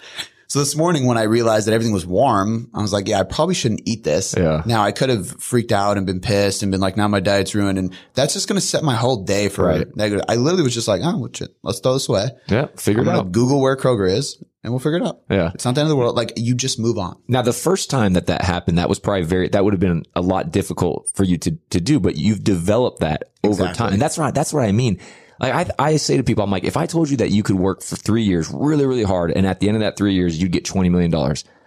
So 0.54 0.60
this 0.60 0.76
morning 0.76 1.08
when 1.08 1.18
I 1.18 1.24
realized 1.24 1.66
that 1.66 1.74
everything 1.74 1.96
was 1.96 2.06
warm, 2.06 2.70
I 2.76 2.82
was 2.84 2.94
like, 2.94 3.08
yeah, 3.08 3.20
I 3.20 3.24
probably 3.24 3.56
shouldn't 3.56 3.82
eat 3.86 4.04
this. 4.04 4.36
Yeah. 4.38 4.62
Now 4.68 4.84
I 4.84 4.92
could 4.92 5.10
have 5.10 5.28
freaked 5.42 5.72
out 5.72 5.98
and 5.98 6.06
been 6.06 6.20
pissed 6.20 6.62
and 6.62 6.72
been 6.72 6.80
like, 6.80 6.96
now 6.96 7.08
my 7.08 7.22
diet's 7.22 7.56
ruined. 7.56 7.80
And 7.80 7.92
that's 8.14 8.34
just 8.34 8.48
going 8.48 8.58
to 8.62 8.62
set 8.62 8.84
my 8.84 8.94
whole 8.94 9.24
day 9.24 9.50
for 9.50 9.66
Right. 9.66 9.96
negative. 9.96 10.24
I 10.30 10.36
literally 10.36 10.62
was 10.62 10.76
just 10.76 10.88
like, 10.88 11.02
oh, 11.04 11.28
let's 11.64 11.80
throw 11.80 11.94
this 11.94 12.08
away. 12.08 12.28
Yeah. 12.50 12.68
Figure 12.78 13.02
I'm 13.02 13.08
it 13.08 13.16
out. 13.16 13.32
Google 13.32 13.62
where 13.62 13.76
Kroger 13.76 14.08
is 14.08 14.44
and 14.64 14.72
we'll 14.72 14.80
figure 14.80 14.98
it 15.00 15.04
out. 15.04 15.22
Yeah. 15.28 15.50
It's 15.56 15.66
not 15.66 15.74
the 15.74 15.82
end 15.82 15.88
of 15.88 15.90
the 15.90 15.96
world. 15.96 16.16
Like 16.16 16.34
you 16.36 16.54
just 16.54 16.78
move 16.78 17.00
on. 17.00 17.20
Now, 17.28 17.42
the 17.42 17.52
first 17.52 17.90
time 17.90 18.14
that 18.14 18.28
that 18.28 18.44
happened, 18.44 18.78
that 18.78 18.90
was 18.90 19.00
probably 19.00 19.24
very, 19.24 19.48
that 19.50 19.64
would 19.64 19.74
have 19.74 19.80
been 19.82 20.04
a 20.16 20.22
lot 20.22 20.52
difficult 20.52 21.10
for 21.16 21.24
you 21.24 21.40
to, 21.40 21.58
to 21.72 21.82
do, 21.82 22.00
but 22.00 22.16
you've 22.16 22.44
developed 22.44 23.00
that 23.00 23.32
over 23.44 23.64
Exactly. 23.64 23.76
time. 23.76 23.94
And 23.94 24.00
that's 24.04 24.20
right. 24.20 24.36
That's 24.36 24.54
what 24.54 24.64
I 24.66 24.72
mean. 24.72 25.00
Like 25.44 25.70
I, 25.80 25.88
I 25.88 25.98
say 25.98 26.18
to 26.18 26.24
people, 26.24 26.44
I'm 26.44 26.52
like, 26.52 26.64
if 26.64 26.78
I 26.78 26.86
told 26.86 27.10
you 27.10 27.18
that 27.18 27.32
you 27.32 27.44
could 27.44 27.58
work 27.58 27.82
for 27.82 27.98
three 27.98 28.24
years 28.24 28.50
really, 28.54 28.86
really 28.86 29.04
hard, 29.04 29.32
and 29.32 29.46
at 29.46 29.60
the 29.60 29.68
end 29.68 29.76
of 29.76 29.82
that 29.82 29.98
three 29.98 30.14
years, 30.14 30.42
you'd 30.42 30.52
get 30.52 30.64
$20 30.64 30.90
million. 30.90 31.14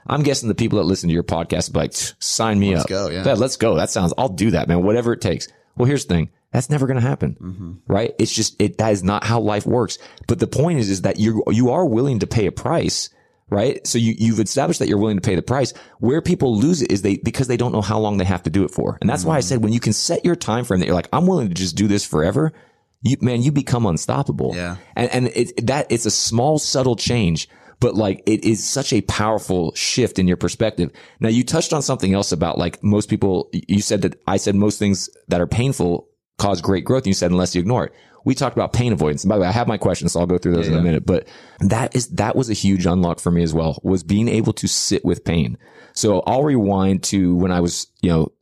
I'm 0.06 0.22
guessing 0.22 0.48
the 0.48 0.54
people 0.54 0.78
that 0.78 0.84
listen 0.84 1.08
to 1.08 1.12
your 1.12 1.24
podcast 1.24 1.68
would 1.68 1.74
be 1.74 1.80
like, 1.80 1.92
sign 1.92 2.58
me 2.58 2.74
up. 2.74 2.78
Let's 2.78 2.90
go, 2.90 3.10
yeah. 3.10 3.34
let's 3.34 3.56
go. 3.56 3.74
That 3.74 3.90
sounds, 3.90 4.14
I'll 4.16 4.30
do 4.30 4.52
that, 4.52 4.66
man. 4.68 4.82
Whatever 4.82 5.12
it 5.12 5.20
takes. 5.20 5.48
Well, 5.76 5.86
here's 5.86 6.06
the 6.06 6.14
thing. 6.14 6.30
That's 6.52 6.70
never 6.70 6.86
going 6.86 7.00
to 7.00 7.06
happen. 7.06 7.36
Mm-hmm. 7.38 7.72
Right. 7.86 8.14
It's 8.18 8.32
just, 8.32 8.60
it, 8.62 8.78
that 8.78 8.92
is 8.92 9.04
not 9.04 9.24
how 9.24 9.40
life 9.40 9.66
works. 9.66 9.98
But 10.26 10.38
the 10.38 10.46
point 10.46 10.78
is, 10.78 10.88
is 10.88 11.02
that 11.02 11.18
you 11.18 11.42
you 11.50 11.70
are 11.70 11.84
willing 11.84 12.20
to 12.20 12.26
pay 12.26 12.46
a 12.46 12.52
price 12.52 13.10
right? 13.48 13.86
So 13.86 13.98
you, 13.98 14.14
you've 14.18 14.40
established 14.40 14.80
that 14.80 14.88
you're 14.88 14.98
willing 14.98 15.18
to 15.18 15.22
pay 15.22 15.36
the 15.36 15.42
price. 15.42 15.72
Where 16.00 16.20
people 16.20 16.56
lose 16.56 16.82
it 16.82 16.90
is 16.90 17.02
they, 17.02 17.16
because 17.18 17.46
they 17.46 17.56
don't 17.56 17.72
know 17.72 17.80
how 17.80 17.98
long 17.98 18.16
they 18.16 18.24
have 18.24 18.42
to 18.44 18.50
do 18.50 18.64
it 18.64 18.70
for. 18.70 18.98
And 19.00 19.08
that's 19.08 19.24
why 19.24 19.36
I 19.36 19.40
said 19.40 19.62
when 19.62 19.72
you 19.72 19.80
can 19.80 19.92
set 19.92 20.24
your 20.24 20.36
time 20.36 20.64
frame 20.64 20.80
that 20.80 20.86
you're 20.86 20.96
like, 20.96 21.08
I'm 21.12 21.26
willing 21.26 21.48
to 21.48 21.54
just 21.54 21.76
do 21.76 21.86
this 21.86 22.04
forever, 22.04 22.52
you, 23.02 23.16
man, 23.20 23.42
you 23.42 23.52
become 23.52 23.86
unstoppable. 23.86 24.54
Yeah. 24.54 24.76
And, 24.94 25.10
and 25.12 25.26
it, 25.28 25.66
that, 25.66 25.86
it's 25.90 26.06
a 26.06 26.10
small, 26.10 26.58
subtle 26.58 26.96
change, 26.96 27.48
but 27.80 27.94
like 27.94 28.22
it 28.26 28.44
is 28.44 28.64
such 28.64 28.92
a 28.92 29.02
powerful 29.02 29.74
shift 29.74 30.18
in 30.18 30.26
your 30.26 30.36
perspective. 30.36 30.90
Now 31.20 31.28
you 31.28 31.44
touched 31.44 31.72
on 31.72 31.82
something 31.82 32.14
else 32.14 32.32
about 32.32 32.58
like 32.58 32.82
most 32.82 33.08
people, 33.08 33.50
you 33.52 33.82
said 33.82 34.02
that 34.02 34.20
I 34.26 34.38
said 34.38 34.54
most 34.54 34.78
things 34.78 35.10
that 35.28 35.40
are 35.40 35.46
painful 35.46 36.08
cause 36.38 36.60
great 36.60 36.84
growth. 36.84 37.02
And 37.02 37.08
you 37.08 37.14
said 37.14 37.30
unless 37.30 37.54
you 37.54 37.60
ignore 37.60 37.86
it. 37.86 37.92
We 38.24 38.34
talked 38.34 38.56
about 38.56 38.72
pain 38.72 38.92
avoidance. 38.92 39.22
And 39.22 39.28
by 39.28 39.36
the 39.36 39.42
way, 39.42 39.46
I 39.46 39.52
have 39.52 39.68
my 39.68 39.76
questions, 39.76 40.12
so 40.12 40.18
I'll 40.18 40.26
go 40.26 40.36
through 40.36 40.56
those 40.56 40.66
in 40.66 40.74
a 40.74 40.82
minute. 40.82 41.06
But 41.06 41.28
that 41.60 41.94
is 41.94 42.08
that 42.08 42.34
was 42.34 42.50
a 42.50 42.54
huge 42.54 42.84
unlock 42.84 43.20
for 43.20 43.30
me 43.30 43.44
as 43.44 43.54
well. 43.54 43.78
Was 43.84 44.02
being 44.02 44.26
able 44.26 44.52
to 44.54 44.66
sit 44.66 45.04
with 45.04 45.24
pain. 45.24 45.56
So 45.92 46.24
I'll 46.26 46.42
rewind 46.42 47.04
to 47.04 47.36
when 47.36 47.52
I 47.52 47.60
was, 47.60 47.86
you 48.02 48.10
know, 48.10 48.32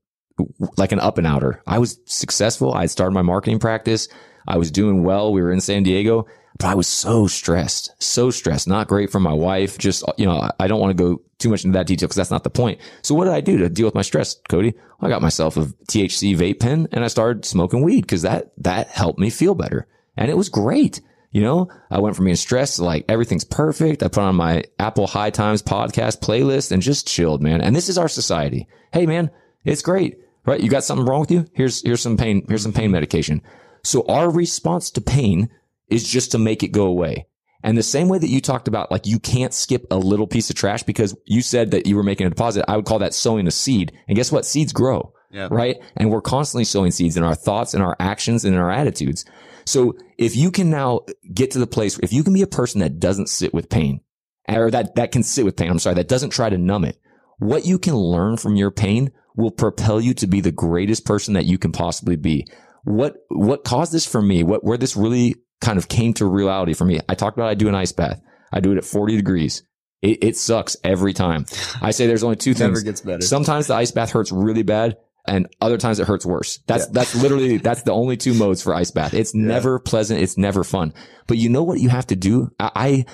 like 0.78 0.92
an 0.92 1.00
up 1.00 1.18
and 1.18 1.26
outer. 1.26 1.62
I 1.66 1.80
was 1.80 2.00
successful. 2.06 2.72
I 2.72 2.80
had 2.80 2.90
started 2.90 3.12
my 3.12 3.20
marketing 3.20 3.58
practice. 3.58 4.08
I 4.46 4.56
was 4.58 4.70
doing 4.70 5.02
well. 5.02 5.32
We 5.32 5.42
were 5.42 5.52
in 5.52 5.60
San 5.60 5.82
Diego, 5.82 6.26
but 6.58 6.66
I 6.68 6.74
was 6.74 6.86
so 6.88 7.26
stressed, 7.26 7.90
so 8.02 8.30
stressed. 8.30 8.68
Not 8.68 8.88
great 8.88 9.10
for 9.10 9.20
my 9.20 9.32
wife. 9.32 9.78
Just, 9.78 10.04
you 10.18 10.26
know, 10.26 10.50
I- 10.58 10.66
don't 10.66 10.80
want 10.80 10.96
to 10.96 11.02
go 11.02 11.20
too 11.38 11.48
much 11.50 11.64
into 11.64 11.76
that 11.78 11.86
detail 11.86 12.06
because 12.06 12.16
that's 12.16 12.30
not 12.30 12.44
the 12.44 12.50
point. 12.50 12.80
So 13.02 13.14
what 13.14 13.24
did 13.24 13.34
I 13.34 13.40
do 13.40 13.58
to 13.58 13.68
deal 13.68 13.86
with 13.86 13.94
my 13.94 14.02
stress, 14.02 14.36
Cody? 14.48 14.74
I 15.00 15.08
got 15.08 15.20
myself 15.22 15.56
a 15.56 15.66
THC 15.88 16.36
vape 16.36 16.60
pen 16.60 16.88
and 16.92 17.04
I 17.04 17.08
started 17.08 17.44
smoking 17.44 17.82
weed 17.82 18.02
because 18.02 18.22
that, 18.22 18.52
that 18.58 18.88
helped 18.88 19.18
me 19.18 19.30
feel 19.30 19.54
better. 19.54 19.86
And 20.16 20.30
it 20.30 20.36
was 20.36 20.48
great. 20.48 21.00
You 21.32 21.42
know, 21.42 21.68
I 21.90 21.98
went 21.98 22.14
from 22.14 22.26
being 22.26 22.36
stressed 22.36 22.76
to 22.76 22.84
like 22.84 23.04
everything's 23.08 23.42
perfect. 23.44 24.04
I 24.04 24.08
put 24.08 24.22
on 24.22 24.36
my 24.36 24.62
Apple 24.78 25.08
High 25.08 25.30
Times 25.30 25.62
podcast 25.62 26.20
playlist 26.20 26.70
and 26.70 26.80
just 26.80 27.08
chilled, 27.08 27.42
man. 27.42 27.60
And 27.60 27.74
this 27.74 27.88
is 27.88 27.98
our 27.98 28.06
society. 28.08 28.68
Hey, 28.92 29.04
man, 29.04 29.32
it's 29.64 29.82
great. 29.82 30.18
right? 30.46 30.60
You 30.60 30.70
got 30.70 30.84
something 30.84 31.04
wrong 31.04 31.20
with 31.20 31.32
you? 31.32 31.44
Here's, 31.52 31.82
here's 31.82 32.00
some 32.00 32.16
pain, 32.16 32.44
here's 32.48 32.62
some 32.62 32.72
pain 32.72 32.92
medication. 32.92 33.42
So 33.84 34.04
our 34.08 34.30
response 34.30 34.90
to 34.92 35.00
pain 35.00 35.50
is 35.88 36.08
just 36.08 36.32
to 36.32 36.38
make 36.38 36.62
it 36.62 36.68
go 36.68 36.86
away. 36.86 37.26
And 37.62 37.78
the 37.78 37.82
same 37.82 38.08
way 38.08 38.18
that 38.18 38.28
you 38.28 38.40
talked 38.40 38.68
about, 38.68 38.90
like 38.90 39.06
you 39.06 39.18
can't 39.18 39.54
skip 39.54 39.86
a 39.90 39.96
little 39.96 40.26
piece 40.26 40.50
of 40.50 40.56
trash 40.56 40.82
because 40.82 41.16
you 41.24 41.40
said 41.40 41.70
that 41.70 41.86
you 41.86 41.96
were 41.96 42.02
making 42.02 42.26
a 42.26 42.30
deposit. 42.30 42.64
I 42.68 42.76
would 42.76 42.84
call 42.84 42.98
that 42.98 43.14
sowing 43.14 43.46
a 43.46 43.50
seed. 43.50 43.92
And 44.06 44.16
guess 44.16 44.32
what? 44.32 44.44
Seeds 44.44 44.72
grow. 44.72 45.14
Yeah. 45.30 45.48
Right. 45.50 45.78
And 45.96 46.10
we're 46.10 46.20
constantly 46.20 46.64
sowing 46.64 46.90
seeds 46.90 47.16
in 47.16 47.24
our 47.24 47.34
thoughts 47.34 47.74
and 47.74 47.82
our 47.82 47.96
actions 47.98 48.44
and 48.44 48.54
in 48.54 48.60
our 48.60 48.70
attitudes. 48.70 49.24
So 49.64 49.96
if 50.18 50.36
you 50.36 50.50
can 50.50 50.70
now 50.70 51.00
get 51.32 51.50
to 51.52 51.58
the 51.58 51.66
place, 51.66 51.98
if 52.02 52.12
you 52.12 52.22
can 52.22 52.34
be 52.34 52.42
a 52.42 52.46
person 52.46 52.80
that 52.80 53.00
doesn't 53.00 53.28
sit 53.28 53.54
with 53.54 53.70
pain 53.70 54.00
or 54.46 54.70
that, 54.70 54.94
that 54.96 55.10
can 55.10 55.22
sit 55.22 55.44
with 55.44 55.56
pain, 55.56 55.70
I'm 55.70 55.78
sorry, 55.78 55.96
that 55.96 56.08
doesn't 56.08 56.30
try 56.30 56.50
to 56.50 56.58
numb 56.58 56.84
it, 56.84 57.00
what 57.38 57.64
you 57.64 57.78
can 57.78 57.96
learn 57.96 58.36
from 58.36 58.56
your 58.56 58.70
pain 58.70 59.10
will 59.36 59.50
propel 59.50 60.00
you 60.00 60.14
to 60.14 60.26
be 60.26 60.40
the 60.40 60.52
greatest 60.52 61.04
person 61.04 61.34
that 61.34 61.46
you 61.46 61.58
can 61.58 61.72
possibly 61.72 62.16
be. 62.16 62.46
What, 62.84 63.16
what 63.28 63.64
caused 63.64 63.92
this 63.92 64.06
for 64.06 64.22
me? 64.22 64.42
What, 64.42 64.64
where 64.64 64.78
this 64.78 64.96
really 64.96 65.36
kind 65.60 65.78
of 65.78 65.88
came 65.88 66.12
to 66.14 66.26
reality 66.26 66.74
for 66.74 66.84
me. 66.84 67.00
I 67.08 67.14
talked 67.14 67.36
about 67.36 67.48
I 67.48 67.54
do 67.54 67.68
an 67.68 67.74
ice 67.74 67.92
bath. 67.92 68.20
I 68.52 68.60
do 68.60 68.72
it 68.72 68.78
at 68.78 68.84
40 68.84 69.16
degrees. 69.16 69.62
It, 70.02 70.22
it 70.22 70.36
sucks 70.36 70.76
every 70.84 71.12
time. 71.14 71.46
I 71.80 71.90
say 71.92 72.06
there's 72.06 72.22
only 72.24 72.36
two 72.36 72.54
things. 72.54 72.70
Never 72.78 72.82
gets 72.82 73.00
better. 73.00 73.22
Sometimes 73.22 73.66
the 73.68 73.74
ice 73.74 73.90
bath 73.90 74.10
hurts 74.10 74.30
really 74.30 74.62
bad 74.62 74.96
and 75.26 75.48
other 75.60 75.78
times 75.78 75.98
it 76.00 76.06
hurts 76.06 76.26
worse. 76.26 76.58
That's, 76.66 76.84
Yeah. 76.84 76.90
that's 76.92 77.14
literally, 77.14 77.56
that's 77.56 77.82
the 77.82 77.92
only 77.92 78.18
two 78.18 78.34
modes 78.34 78.62
for 78.62 78.74
ice 78.74 78.90
bath. 78.90 79.14
It's 79.14 79.34
never 79.34 79.78
pleasant. 79.78 80.20
It's 80.20 80.36
never 80.36 80.62
fun. 80.64 80.92
But 81.26 81.38
you 81.38 81.48
know 81.48 81.62
what 81.62 81.80
you 81.80 81.88
have 81.88 82.06
to 82.08 82.16
do? 82.16 82.50
I, 82.60 82.70
I 82.74 83.04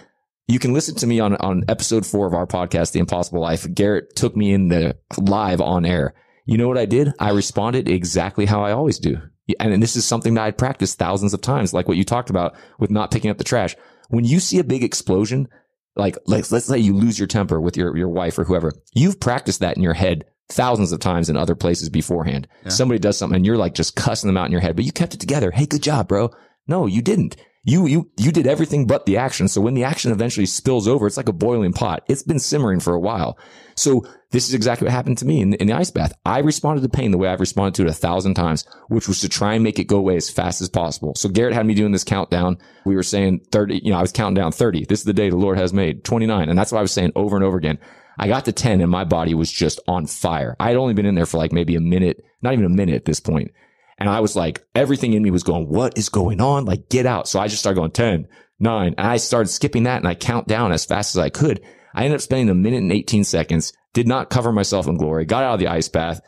you 0.49 0.59
can 0.59 0.73
listen 0.75 0.97
to 0.97 1.07
me 1.07 1.21
on, 1.21 1.37
on 1.37 1.63
episode 1.69 2.05
four 2.05 2.27
of 2.27 2.35
our 2.35 2.47
podcast, 2.49 2.91
The 2.91 2.99
Impossible 2.99 3.41
Life. 3.41 3.73
Garrett 3.73 4.17
took 4.17 4.37
me 4.37 4.53
in 4.53 4.67
the 4.67 4.97
live 5.17 5.61
on 5.61 5.87
air. 5.87 6.15
You 6.45 6.59
know 6.59 6.67
what 6.67 6.79
I 6.79 6.87
did? 6.87 7.13
I 7.21 7.31
responded 7.31 7.89
exactly 7.89 8.47
how 8.47 8.65
I 8.65 8.73
always 8.73 8.99
do. 8.99 9.19
And 9.59 9.83
this 9.83 9.97
is 9.97 10.07
something 10.07 10.35
that 10.35 10.45
I 10.45 10.51
practiced 10.51 10.99
thousands 10.99 11.35
of 11.35 11.41
times, 11.41 11.73
like 11.73 11.89
what 11.89 11.97
you 11.97 12.05
talked 12.05 12.31
about 12.31 12.55
with 12.79 12.91
not 12.91 13.11
picking 13.11 13.31
up 13.31 13.39
the 13.39 13.45
trash. 13.45 13.77
When 14.09 14.25
you 14.25 14.41
see 14.41 14.59
a 14.59 14.65
big 14.65 14.85
explosion, 14.85 15.49
like, 15.97 16.17
like 16.27 16.51
let's 16.51 16.67
say 16.67 16.79
you 16.79 16.95
lose 16.97 17.19
your 17.19 17.29
temper 17.29 17.61
with 17.61 17.77
your, 17.77 17.97
your 17.97 18.09
wife 18.09 18.39
or 18.39 18.45
whoever, 18.45 18.73
you've 18.95 19.21
practiced 19.21 19.61
that 19.61 19.77
in 19.77 19.83
your 19.83 19.95
head 19.95 20.25
thousands 20.49 20.93
of 20.93 21.01
times 21.01 21.31
in 21.31 21.37
other 21.37 21.55
places 21.55 21.89
beforehand. 21.89 22.49
Somebody 22.71 22.99
does 22.99 23.17
something 23.17 23.37
and 23.37 23.47
you're 23.47 23.57
like 23.57 23.75
just 23.75 23.97
cussing 23.97 24.29
them 24.29 24.37
out 24.37 24.47
in 24.47 24.53
your 24.53 24.61
head, 24.61 24.77
but 24.77 24.85
you 24.85 24.93
kept 24.93 25.15
it 25.15 25.21
together. 25.21 25.51
Hey, 25.51 25.67
good 25.67 25.83
job, 25.83 26.09
bro. 26.09 26.31
No, 26.67 26.87
you 26.87 27.03
didn't. 27.03 27.37
You, 27.63 27.87
you, 27.87 28.11
you 28.17 28.33
did 28.33 28.47
everything 28.47 28.87
but 28.87 29.05
the 29.05 29.19
action. 29.19 29.47
So 29.47 29.61
when 29.61 29.75
the 29.75 29.85
action 29.85 30.13
eventually 30.13 30.47
spills 30.47 30.89
over, 30.89 31.07
it's 31.07 31.17
like 31.17 31.29
a 31.29 31.33
boiling 31.33 31.73
pot. 31.73 32.03
It's 32.09 32.23
been 32.23 32.39
simmering 32.39 32.81
for 32.81 32.95
a 32.95 33.01
while. 33.01 33.39
So 33.81 34.07
this 34.31 34.47
is 34.47 34.53
exactly 34.53 34.85
what 34.85 34.93
happened 34.93 35.17
to 35.19 35.25
me 35.25 35.41
in, 35.41 35.55
in 35.55 35.67
the 35.69 35.73
ice 35.73 35.91
bath. 35.91 36.13
I 36.27 36.41
responded 36.41 36.83
to 36.83 36.89
pain 36.91 37.13
the 37.13 37.17
way 37.17 37.29
I've 37.29 37.41
responded 37.41 37.75
to 37.77 37.89
it 37.89 37.91
a 37.91 37.95
thousand 37.95 38.35
times, 38.35 38.67
which 38.89 39.09
was 39.09 39.21
to 39.23 39.29
try 39.29 39.55
and 39.55 39.65
make 39.65 39.79
it 39.79 39.85
go 39.85 39.97
away 39.97 40.17
as 40.17 40.29
fast 40.29 40.61
as 40.61 40.69
possible. 40.69 41.15
So 41.15 41.31
Garrett 41.31 41.55
had 41.55 41.65
me 41.65 41.73
doing 41.73 41.91
this 41.91 42.05
countdown. 42.05 42.59
We 42.85 42.95
were 42.95 43.03
saying 43.03 43.41
30, 43.51 43.81
you 43.83 43.91
know, 43.91 43.97
I 43.97 44.03
was 44.03 44.13
counting 44.13 44.35
down 44.35 44.53
30. 44.53 44.85
This 44.85 44.99
is 44.99 45.07
the 45.07 45.15
day 45.15 45.31
the 45.31 45.37
Lord 45.37 45.57
has 45.57 45.73
made 45.73 46.05
29. 46.05 46.51
And 46.51 46.59
that's 46.59 46.73
what 46.73 46.79
I 46.79 46.83
was 46.83 46.93
saying 46.93 47.13
over 47.17 47.37
and 47.37 47.45
over 47.45 47.57
again. 47.57 47.79
I 48.19 48.29
got 48.29 48.45
to 48.45 48.53
10 48.53 48.83
and 48.83 48.91
my 48.91 49.05
body 49.05 49.33
was 49.33 49.51
just 49.51 49.81
on 49.89 50.05
fire. 50.05 50.57
I 50.61 50.69
had 50.69 50.77
only 50.77 50.93
been 50.93 51.07
in 51.07 51.15
there 51.15 51.25
for 51.25 51.39
like 51.39 51.53
maybe 51.53 51.75
a 51.75 51.81
minute, 51.81 52.23
not 52.43 52.53
even 52.53 52.67
a 52.67 52.69
minute 52.69 52.97
at 52.97 53.07
this 53.07 53.19
point. 53.19 53.51
And 53.99 54.11
I 54.11 54.21
was 54.21 54.37
like, 54.37 54.63
everything 54.75 55.15
in 55.15 55.23
me 55.23 55.31
was 55.31 55.43
going, 55.43 55.69
what 55.69 55.97
is 55.97 56.11
going 56.11 56.43
on? 56.43 56.67
Like, 56.67 56.91
get 56.91 57.07
out. 57.07 57.29
So 57.29 57.41
I 57.41 57.49
just 57.49 57.61
started 57.61 57.79
going 57.79 57.93
10, 57.93 58.29
nine, 58.59 58.95
and 58.99 59.07
I 59.07 59.17
started 59.17 59.49
skipping 59.49 59.85
that 59.85 59.99
and 59.99 60.09
I 60.09 60.15
count 60.15 60.49
down 60.49 60.71
as 60.71 60.85
fast 60.85 61.17
as 61.17 61.19
I 61.19 61.31
could. 61.31 61.63
I 61.95 62.05
ended 62.05 62.17
up 62.17 62.23
spending 62.23 62.49
a 62.49 62.55
minute 62.55 62.83
and 62.83 62.93
18 62.93 63.25
seconds, 63.25 63.73
did 63.93 64.07
not 64.07 64.31
cover 64.31 64.53
myself 64.53 64.87
in 64.87 64.97
glory, 64.97 65.25
got 65.25 65.45
out 65.45 65.55
of 65.55 65.61
the 65.61 65.67
ice 65.67 65.89
bath. 65.89 66.21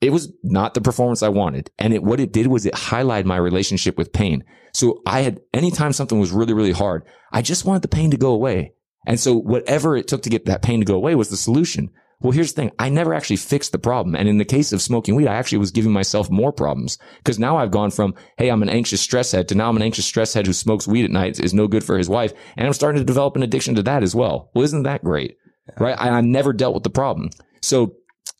It 0.00 0.10
was 0.10 0.32
not 0.42 0.74
the 0.74 0.80
performance 0.80 1.22
I 1.22 1.28
wanted. 1.28 1.70
And 1.78 1.94
it, 1.94 2.02
what 2.02 2.20
it 2.20 2.32
did 2.32 2.48
was 2.48 2.66
it 2.66 2.74
highlighted 2.74 3.24
my 3.24 3.36
relationship 3.36 3.96
with 3.96 4.12
pain. 4.12 4.44
So 4.72 5.00
I 5.06 5.20
had, 5.20 5.40
anytime 5.54 5.92
something 5.92 6.18
was 6.18 6.32
really, 6.32 6.52
really 6.52 6.72
hard, 6.72 7.04
I 7.32 7.42
just 7.42 7.64
wanted 7.64 7.82
the 7.82 7.88
pain 7.88 8.10
to 8.10 8.16
go 8.16 8.32
away. 8.32 8.74
And 9.06 9.20
so 9.20 9.34
whatever 9.34 9.96
it 9.96 10.08
took 10.08 10.22
to 10.22 10.30
get 10.30 10.46
that 10.46 10.62
pain 10.62 10.80
to 10.80 10.86
go 10.86 10.96
away 10.96 11.14
was 11.14 11.28
the 11.28 11.36
solution. 11.36 11.90
Well, 12.24 12.32
here's 12.32 12.54
the 12.54 12.62
thing. 12.62 12.70
I 12.78 12.88
never 12.88 13.12
actually 13.12 13.36
fixed 13.36 13.72
the 13.72 13.78
problem. 13.78 14.16
And 14.16 14.26
in 14.26 14.38
the 14.38 14.46
case 14.46 14.72
of 14.72 14.80
smoking 14.80 15.14
weed, 15.14 15.28
I 15.28 15.34
actually 15.34 15.58
was 15.58 15.70
giving 15.70 15.92
myself 15.92 16.30
more 16.30 16.52
problems 16.52 16.96
because 17.18 17.38
now 17.38 17.58
I've 17.58 17.70
gone 17.70 17.90
from, 17.90 18.14
Hey, 18.38 18.48
I'm 18.48 18.62
an 18.62 18.70
anxious 18.70 19.02
stress 19.02 19.30
head 19.30 19.46
to 19.48 19.54
now 19.54 19.68
I'm 19.68 19.76
an 19.76 19.82
anxious 19.82 20.06
stress 20.06 20.32
head 20.32 20.46
who 20.46 20.54
smokes 20.54 20.88
weed 20.88 21.04
at 21.04 21.10
night 21.10 21.38
is 21.38 21.52
no 21.52 21.68
good 21.68 21.84
for 21.84 21.98
his 21.98 22.08
wife. 22.08 22.32
And 22.56 22.66
I'm 22.66 22.72
starting 22.72 22.98
to 22.98 23.04
develop 23.04 23.36
an 23.36 23.42
addiction 23.42 23.74
to 23.74 23.82
that 23.82 24.02
as 24.02 24.14
well. 24.14 24.50
Well, 24.54 24.64
isn't 24.64 24.84
that 24.84 25.04
great? 25.04 25.36
Right. 25.78 25.96
I, 25.98 26.08
I 26.08 26.20
never 26.22 26.54
dealt 26.54 26.72
with 26.72 26.82
the 26.82 26.88
problem. 26.88 27.28
So 27.60 27.94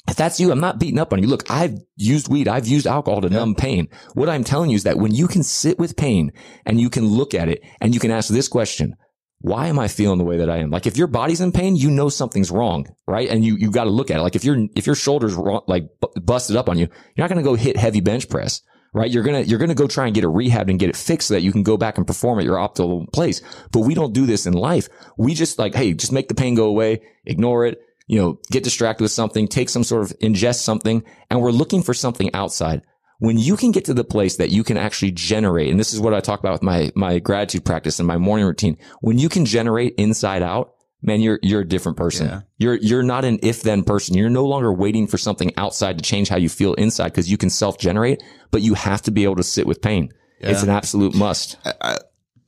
if 0.08 0.16
that's 0.16 0.40
you, 0.40 0.50
I'm 0.50 0.60
not 0.60 0.78
beating 0.78 0.98
up 0.98 1.12
on 1.12 1.22
you. 1.22 1.28
Look, 1.28 1.50
I've 1.50 1.78
used 1.96 2.28
weed. 2.28 2.48
I've 2.48 2.66
used 2.66 2.86
alcohol 2.86 3.20
to 3.20 3.28
numb 3.28 3.54
pain. 3.54 3.88
What 4.14 4.30
I'm 4.30 4.44
telling 4.44 4.70
you 4.70 4.76
is 4.76 4.84
that 4.84 4.98
when 4.98 5.14
you 5.14 5.28
can 5.28 5.42
sit 5.42 5.78
with 5.78 5.96
pain 5.96 6.32
and 6.64 6.80
you 6.80 6.88
can 6.88 7.06
look 7.06 7.34
at 7.34 7.50
it 7.50 7.62
and 7.82 7.92
you 7.92 8.00
can 8.00 8.10
ask 8.10 8.30
this 8.30 8.48
question, 8.48 8.96
why 9.44 9.66
am 9.66 9.78
I 9.78 9.88
feeling 9.88 10.16
the 10.16 10.24
way 10.24 10.38
that 10.38 10.48
I 10.48 10.56
am? 10.56 10.70
Like 10.70 10.86
if 10.86 10.96
your 10.96 11.06
body's 11.06 11.42
in 11.42 11.52
pain, 11.52 11.76
you 11.76 11.90
know 11.90 12.08
something's 12.08 12.50
wrong, 12.50 12.86
right? 13.06 13.28
And 13.28 13.44
you, 13.44 13.56
you 13.56 13.70
got 13.70 13.84
to 13.84 13.90
look 13.90 14.10
at 14.10 14.16
it. 14.16 14.22
Like 14.22 14.36
if 14.36 14.42
your, 14.42 14.56
if 14.74 14.86
your 14.86 14.94
shoulders 14.94 15.34
wrong, 15.34 15.60
like 15.66 15.84
bu- 16.00 16.18
busted 16.18 16.56
up 16.56 16.70
on 16.70 16.78
you, 16.78 16.88
you're 17.14 17.24
not 17.24 17.28
going 17.28 17.44
to 17.44 17.50
go 17.50 17.54
hit 17.54 17.76
heavy 17.76 18.00
bench 18.00 18.30
press, 18.30 18.62
right? 18.94 19.10
You're 19.10 19.22
to, 19.22 19.44
you're 19.44 19.58
to 19.58 19.74
go 19.74 19.86
try 19.86 20.06
and 20.06 20.14
get 20.14 20.24
it 20.24 20.28
rehabbed 20.28 20.70
and 20.70 20.78
get 20.78 20.88
it 20.88 20.96
fixed 20.96 21.28
so 21.28 21.34
that 21.34 21.42
you 21.42 21.52
can 21.52 21.62
go 21.62 21.76
back 21.76 21.98
and 21.98 22.06
perform 22.06 22.38
at 22.38 22.46
your 22.46 22.56
optimal 22.56 23.12
place. 23.12 23.42
But 23.70 23.80
we 23.80 23.92
don't 23.92 24.14
do 24.14 24.24
this 24.24 24.46
in 24.46 24.54
life. 24.54 24.88
We 25.18 25.34
just 25.34 25.58
like, 25.58 25.74
Hey, 25.74 25.92
just 25.92 26.10
make 26.10 26.28
the 26.28 26.34
pain 26.34 26.54
go 26.54 26.64
away, 26.64 27.02
ignore 27.26 27.66
it, 27.66 27.82
you 28.06 28.18
know, 28.18 28.38
get 28.50 28.64
distracted 28.64 29.04
with 29.04 29.12
something, 29.12 29.46
take 29.46 29.68
some 29.68 29.84
sort 29.84 30.04
of 30.04 30.18
ingest 30.20 30.60
something. 30.60 31.04
And 31.28 31.42
we're 31.42 31.50
looking 31.50 31.82
for 31.82 31.92
something 31.92 32.34
outside 32.34 32.80
when 33.18 33.38
you 33.38 33.56
can 33.56 33.70
get 33.70 33.84
to 33.86 33.94
the 33.94 34.04
place 34.04 34.36
that 34.36 34.50
you 34.50 34.64
can 34.64 34.76
actually 34.76 35.12
generate, 35.12 35.70
and 35.70 35.78
this 35.78 35.92
is 35.92 36.00
what 36.00 36.14
I 36.14 36.20
talk 36.20 36.40
about 36.40 36.52
with 36.52 36.62
my, 36.62 36.90
my 36.94 37.18
gratitude 37.18 37.64
practice 37.64 37.98
and 37.98 38.06
my 38.06 38.18
morning 38.18 38.46
routine. 38.46 38.76
When 39.00 39.18
you 39.18 39.28
can 39.28 39.44
generate 39.44 39.94
inside 39.96 40.42
out, 40.42 40.74
man, 41.02 41.20
you're, 41.20 41.38
you're 41.42 41.60
a 41.60 41.68
different 41.68 41.96
person. 41.96 42.26
Yeah. 42.26 42.40
You're, 42.58 42.74
you're 42.76 43.02
not 43.02 43.24
an 43.24 43.38
if 43.42 43.62
then 43.62 43.84
person. 43.84 44.16
You're 44.16 44.30
no 44.30 44.46
longer 44.46 44.72
waiting 44.72 45.06
for 45.06 45.18
something 45.18 45.52
outside 45.56 45.98
to 45.98 46.04
change 46.04 46.28
how 46.28 46.36
you 46.36 46.48
feel 46.48 46.74
inside 46.74 47.10
because 47.10 47.30
you 47.30 47.36
can 47.36 47.50
self 47.50 47.78
generate, 47.78 48.22
but 48.50 48.62
you 48.62 48.74
have 48.74 49.02
to 49.02 49.10
be 49.10 49.24
able 49.24 49.36
to 49.36 49.42
sit 49.42 49.66
with 49.66 49.80
pain. 49.80 50.12
It's 50.40 50.62
an 50.62 50.68
absolute 50.68 51.14
must. 51.14 51.56
I, 51.80 51.98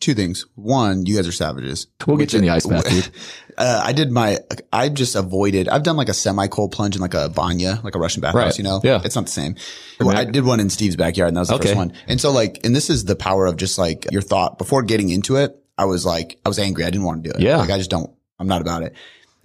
two 0.00 0.14
things. 0.14 0.46
One, 0.54 1.06
you 1.06 1.16
guys 1.16 1.26
are 1.28 1.32
savages. 1.32 1.86
We'll 2.06 2.16
get 2.16 2.32
you 2.32 2.38
in 2.38 2.44
the 2.44 2.50
ice 2.50 2.66
bath, 2.66 2.88
dude. 2.88 3.08
Uh, 3.58 3.80
I 3.82 3.94
did 3.94 4.10
my, 4.10 4.36
I 4.70 4.90
just 4.90 5.16
avoided, 5.16 5.66
I've 5.70 5.82
done 5.82 5.96
like 5.96 6.10
a 6.10 6.12
semi 6.12 6.46
cold 6.46 6.72
plunge 6.72 6.94
in 6.94 7.00
like 7.00 7.14
a 7.14 7.30
banya, 7.30 7.80
like 7.82 7.94
a 7.94 7.98
Russian 7.98 8.20
bathhouse, 8.20 8.34
Right. 8.34 8.58
you 8.58 8.64
know? 8.64 8.82
Yeah. 8.84 9.00
It's 9.02 9.16
not 9.16 9.24
the 9.24 9.30
same. 9.30 9.56
Well, 9.98 10.14
I 10.14 10.26
did 10.26 10.44
one 10.44 10.60
in 10.60 10.68
Steve's 10.68 10.94
backyard 10.96 11.28
and 11.28 11.36
that 11.38 11.40
was 11.40 11.48
the 11.48 11.54
Okay. 11.54 11.68
first 11.68 11.76
one. 11.78 11.94
And 12.06 12.20
so 12.20 12.32
like, 12.32 12.60
and 12.64 12.76
this 12.76 12.90
is 12.90 13.06
the 13.06 13.16
power 13.16 13.46
of 13.46 13.56
just 13.56 13.78
like 13.78 14.08
your 14.12 14.20
thought 14.20 14.58
before 14.58 14.82
getting 14.82 15.08
into 15.08 15.36
it. 15.36 15.56
I 15.78 15.86
was 15.86 16.04
like, 16.04 16.38
I 16.44 16.50
was 16.50 16.58
angry. 16.58 16.84
I 16.84 16.90
didn't 16.90 17.06
want 17.06 17.24
to 17.24 17.30
do 17.30 17.34
it. 17.34 17.40
Yeah. 17.40 17.56
Like 17.56 17.70
I 17.70 17.78
just 17.78 17.88
don't, 17.88 18.10
I'm 18.38 18.46
not 18.46 18.60
about 18.60 18.82
it. 18.82 18.94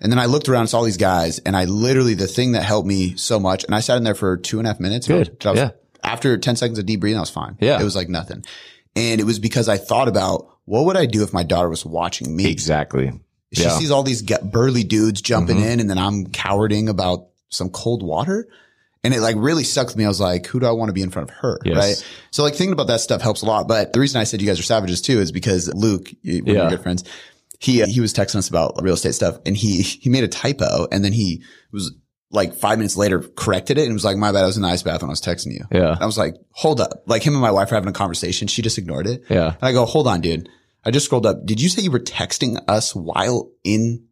And 0.01 0.11
then 0.11 0.19
I 0.19 0.25
looked 0.25 0.49
around 0.49 0.59
and 0.63 0.69
saw 0.69 0.79
all 0.79 0.83
these 0.83 0.97
guys 0.97 1.39
and 1.39 1.55
I 1.55 1.63
literally, 1.63 2.15
the 2.15 2.27
thing 2.27 2.51
that 2.51 2.63
helped 2.63 2.89
me 2.89 3.15
so 3.15 3.39
much, 3.39 3.63
and 3.63 3.73
I 3.73 3.79
sat 3.79 3.95
in 3.95 4.03
there 4.03 4.13
for 4.13 4.35
two 4.35 4.57
and 4.59 4.67
a 4.67 4.71
half 4.71 4.81
minutes. 4.81 5.07
and 5.07 5.15
I 5.15 5.19
was- 5.19 5.29
Good. 5.29 5.45
Was- 5.45 5.55
Yeah. 5.57 5.69
After 6.03 6.37
10 6.37 6.57
seconds 6.57 6.79
of 6.79 6.85
deep 6.85 6.99
breathing, 6.99 7.17
I 7.17 7.21
was 7.21 7.29
fine. 7.29 7.55
Yeah. 7.61 7.79
It 7.79 7.83
was 7.85 7.95
like 7.95 8.09
nothing. 8.09 8.43
And 8.95 9.21
it 9.21 9.23
was 9.25 9.39
because 9.39 9.69
I 9.69 9.77
thought 9.77 10.07
about 10.07 10.47
what 10.65 10.85
would 10.85 10.97
I 10.97 11.05
do 11.05 11.23
if 11.23 11.33
my 11.33 11.43
daughter 11.43 11.69
was 11.69 11.85
watching 11.85 12.35
me? 12.35 12.49
Exactly. 12.49 13.11
She 13.53 13.63
Yeah. 13.63 13.69
Mm-hmm. 13.69 13.79
sees 13.79 13.91
all 13.91 14.03
these 14.03 14.21
burly 14.21 14.83
dudes 14.83 15.21
jumping 15.21 15.59
in 15.59 15.79
and 15.79 15.89
then 15.89 15.97
I'm 15.97 16.27
cowarding 16.27 16.89
about 16.89 17.27
some 17.49 17.69
cold 17.69 18.03
water. 18.03 18.47
And 19.03 19.13
it 19.13 19.19
like 19.21 19.35
really 19.37 19.63
sucked 19.63 19.95
me. 19.97 20.05
I 20.05 20.07
was 20.07 20.19
like, 20.21 20.45
who 20.45 20.59
do 20.59 20.67
I 20.67 20.71
want 20.71 20.89
to 20.89 20.93
be 20.93 21.01
in 21.01 21.09
front 21.09 21.29
of 21.29 21.35
her? 21.37 21.57
Yes. 21.65 21.75
Right. 21.75 22.07
So 22.29 22.43
like 22.43 22.53
thinking 22.53 22.73
about 22.73 22.87
that 22.87 22.99
stuff 23.01 23.21
helps 23.21 23.41
a 23.41 23.45
lot. 23.45 23.67
But 23.67 23.93
the 23.93 23.99
reason 23.99 24.21
I 24.21 24.25
said 24.25 24.41
you 24.41 24.47
guys 24.47 24.59
are 24.59 24.63
savages 24.63 25.01
too 25.01 25.19
is 25.19 25.31
because 25.31 25.73
Luke, 25.73 26.09
one 26.23 26.39
of 26.41 26.47
Yeah. 26.47 26.53
your 26.53 26.69
good 26.69 26.83
friends, 26.83 27.03
he, 27.59 27.81
uh, 27.81 27.87
he 27.87 27.99
was 27.99 28.13
texting 28.13 28.35
us 28.37 28.47
about 28.47 28.79
real 28.81 28.93
estate 28.93 29.15
stuff 29.15 29.37
and 29.45 29.57
he, 29.57 29.81
he 29.81 30.09
made 30.09 30.23
a 30.23 30.27
typo 30.27 30.87
and 30.91 31.03
then 31.03 31.13
he 31.13 31.43
was 31.71 31.91
like 32.31 32.55
five 32.55 32.77
minutes 32.77 32.95
later 32.97 33.19
corrected 33.21 33.77
it 33.77 33.85
and 33.85 33.93
was 33.93 34.05
like, 34.05 34.17
my 34.17 34.31
bad. 34.31 34.43
I 34.43 34.47
was 34.47 34.55
in 34.57 34.63
the 34.63 34.69
ice 34.69 34.83
bath 34.83 35.01
when 35.01 35.09
I 35.09 35.11
was 35.11 35.21
texting 35.21 35.53
you. 35.53 35.65
Yeah. 35.71 35.91
And 35.93 36.01
I 36.01 36.05
was 36.05 36.17
like, 36.17 36.35
hold 36.51 36.79
up. 36.79 37.03
Like 37.05 37.23
him 37.23 37.33
and 37.33 37.41
my 37.41 37.51
wife 37.51 37.71
were 37.71 37.75
having 37.75 37.89
a 37.89 37.93
conversation. 37.93 38.47
She 38.47 38.61
just 38.61 38.77
ignored 38.77 39.07
it. 39.07 39.23
Yeah. 39.29 39.47
And 39.47 39.57
I 39.63 39.71
go, 39.73 39.85
hold 39.85 40.07
on, 40.07 40.21
dude. 40.21 40.47
I 40.85 40.91
just 40.91 41.05
scrolled 41.05 41.25
up. 41.25 41.45
Did 41.45 41.61
you 41.61 41.69
say 41.69 41.81
you 41.81 41.91
were 41.91 41.99
texting 41.99 42.57
us 42.67 42.95
while 42.95 43.51
in 43.63 44.05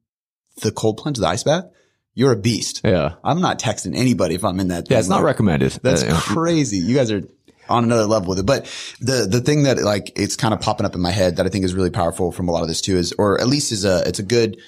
the 0.61 0.71
cold 0.71 0.97
plunge, 0.97 1.17
the 1.17 1.27
ice 1.27 1.43
bath? 1.43 1.65
You're 2.13 2.33
a 2.33 2.37
beast. 2.37 2.81
Yeah. 2.83 3.15
I'm 3.23 3.39
not 3.39 3.59
texting 3.59 3.95
anybody 3.95 4.35
if 4.35 4.43
I'm 4.43 4.59
in 4.59 4.67
that. 4.67 4.89
Yeah. 4.91 4.99
It's 4.99 5.07
not 5.07 5.17
Like, 5.17 5.25
recommended. 5.25 5.71
That's 5.81 6.03
Uh, 6.03 6.13
crazy. 6.19 6.77
You 6.77 6.95
guys 6.95 7.11
are 7.11 7.21
on 7.69 7.83
another 7.85 8.05
level 8.05 8.29
with 8.29 8.39
it. 8.39 8.45
But 8.45 8.65
the, 8.99 9.27
the 9.29 9.39
thing 9.41 9.63
that 9.63 9.77
like, 9.77 10.11
it's 10.17 10.35
kind 10.35 10.53
of 10.53 10.59
popping 10.59 10.85
up 10.85 10.95
in 10.95 11.01
my 11.01 11.11
head 11.11 11.37
that 11.37 11.45
I 11.45 11.49
think 11.49 11.63
is 11.63 11.73
really 11.73 11.91
powerful 11.91 12.31
from 12.31 12.49
a 12.49 12.51
lot 12.51 12.63
of 12.63 12.67
this 12.67 12.81
too 12.81 12.97
is, 12.97 13.13
or 13.17 13.39
at 13.39 13.47
least 13.47 13.71
is 13.71 13.85
a, 13.85 14.03
it's 14.05 14.19
a 14.19 14.23
good 14.23 14.59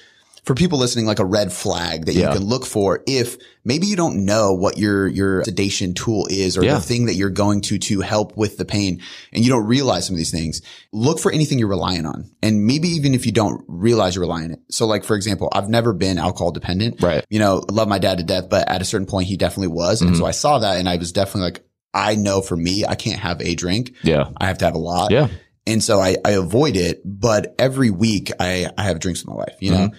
for 0.44 0.54
people 0.56 0.78
listening, 0.78 1.06
like 1.06 1.20
a 1.20 1.24
red 1.24 1.52
flag 1.52 2.06
that 2.06 2.14
you 2.14 2.22
can 2.22 2.44
look 2.44 2.66
for 2.66 3.02
if 3.06 3.36
maybe 3.64 3.86
you 3.86 3.94
don't 3.94 4.24
know 4.24 4.54
what 4.54 4.76
your, 4.76 5.06
your 5.06 5.44
sedation 5.44 5.94
tool 5.94 6.26
is 6.28 6.56
or 6.58 6.64
Yeah. 6.64 6.74
the 6.74 6.80
thing 6.80 7.06
that 7.06 7.14
you're 7.14 7.30
going 7.30 7.60
to, 7.62 7.78
to 7.78 8.00
help 8.00 8.36
with 8.36 8.56
the 8.56 8.64
pain 8.64 9.00
and 9.32 9.44
you 9.44 9.50
don't 9.50 9.66
realize 9.66 10.06
some 10.06 10.14
of 10.14 10.18
these 10.18 10.32
things. 10.32 10.60
Look 10.92 11.20
for 11.20 11.30
anything 11.30 11.60
you're 11.60 11.68
relying 11.68 12.06
on. 12.06 12.28
And 12.42 12.66
maybe 12.66 12.88
even 12.88 13.14
if 13.14 13.24
you 13.24 13.30
don't 13.30 13.64
realize 13.68 14.16
you're 14.16 14.22
relying 14.24 14.46
on 14.46 14.50
it. 14.54 14.60
So 14.70 14.86
like, 14.86 15.04
for 15.04 15.14
example, 15.14 15.48
I've 15.52 15.68
never 15.68 15.92
been 15.92 16.18
alcohol 16.18 16.50
dependent. 16.50 17.00
Right. 17.00 17.24
You 17.30 17.38
know, 17.38 17.62
love 17.70 17.86
my 17.86 18.00
dad 18.00 18.18
to 18.18 18.24
death, 18.24 18.48
but 18.50 18.68
at 18.68 18.82
a 18.82 18.84
certain 18.84 19.06
point 19.06 19.28
he 19.28 19.36
definitely 19.36 19.68
was. 19.68 20.00
And 20.00 20.10
Mm-hmm. 20.10 20.18
so 20.18 20.26
I 20.26 20.32
saw 20.32 20.58
that 20.58 20.78
and 20.78 20.88
I 20.88 20.96
was 20.96 21.12
definitely 21.12 21.42
like, 21.52 21.64
I 21.94 22.16
know 22.16 22.40
for 22.42 22.56
me, 22.56 22.84
I 22.84 22.96
can't 22.96 23.20
have 23.20 23.40
a 23.42 23.54
drink. 23.54 23.92
Yeah. 24.02 24.30
I 24.38 24.46
have 24.48 24.58
to 24.58 24.64
have 24.64 24.74
a 24.74 24.78
lot. 24.78 25.12
Yeah. 25.12 25.28
And 25.68 25.84
so 25.84 26.00
I, 26.00 26.16
I 26.24 26.32
avoid 26.32 26.74
it, 26.74 27.00
but 27.04 27.54
every 27.60 27.90
week 27.90 28.32
I, 28.40 28.68
I 28.76 28.82
have 28.84 28.98
drinks 28.98 29.20
with 29.22 29.28
my 29.28 29.36
wife, 29.36 29.54
you 29.60 29.70
know, 29.70 29.76
Mm-hmm. 29.86 29.96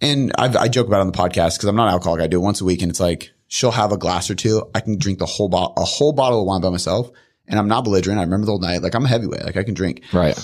And 0.00 0.32
I've, 0.38 0.56
I 0.56 0.68
joke 0.68 0.86
about 0.86 0.98
it 0.98 1.00
on 1.02 1.06
the 1.12 1.18
podcast 1.18 1.56
because 1.56 1.64
I'm 1.64 1.76
not 1.76 1.88
an 1.88 1.92
alcoholic. 1.94 2.20
I 2.22 2.26
do 2.26 2.38
it 2.38 2.42
once 2.44 2.60
a 2.60 2.64
week 2.64 2.82
and 2.82 2.90
it's 2.90 3.00
like, 3.00 3.32
she'll 3.48 3.70
have 3.70 3.92
a 3.92 3.96
glass 3.98 4.30
or 4.30 4.34
two. 4.34 4.68
I 4.74 4.80
can 4.80 4.98
drink 4.98 5.18
the 5.18 5.26
whole 5.26 5.48
bottle, 5.48 5.74
a 5.76 5.84
whole 5.84 6.12
bottle 6.12 6.40
of 6.40 6.46
wine 6.46 6.60
by 6.60 6.70
myself 6.70 7.10
and 7.46 7.58
I'm 7.58 7.68
not 7.68 7.84
belligerent. 7.84 8.18
I 8.20 8.22
remember 8.24 8.46
the 8.46 8.52
whole 8.52 8.60
night. 8.60 8.82
Like 8.82 8.94
I'm 8.94 9.04
a 9.04 9.08
heavyweight. 9.08 9.44
Like 9.44 9.56
I 9.56 9.62
can 9.64 9.74
drink, 9.74 10.02
Right. 10.12 10.38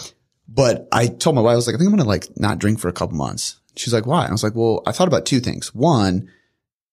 but 0.48 0.88
I 0.92 1.06
told 1.06 1.36
my 1.36 1.42
wife, 1.42 1.52
I 1.52 1.56
was 1.56 1.66
like, 1.66 1.74
I 1.74 1.78
think 1.78 1.88
I'm 1.90 1.96
going 1.96 2.02
to 2.04 2.08
like 2.08 2.26
not 2.36 2.58
drink 2.58 2.78
for 2.80 2.88
a 2.88 2.92
couple 2.92 3.16
months. 3.16 3.60
She's 3.76 3.92
like, 3.92 4.06
why? 4.06 4.26
I 4.26 4.30
was 4.32 4.42
like, 4.44 4.54
well, 4.54 4.82
I 4.86 4.92
thought 4.92 5.08
about 5.08 5.26
two 5.26 5.40
things. 5.40 5.74
One, 5.74 6.30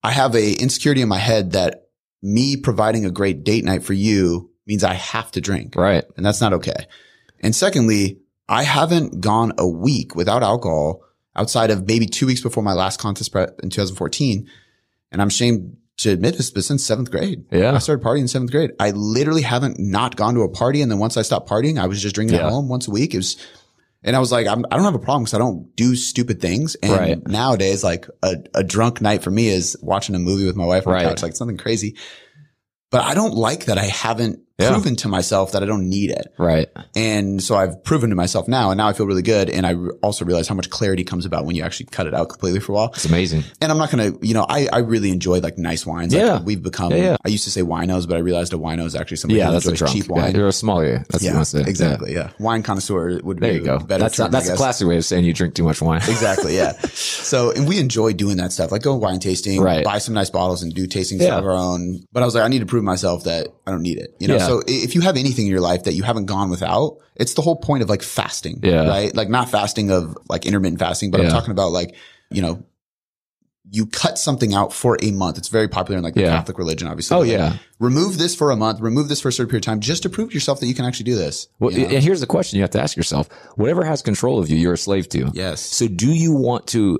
I 0.03 0.11
have 0.11 0.35
a 0.35 0.53
insecurity 0.53 1.01
in 1.01 1.09
my 1.09 1.19
head 1.19 1.51
that 1.51 1.87
me 2.23 2.57
providing 2.57 3.05
a 3.05 3.11
great 3.11 3.43
date 3.43 3.63
night 3.63 3.83
for 3.83 3.93
you 3.93 4.49
means 4.67 4.83
I 4.83 4.93
have 4.93 5.31
to 5.31 5.41
drink 5.41 5.75
Right. 5.75 6.03
and 6.17 6.25
that's 6.25 6.41
not 6.41 6.53
okay. 6.53 6.87
And 7.39 7.55
secondly, 7.55 8.19
I 8.47 8.63
haven't 8.63 9.21
gone 9.21 9.53
a 9.57 9.67
week 9.67 10.15
without 10.15 10.43
alcohol 10.43 11.01
outside 11.35 11.69
of 11.71 11.87
maybe 11.87 12.05
two 12.05 12.25
weeks 12.25 12.41
before 12.41 12.63
my 12.63 12.73
last 12.73 12.99
contest 12.99 13.31
prep 13.31 13.59
in 13.63 13.69
2014. 13.69 14.49
And 15.11 15.21
I'm 15.21 15.27
ashamed 15.29 15.77
to 15.97 16.09
admit 16.11 16.37
this, 16.37 16.49
but 16.51 16.63
since 16.63 16.83
seventh 16.85 17.11
grade, 17.11 17.45
Yeah. 17.51 17.73
I 17.73 17.77
started 17.79 18.03
partying 18.03 18.21
in 18.21 18.27
seventh 18.27 18.51
grade. 18.51 18.71
I 18.79 18.91
literally 18.91 19.41
haven't 19.43 19.77
not 19.79 20.15
gone 20.15 20.33
to 20.35 20.41
a 20.41 20.49
party. 20.49 20.81
And 20.81 20.89
then 20.91 20.99
once 20.99 21.15
I 21.17 21.21
stopped 21.21 21.49
partying, 21.49 21.79
I 21.79 21.87
was 21.87 22.01
just 22.01 22.15
drinking 22.15 22.37
Yeah. 22.37 22.47
at 22.47 22.51
home 22.51 22.69
once 22.69 22.87
a 22.87 22.91
week. 22.91 23.13
It 23.13 23.17
was, 23.17 23.37
and 24.03 24.15
I 24.15 24.19
was 24.19 24.31
like, 24.31 24.47
I'm, 24.47 24.65
I 24.71 24.75
don't 24.77 24.85
have 24.85 24.95
a 24.95 24.99
problem 24.99 25.23
because 25.23 25.35
I 25.35 25.37
don't 25.37 25.75
do 25.75 25.95
stupid 25.95 26.41
things. 26.41 26.75
And 26.81 26.91
Right. 26.91 27.27
nowadays, 27.27 27.83
like 27.83 28.07
a, 28.23 28.37
a 28.55 28.63
drunk 28.63 28.99
night 29.01 29.21
for 29.21 29.29
me 29.31 29.47
is 29.49 29.77
watching 29.81 30.15
a 30.15 30.19
movie 30.19 30.45
with 30.45 30.55
my 30.55 30.65
wife 30.65 30.87
on 30.87 30.93
Right. 30.93 31.03
the 31.03 31.09
couch, 31.09 31.21
like 31.23 31.35
something 31.35 31.57
crazy. 31.57 31.95
But 32.89 33.01
I 33.03 33.13
don't 33.13 33.35
like 33.35 33.65
that 33.65 33.77
I 33.77 33.85
haven't 33.85 34.39
Yeah. 34.61 34.71
proven 34.71 34.95
to 34.97 35.07
myself 35.07 35.51
that 35.53 35.63
I 35.63 35.65
don't 35.65 35.89
need 35.89 36.09
it. 36.11 36.33
Right. 36.37 36.67
And 36.95 37.41
so 37.41 37.55
I've 37.55 37.83
proven 37.83 38.09
to 38.11 38.15
myself 38.15 38.47
now, 38.47 38.71
and 38.71 38.77
now 38.77 38.87
I 38.87 38.93
feel 38.93 39.05
really 39.05 39.21
good. 39.21 39.49
And 39.49 39.65
I 39.65 39.71
re- 39.71 39.91
also 40.03 40.25
realize 40.25 40.47
how 40.47 40.55
much 40.55 40.69
clarity 40.69 41.03
comes 41.03 41.25
about 41.25 41.45
when 41.45 41.55
you 41.55 41.63
actually 41.63 41.87
cut 41.87 42.07
it 42.07 42.13
out 42.13 42.29
completely 42.29 42.59
for 42.59 42.71
a 42.71 42.75
while. 42.75 42.91
It's 42.93 43.05
amazing. 43.05 43.43
And 43.61 43.71
I'm 43.71 43.77
not 43.77 43.91
going 43.91 44.13
to, 44.13 44.25
you 44.27 44.33
know, 44.33 44.45
I, 44.47 44.67
I 44.71 44.79
really 44.79 45.09
enjoy 45.11 45.39
like 45.39 45.57
nice 45.57 45.85
wines. 45.85 46.13
Yeah. 46.13 46.33
Like 46.35 46.45
we've 46.45 46.61
become, 46.63 46.91
Yeah, 46.91 46.97
yeah. 46.97 47.17
I 47.25 47.29
used 47.29 47.43
to 47.45 47.51
say 47.51 47.61
winos, 47.61 48.07
but 48.07 48.17
I 48.17 48.19
realized 48.19 48.53
a 48.53 48.57
wino 48.57 48.85
is 48.85 48.95
actually 48.95 49.17
somebody 49.17 49.39
Yeah. 49.39 49.47
who 49.47 49.51
That's 49.53 49.65
a 49.65 49.69
enjoys 49.69 49.79
drunk. 49.79 49.93
cheap 49.93 50.05
Yeah, 50.07 50.21
wine. 50.23 50.35
you're 50.35 50.47
a 50.47 50.51
smaller. 50.53 50.97
That's 51.09 51.13
what 51.13 51.33
Yeah, 51.33 51.43
say. 51.43 51.61
exactly. 51.61 52.13
Yeah. 52.13 52.29
Wine 52.39 52.63
connoisseur 52.63 53.19
would 53.23 53.39
There 53.39 53.51
be 53.53 53.59
you 53.59 53.63
go. 53.65 53.75
a 53.75 53.79
better 53.83 54.03
That's 54.03 54.17
term, 54.17 54.31
that's 54.31 54.49
a 54.49 54.55
classic 54.55 54.87
way 54.87 54.97
of 54.97 55.05
saying 55.05 55.25
you 55.25 55.33
drink 55.33 55.55
too 55.55 55.63
much 55.63 55.81
wine. 55.81 56.01
Exactly. 56.09 56.55
Yeah. 56.55 56.73
so, 56.93 57.51
and 57.51 57.67
we 57.67 57.79
enjoy 57.79 58.13
doing 58.13 58.37
that 58.37 58.51
stuff, 58.51 58.71
like 58.71 58.81
go 58.83 58.95
wine 58.95 59.19
tasting, 59.19 59.61
Right. 59.61 59.83
buy 59.83 59.97
some 59.97 60.13
nice 60.13 60.29
bottles 60.29 60.61
and 60.63 60.73
do 60.73 60.87
tastings 60.87 61.21
Yeah. 61.21 61.37
of 61.37 61.45
our 61.45 61.51
own. 61.53 62.01
But 62.11 62.23
I 62.23 62.25
was 62.25 62.35
like, 62.35 62.43
I 62.43 62.47
need 62.47 62.59
to 62.59 62.65
prove 62.65 62.83
myself 62.83 63.23
that 63.23 63.47
I 63.65 63.71
don't 63.71 63.81
need 63.81 63.97
it. 63.97 64.15
You 64.19 64.27
know, 64.27 64.35
Yeah. 64.35 64.45
So 64.51 64.61
if 64.67 64.95
you 64.95 65.01
have 65.01 65.17
anything 65.17 65.45
in 65.45 65.51
your 65.51 65.61
life 65.61 65.83
that 65.85 65.93
you 65.93 66.03
haven't 66.03 66.25
gone 66.25 66.49
without, 66.49 66.97
it's 67.15 67.35
the 67.35 67.41
whole 67.41 67.55
point 67.55 67.83
of 67.83 67.89
like 67.89 68.03
fasting. 68.03 68.59
Yeah. 68.63 68.87
Right. 68.87 69.15
Like 69.15 69.29
not 69.29 69.49
fasting 69.49 69.91
of 69.91 70.17
like 70.29 70.45
intermittent 70.45 70.79
fasting, 70.79 71.11
but 71.11 71.21
I'm 71.21 71.29
talking 71.29 71.51
about 71.51 71.71
like, 71.71 71.95
you 72.29 72.41
know, 72.41 72.63
you 73.73 73.85
cut 73.85 74.17
something 74.17 74.53
out 74.53 74.73
for 74.73 74.97
a 75.01 75.11
month. 75.11 75.37
It's 75.37 75.47
very 75.47 75.69
popular 75.69 75.97
in 75.97 76.03
like 76.03 76.13
the 76.13 76.21
Yeah. 76.21 76.35
Catholic 76.35 76.57
religion, 76.57 76.89
obviously. 76.89 77.15
Oh, 77.15 77.21
Like, 77.21 77.29
yeah. 77.29 77.57
Remove 77.79 78.17
this 78.17 78.35
for 78.35 78.51
a 78.51 78.55
month, 78.57 78.81
remove 78.81 79.07
this 79.07 79.21
for 79.21 79.29
a 79.29 79.31
certain 79.31 79.49
period 79.49 79.63
of 79.63 79.67
time 79.67 79.79
just 79.79 80.03
to 80.03 80.09
prove 80.09 80.29
to 80.29 80.33
yourself 80.33 80.59
that 80.59 80.67
you 80.67 80.75
can 80.75 80.83
actually 80.83 81.05
do 81.05 81.15
this. 81.15 81.47
Well, 81.59 81.71
you 81.71 81.87
know? 81.87 81.95
and 81.95 82.03
here's 82.03 82.19
the 82.19 82.27
question 82.27 82.57
you 82.57 82.63
have 82.63 82.71
to 82.71 82.81
ask 82.81 82.97
yourself: 82.97 83.29
Whatever 83.55 83.85
has 83.85 84.01
control 84.01 84.39
of 84.39 84.49
you, 84.49 84.57
you're 84.57 84.73
a 84.73 84.77
slave 84.77 85.07
to. 85.09 85.31
Yes. 85.33 85.61
So, 85.61 85.87
do 85.87 86.11
you 86.11 86.33
want 86.33 86.67
to 86.67 86.99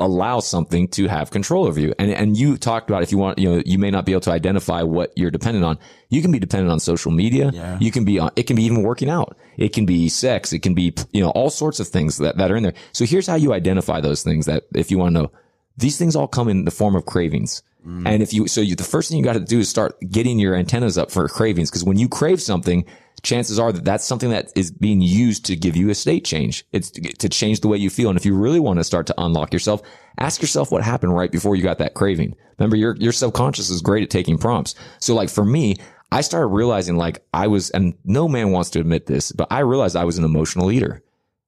allow 0.00 0.40
something 0.40 0.88
to 0.88 1.06
have 1.06 1.30
control 1.30 1.66
over 1.66 1.78
you? 1.78 1.94
And 1.98 2.10
and 2.10 2.36
you 2.36 2.56
talked 2.56 2.90
about 2.90 3.02
if 3.02 3.12
you 3.12 3.18
want, 3.18 3.38
you 3.38 3.48
know, 3.48 3.62
you 3.64 3.78
may 3.78 3.90
not 3.90 4.04
be 4.04 4.12
able 4.12 4.22
to 4.22 4.32
identify 4.32 4.82
what 4.82 5.12
you're 5.16 5.30
dependent 5.30 5.64
on. 5.64 5.78
You 6.08 6.22
can 6.22 6.32
be 6.32 6.38
dependent 6.38 6.72
on 6.72 6.80
social 6.80 7.12
media. 7.12 7.50
Yeah. 7.52 7.78
You 7.80 7.90
can 7.90 8.04
be 8.04 8.18
on. 8.18 8.30
It 8.36 8.44
can 8.44 8.56
be 8.56 8.64
even 8.64 8.82
working 8.82 9.08
out. 9.08 9.36
It 9.56 9.72
can 9.72 9.86
be 9.86 10.08
sex. 10.08 10.52
It 10.52 10.60
can 10.60 10.74
be 10.74 10.94
you 11.12 11.22
know 11.22 11.30
all 11.30 11.50
sorts 11.50 11.80
of 11.80 11.88
things 11.88 12.18
that 12.18 12.36
that 12.38 12.50
are 12.50 12.56
in 12.56 12.62
there. 12.62 12.74
So 12.92 13.04
here's 13.04 13.26
how 13.26 13.36
you 13.36 13.52
identify 13.52 14.00
those 14.00 14.22
things. 14.22 14.46
That 14.46 14.64
if 14.74 14.90
you 14.90 14.98
want 14.98 15.14
to 15.14 15.22
know, 15.22 15.32
these 15.76 15.98
things 15.98 16.16
all 16.16 16.28
come 16.28 16.48
in 16.48 16.64
the 16.64 16.70
form 16.70 16.96
of 16.96 17.06
cravings. 17.06 17.62
Mm. 17.86 18.06
And 18.06 18.22
if 18.22 18.32
you, 18.32 18.46
so 18.46 18.60
you, 18.60 18.76
the 18.76 18.84
first 18.84 19.08
thing 19.08 19.18
you 19.18 19.24
got 19.24 19.34
to 19.34 19.40
do 19.40 19.60
is 19.60 19.68
start 19.68 19.98
getting 20.00 20.38
your 20.38 20.54
antennas 20.54 20.98
up 20.98 21.10
for 21.10 21.26
cravings. 21.28 21.70
Cause 21.70 21.84
when 21.84 21.98
you 21.98 22.08
crave 22.08 22.42
something, 22.42 22.84
chances 23.22 23.58
are 23.58 23.72
that 23.72 23.84
that's 23.84 24.04
something 24.04 24.30
that 24.30 24.50
is 24.54 24.70
being 24.70 25.00
used 25.00 25.44
to 25.46 25.56
give 25.56 25.76
you 25.76 25.90
a 25.90 25.94
state 25.94 26.24
change. 26.24 26.64
It's 26.72 26.90
to, 26.92 27.00
to 27.00 27.28
change 27.28 27.60
the 27.60 27.68
way 27.68 27.76
you 27.78 27.90
feel. 27.90 28.08
And 28.08 28.18
if 28.18 28.24
you 28.24 28.34
really 28.34 28.60
want 28.60 28.78
to 28.78 28.84
start 28.84 29.06
to 29.08 29.14
unlock 29.18 29.52
yourself, 29.52 29.82
ask 30.18 30.40
yourself 30.40 30.70
what 30.70 30.82
happened 30.82 31.14
right 31.14 31.30
before 31.30 31.56
you 31.56 31.62
got 31.62 31.78
that 31.78 31.94
craving. 31.94 32.34
Remember, 32.58 32.76
your, 32.76 32.96
your 32.96 33.12
subconscious 33.12 33.70
is 33.70 33.82
great 33.82 34.02
at 34.02 34.10
taking 34.10 34.38
prompts. 34.38 34.74
So 34.98 35.14
like 35.14 35.30
for 35.30 35.44
me, 35.44 35.76
I 36.12 36.22
started 36.22 36.48
realizing 36.48 36.96
like 36.96 37.24
I 37.32 37.46
was, 37.46 37.70
and 37.70 37.94
no 38.04 38.28
man 38.28 38.50
wants 38.50 38.70
to 38.70 38.80
admit 38.80 39.06
this, 39.06 39.32
but 39.32 39.48
I 39.50 39.60
realized 39.60 39.96
I 39.96 40.04
was 40.04 40.18
an 40.18 40.24
emotional 40.24 40.72
eater. 40.72 41.02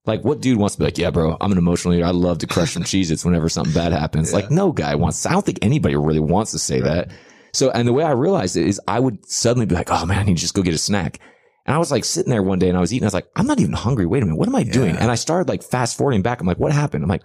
Like 0.05 0.25
what 0.25 0.41
dude 0.41 0.59
wants 0.59 0.75
to 0.75 0.81
be 0.81 0.85
like, 0.87 0.99
yeah, 0.99 1.11
bro, 1.11 1.37
I'm 1.41 1.53
an 1.53 1.59
emotional 1.59 1.95
eater. 1.95 2.07
I 2.07 2.11
love 2.11 2.39
to 2.39 2.47
crush 2.47 2.73
some 2.73 2.83
Cheez-Its 2.83 3.25
whenever 3.25 3.49
something 3.49 3.75
bad 3.75 3.93
happens. 3.93 4.33
Like 4.33 4.51
no 4.51 4.73
guy 4.73 4.95
wants, 4.95 5.27
I 5.27 5.33
don't 5.33 5.47
think 5.47 5.59
anybody 5.63 5.97
really 5.97 6.21
wants 6.21 6.51
to 6.53 6.59
say 6.59 6.81
that. 6.81 7.11
So, 7.53 7.71
and 7.71 7.87
the 7.87 7.93
way 7.93 8.03
I 8.03 8.13
realized 8.13 8.57
it 8.57 8.67
is 8.67 8.81
I 8.89 8.99
would 8.99 9.29
suddenly 9.29 9.67
be 9.67 9.75
like, 9.75 9.91
oh 9.91 10.07
man, 10.07 10.19
I 10.19 10.23
need 10.23 10.37
to 10.37 10.41
just 10.41 10.55
go 10.55 10.63
get 10.63 10.75
a 10.75 10.79
snack. 10.79 11.21
And 11.67 11.75
I 11.75 11.79
was 11.79 11.91
like 11.91 12.05
sitting 12.05 12.31
there 12.31 12.43
one 12.43 12.59
day 12.59 12.69
and 12.69 12.77
I 12.77 12.81
was 12.81 12.93
eating. 12.93 13.05
I 13.05 13.07
was 13.07 13.15
like, 13.15 13.29
I'm 13.37 13.47
not 13.47 13.61
even 13.61 13.73
hungry. 13.75 14.07
Wait 14.07 14.23
a 14.23 14.27
minute. 14.27 14.39
What 14.39 14.49
am 14.49 14.57
I 14.57 14.65
doing? 14.65 14.97
And 14.97 15.11
I 15.11 15.15
started 15.15 15.49
like 15.49 15.63
fast 15.63 15.97
forwarding 15.97 16.23
back. 16.23 16.41
I'm 16.41 16.47
like, 16.47 16.59
what 16.59 16.73
happened? 16.73 17.05
I'm 17.05 17.11
like, 17.11 17.23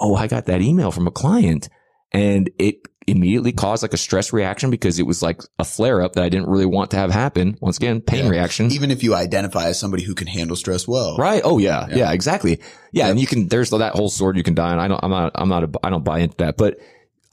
oh, 0.00 0.14
I 0.14 0.26
got 0.26 0.46
that 0.46 0.62
email 0.62 0.90
from 0.90 1.06
a 1.06 1.10
client 1.10 1.68
and 2.12 2.50
it 2.58 2.76
immediately 3.06 3.52
caused 3.52 3.82
like 3.82 3.92
a 3.92 3.98
stress 3.98 4.32
reaction 4.32 4.70
because 4.70 4.98
it 4.98 5.06
was 5.06 5.20
like 5.22 5.42
a 5.58 5.64
flare 5.64 6.00
up 6.00 6.14
that 6.14 6.24
I 6.24 6.30
didn't 6.30 6.48
really 6.48 6.64
want 6.64 6.92
to 6.92 6.96
have 6.96 7.10
happen. 7.10 7.58
Once 7.60 7.76
again, 7.76 8.00
pain 8.00 8.24
Yeah. 8.24 8.30
reaction. 8.30 8.72
Even 8.72 8.90
if 8.90 9.02
you 9.02 9.14
identify 9.14 9.66
as 9.66 9.78
somebody 9.78 10.02
who 10.04 10.14
can 10.14 10.26
handle 10.26 10.56
stress 10.56 10.88
well. 10.88 11.18
Right. 11.18 11.42
Oh 11.44 11.58
yeah. 11.58 11.86
Yeah, 11.90 12.12
exactly. 12.12 12.60
Yeah. 12.92 13.08
And 13.08 13.20
you 13.20 13.26
can, 13.26 13.48
there's 13.48 13.68
that 13.70 13.92
whole 13.94 14.08
sword 14.08 14.38
you 14.38 14.42
can 14.42 14.54
die 14.54 14.72
on. 14.72 14.78
I 14.78 14.88
don't, 14.88 15.00
I'm 15.04 15.10
not, 15.10 15.32
I'm 15.34 15.48
not, 15.50 15.64
a, 15.64 15.70
I 15.82 15.90
don't 15.90 16.04
buy 16.04 16.20
into 16.20 16.36
that, 16.38 16.56
but 16.56 16.78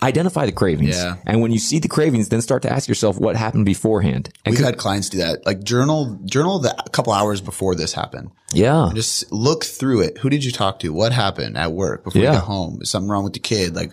identify 0.04 0.46
the 0.46 0.52
cravings. 0.52 0.96
Yeah. 0.98 1.18
And 1.26 1.42
when 1.42 1.52
you 1.52 1.60
see 1.60 1.80
the 1.80 1.88
cravings, 1.88 2.30
then 2.30 2.42
start 2.42 2.64
to 2.64 2.72
ask 2.72 2.88
yourself 2.88 3.20
what 3.20 3.36
happened 3.36 3.66
beforehand. 3.66 4.30
And 4.46 4.54
We've 4.54 4.58
could- 4.60 4.66
had 4.66 4.78
clients 4.78 5.10
do 5.10 5.20
that. 5.20 5.46
Like 5.46 5.64
journal, 5.64 6.20
journal 6.26 6.60
the 6.60 6.76
a 6.86 6.90
couple 6.90 7.14
hours 7.14 7.42
before 7.42 7.76
this 7.76 7.94
happened. 7.94 8.32
yeah. 8.54 8.90
Just 8.94 9.32
look 9.32 9.64
through 9.64 10.02
it. 10.02 10.18
Who 10.20 10.30
did 10.30 10.44
you 10.44 10.52
talk 10.52 10.80
to? 10.80 10.92
What 10.94 11.12
happened 11.14 11.58
at 11.58 11.72
work 11.72 12.04
before 12.04 12.22
Yeah. 12.22 12.32
you 12.34 12.38
got 12.40 12.46
home? 12.46 12.80
Is 12.82 12.90
something 12.90 13.10
wrong 13.10 13.24
with 13.24 13.34
the 13.34 13.40
kid? 13.40 13.76
Like, 13.76 13.92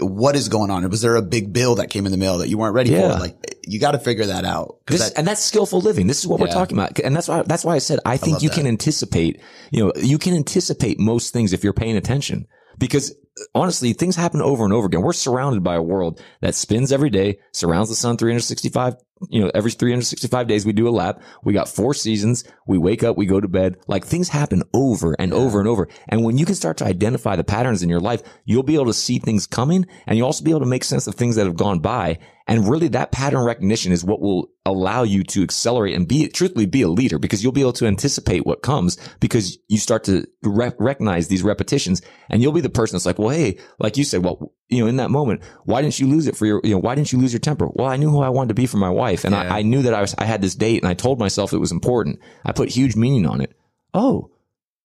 what 0.00 0.36
is 0.36 0.48
going 0.48 0.70
on? 0.70 0.88
Was 0.90 1.00
there 1.02 1.16
a 1.16 1.22
big 1.22 1.52
bill 1.52 1.74
that 1.76 1.90
came 1.90 2.06
in 2.06 2.12
the 2.12 2.18
mail 2.18 2.38
that 2.38 2.48
you 2.48 2.56
weren't 2.56 2.74
ready 2.74 2.90
Yeah. 2.90 3.14
for? 3.14 3.20
Like, 3.20 3.56
you 3.66 3.78
got 3.80 3.92
to 3.92 3.98
figure 3.98 4.26
that 4.26 4.44
out. 4.44 4.78
This, 4.86 5.00
that, 5.10 5.18
and 5.18 5.26
that's 5.26 5.42
skillful 5.42 5.80
living. 5.80 6.06
This 6.06 6.20
is 6.20 6.26
what 6.26 6.40
we're 6.40 6.46
talking 6.46 6.76
about. 6.78 6.98
And 7.00 7.14
that's 7.16 7.28
why, 7.28 7.42
that's 7.42 7.64
why 7.64 7.74
I 7.74 7.78
said, 7.78 7.98
I 8.06 8.16
think 8.16 8.34
love 8.34 8.42
you 8.44 8.48
that. 8.50 8.54
can 8.58 8.66
anticipate, 8.66 9.40
you 9.70 9.84
know, 9.84 9.92
you 9.96 10.18
can 10.18 10.34
anticipate 10.34 10.98
most 11.00 11.32
things 11.32 11.52
if 11.52 11.62
you're 11.64 11.72
paying 11.72 11.96
attention 11.96 12.46
because 12.78 13.12
honestly, 13.54 13.92
things 13.92 14.16
happen 14.16 14.42
over 14.42 14.64
and 14.64 14.72
over 14.72 14.86
again. 14.86 15.02
We're 15.02 15.12
surrounded 15.12 15.62
by 15.62 15.76
a 15.76 15.82
world 15.82 16.22
that 16.40 16.54
spins 16.54 16.92
every 16.92 17.10
day, 17.10 17.38
surrounds 17.52 17.88
the 17.88 17.96
sun 17.96 18.16
365, 18.16 18.96
you 19.28 19.40
know, 19.40 19.50
every 19.54 19.70
365 19.70 20.46
days 20.46 20.66
we 20.66 20.72
do 20.72 20.88
a 20.88 20.90
lap. 20.90 21.22
We 21.44 21.52
got 21.52 21.68
four 21.68 21.94
seasons. 21.94 22.44
We 22.66 22.78
wake 22.78 23.02
up, 23.02 23.16
we 23.16 23.26
go 23.26 23.40
to 23.40 23.48
bed. 23.48 23.78
Like 23.86 24.04
things 24.04 24.28
happen 24.28 24.62
over 24.72 25.14
and 25.18 25.32
over 25.32 25.58
and 25.58 25.68
over. 25.68 25.88
And 26.08 26.24
when 26.24 26.38
you 26.38 26.46
can 26.46 26.54
start 26.54 26.76
to 26.78 26.84
identify 26.84 27.36
the 27.36 27.44
patterns 27.44 27.82
in 27.82 27.88
your 27.88 28.00
life, 28.00 28.22
you'll 28.44 28.62
be 28.62 28.74
able 28.74 28.86
to 28.86 28.94
see 28.94 29.18
things 29.18 29.46
coming 29.46 29.86
and 30.06 30.16
you'll 30.16 30.26
also 30.26 30.44
be 30.44 30.50
able 30.50 30.60
to 30.60 30.66
make 30.66 30.84
sense 30.84 31.06
of 31.06 31.14
things 31.14 31.36
that 31.36 31.46
have 31.46 31.56
gone 31.56 31.80
by. 31.80 32.18
And 32.46 32.68
really 32.68 32.88
that 32.88 33.12
pattern 33.12 33.44
recognition 33.44 33.92
is 33.92 34.04
what 34.04 34.20
will 34.20 34.48
allow 34.66 35.04
you 35.04 35.22
to 35.24 35.42
accelerate 35.42 35.94
and 35.94 36.08
be, 36.08 36.28
truthfully 36.28 36.66
be 36.66 36.82
a 36.82 36.88
leader 36.88 37.18
because 37.18 37.42
you'll 37.42 37.52
be 37.52 37.60
able 37.60 37.72
to 37.74 37.86
anticipate 37.86 38.44
what 38.44 38.62
comes 38.62 38.96
because 39.20 39.58
you 39.68 39.78
start 39.78 40.04
to 40.04 40.26
re- 40.42 40.72
recognize 40.78 41.28
these 41.28 41.42
repetitions 41.42 42.02
and 42.30 42.42
you'll 42.42 42.52
be 42.52 42.60
the 42.60 42.68
person 42.68 42.96
that's 42.96 43.06
like, 43.06 43.18
well, 43.18 43.28
hey, 43.28 43.58
like 43.78 43.96
you 43.96 44.04
said, 44.04 44.24
well, 44.24 44.52
you 44.72 44.82
know, 44.82 44.88
in 44.88 44.96
that 44.96 45.10
moment, 45.10 45.42
why 45.64 45.82
didn't 45.82 45.98
you 46.00 46.06
lose 46.08 46.26
it 46.26 46.36
for 46.36 46.46
your, 46.46 46.60
you 46.64 46.70
know, 46.70 46.78
why 46.78 46.94
didn't 46.94 47.12
you 47.12 47.18
lose 47.18 47.32
your 47.32 47.40
temper? 47.40 47.68
Well, 47.72 47.86
I 47.86 47.96
knew 47.96 48.10
who 48.10 48.20
I 48.22 48.30
wanted 48.30 48.48
to 48.48 48.54
be 48.54 48.66
for 48.66 48.78
my 48.78 48.90
wife 48.90 49.24
and 49.24 49.34
Yeah. 49.34 49.42
I, 49.42 49.58
I 49.58 49.62
knew 49.62 49.82
that 49.82 49.94
I 49.94 50.00
was, 50.00 50.14
I 50.18 50.24
had 50.24 50.40
this 50.42 50.54
date 50.54 50.82
and 50.82 50.88
I 50.90 50.94
told 50.94 51.18
myself 51.18 51.52
it 51.52 51.58
was 51.58 51.72
important. 51.72 52.18
I 52.44 52.52
put 52.52 52.68
huge 52.70 52.96
meaning 52.96 53.26
on 53.26 53.40
it. 53.40 53.54
Oh, 53.94 54.30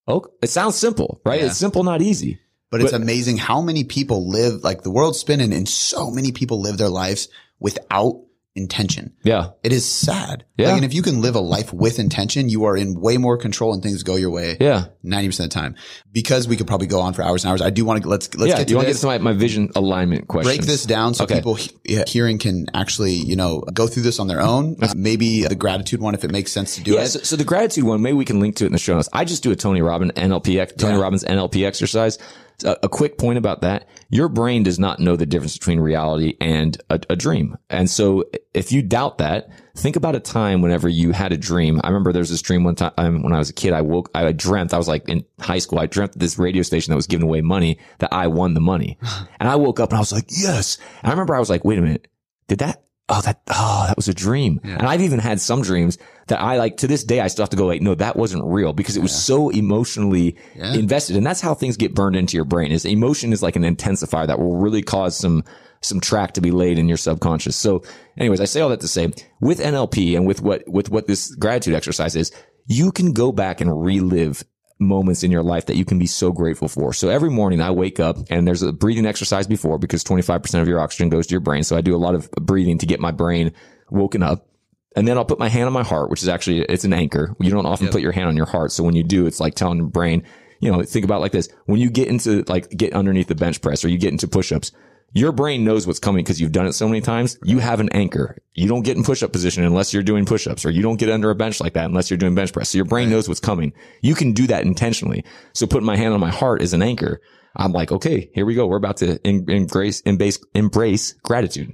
oh, 0.07 0.25
it 0.41 0.49
sounds 0.49 0.75
simple, 0.75 1.21
right? 1.25 1.39
Yeah. 1.39 1.47
It's 1.47 1.57
simple, 1.57 1.83
not 1.83 2.01
easy. 2.01 2.39
but 2.69 2.81
it's 2.81 2.91
amazing 2.93 3.37
how 3.37 3.61
many 3.61 3.85
people 3.85 4.29
live, 4.29 4.63
like 4.63 4.81
the 4.83 4.91
world's 4.91 5.19
spinning 5.19 5.53
and 5.53 5.67
so 5.67 6.11
many 6.11 6.31
people 6.33 6.61
live 6.61 6.77
their 6.77 6.89
lives 6.89 7.29
without 7.59 8.21
intention. 8.57 9.13
Yeah. 9.23 9.51
It 9.63 9.71
is 9.71 9.89
sad. 9.89 10.45
Yeah. 10.57 10.67
Like, 10.67 10.75
and 10.77 10.85
if 10.85 10.93
you 10.93 11.01
can 11.01 11.21
live 11.21 11.35
a 11.35 11.39
life 11.39 11.71
with 11.71 11.99
intention, 11.99 12.49
you 12.49 12.65
are 12.65 12.75
in 12.75 12.99
way 12.99 13.17
more 13.17 13.37
control 13.37 13.73
and 13.73 13.83
things 13.83 14.03
go 14.03 14.15
your 14.15 14.31
way. 14.31 14.57
Yeah. 14.59 14.85
90% 15.05 15.27
of 15.27 15.37
the 15.37 15.47
time. 15.49 15.75
Because 16.11 16.47
we 16.47 16.57
could 16.57 16.67
probably 16.67 16.87
go 16.87 16.99
on 16.99 17.13
for 17.13 17.21
hours 17.21 17.45
and 17.45 17.51
hours. 17.51 17.61
I 17.61 17.69
do 17.69 17.85
want 17.85 18.01
to, 18.01 18.09
let's, 18.09 18.33
let's 18.35 18.49
yeah. 18.49 18.57
get 18.57 18.67
to 18.67 18.71
you 18.71 18.75
want 18.77 18.87
to 18.87 18.93
get 18.93 18.99
to 19.01 19.05
my, 19.07 19.17
my 19.19 19.33
vision 19.33 19.69
alignment 19.75 20.27
question? 20.27 20.47
Break 20.47 20.61
this 20.65 20.85
down 20.85 21.13
so 21.13 21.23
Okay. 21.25 21.35
people 21.35 21.55
he- 21.55 22.03
hearing 22.07 22.39
can 22.39 22.65
actually, 22.73 23.13
you 23.13 23.35
know, 23.35 23.61
go 23.61 23.87
through 23.87 24.03
this 24.03 24.19
on 24.19 24.27
their 24.27 24.41
own. 24.41 24.75
Uh, 24.81 24.93
maybe 24.95 25.43
the 25.43 25.55
gratitude 25.55 25.99
one, 26.01 26.15
if 26.15 26.23
it 26.23 26.31
makes 26.31 26.51
sense 26.51 26.75
to 26.75 26.81
do 26.83 26.93
Yeah, 26.93 27.01
it. 27.01 27.07
so, 27.09 27.19
so 27.19 27.35
the 27.35 27.43
gratitude 27.43 27.83
one, 27.83 28.01
maybe 28.01 28.17
we 28.17 28.25
can 28.25 28.39
link 28.39 28.55
to 28.57 28.63
it 28.63 28.67
in 28.67 28.73
the 28.73 28.79
show 28.79 28.95
notes. 28.95 29.09
I 29.13 29.25
just 29.25 29.43
do 29.43 29.51
a 29.51 29.55
Tony 29.55 29.81
Robbins 29.81 30.13
NLP, 30.13 30.77
Tony 30.77 30.95
Yeah. 30.95 31.01
Robbins 31.01 31.23
NLP 31.23 31.65
exercise. 31.65 32.17
A, 32.63 32.77
a 32.83 32.89
quick 32.89 33.17
point 33.17 33.37
about 33.37 33.61
that. 33.61 33.87
Your 34.09 34.29
brain 34.29 34.63
does 34.63 34.79
not 34.79 34.99
know 34.99 35.15
the 35.15 35.25
difference 35.25 35.57
between 35.57 35.79
reality 35.79 36.35
and 36.41 36.77
a, 36.89 36.99
a 37.09 37.15
dream. 37.15 37.57
And 37.69 37.89
so 37.89 38.25
if 38.53 38.71
you 38.71 38.81
doubt 38.81 39.19
that, 39.19 39.49
think 39.75 39.95
about 39.95 40.15
a 40.15 40.19
time 40.19 40.61
whenever 40.61 40.89
you 40.89 41.11
had 41.11 41.31
a 41.31 41.37
dream. 41.37 41.79
I 41.83 41.87
remember 41.87 42.11
there 42.11 42.21
was 42.21 42.29
this 42.29 42.41
dream 42.41 42.63
one 42.63 42.75
time 42.75 42.93
um, 42.97 43.23
when 43.23 43.33
I 43.33 43.37
was 43.37 43.49
a 43.49 43.53
kid. 43.53 43.73
I 43.73 43.81
woke, 43.81 44.09
I 44.15 44.31
dreamt, 44.31 44.73
I 44.73 44.77
was 44.77 44.87
like 44.87 45.07
in 45.07 45.23
high 45.39 45.59
school. 45.59 45.79
I 45.79 45.85
dreamt 45.85 46.17
this 46.17 46.39
radio 46.39 46.63
station 46.63 46.91
that 46.91 46.95
was 46.95 47.07
giving 47.07 47.27
away 47.27 47.41
money 47.41 47.79
that 47.99 48.11
I 48.13 48.27
won 48.27 48.53
the 48.53 48.61
money. 48.61 48.97
and 49.39 49.47
I 49.47 49.55
woke 49.55 49.79
up 49.79 49.89
and 49.89 49.97
I 49.97 50.01
was 50.01 50.11
like, 50.11 50.25
yes. 50.29 50.77
And 51.01 51.09
I 51.09 51.11
remember 51.11 51.35
I 51.35 51.39
was 51.39 51.49
like, 51.49 51.63
wait 51.63 51.77
a 51.77 51.81
minute. 51.81 52.07
Did 52.47 52.59
that 52.59 52.86
oh, 53.09 53.21
that, 53.21 53.41
oh, 53.49 53.85
that 53.87 53.95
was 53.95 54.07
a 54.07 54.13
dream. 54.13 54.59
And 54.63 54.83
I've 54.83 55.01
even 55.01 55.19
had 55.19 55.39
some 55.39 55.61
dreams 55.61 55.97
that 56.27 56.41
I 56.41 56.57
like 56.57 56.77
to 56.77 56.87
this 56.87 57.03
day, 57.03 57.21
I 57.21 57.27
still 57.27 57.43
have 57.43 57.49
to 57.51 57.57
go 57.57 57.65
like, 57.65 57.81
no, 57.81 57.95
that 57.95 58.15
wasn't 58.17 58.43
real 58.45 58.73
because 58.73 58.97
it 58.97 59.01
was 59.01 59.15
so 59.15 59.49
emotionally 59.49 60.35
Yeah. 60.55 60.73
invested. 60.73 61.15
And 61.15 61.25
that's 61.25 61.39
how 61.41 61.53
things 61.53 61.77
get 61.77 61.95
burned 61.95 62.15
into 62.17 62.35
your 62.35 62.43
brain 62.45 62.71
is 62.71 62.83
emotion 62.85 63.31
is 63.31 63.41
like 63.41 63.55
an 63.55 63.63
intensifier 63.63 64.27
that 64.27 64.39
will 64.39 64.57
really 64.57 64.81
cause 64.81 65.15
some, 65.17 65.43
some 65.81 66.01
track 66.01 66.33
to 66.33 66.41
be 66.41 66.51
laid 66.51 66.77
in 66.77 66.87
your 66.89 66.97
subconscious. 66.97 67.55
So 67.55 67.81
anyways, 68.17 68.41
I 68.41 68.45
say 68.45 68.59
all 68.61 68.69
that 68.69 68.81
to 68.81 68.87
say 68.89 69.09
with 69.39 69.59
NLP 69.59 70.17
and 70.17 70.27
with 70.27 70.41
what, 70.41 70.67
with 70.67 70.89
what 70.89 71.07
this 71.07 71.33
gratitude 71.35 71.75
exercise 71.75 72.15
is, 72.15 72.31
you 72.65 72.91
can 72.91 73.13
go 73.13 73.31
back 73.31 73.61
and 73.61 73.81
relive 73.81 74.43
moments 74.79 75.23
in 75.23 75.31
your 75.31 75.43
life 75.43 75.65
that 75.67 75.75
you 75.75 75.85
can 75.85 75.97
be 75.97 76.05
so 76.05 76.31
grateful 76.31 76.67
for. 76.67 76.93
So 76.93 77.09
every 77.09 77.29
morning 77.29 77.61
I 77.61 77.71
wake 77.71 77.99
up 77.99 78.17
and 78.29 78.47
there's 78.47 78.61
a 78.61 78.71
breathing 78.71 79.05
exercise 79.05 79.47
before 79.47 79.77
because 79.77 80.03
25% 80.03 80.61
of 80.61 80.67
your 80.67 80.79
oxygen 80.79 81.09
goes 81.09 81.27
to 81.27 81.31
your 81.31 81.41
brain. 81.41 81.63
So 81.63 81.75
I 81.75 81.81
do 81.81 81.95
a 81.95 81.97
lot 81.97 82.15
of 82.15 82.29
breathing 82.31 82.77
to 82.79 82.85
get 82.85 82.99
my 82.99 83.11
brain 83.11 83.53
woken 83.89 84.23
up. 84.23 84.47
And 84.95 85.07
then 85.07 85.17
I'll 85.17 85.25
put 85.25 85.39
my 85.39 85.49
hand 85.49 85.65
on 85.65 85.73
my 85.73 85.83
heart, 85.83 86.09
which 86.09 86.23
is 86.23 86.29
actually, 86.29 86.61
it's 86.61 86.83
an 86.83 86.93
anchor. 86.93 87.35
You 87.39 87.51
don't 87.51 87.65
often 87.65 87.89
put 87.89 88.01
your 88.01 88.11
hand 88.11 88.27
on 88.27 88.35
your 88.35 88.47
heart. 88.47 88.71
So 88.71 88.83
when 88.83 88.95
you 88.95 89.03
do, 89.03 89.27
it's 89.27 89.39
like 89.39 89.53
telling 89.53 89.77
your 89.77 89.87
brain, 89.87 90.23
you 90.59 90.71
know, 90.71 90.81
think 90.83 91.05
about 91.05 91.21
like 91.21 91.31
this. 91.31 91.49
When 91.65 91.79
you 91.79 91.91
get 91.91 92.07
into 92.07 92.43
like, 92.47 92.69
get 92.69 92.93
underneath 92.93 93.27
the 93.27 93.35
bench 93.35 93.61
press 93.61 93.85
or 93.85 93.89
you 93.89 93.99
get 93.99 94.11
into 94.11 94.27
push-ups, 94.27 94.71
your 95.17 95.31
brain 95.31 95.63
knows 95.63 95.87
what's 95.87 95.99
coming 95.99 96.23
because 96.23 96.39
you've 96.39 96.51
done 96.51 96.67
it 96.67 96.73
so 96.73 96.87
many 96.87 97.01
times. 97.01 97.37
You 97.43 97.59
have 97.59 97.79
an 97.79 97.89
anchor. 97.89 98.37
You 98.53 98.67
don't 98.67 98.83
get 98.83 98.97
in 98.97 99.03
push-up 99.03 99.31
position 99.31 99.63
unless 99.63 99.93
you're 99.93 100.03
doing 100.03 100.25
push-ups 100.25 100.65
or 100.65 100.69
you 100.69 100.81
don't 100.81 100.99
get 100.99 101.09
under 101.09 101.29
a 101.29 101.35
bench 101.35 101.59
like 101.59 101.73
that 101.73 101.85
unless 101.85 102.09
you're 102.09 102.17
doing 102.17 102.35
bench 102.35 102.53
press. 102.53 102.69
So 102.69 102.77
your 102.77 102.85
brain 102.85 103.09
knows 103.09 103.27
what's 103.27 103.39
coming. 103.39 103.73
You 104.01 104.15
can 104.15 104.33
do 104.33 104.47
that 104.47 104.63
intentionally. 104.63 105.23
So 105.53 105.67
putting 105.67 105.85
my 105.85 105.95
hand 105.95 106.13
on 106.13 106.19
my 106.19 106.31
heart 106.31 106.61
is 106.61 106.73
an 106.73 106.81
anchor. 106.81 107.21
I'm 107.55 107.71
like, 107.71 107.91
okay, 107.91 108.29
here 108.33 108.45
we 108.45 108.53
go. 108.53 108.67
We're 108.67 108.77
about 108.77 108.97
to 108.97 109.19
embrace, 109.27 110.01
embrace 110.01 111.13
gratitude. 111.23 111.73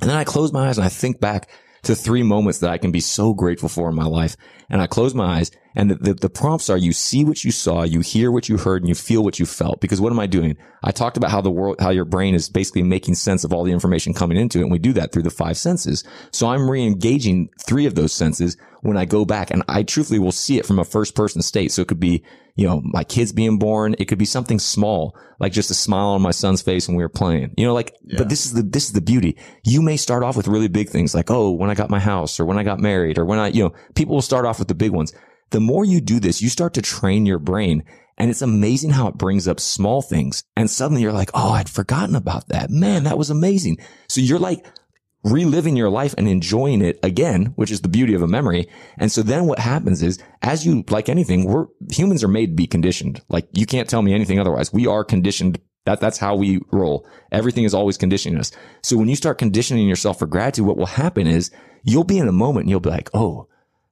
And 0.00 0.08
then 0.08 0.16
I 0.16 0.24
close 0.24 0.52
my 0.52 0.68
eyes 0.68 0.78
and 0.78 0.84
I 0.84 0.88
think 0.88 1.20
back 1.20 1.50
to 1.82 1.94
three 1.94 2.22
moments 2.22 2.60
that 2.60 2.70
I 2.70 2.78
can 2.78 2.92
be 2.92 3.00
so 3.00 3.34
grateful 3.34 3.68
for 3.68 3.88
in 3.88 3.94
my 3.94 4.06
life. 4.06 4.36
And 4.70 4.80
I 4.80 4.86
close 4.86 5.14
my 5.14 5.38
eyes 5.38 5.50
and 5.74 5.90
the, 5.90 5.94
the, 5.94 6.14
the 6.14 6.30
prompts 6.30 6.68
are 6.68 6.76
you 6.76 6.92
see 6.92 7.24
what 7.24 7.44
you 7.44 7.52
saw, 7.52 7.82
you 7.82 8.00
hear 8.00 8.32
what 8.32 8.48
you 8.48 8.58
heard, 8.58 8.82
and 8.82 8.88
you 8.88 8.94
feel 8.94 9.22
what 9.22 9.38
you 9.38 9.46
felt. 9.46 9.80
Because 9.80 10.00
what 10.00 10.12
am 10.12 10.18
I 10.18 10.26
doing? 10.26 10.56
I 10.82 10.90
talked 10.90 11.16
about 11.16 11.30
how 11.30 11.40
the 11.40 11.50
world, 11.50 11.76
how 11.80 11.90
your 11.90 12.04
brain 12.04 12.34
is 12.34 12.48
basically 12.48 12.82
making 12.82 13.14
sense 13.14 13.44
of 13.44 13.52
all 13.52 13.64
the 13.64 13.72
information 13.72 14.14
coming 14.14 14.38
into 14.38 14.58
it. 14.58 14.62
And 14.62 14.72
we 14.72 14.78
do 14.78 14.92
that 14.94 15.12
through 15.12 15.22
the 15.22 15.30
five 15.30 15.56
senses. 15.56 16.02
So 16.32 16.48
I'm 16.48 16.68
re-engaging 16.68 17.50
three 17.66 17.86
of 17.86 17.94
those 17.94 18.12
senses 18.12 18.56
when 18.82 18.96
I 18.96 19.04
go 19.04 19.24
back 19.24 19.50
and 19.50 19.62
I 19.68 19.82
truthfully 19.82 20.18
will 20.18 20.32
see 20.32 20.58
it 20.58 20.66
from 20.66 20.78
a 20.78 20.84
first 20.84 21.14
person 21.14 21.42
state. 21.42 21.70
So 21.70 21.82
it 21.82 21.88
could 21.88 22.00
be, 22.00 22.24
you 22.56 22.66
know, 22.66 22.80
my 22.82 23.04
kids 23.04 23.32
being 23.32 23.58
born. 23.58 23.94
It 23.98 24.06
could 24.06 24.18
be 24.18 24.24
something 24.24 24.58
small, 24.58 25.14
like 25.38 25.52
just 25.52 25.70
a 25.70 25.74
smile 25.74 26.08
on 26.08 26.22
my 26.22 26.30
son's 26.30 26.62
face 26.62 26.88
when 26.88 26.96
we 26.96 27.02
were 27.02 27.10
playing, 27.10 27.54
you 27.56 27.66
know, 27.66 27.74
like, 27.74 27.94
but 28.16 28.28
this 28.28 28.46
is 28.46 28.54
the, 28.54 28.62
this 28.62 28.86
is 28.86 28.92
the 28.92 29.00
beauty. 29.02 29.36
You 29.64 29.82
may 29.82 29.98
start 29.98 30.22
off 30.22 30.36
with 30.36 30.48
really 30.48 30.68
big 30.68 30.88
things 30.88 31.14
like, 31.14 31.30
oh, 31.30 31.50
when 31.50 31.70
I 31.70 31.74
got 31.74 31.90
my 31.90 32.00
house 32.00 32.40
or 32.40 32.46
when 32.46 32.58
I 32.58 32.62
got 32.62 32.80
married 32.80 33.18
or 33.18 33.26
when 33.26 33.38
I, 33.38 33.48
you 33.48 33.62
know, 33.64 33.74
people 33.94 34.14
will 34.14 34.22
start 34.22 34.46
off 34.46 34.58
with 34.60 34.68
the 34.68 34.74
big 34.74 34.92
ones. 34.92 35.12
The 35.50 35.60
more 35.60 35.84
you 35.84 36.00
do 36.00 36.20
this, 36.20 36.40
you 36.40 36.48
start 36.48 36.74
to 36.74 36.82
train 36.82 37.26
your 37.26 37.40
brain 37.40 37.82
and 38.16 38.30
it's 38.30 38.42
amazing 38.42 38.90
how 38.90 39.08
it 39.08 39.16
brings 39.16 39.48
up 39.48 39.58
small 39.58 40.02
things. 40.02 40.44
And 40.54 40.70
suddenly 40.70 41.02
you're 41.02 41.12
like, 41.12 41.30
Oh, 41.34 41.50
I'd 41.50 41.68
forgotten 41.68 42.14
about 42.14 42.48
that. 42.48 42.70
Man, 42.70 43.04
that 43.04 43.18
was 43.18 43.30
amazing. 43.30 43.78
So 44.08 44.20
you're 44.20 44.38
like, 44.38 44.64
reliving 45.22 45.76
your 45.76 45.90
life 45.90 46.14
and 46.16 46.26
enjoying 46.26 46.82
it 46.82 46.98
again, 47.02 47.52
which 47.56 47.70
is 47.70 47.82
the 47.82 47.88
beauty 47.88 48.14
of 48.14 48.22
a 48.22 48.26
memory. 48.26 48.66
And 48.98 49.12
so 49.12 49.22
then 49.22 49.46
what 49.46 49.58
happens 49.58 50.02
is 50.02 50.18
as 50.42 50.64
you, 50.64 50.84
like 50.88 51.08
anything, 51.08 51.44
we're 51.44 51.66
humans 51.90 52.24
are 52.24 52.28
made 52.28 52.46
to 52.46 52.54
be 52.54 52.66
conditioned. 52.66 53.20
Like 53.28 53.46
you 53.52 53.66
can't 53.66 53.88
tell 53.88 54.02
me 54.02 54.14
anything 54.14 54.38
otherwise. 54.38 54.72
We 54.72 54.86
are 54.86 55.04
conditioned. 55.04 55.60
That, 55.86 56.00
that's 56.00 56.18
how 56.18 56.36
we 56.36 56.60
roll. 56.72 57.06
Everything 57.32 57.64
is 57.64 57.74
always 57.74 57.98
conditioning 57.98 58.38
us. 58.38 58.52
So 58.82 58.96
when 58.96 59.08
you 59.08 59.16
start 59.16 59.38
conditioning 59.38 59.88
yourself 59.88 60.18
for 60.18 60.26
gratitude, 60.26 60.66
what 60.66 60.76
will 60.76 60.86
happen 60.86 61.26
is 61.26 61.50
you'll 61.84 62.04
be 62.04 62.18
in 62.18 62.28
a 62.28 62.32
moment 62.32 62.64
and 62.64 62.70
you'll 62.70 62.80
be 62.80 62.90
like, 62.90 63.10
Oh, 63.14 63.48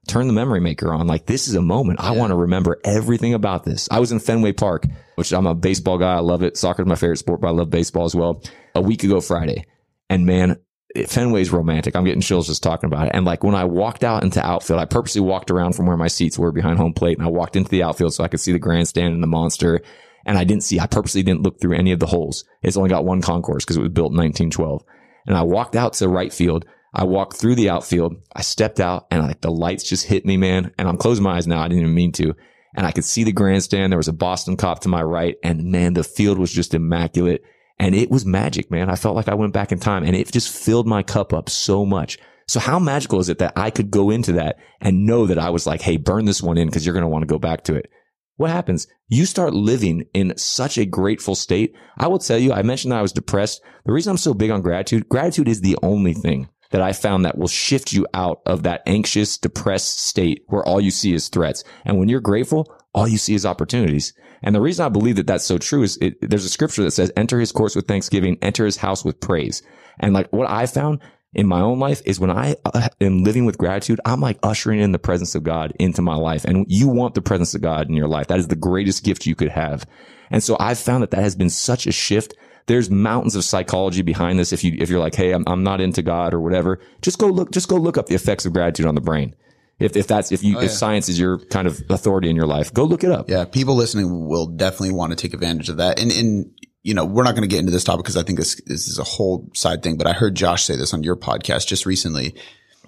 turn 0.09 0.27
the 0.27 0.33
memory 0.33 0.59
maker 0.59 0.93
on. 0.93 1.07
Like 1.07 1.25
this 1.25 1.47
is 1.47 1.55
a 1.55 1.61
moment. 1.61 1.99
I 2.01 2.11
want 2.11 2.31
to 2.31 2.35
remember 2.35 2.79
everything 2.83 3.33
about 3.33 3.63
this. 3.63 3.87
I 3.91 3.99
was 3.99 4.11
in 4.11 4.19
Fenway 4.19 4.53
Park, 4.53 4.85
which 5.15 5.31
I'm 5.31 5.45
a 5.45 5.55
baseball 5.55 5.97
guy. 5.97 6.15
I 6.15 6.19
love 6.19 6.43
it. 6.43 6.57
Soccer 6.57 6.81
is 6.81 6.87
my 6.87 6.95
favorite 6.95 7.17
sport, 7.17 7.41
but 7.41 7.47
I 7.47 7.51
love 7.51 7.69
baseball 7.69 8.05
as 8.05 8.15
well. 8.15 8.43
A 8.75 8.81
week 8.81 9.03
ago 9.03 9.21
Friday. 9.21 9.65
And 10.09 10.25
man, 10.25 10.57
Fenway's 10.95 11.51
romantic. 11.51 11.95
I'm 11.95 12.03
getting 12.03 12.21
chills 12.21 12.47
just 12.47 12.63
talking 12.63 12.87
about 12.87 13.07
it. 13.07 13.11
And 13.13 13.25
like 13.25 13.43
when 13.43 13.55
I 13.55 13.65
walked 13.65 14.03
out 14.03 14.23
into 14.23 14.45
outfield, 14.45 14.79
I 14.79 14.85
purposely 14.85 15.21
walked 15.21 15.51
around 15.51 15.73
from 15.73 15.85
where 15.85 15.97
my 15.97 16.07
seats 16.07 16.39
were 16.39 16.51
behind 16.51 16.77
home 16.77 16.93
plate 16.93 17.17
and 17.17 17.25
I 17.25 17.29
walked 17.29 17.55
into 17.55 17.69
the 17.69 17.83
outfield 17.83 18.13
so 18.13 18.23
I 18.23 18.27
could 18.27 18.39
see 18.39 18.51
the 18.51 18.59
grandstand 18.59 19.13
and 19.13 19.21
the 19.21 19.27
monster. 19.27 19.81
And 20.25 20.37
I 20.37 20.43
didn't 20.43 20.63
see, 20.63 20.79
I 20.79 20.87
purposely 20.87 21.23
didn't 21.23 21.43
look 21.43 21.61
through 21.61 21.77
any 21.77 21.91
of 21.91 21.99
the 21.99 22.07
holes. 22.07 22.43
It's 22.61 22.77
only 22.77 22.89
got 22.89 23.05
one 23.05 23.21
concourse 23.21 23.63
because 23.63 23.77
it 23.77 23.81
was 23.81 23.91
built 23.91 24.11
in 24.11 24.17
1912. 24.17 24.83
And 25.27 25.37
I 25.37 25.43
walked 25.43 25.75
out 25.75 25.93
to 25.93 26.09
right 26.09 26.33
field. 26.33 26.65
I 26.93 27.03
walked 27.03 27.37
through 27.37 27.55
the 27.55 27.69
outfield. 27.69 28.15
I 28.35 28.41
stepped 28.41 28.79
out 28.79 29.07
and 29.11 29.21
like 29.21 29.41
the 29.41 29.51
lights 29.51 29.83
just 29.83 30.05
hit 30.05 30.25
me, 30.25 30.37
man. 30.37 30.71
And 30.77 30.87
I'm 30.87 30.97
closing 30.97 31.23
my 31.23 31.37
eyes 31.37 31.47
now. 31.47 31.61
I 31.61 31.67
didn't 31.67 31.83
even 31.83 31.93
mean 31.93 32.11
to. 32.13 32.35
And 32.75 32.85
I 32.85 32.91
could 32.91 33.05
see 33.05 33.23
the 33.23 33.31
grandstand. 33.31 33.91
There 33.91 33.97
was 33.97 34.07
a 34.07 34.13
Boston 34.13 34.57
cop 34.57 34.79
to 34.81 34.89
my 34.89 35.03
right. 35.03 35.35
And 35.43 35.71
man, 35.71 35.93
the 35.93 36.03
field 36.03 36.39
was 36.39 36.51
just 36.51 36.73
immaculate. 36.73 37.43
And 37.79 37.95
it 37.95 38.09
was 38.09 38.25
magic, 38.25 38.69
man. 38.71 38.89
I 38.89 38.95
felt 38.95 39.15
like 39.15 39.29
I 39.29 39.35
went 39.35 39.53
back 39.53 39.71
in 39.71 39.79
time 39.79 40.03
and 40.03 40.15
it 40.15 40.31
just 40.31 40.53
filled 40.53 40.87
my 40.87 41.03
cup 41.03 41.33
up 41.33 41.49
so 41.49 41.85
much. 41.85 42.17
So 42.47 42.59
how 42.59 42.79
magical 42.79 43.19
is 43.19 43.29
it 43.29 43.37
that 43.37 43.53
I 43.55 43.69
could 43.69 43.91
go 43.91 44.09
into 44.09 44.33
that 44.33 44.57
and 44.81 45.05
know 45.05 45.27
that 45.27 45.37
I 45.37 45.51
was 45.51 45.67
like, 45.67 45.81
Hey, 45.81 45.97
burn 45.97 46.25
this 46.25 46.41
one 46.41 46.57
in 46.57 46.67
because 46.67 46.85
you're 46.85 46.93
going 46.93 47.03
to 47.03 47.09
want 47.09 47.21
to 47.21 47.27
go 47.27 47.39
back 47.39 47.63
to 47.65 47.75
it. 47.75 47.89
What 48.37 48.49
happens? 48.49 48.87
You 49.07 49.25
start 49.25 49.53
living 49.53 50.05
in 50.13 50.35
such 50.37 50.77
a 50.77 50.85
grateful 50.85 51.35
state. 51.35 51.75
I 51.97 52.07
will 52.07 52.19
tell 52.19 52.37
you, 52.37 52.53
I 52.53 52.63
mentioned 52.63 52.91
that 52.91 52.99
I 52.99 53.03
was 53.03 53.11
depressed. 53.11 53.61
The 53.85 53.91
reason 53.91 54.11
I'm 54.11 54.17
so 54.17 54.33
big 54.33 54.49
on 54.49 54.61
gratitude, 54.61 55.09
gratitude 55.09 55.49
is 55.49 55.61
the 55.61 55.77
only 55.83 56.13
thing 56.13 56.47
that 56.71 56.81
I 56.81 56.93
found 56.93 57.25
that 57.25 57.37
will 57.37 57.47
shift 57.47 57.93
you 57.93 58.05
out 58.13 58.41
of 58.45 58.63
that 58.63 58.83
anxious, 58.85 59.37
depressed 59.37 59.99
state 59.99 60.43
where 60.47 60.63
all 60.63 60.79
you 60.79 60.91
see 60.91 61.13
is 61.13 61.27
threats. 61.27 61.63
And 61.85 61.97
when 61.97 62.09
you're 62.09 62.19
grateful, 62.19 62.73
all 62.93 63.07
you 63.07 63.17
see 63.17 63.33
is 63.33 63.45
opportunities. 63.45 64.13
And 64.41 64.55
the 64.55 64.61
reason 64.61 64.85
I 64.85 64.89
believe 64.89 65.17
that 65.17 65.27
that's 65.27 65.45
so 65.45 65.57
true 65.57 65.83
is 65.83 65.97
it, 65.97 66.17
there's 66.21 66.45
a 66.45 66.49
scripture 66.49 66.83
that 66.83 66.91
says, 66.91 67.11
enter 67.17 67.39
his 67.39 67.51
courts 67.51 67.75
with 67.75 67.87
thanksgiving, 67.87 68.37
enter 68.41 68.65
his 68.65 68.77
house 68.77 69.03
with 69.03 69.19
praise. 69.19 69.61
And 69.99 70.13
like 70.13 70.31
what 70.31 70.49
I 70.49 70.65
found 70.65 71.01
in 71.33 71.47
my 71.47 71.61
own 71.61 71.79
life 71.79 72.01
is 72.05 72.19
when 72.19 72.31
I 72.31 72.55
uh, 72.65 72.87
am 73.01 73.23
living 73.23 73.45
with 73.45 73.57
gratitude, 73.57 73.99
I'm 74.05 74.21
like 74.21 74.39
ushering 74.41 74.79
in 74.79 74.91
the 74.91 74.99
presence 74.99 75.35
of 75.35 75.43
God 75.43 75.73
into 75.79 76.01
my 76.01 76.15
life. 76.15 76.45
And 76.45 76.65
you 76.69 76.87
want 76.87 77.15
the 77.15 77.21
presence 77.21 77.53
of 77.53 77.61
God 77.61 77.87
in 77.87 77.95
your 77.95 78.07
life. 78.07 78.27
That 78.27 78.39
is 78.39 78.47
the 78.47 78.55
greatest 78.55 79.03
gift 79.03 79.25
you 79.25 79.35
could 79.35 79.49
have. 79.49 79.85
And 80.31 80.43
so 80.43 80.55
I've 80.59 80.79
found 80.79 81.03
that 81.03 81.11
that 81.11 81.23
has 81.23 81.35
been 81.35 81.49
such 81.49 81.85
a 81.85 81.91
shift. 81.91 82.33
There's 82.69 82.89
mountains 82.91 83.35
of 83.35 83.43
psychology 83.43 84.03
behind 84.03 84.37
this. 84.37 84.53
If 84.53 84.63
you, 84.63 84.75
if 84.77 84.91
you're 84.91 84.99
like, 84.99 85.15
Hey, 85.15 85.31
I'm, 85.31 85.43
I'm 85.47 85.63
not 85.63 85.81
into 85.81 86.03
God 86.03 86.35
or 86.35 86.39
whatever, 86.39 86.79
just 87.01 87.17
go 87.17 87.25
look, 87.27 87.51
just 87.51 87.67
go 87.67 87.75
look 87.77 87.97
up 87.97 88.05
the 88.05 88.13
effects 88.13 88.45
of 88.45 88.53
gratitude 88.53 88.85
on 88.85 88.93
the 88.93 89.01
brain. 89.01 89.35
If, 89.79 89.97
if 89.97 90.05
that's, 90.05 90.31
if 90.31 90.43
you, 90.43 90.57
oh, 90.57 90.61
if 90.61 90.71
science 90.71 91.09
is 91.09 91.19
your 91.19 91.39
kind 91.39 91.67
of 91.67 91.81
authority 91.89 92.29
in 92.29 92.35
your 92.35 92.45
life, 92.45 92.71
go 92.71 92.83
look 92.83 93.03
it 93.03 93.09
up. 93.11 93.27
Yeah, 93.27 93.45
people 93.45 93.75
listening 93.75 94.27
will 94.27 94.45
definitely 94.45 94.93
want 94.93 95.11
to 95.11 95.15
take 95.15 95.33
advantage 95.33 95.69
of 95.69 95.77
that. 95.77 95.99
And, 95.99 96.11
and, 96.11 96.51
you 96.83 96.93
know, 96.93 97.05
we're 97.05 97.23
not 97.23 97.31
going 97.31 97.41
to 97.41 97.53
get 97.53 97.59
into 97.59 97.71
this 97.71 97.83
topic 97.83 98.03
because 98.03 98.17
I 98.17 98.23
think 98.23 98.37
this, 98.37 98.61
this 98.67 98.87
is 98.87 98.99
a 98.99 99.03
whole 99.03 99.49
side 99.55 99.81
thing, 99.81 99.97
but 99.97 100.05
I 100.05 100.13
heard 100.13 100.35
Josh 100.35 100.63
say 100.63 100.75
this 100.75 100.93
on 100.93 101.01
your 101.01 101.15
podcast 101.15 101.65
just 101.65 101.87
recently. 101.87 102.35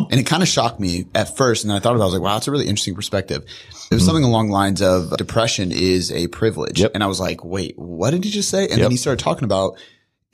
And 0.09 0.19
it 0.19 0.25
kind 0.25 0.41
of 0.41 0.49
shocked 0.49 0.79
me 0.79 1.05
at 1.13 1.35
first. 1.37 1.63
And 1.63 1.71
I 1.71 1.79
thought 1.79 1.95
about 1.95 2.03
it. 2.03 2.03
I 2.03 2.05
was 2.05 2.13
like, 2.13 2.21
wow, 2.23 2.33
that's 2.33 2.47
a 2.47 2.51
really 2.51 2.67
interesting 2.67 2.95
perspective. 2.95 3.43
It 3.91 3.95
was 3.95 4.03
hmm. 4.03 4.07
something 4.07 4.23
along 4.23 4.47
the 4.47 4.53
lines 4.53 4.81
of 4.81 5.15
depression 5.17 5.71
is 5.71 6.11
a 6.11 6.27
privilege. 6.27 6.79
Yep. 6.79 6.91
And 6.93 7.03
I 7.03 7.07
was 7.07 7.19
like, 7.19 7.43
wait, 7.43 7.77
what 7.77 8.11
did 8.11 8.23
he 8.23 8.31
just 8.31 8.49
say? 8.49 8.63
And 8.63 8.71
Yep. 8.71 8.79
then 8.79 8.91
he 8.91 8.97
started 8.97 9.23
talking 9.23 9.43
about 9.43 9.77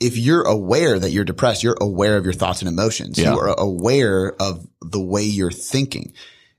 if 0.00 0.16
you're 0.16 0.42
aware 0.42 0.98
that 0.98 1.10
you're 1.10 1.24
depressed, 1.24 1.62
you're 1.62 1.76
aware 1.80 2.16
of 2.16 2.24
your 2.24 2.32
thoughts 2.32 2.62
and 2.62 2.68
emotions. 2.68 3.18
Yeah. 3.18 3.32
You 3.32 3.40
are 3.40 3.54
aware 3.58 4.34
of 4.40 4.66
the 4.80 5.00
way 5.00 5.24
you're 5.24 5.50
thinking. 5.50 6.12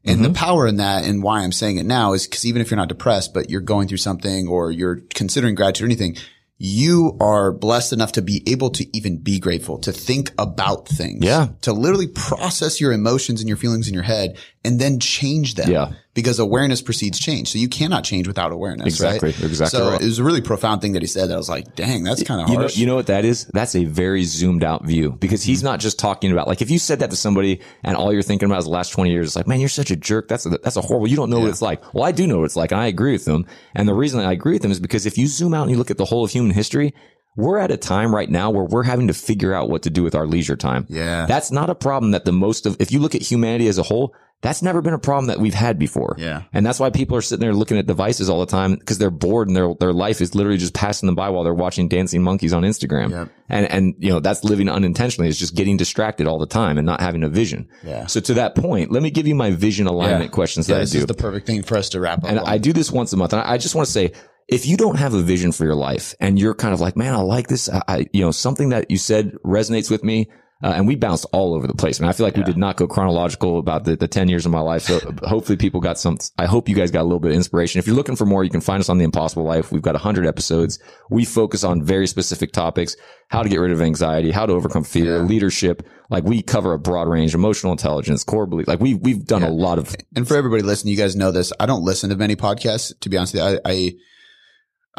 And 0.05 0.23
the 0.23 0.29
mm-hmm. 0.29 0.35
power 0.35 0.65
in 0.65 0.77
that 0.77 1.03
and 1.05 1.21
why 1.21 1.41
I'm 1.41 1.51
saying 1.51 1.77
it 1.77 1.85
now 1.85 2.13
is 2.13 2.25
because 2.25 2.45
even 2.45 2.61
if 2.61 2.71
you're 2.71 2.77
not 2.77 2.87
depressed, 2.87 3.33
but 3.33 3.49
you're 3.49 3.61
going 3.61 3.87
through 3.87 3.97
something 3.97 4.47
or 4.47 4.71
you're 4.71 5.01
considering 5.13 5.55
gratitude 5.55 5.83
or 5.83 5.87
anything, 5.87 6.17
you 6.61 7.17
are 7.21 7.53
blessed 7.53 7.93
enough 7.93 8.11
to 8.11 8.21
be 8.21 8.43
able 8.45 8.69
to 8.71 8.85
even 8.95 9.17
be 9.17 9.39
grateful, 9.39 9.77
to 9.79 9.93
think 9.93 10.33
about 10.37 10.89
things. 10.89 11.23
Yeah. 11.23 11.47
To 11.61 11.71
literally 11.71 12.07
process 12.07 12.81
your 12.81 12.91
emotions 12.91 13.39
and 13.39 13.47
your 13.47 13.57
feelings 13.57 13.87
in 13.87 13.93
your 13.93 14.03
head 14.03 14.37
and 14.65 14.77
then 14.79 14.99
change 14.99 15.55
them. 15.55 15.71
Yeah. 15.71 15.93
Because 16.15 16.39
awareness 16.39 16.81
precedes 16.81 17.19
change. 17.19 17.49
So 17.49 17.59
you 17.59 17.69
cannot 17.69 18.03
change 18.03 18.27
without 18.27 18.51
awareness. 18.51 18.87
Exactly. 18.87 19.29
Right? 19.29 19.43
Exactly 19.43 19.79
So 19.79 19.91
right. 19.91 20.01
it 20.01 20.05
was 20.05 20.19
a 20.19 20.23
really 20.23 20.41
profound 20.41 20.81
thing 20.81 20.93
that 20.93 21.03
he 21.03 21.07
said 21.07 21.29
that 21.29 21.35
I 21.35 21.37
was 21.37 21.49
like, 21.49 21.75
dang, 21.75 22.03
that's 22.03 22.23
kind 22.23 22.41
of 22.41 22.49
You 22.49 22.55
know, 22.55 22.61
harsh. 22.61 22.77
you 22.77 22.87
know 22.87 22.95
what 22.95 23.07
that 23.07 23.25
is? 23.25 23.45
That's 23.45 23.75
a 23.75 23.85
very 23.85 24.23
zoomed 24.23 24.63
out 24.63 24.85
view 24.85 25.11
because 25.11 25.43
he's 25.43 25.59
mm-hmm. 25.59 25.67
not 25.67 25.79
just 25.79 25.99
talking 25.99 26.31
about 26.31 26.47
like 26.47 26.61
if 26.61 26.71
you 26.71 26.79
said 26.79 26.99
that 26.99 27.11
to 27.11 27.15
somebody 27.15 27.61
and 27.83 27.95
all 27.95 28.11
you're 28.11 28.23
thinking 28.23 28.47
about 28.47 28.57
is 28.57 28.65
the 28.65 28.71
last 28.71 28.89
20 28.89 29.11
years, 29.11 29.27
it's 29.27 29.35
like, 29.35 29.47
man, 29.47 29.59
you're 29.59 29.69
such 29.69 29.91
a 29.91 29.95
jerk. 29.95 30.27
That's 30.27 30.45
a, 30.45 30.49
that's 30.49 30.77
a 30.77 30.81
horrible. 30.81 31.07
You 31.07 31.15
don't 31.15 31.29
know 31.29 31.39
what 31.39 31.49
it's 31.49 31.61
like. 31.61 31.93
Well, 31.93 32.03
I 32.03 32.11
do 32.11 32.25
know 32.25 32.39
what 32.39 32.45
it's 32.45 32.55
like. 32.55 32.71
And 32.71 32.81
I 32.81 32.87
agree 32.87 33.11
with 33.11 33.25
them. 33.25 33.45
And 33.75 33.87
the 33.87 33.93
reason 33.93 34.19
I 34.19 34.31
agree 34.31 34.53
with 34.53 34.63
them 34.63 34.71
is 34.71 34.79
because 34.79 35.05
if 35.05 35.17
you 35.17 35.27
zoom 35.27 35.53
out 35.53 35.63
and 35.63 35.71
you 35.71 35.77
look 35.77 35.91
at 35.91 35.97
the 35.97 36.05
whole 36.05 36.25
of 36.25 36.31
human 36.31 36.51
history, 36.51 36.93
we're 37.35 37.57
at 37.57 37.71
a 37.71 37.77
time 37.77 38.13
right 38.13 38.29
now 38.29 38.49
where 38.49 38.65
we're 38.65 38.83
having 38.83 39.07
to 39.07 39.13
figure 39.13 39.53
out 39.53 39.69
what 39.69 39.83
to 39.83 39.89
do 39.89 40.03
with 40.03 40.15
our 40.15 40.27
leisure 40.27 40.55
time. 40.55 40.85
Yeah. 40.89 41.25
That's 41.25 41.51
not 41.51 41.69
a 41.69 41.75
problem 41.75 42.11
that 42.11 42.25
the 42.25 42.31
most 42.31 42.65
of, 42.65 42.75
if 42.79 42.91
you 42.91 42.99
look 42.99 43.15
at 43.15 43.21
humanity 43.21 43.67
as 43.67 43.77
a 43.77 43.83
whole, 43.83 44.13
that's 44.41 44.61
never 44.61 44.81
been 44.81 44.93
a 44.93 44.99
problem 44.99 45.27
that 45.27 45.39
we've 45.39 45.53
had 45.53 45.77
before. 45.77 46.15
Yeah. 46.17 46.43
And 46.53 46.65
that's 46.65 46.79
why 46.79 46.89
people 46.89 47.17
are 47.17 47.21
sitting 47.21 47.41
there 47.41 47.53
looking 47.53 47.77
at 47.77 47.85
devices 47.85 48.29
all 48.29 48.39
the 48.39 48.45
time 48.45 48.75
because 48.75 48.97
they're 48.97 49.11
bored 49.11 49.49
and 49.49 49.55
their, 49.55 49.73
their 49.79 49.93
life 49.93 50.21
is 50.21 50.33
literally 50.33 50.57
just 50.57 50.73
passing 50.73 51.07
them 51.07 51.15
by 51.15 51.29
while 51.29 51.43
they're 51.43 51.53
watching 51.53 51.89
dancing 51.89 52.23
monkeys 52.23 52.53
on 52.53 52.63
Instagram. 52.63 53.11
Yep. 53.11 53.29
And, 53.49 53.71
and, 53.71 53.95
you 53.99 54.09
know, 54.09 54.21
that's 54.21 54.43
living 54.43 54.69
unintentionally. 54.69 55.27
It's 55.27 55.37
just 55.37 55.55
getting 55.55 55.75
distracted 55.75 56.25
all 56.25 56.39
the 56.39 56.45
time 56.45 56.77
and 56.77 56.85
not 56.85 57.01
having 57.01 57.23
a 57.23 57.29
vision. 57.29 57.67
Yeah. 57.83 58.05
So 58.05 58.21
to 58.21 58.35
that 58.35 58.55
point, 58.55 58.91
let 58.91 59.03
me 59.03 59.11
give 59.11 59.27
you 59.27 59.35
my 59.35 59.51
vision 59.51 59.87
alignment 59.87 60.31
questions 60.31 60.69
yeah, 60.69 60.75
that 60.75 60.81
I 60.81 60.85
do. 60.85 60.99
is 60.99 61.05
the 61.05 61.13
perfect 61.13 61.45
thing 61.45 61.63
for 61.63 61.77
us 61.77 61.89
to 61.89 61.99
wrap 61.99 62.23
up. 62.23 62.29
And 62.29 62.39
on. 62.39 62.47
I 62.47 62.59
do 62.59 62.71
this 62.71 62.91
once 62.91 63.11
a 63.11 63.17
month. 63.17 63.33
And 63.33 63.41
I 63.41 63.59
I 63.59 63.61
just 63.61 63.75
want 63.75 63.87
to 63.87 63.91
say, 63.91 64.13
if 64.47 64.65
you 64.65 64.77
don't 64.77 64.95
have 64.95 65.13
a 65.13 65.21
vision 65.21 65.51
for 65.51 65.65
your 65.65 65.75
life 65.75 66.15
and 66.21 66.39
you're 66.39 66.55
kind 66.55 66.73
of 66.73 66.79
like, 66.79 66.95
man, 66.95 67.13
I 67.13 67.21
like 67.21 67.49
this. 67.49 67.67
I, 67.67 67.81
I 67.87 68.05
you 68.13 68.21
know, 68.21 68.31
something 68.31 68.69
that 68.69 68.89
you 68.89 68.97
said 68.97 69.33
resonates 69.45 69.91
with 69.91 70.01
me. 70.01 70.29
Uh, 70.61 70.73
and 70.75 70.87
we 70.87 70.95
bounced 70.95 71.25
all 71.31 71.53
over 71.53 71.67
the 71.67 71.73
place. 71.73 71.99
And 71.99 72.09
I 72.09 72.11
feel 72.11 72.25
like 72.25 72.35
we 72.35 72.43
did 72.43 72.57
not 72.57 72.75
go 72.75 72.85
chronological 72.85 73.59
about 73.59 73.85
the, 73.85 73.95
the 73.95 74.09
10 74.09 74.27
years 74.27 74.45
of 74.45 74.51
my 74.51 74.59
life. 74.59 74.81
So 74.81 74.99
hopefully 75.23 75.55
people 75.55 75.79
got 75.79 75.97
some, 75.97 76.17
I 76.37 76.47
hope 76.47 76.67
you 76.67 76.75
guys 76.75 76.91
got 76.91 77.01
a 77.01 77.03
little 77.03 77.21
bit 77.21 77.31
of 77.31 77.37
inspiration. 77.37 77.79
If 77.79 77.87
you're 77.87 77.95
looking 77.95 78.17
for 78.17 78.25
more, 78.25 78.43
you 78.43 78.49
can 78.49 78.59
find 78.59 78.81
us 78.81 78.89
on 78.89 78.97
the 78.97 79.05
impossible 79.05 79.43
life. 79.43 79.71
We've 79.71 79.81
got 79.81 79.95
hundred 79.95 80.27
episodes. 80.27 80.77
We 81.09 81.23
focus 81.23 81.63
on 81.63 81.83
very 81.83 82.07
specific 82.07 82.51
topics, 82.51 82.97
how 83.29 83.41
to 83.41 83.47
get 83.47 83.59
rid 83.59 83.71
of 83.71 83.81
anxiety, 83.81 84.31
how 84.31 84.45
to 84.45 84.53
overcome 84.53 84.83
fear, 84.83 85.19
leadership. 85.19 85.87
Like 86.09 86.25
we 86.25 86.41
cover 86.41 86.73
a 86.73 86.79
broad 86.79 87.07
range, 87.07 87.33
emotional 87.33 87.71
intelligence, 87.71 88.25
core 88.25 88.45
belief. 88.45 88.67
Like 88.67 88.81
we, 88.81 88.95
we've 88.95 89.25
done 89.25 89.43
a 89.43 89.49
lot 89.49 89.77
of 89.77 89.95
and 90.15 90.27
for 90.27 90.35
everybody 90.35 90.63
listening, 90.63 90.91
you 90.91 90.97
guys 90.97 91.15
know 91.15 91.31
this. 91.31 91.53
I 91.57 91.67
don't 91.67 91.83
listen 91.83 92.09
to 92.09 92.17
many 92.17 92.35
podcasts, 92.35 92.97
to 92.99 93.09
be 93.09 93.15
honest 93.15 93.33
with 93.33 93.43
you. 93.43 93.59
I, 93.63 93.71
I, 93.71 93.93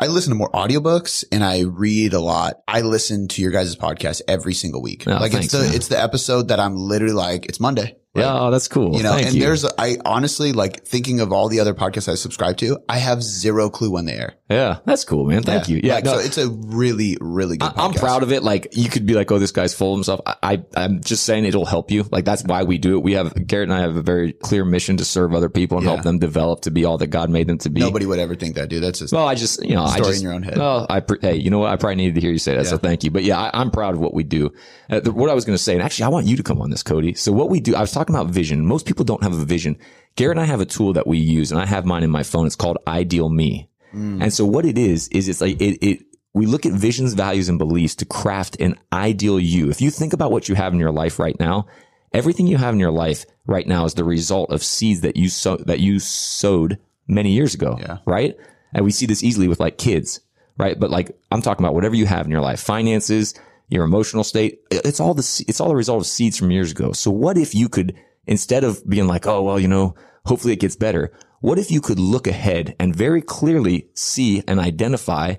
I 0.03 0.07
listen 0.07 0.31
to 0.31 0.35
more 0.35 0.51
audiobooks 0.53 1.27
and 1.31 1.45
I 1.45 1.61
read 1.61 2.15
a 2.15 2.21
lot. 2.21 2.63
I 2.67 2.81
listen 2.81 3.29
to 3.29 3.43
your 3.43 3.51
guys' 3.51 3.77
podcast 3.77 4.23
every 4.27 4.55
single 4.55 4.81
week. 4.81 5.05
Oh, 5.07 5.11
like 5.11 5.33
thanks, 5.33 5.47
it's 5.47 5.53
the, 5.53 5.61
man. 5.61 5.75
it's 5.75 5.89
the 5.89 6.03
episode 6.03 6.49
that 6.49 6.59
I'm 6.59 6.75
literally 6.75 7.13
like, 7.13 7.45
it's 7.45 7.61
Monday. 7.61 8.00
Yeah, 8.15 8.41
oh, 8.41 8.51
that's 8.51 8.67
cool. 8.67 8.97
You 8.97 9.03
know, 9.05 9.13
Thank 9.13 9.27
and 9.27 9.35
you. 9.37 9.43
there's, 9.43 9.65
I 9.65 9.97
honestly 10.05 10.53
like 10.53 10.85
thinking 10.85 11.21
of 11.21 11.33
all 11.33 11.49
the 11.49 11.61
other 11.61 11.75
podcasts 11.75 12.09
I 12.11 12.17
subscribe 12.17 12.57
to. 12.59 12.79
I 12.89 12.99
have 12.99 13.23
zero 13.23 13.71
clue 13.71 13.93
when 13.93 14.05
they 14.07 14.15
air. 14.15 14.35
Yeah, 14.51 14.79
that's 14.85 15.05
cool, 15.05 15.27
man. 15.27 15.45
Thank 15.45 15.69
you. 15.69 15.81
Yeah, 15.83 15.95
Like, 15.95 16.05
no, 16.05 16.15
so 16.15 16.19
it's 16.19 16.37
a 16.37 16.49
really, 16.49 17.17
really 17.21 17.57
good 17.57 17.73
I- 17.77 17.85
I'm 17.85 17.93
proud 17.95 18.25
of 18.25 18.33
it. 18.33 18.43
Like 18.43 18.69
you 18.73 18.89
could 18.89 19.07
be 19.07 19.15
like, 19.15 19.31
oh, 19.31 19.39
this 19.39 19.53
guy's 19.53 19.75
full 19.75 19.93
of 19.93 19.99
himself. 19.99 20.21
I, 20.27 20.35
I, 20.43 20.63
I'm 20.77 21.01
just 21.03 21.23
saying 21.23 21.45
it'll 21.45 21.65
help 21.65 21.93
you. 21.93 22.05
Like 22.11 22.25
that's 22.25 22.43
why 22.43 22.65
we 22.65 22.79
do 22.79 22.97
it. 22.97 23.03
We 23.05 23.13
have 23.13 23.33
Garrett 23.47 23.69
and 23.69 23.79
I 23.79 23.83
have 23.83 23.95
a 23.95 24.03
very 24.03 24.33
clear 24.33 24.65
mission 24.65 24.97
to 24.97 25.05
serve 25.05 25.33
other 25.33 25.49
people 25.49 25.79
and 25.79 25.87
help 25.87 26.03
them 26.03 26.19
develop 26.19 26.63
to 26.63 26.73
be 26.73 26.85
all 26.85 26.99
that 26.99 27.09
God 27.09 27.31
made 27.31 27.47
them 27.47 27.59
to 27.59 27.71
be. 27.71 27.81
Nobody 27.81 28.07
would 28.07 28.19
ever 28.19 28.35
think 28.35 28.57
that, 28.57 28.69
dude. 28.71 28.83
That's 28.83 28.99
just, 28.99 29.13
Well, 29.13 29.29
I 29.29 29.37
just, 29.37 29.65
you 29.65 29.77
know, 29.77 29.85
I 29.85 29.91
Story 29.97 30.05
just, 30.11 30.19
in 30.19 30.25
your 30.25 30.33
own 30.33 30.43
head. 30.43 30.59
Well, 30.59 30.85
I, 30.91 30.99
pre- 30.99 31.19
hey, 31.21 31.37
you 31.37 31.51
know 31.51 31.61
what? 31.61 31.71
I 31.71 31.77
probably 31.77 31.95
needed 31.97 32.17
to 32.17 32.21
hear 32.21 32.33
you 32.33 32.39
say 32.39 32.57
that. 32.57 32.67
So 32.67 32.77
thank 32.77 33.05
you. 33.05 33.13
But 33.13 33.23
yeah, 33.23 33.39
I, 33.39 33.51
I'm 33.61 33.71
proud 33.71 33.95
of 33.95 34.01
what 34.01 34.15
we 34.15 34.25
do. 34.25 34.53
Uh, 34.91 34.99
the, 34.99 35.13
what 35.13 35.31
I 35.31 35.35
was 35.35 35.45
going 35.45 35.57
to 35.57 35.63
say, 35.63 35.75
and 35.75 35.83
actually 35.83 36.07
I 36.07 36.09
want 36.09 36.27
you 36.27 36.37
to 36.39 36.43
come 36.43 36.61
on 36.61 36.71
this, 36.71 36.83
Cody. 36.83 37.15
So 37.15 37.31
what 37.31 37.51
we 37.51 37.61
do, 37.61 37.77
I 37.77 37.81
was 37.81 37.93
talking 38.01 38.15
about 38.15 38.33
vision. 38.33 38.65
Most 38.65 38.87
people 38.87 39.05
don't 39.05 39.23
have 39.23 39.35
a 39.35 39.45
vision. 39.45 39.77
Garrett 40.17 40.39
and 40.39 40.43
I 40.43 40.47
have 40.47 40.61
a 40.61 40.67
tool 40.67 40.95
that 40.95 41.07
we 41.07 41.19
use 41.19 41.53
and 41.53 41.61
I 41.61 41.67
have 41.67 41.85
mine 41.85 42.03
in 42.03 42.11
my 42.11 42.23
phone. 42.23 42.47
It's 42.47 42.57
called 42.57 42.79
Ideal 42.87 43.29
Me. 43.29 43.69
Mm. 43.95 44.23
And 44.23 44.33
so 44.33 44.45
what 44.47 44.65
it 44.65 44.79
is, 44.79 45.09
is 45.09 45.29
it's 45.29 45.41
like, 45.41 45.61
it, 45.61 45.79
it, 45.85 46.03
we 46.33 46.47
look 46.47 46.65
at 46.65 46.73
visions, 46.73 47.13
values, 47.13 47.49
and 47.49 47.59
beliefs 47.59 47.95
to 47.97 48.07
craft 48.07 48.61
an 48.61 48.77
ideal 48.93 49.39
you. 49.39 49.69
If 49.69 49.81
you 49.81 49.91
think 49.91 50.13
about 50.13 50.33
what 50.33 50.49
you 50.49 50.55
have 50.55 50.73
in 50.73 50.79
your 50.79 50.93
life 50.93 51.19
right 51.19 51.39
now, 51.39 51.67
everything 52.13 52.47
you 52.47 52.57
have 52.57 52.73
in 52.73 52.81
your 52.81 52.93
life 52.93 53.27
right 53.47 53.67
now 53.67 53.85
is 53.85 53.95
the 53.95 54.05
result 54.05 54.51
of 54.51 54.63
seeds 54.63 55.03
that 55.03 55.17
you 55.17 55.29
sow, 55.29 55.57
that 55.59 55.81
you 55.81 55.99
sowed 55.99 56.79
many 57.07 57.33
years 57.33 57.55
ago. 57.55 57.77
Yeah. 57.79 57.99
Right. 58.07 58.37
And 58.73 58.85
we 58.85 58.93
see 58.93 59.07
this 59.07 59.23
easily 59.23 59.49
with 59.49 59.61
like 59.61 59.77
kids, 59.77 60.21
right? 60.57 60.79
But 60.79 60.91
like 60.91 61.19
I'm 61.31 61.43
talking 61.43 61.65
about 61.65 61.75
whatever 61.75 61.97
you 61.97 62.07
have 62.07 62.25
in 62.25 62.33
your 62.33 62.41
life, 62.41 62.61
finances, 62.61 63.35
your 63.71 63.85
emotional 63.85 64.25
state, 64.25 64.61
it's 64.71 65.01
all 65.01 65.15
the, 65.15 65.45
it's 65.49 65.61
all 65.61 65.69
the 65.69 65.77
result 65.77 66.03
of 66.03 66.07
seeds 66.07 66.37
from 66.37 66.51
years 66.51 66.73
ago. 66.73 66.93
So 66.93 67.11
what 67.11 67.39
if 67.39 67.55
you 67.55 67.69
could, 67.69 67.97
instead 68.27 68.65
of 68.65 68.87
being 68.87 69.07
like, 69.07 69.27
oh, 69.27 69.43
well, 69.43 69.59
you 69.59 69.69
know, 69.69 69.95
hopefully 70.27 70.53
it 70.53 70.61
gets 70.61 70.77
better. 70.77 71.13
What 71.41 71.59
if 71.59 71.71
you 71.71 71.81
could 71.81 71.99
look 71.99 72.27
ahead 72.27 72.77
and 72.79 72.95
very 72.95 73.23
clearly 73.23 73.89
see 73.95 74.43
and 74.47 74.61
identify 74.61 75.37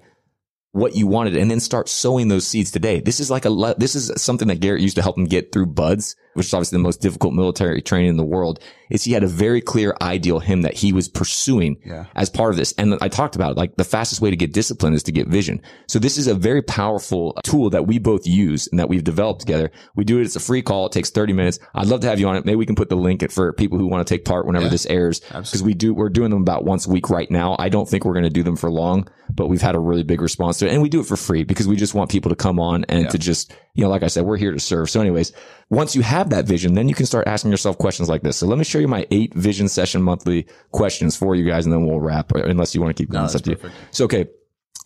what 0.72 0.96
you 0.96 1.06
wanted 1.06 1.36
and 1.36 1.52
then 1.52 1.60
start 1.60 1.90
sowing 1.90 2.30
those 2.30 2.48
seeds 2.48 2.72
today. 2.72 3.02
This 3.02 3.20
is 3.20 3.30
like 3.30 3.46
a, 3.46 3.76
this 3.78 3.96
is 3.96 4.12
something 4.22 4.48
that 4.48 4.62
Garrett 4.62 4.82
used 4.82 4.96
to 4.96 5.02
help 5.02 5.18
him 5.18 5.26
get 5.26 5.52
through 5.52 5.68
BUD/S, 5.68 6.16
which 6.34 6.46
is 6.48 6.54
obviously 6.54 6.78
the 6.78 6.84
most 6.84 7.02
difficult 7.02 7.34
military 7.34 7.82
training 7.82 8.10
in 8.10 8.18
the 8.18 8.24
world 8.24 8.60
is 8.90 9.04
he 9.06 9.14
had 9.14 9.24
a 9.24 9.28
very 9.28 9.62
clear 9.62 9.96
ideal 10.02 10.40
him 10.40 10.64
that 10.64 10.74
he 10.74 10.92
was 10.92 11.08
pursuing 11.08 11.78
Yeah. 11.86 12.06
as 12.16 12.30
part 12.30 12.52
of 12.52 12.58
this. 12.58 12.74
And 12.78 12.98
I 13.02 13.08
talked 13.08 13.36
about 13.38 13.52
it, 13.52 13.58
like 13.58 13.76
the 13.78 13.86
fastest 13.86 14.20
way 14.22 14.30
to 14.30 14.36
get 14.36 14.52
discipline 14.52 14.94
is 14.94 15.04
to 15.04 15.14
get 15.14 15.28
vision. 15.30 15.62
So 15.88 15.98
this 15.98 16.18
is 16.18 16.28
a 16.28 16.36
very 16.36 16.62
powerful 16.62 17.38
tool 17.44 17.70
that 17.70 17.88
we 17.88 18.00
both 18.00 18.28
use 18.28 18.68
and 18.68 18.80
that 18.80 18.90
we've 18.90 19.04
developed 19.04 19.40
together. 19.40 19.72
We 19.96 20.04
do 20.04 20.20
it. 20.20 20.24
It's 20.24 20.36
a 20.36 20.42
free 20.42 20.62
call. 20.62 20.88
It 20.88 20.92
takes 20.92 21.10
30 21.10 21.32
minutes. 21.32 21.58
I'd 21.74 21.88
love 21.88 22.02
to 22.02 22.08
have 22.10 22.20
you 22.20 22.28
on 22.28 22.36
it. 22.36 22.46
Maybe 22.46 22.58
we 22.58 22.66
can 22.66 22.76
put 22.76 22.90
the 22.90 22.96
link 22.98 23.30
for 23.32 23.54
people 23.54 23.78
who 23.78 23.88
want 23.88 24.06
to 24.06 24.14
take 24.14 24.26
part 24.26 24.46
whenever 24.46 24.66
Yeah. 24.66 24.72
this 24.72 24.86
airs. 24.88 25.22
Cause 25.32 25.64
we 25.64 25.74
do, 25.74 25.94
we're 25.94 26.10
doing 26.10 26.30
them 26.32 26.42
about 26.42 26.66
once 26.66 26.86
a 26.86 26.90
week 26.92 27.10
right 27.10 27.30
now. 27.32 27.56
I 27.60 27.70
don't 27.70 27.88
think 27.88 28.04
we're 28.04 28.14
going 28.14 28.24
to 28.24 28.30
do 28.30 28.44
them 28.44 28.58
for 28.58 28.70
long, 28.70 29.08
but 29.34 29.48
we've 29.48 29.62
had 29.62 29.76
a 29.76 29.80
really 29.80 30.04
big 30.04 30.22
response 30.22 30.58
to 30.60 30.68
it. 30.68 30.74
And 30.74 30.82
we 30.82 30.90
do 30.90 31.00
it 31.00 31.06
for 31.06 31.16
free 31.16 31.44
because 31.44 31.68
we 31.68 31.78
just 31.78 31.94
want 31.94 32.10
people 32.12 32.30
to 32.30 32.36
come 32.36 32.60
on 32.60 32.84
and 32.90 33.10
to 33.10 33.18
just, 33.18 33.54
you 33.74 33.84
know, 33.84 33.90
like 33.90 34.04
I 34.04 34.08
said, 34.08 34.26
we're 34.26 34.38
here 34.38 34.52
to 34.52 34.60
serve. 34.60 34.90
So 34.90 35.00
anyways, 35.00 35.32
once 35.70 35.96
you 35.96 36.02
have 36.02 36.30
that 36.32 36.46
vision, 36.46 36.74
then 36.74 36.90
you 36.90 36.96
can 36.96 37.06
start 37.06 37.28
asking 37.28 37.52
yourself 37.52 37.78
questions 37.78 38.10
like 38.10 38.22
this. 38.22 38.38
So 38.38 38.48
let 38.48 38.58
me 38.58 38.64
show 38.64 38.80
you 38.80 38.88
my 38.88 39.08
eight 39.12 39.34
vision 39.34 39.70
session 39.70 40.02
monthly 40.02 40.48
questions 40.72 41.16
for 41.16 41.36
you 41.36 41.46
guys 41.50 41.66
and 41.66 41.74
then 41.74 41.86
we'll 41.86 42.02
wrap 42.02 42.32
unless 42.34 42.76
you 42.76 42.82
want 42.82 42.96
to 42.96 43.02
keep 43.02 43.10
going. 43.10 43.22
No, 43.22 43.26
up 43.28 43.32
that's 43.32 43.44
to 43.44 43.52
you. 43.52 43.72
So, 43.92 44.06
okay. 44.06 44.26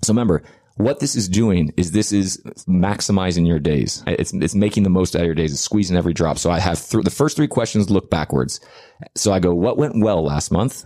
So 0.04 0.14
remember, 0.14 0.44
what 0.78 1.00
this 1.00 1.16
is 1.16 1.30
doing 1.30 1.74
is 1.78 1.92
this 1.92 2.12
is 2.12 2.38
maximizing 2.68 3.48
your 3.48 3.60
days. 3.60 4.04
It's, 4.08 4.34
it's 4.34 4.56
making 4.56 4.84
the 4.84 4.90
most 4.90 5.16
out 5.16 5.22
of 5.22 5.26
your 5.26 5.36
days. 5.36 5.54
It's 5.54 5.62
squeezing 5.62 5.96
every 5.96 6.14
drop. 6.14 6.38
So 6.38 6.52
I 6.52 6.60
have 6.60 6.86
th- 6.88 7.04
the 7.04 7.10
first 7.10 7.38
three 7.38 7.48
questions 7.48 7.90
look 7.90 8.10
backwards. 8.10 8.60
So 9.16 9.32
I 9.32 9.40
go, 9.40 9.54
what 9.54 9.78
went 9.78 10.04
well 10.04 10.24
last 10.24 10.52
month? 10.52 10.86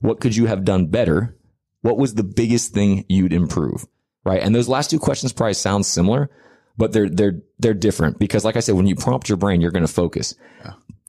What 0.00 0.20
could 0.20 0.34
you 0.34 0.46
have 0.46 0.64
done 0.64 0.86
better? 0.86 1.36
What 1.82 1.98
was 1.98 2.14
the 2.14 2.24
biggest 2.24 2.72
thing 2.72 3.04
you'd 3.08 3.32
improve? 3.32 3.86
Right. 4.24 4.42
And 4.42 4.54
those 4.54 4.68
last 4.68 4.90
two 4.90 4.98
questions 4.98 5.32
probably 5.32 5.54
sound 5.54 5.86
similar, 5.86 6.30
but 6.78 6.92
they're, 6.92 7.10
they're, 7.10 7.42
they're 7.58 7.74
different 7.74 8.18
because 8.18 8.44
like 8.44 8.56
I 8.56 8.60
said, 8.60 8.76
when 8.76 8.86
you 8.86 8.94
prompt 8.94 9.28
your 9.28 9.36
brain, 9.36 9.60
you're 9.60 9.70
going 9.72 9.86
to 9.86 9.92
focus. 9.92 10.34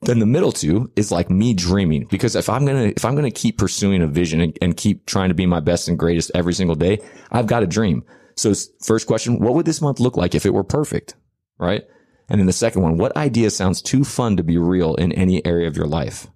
Then 0.02 0.18
the 0.18 0.26
middle 0.26 0.52
two 0.52 0.90
is 0.96 1.12
like 1.12 1.30
me 1.30 1.52
dreaming 1.52 2.06
because 2.10 2.34
if 2.34 2.48
I'm 2.48 2.64
going 2.64 2.88
to, 2.88 2.96
if 2.96 3.04
I'm 3.04 3.14
going 3.14 3.30
to 3.30 3.40
keep 3.40 3.58
pursuing 3.58 4.02
a 4.02 4.06
vision 4.06 4.40
and, 4.40 4.58
and 4.62 4.76
keep 4.76 5.04
trying 5.06 5.28
to 5.28 5.34
be 5.34 5.44
my 5.46 5.60
best 5.60 5.88
and 5.88 5.98
greatest 5.98 6.30
every 6.34 6.54
single 6.54 6.74
day, 6.74 7.00
I've 7.30 7.46
got 7.46 7.62
a 7.62 7.66
dream. 7.66 8.04
So 8.34 8.54
first 8.82 9.06
question, 9.06 9.38
what 9.40 9.54
would 9.54 9.66
this 9.66 9.82
month 9.82 10.00
look 10.00 10.16
like 10.16 10.34
if 10.34 10.46
it 10.46 10.54
were 10.54 10.64
perfect? 10.64 11.16
Right. 11.58 11.84
And 12.30 12.38
then 12.38 12.46
the 12.46 12.52
second 12.52 12.80
one, 12.80 12.96
what 12.96 13.16
idea 13.16 13.50
sounds 13.50 13.82
too 13.82 14.04
fun 14.04 14.36
to 14.38 14.42
be 14.42 14.56
real 14.56 14.94
in 14.94 15.12
any 15.12 15.44
area 15.44 15.68
of 15.68 15.76
your 15.76 15.86
life? 15.86 16.28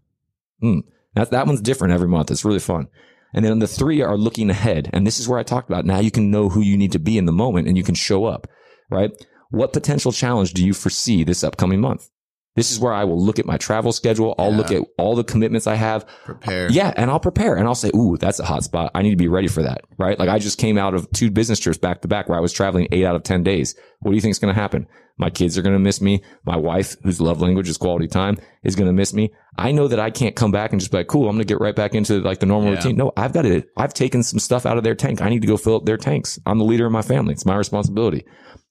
Hmm. 0.60 0.80
That, 1.14 1.30
that 1.30 1.46
one's 1.46 1.62
different 1.62 1.94
every 1.94 2.08
month. 2.08 2.30
It's 2.30 2.44
really 2.44 2.58
fun. 2.58 2.88
And 3.32 3.44
then 3.44 3.58
the 3.60 3.66
three 3.66 4.02
are 4.02 4.16
looking 4.18 4.50
ahead. 4.50 4.90
And 4.92 5.06
this 5.06 5.18
is 5.18 5.28
where 5.28 5.38
I 5.38 5.42
talked 5.42 5.70
about 5.70 5.86
now 5.86 6.00
you 6.00 6.10
can 6.10 6.30
know 6.30 6.48
who 6.50 6.60
you 6.60 6.76
need 6.76 6.92
to 6.92 6.98
be 6.98 7.16
in 7.16 7.24
the 7.24 7.32
moment 7.32 7.68
and 7.68 7.76
you 7.76 7.82
can 7.82 7.94
show 7.94 8.26
up, 8.26 8.46
right? 8.94 9.10
What 9.50 9.72
potential 9.72 10.12
challenge 10.12 10.52
do 10.54 10.64
you 10.64 10.72
foresee 10.74 11.24
this 11.24 11.44
upcoming 11.44 11.80
month? 11.80 12.08
This 12.56 12.70
is 12.70 12.78
where 12.78 12.92
I 12.92 13.02
will 13.02 13.20
look 13.20 13.40
at 13.40 13.46
my 13.46 13.56
travel 13.56 13.90
schedule. 13.92 14.36
I'll 14.38 14.52
look 14.52 14.70
at 14.70 14.82
all 14.96 15.16
the 15.16 15.24
commitments 15.24 15.66
I 15.66 15.74
have. 15.74 16.06
prepare. 16.24 16.70
Yeah. 16.70 16.92
And 16.96 17.10
I'll 17.10 17.18
prepare 17.18 17.56
and 17.56 17.66
I'll 17.66 17.74
say, 17.74 17.90
Ooh, 17.96 18.16
that's 18.16 18.38
a 18.38 18.44
hot 18.44 18.62
spot. 18.62 18.92
I 18.94 19.02
need 19.02 19.10
to 19.10 19.16
be 19.16 19.26
ready 19.26 19.48
for 19.48 19.64
that. 19.64 19.80
Right. 19.98 20.16
Like 20.16 20.28
I 20.28 20.38
just 20.38 20.56
came 20.56 20.78
out 20.78 20.94
of 20.94 21.10
two 21.10 21.32
business 21.32 21.58
trips 21.58 21.78
back 21.78 22.02
to 22.02 22.08
back 22.08 22.28
where 22.28 22.38
I 22.38 22.40
was 22.40 22.52
traveling 22.52 22.86
eight 22.92 23.04
out 23.04 23.16
of 23.16 23.24
10 23.24 23.42
days. 23.42 23.74
What 24.00 24.12
do 24.12 24.14
you 24.14 24.20
think 24.20 24.30
is 24.30 24.38
going 24.38 24.54
to 24.54 24.60
happen? 24.60 24.86
My 25.18 25.30
kids 25.30 25.58
are 25.58 25.62
going 25.62 25.74
to 25.74 25.80
miss 25.80 26.00
me. 26.00 26.22
My 26.44 26.56
wife, 26.56 26.96
whose 27.02 27.20
love 27.20 27.40
language 27.40 27.68
is 27.68 27.76
quality 27.76 28.06
time, 28.06 28.36
is 28.62 28.76
going 28.76 28.86
to 28.88 28.92
miss 28.92 29.12
me. 29.12 29.32
I 29.58 29.72
know 29.72 29.88
that 29.88 29.98
I 30.00 30.10
can't 30.10 30.36
come 30.36 30.52
back 30.52 30.70
and 30.70 30.80
just 30.80 30.92
be 30.92 30.98
like, 30.98 31.08
cool, 31.08 31.28
I'm 31.28 31.34
going 31.34 31.44
to 31.46 31.52
get 31.52 31.60
right 31.60 31.74
back 31.74 31.94
into 31.96 32.20
like 32.20 32.38
the 32.38 32.46
normal 32.46 32.70
Yeah. 32.70 32.76
routine. 32.76 32.96
No, 32.96 33.10
I've 33.16 33.32
got 33.32 33.42
to, 33.42 33.64
I've 33.76 33.94
taken 33.94 34.22
some 34.22 34.38
stuff 34.38 34.64
out 34.64 34.76
of 34.78 34.84
their 34.84 34.94
tank. 34.94 35.20
I 35.20 35.28
need 35.28 35.40
to 35.42 35.48
go 35.48 35.56
fill 35.56 35.74
up 35.76 35.86
their 35.86 35.96
tanks. 35.96 36.38
I'm 36.46 36.58
the 36.58 36.64
leader 36.64 36.86
of 36.86 36.92
my 36.92 37.02
family. 37.02 37.32
It's 37.32 37.44
my 37.46 37.56
responsibility. 37.56 38.24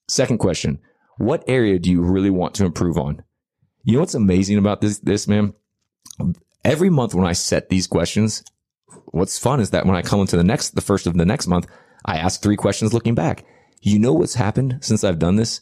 Second 0.08 0.38
question. 0.38 0.80
What 1.18 1.44
area 1.46 1.78
do 1.78 1.90
you 1.90 2.02
really 2.02 2.30
want 2.30 2.54
to 2.54 2.64
improve 2.64 2.98
on? 2.98 3.22
You 3.84 3.94
know 3.94 4.00
what's 4.00 4.14
amazing 4.14 4.58
about 4.58 4.80
this, 4.80 4.98
this 4.98 5.28
man? 5.28 5.54
Every 6.64 6.90
month 6.90 7.14
when 7.14 7.26
I 7.26 7.32
set 7.32 7.68
these 7.68 7.86
questions, 7.86 8.42
what's 9.06 9.38
fun 9.38 9.60
is 9.60 9.70
that 9.70 9.86
when 9.86 9.96
I 9.96 10.02
come 10.02 10.20
into 10.20 10.36
the 10.36 10.44
next, 10.44 10.70
the 10.70 10.80
first 10.80 11.06
of 11.06 11.14
the 11.14 11.24
next 11.24 11.46
month, 11.46 11.66
I 12.04 12.16
ask 12.16 12.42
three 12.42 12.56
questions 12.56 12.92
looking 12.92 13.14
back. 13.14 13.44
You 13.80 13.98
know 13.98 14.12
what's 14.12 14.34
happened 14.34 14.78
since 14.80 15.04
I've 15.04 15.18
done 15.18 15.36
this? 15.36 15.60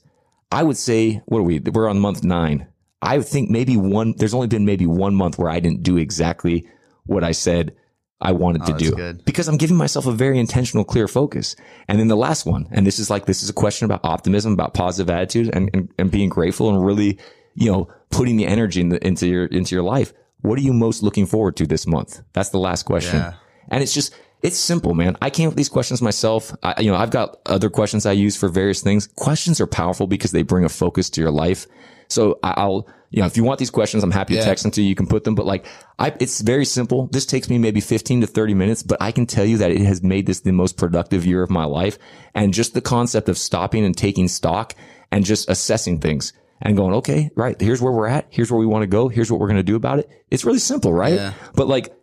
I 0.50 0.62
would 0.62 0.76
say, 0.76 1.22
what 1.26 1.38
are 1.38 1.42
we? 1.42 1.58
We're 1.58 1.88
on 1.88 1.98
month 1.98 2.22
nine. 2.22 2.68
I 3.00 3.20
think 3.20 3.50
maybe 3.50 3.76
one, 3.76 4.14
there's 4.16 4.34
only 4.34 4.46
been 4.46 4.64
maybe 4.64 4.86
one 4.86 5.14
month 5.14 5.38
where 5.38 5.50
I 5.50 5.60
didn't 5.60 5.82
do 5.82 5.96
exactly 5.96 6.68
what 7.04 7.24
I 7.24 7.32
said 7.32 7.74
I 8.22 8.32
wanted 8.32 8.60
to 8.66 8.72
Oh, 8.72 8.72
that's 8.72 8.82
do 8.90 8.96
good. 8.96 9.24
because 9.24 9.48
I'm 9.48 9.56
giving 9.56 9.76
myself 9.76 10.06
a 10.06 10.12
very 10.12 10.38
intentional, 10.38 10.84
clear 10.84 11.08
focus. 11.08 11.56
And 11.88 11.98
then 11.98 12.08
the 12.08 12.16
last 12.16 12.46
one, 12.46 12.68
and 12.70 12.86
this 12.86 12.98
is 12.98 13.10
like, 13.10 13.26
this 13.26 13.42
is 13.42 13.50
a 13.50 13.52
question 13.52 13.84
about 13.84 14.00
optimism, 14.04 14.52
about 14.52 14.74
positive 14.74 15.10
attitude 15.10 15.50
and, 15.54 15.68
and, 15.74 15.88
and 15.98 16.10
being 16.10 16.28
grateful 16.28 16.70
and 16.70 16.84
really, 16.84 17.18
you 17.54 17.70
know, 17.70 17.88
putting 18.10 18.36
the 18.36 18.46
energy 18.46 18.80
in 18.80 18.88
the, 18.90 19.06
into 19.06 19.26
your, 19.26 19.46
into 19.46 19.74
your 19.74 19.84
life. 19.84 20.12
What 20.42 20.58
are 20.58 20.62
you 20.62 20.72
most 20.72 21.02
looking 21.02 21.26
forward 21.26 21.56
to 21.56 21.66
this 21.66 21.86
month? 21.86 22.20
That's 22.32 22.48
the 22.50 22.58
last 22.58 22.84
question. 22.84 23.16
Yeah. 23.16 23.34
And 23.68 23.82
it's 23.82 23.94
just, 23.94 24.14
it's 24.42 24.56
simple, 24.58 24.92
man. 24.94 25.16
I 25.22 25.30
came 25.30 25.46
up 25.46 25.52
with 25.52 25.56
these 25.58 25.68
questions 25.68 26.02
myself. 26.02 26.52
I, 26.64 26.80
you 26.80 26.90
know, 26.90 26.96
I've 26.96 27.10
got 27.10 27.36
other 27.46 27.70
questions 27.70 28.06
I 28.06 28.12
use 28.12 28.36
for 28.36 28.48
various 28.48 28.82
things. 28.82 29.06
Questions 29.16 29.60
are 29.60 29.66
powerful 29.68 30.06
because 30.08 30.32
they 30.32 30.42
bring 30.42 30.64
a 30.64 30.68
focus 30.68 31.08
to 31.10 31.20
your 31.20 31.30
life. 31.30 31.66
So 32.08 32.38
I- 32.42 32.54
I'll, 32.56 32.88
you 33.12 33.20
know, 33.20 33.26
if 33.26 33.36
you 33.36 33.44
want 33.44 33.58
these 33.58 33.70
questions, 33.70 34.02
I'm 34.02 34.10
happy 34.10 34.34
to 34.34 34.40
Yeah. 34.40 34.44
text 34.46 34.62
them 34.64 34.72
to 34.72 34.82
you. 34.82 34.88
You 34.88 34.94
can 34.94 35.06
put 35.06 35.22
them, 35.24 35.34
but 35.34 35.46
like, 35.46 35.66
I, 35.98 36.14
it's 36.18 36.40
very 36.40 36.64
simple. 36.64 37.08
This 37.12 37.26
takes 37.26 37.48
me 37.50 37.58
maybe 37.58 37.80
15 37.80 38.22
to 38.22 38.26
30 38.26 38.54
minutes, 38.54 38.82
but 38.82 39.00
I 39.00 39.12
can 39.12 39.26
tell 39.26 39.44
you 39.44 39.58
that 39.58 39.70
it 39.70 39.82
has 39.82 40.02
made 40.02 40.26
this 40.26 40.40
the 40.40 40.50
most 40.52 40.76
productive 40.78 41.24
year 41.26 41.42
of 41.42 41.50
my 41.50 41.64
life. 41.66 41.98
And 42.34 42.54
just 42.54 42.72
the 42.74 42.80
concept 42.80 43.28
of 43.28 43.36
stopping 43.38 43.84
and 43.84 43.96
taking 43.96 44.26
stock 44.28 44.74
and 45.10 45.24
just 45.24 45.48
assessing 45.50 46.00
things 46.00 46.32
and 46.62 46.76
going, 46.76 46.94
okay, 46.94 47.30
right. 47.36 47.60
Here's 47.60 47.82
where 47.82 47.92
we're 47.92 48.06
at. 48.08 48.26
Here's 48.30 48.50
where 48.50 48.58
we 48.58 48.66
want 48.66 48.82
to 48.82 48.86
go. 48.86 49.08
Here's 49.08 49.30
what 49.30 49.40
we're 49.40 49.48
going 49.48 49.56
to 49.58 49.62
do 49.62 49.76
about 49.76 49.98
it. 49.98 50.08
It's 50.30 50.44
really 50.46 50.58
simple, 50.58 50.92
right? 50.92 51.14
Yeah. 51.14 51.34
But 51.54 51.68
like 51.68 51.94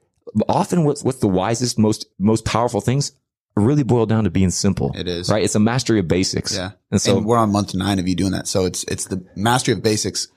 often 0.48 0.84
what's, 0.84 1.04
what's 1.04 1.20
the 1.20 1.28
wisest, 1.28 1.80
most, 1.80 2.06
most 2.20 2.46
powerful 2.46 2.82
things 2.82 3.14
really 3.56 3.84
boil 3.84 4.06
down 4.06 4.24
to 4.26 4.30
being 4.30 4.52
simple. 4.52 4.92
It 4.96 5.08
is. 5.08 5.30
right. 5.30 5.44
It's 5.44 5.56
a 5.56 5.60
mastery 5.60 6.00
of 6.00 6.08
basics. 6.08 6.56
Yeah. 6.56 6.72
And 6.92 7.02
so 7.02 7.18
and 7.18 7.26
we're 7.26 7.38
on 7.38 7.52
month 7.52 7.74
nine 7.74 8.00
of 8.00 8.08
you 8.08 8.16
doing 8.16 8.32
that. 8.34 8.48
So 8.48 8.66
it's, 8.66 8.84
it's 8.86 9.06
the 9.06 9.26
mastery 9.36 9.74
of 9.74 9.82
basics. 9.84 10.28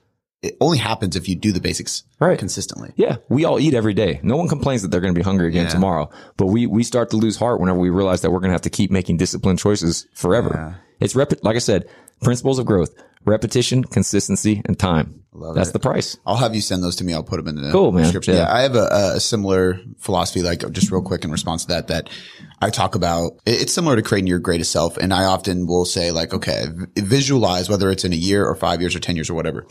It 0.42 0.56
only 0.60 0.78
happens 0.78 1.14
if 1.14 1.28
you 1.28 1.36
do 1.36 1.52
the 1.52 1.60
basics 1.60 2.02
Right. 2.18 2.38
consistently. 2.38 2.92
Yeah, 2.96 3.16
we 3.28 3.44
all 3.44 3.60
eat 3.60 3.74
every 3.74 3.94
day. 3.94 4.18
No 4.24 4.36
one 4.36 4.48
complains 4.48 4.82
that 4.82 4.90
they're 4.90 5.00
going 5.00 5.14
to 5.14 5.18
be 5.18 5.22
hungry 5.24 5.46
again 5.48 5.64
Yeah. 5.66 5.70
tomorrow. 5.70 6.10
But 6.36 6.46
we 6.46 6.66
we 6.66 6.82
start 6.82 7.10
to 7.10 7.16
lose 7.16 7.36
heart 7.36 7.60
whenever 7.60 7.78
we 7.78 7.90
realize 7.90 8.22
that 8.22 8.30
we're 8.32 8.40
going 8.40 8.50
to 8.50 8.54
have 8.54 8.62
to 8.62 8.70
keep 8.70 8.90
making 8.90 9.18
disciplined 9.18 9.60
choices 9.60 10.06
forever. 10.14 10.50
Yeah. 10.54 10.74
It's 11.00 11.14
rep- 11.14 11.42
like 11.44 11.56
I 11.56 11.60
said, 11.60 11.86
principles 12.22 12.58
of 12.58 12.66
growth: 12.66 12.90
repetition, 13.24 13.84
consistency, 13.84 14.62
and 14.64 14.76
time. 14.78 15.20
Love 15.34 15.54
That's 15.54 15.70
it. 15.70 15.72
the 15.72 15.78
price. 15.78 16.18
I'll 16.26 16.36
have 16.36 16.54
you 16.54 16.60
send 16.60 16.82
those 16.82 16.96
to 16.96 17.04
me. 17.04 17.14
I'll 17.14 17.22
put 17.22 17.36
them 17.42 17.48
in 17.48 17.62
the 17.62 17.70
Cool, 17.72 17.90
man. 17.92 18.02
description. 18.02 18.34
Yeah. 18.34 18.40
Yeah. 18.42 18.52
I 18.54 18.60
have 18.62 18.74
a, 18.74 19.12
a 19.14 19.20
similar 19.20 19.80
philosophy, 19.98 20.42
like 20.42 20.68
just 20.72 20.90
real 20.90 21.00
quick 21.02 21.24
in 21.24 21.30
response 21.30 21.62
to 21.62 21.68
that, 21.68 21.86
that 21.88 22.10
I 22.60 22.68
talk 22.68 22.94
about. 22.96 23.32
It's 23.46 23.72
similar 23.72 23.96
to 23.96 24.02
creating 24.02 24.26
your 24.26 24.40
greatest 24.40 24.72
self. 24.72 24.98
And 24.98 25.14
I 25.14 25.24
often 25.24 25.66
will 25.66 25.86
say 25.86 26.10
like, 26.10 26.34
okay, 26.34 26.66
visualize 26.96 27.68
whether 27.70 27.90
it's 27.90 28.04
in 28.04 28.12
a 28.12 28.16
year 28.16 28.44
or 28.44 28.54
five 28.54 28.80
years 28.80 28.94
or 28.94 29.00
10 29.00 29.16
years 29.16 29.30
or 29.30 29.34
whatever. 29.34 29.66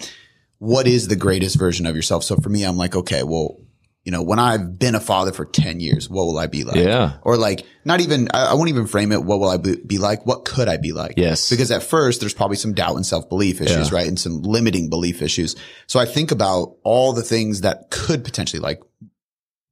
What 0.62 0.86
is 0.86 1.08
the 1.08 1.16
greatest 1.16 1.58
version 1.58 1.88
of 1.88 1.96
yourself? 1.96 2.24
So 2.24 2.36
for 2.36 2.50
me, 2.50 2.64
I'm 2.64 2.78
like, 2.78 2.96
okay, 2.96 3.24
well, 3.24 3.58
you 4.04 4.12
know, 4.12 4.22
when 4.22 4.38
I've 4.38 4.78
been 4.78 4.94
a 4.94 5.00
father 5.00 5.32
for 5.32 5.44
10 5.44 5.80
years, 5.80 6.08
what 6.08 6.26
will 6.26 6.38
I 6.38 6.46
be 6.46 6.64
like? 6.64 6.76
Yeah. 6.76 7.14
Or 7.24 7.36
like, 7.36 7.66
not 7.84 8.00
even, 8.00 8.30
I, 8.32 8.52
I 8.52 8.54
won't 8.54 8.70
even 8.70 8.86
frame 8.86 9.12
it. 9.12 9.24
What 9.24 9.40
will 9.40 9.50
I 9.50 9.58
be, 9.58 9.98
like? 9.98 10.24
What 10.28 10.46
could 10.46 10.68
I 10.68 10.78
be 10.78 10.92
like? 10.92 11.16
Yes. 11.18 11.50
Because 11.50 11.72
at 11.72 11.82
first 11.82 12.20
there's 12.20 12.36
probably 12.36 12.58
some 12.58 12.74
doubt 12.76 12.96
and 12.96 13.04
self 13.04 13.28
belief 13.28 13.60
issues, 13.60 13.90
Yeah. 13.90 13.96
right? 13.98 14.08
And 14.08 14.20
some 14.20 14.44
limiting 14.44 14.92
belief 14.92 15.24
issues. 15.24 15.56
So 15.88 16.00
I 16.00 16.06
think 16.06 16.30
about 16.32 16.76
all 16.84 17.12
the 17.14 17.24
things 17.24 17.62
that 17.62 17.90
could 17.90 18.24
potentially 18.24 18.60
like, 18.60 18.82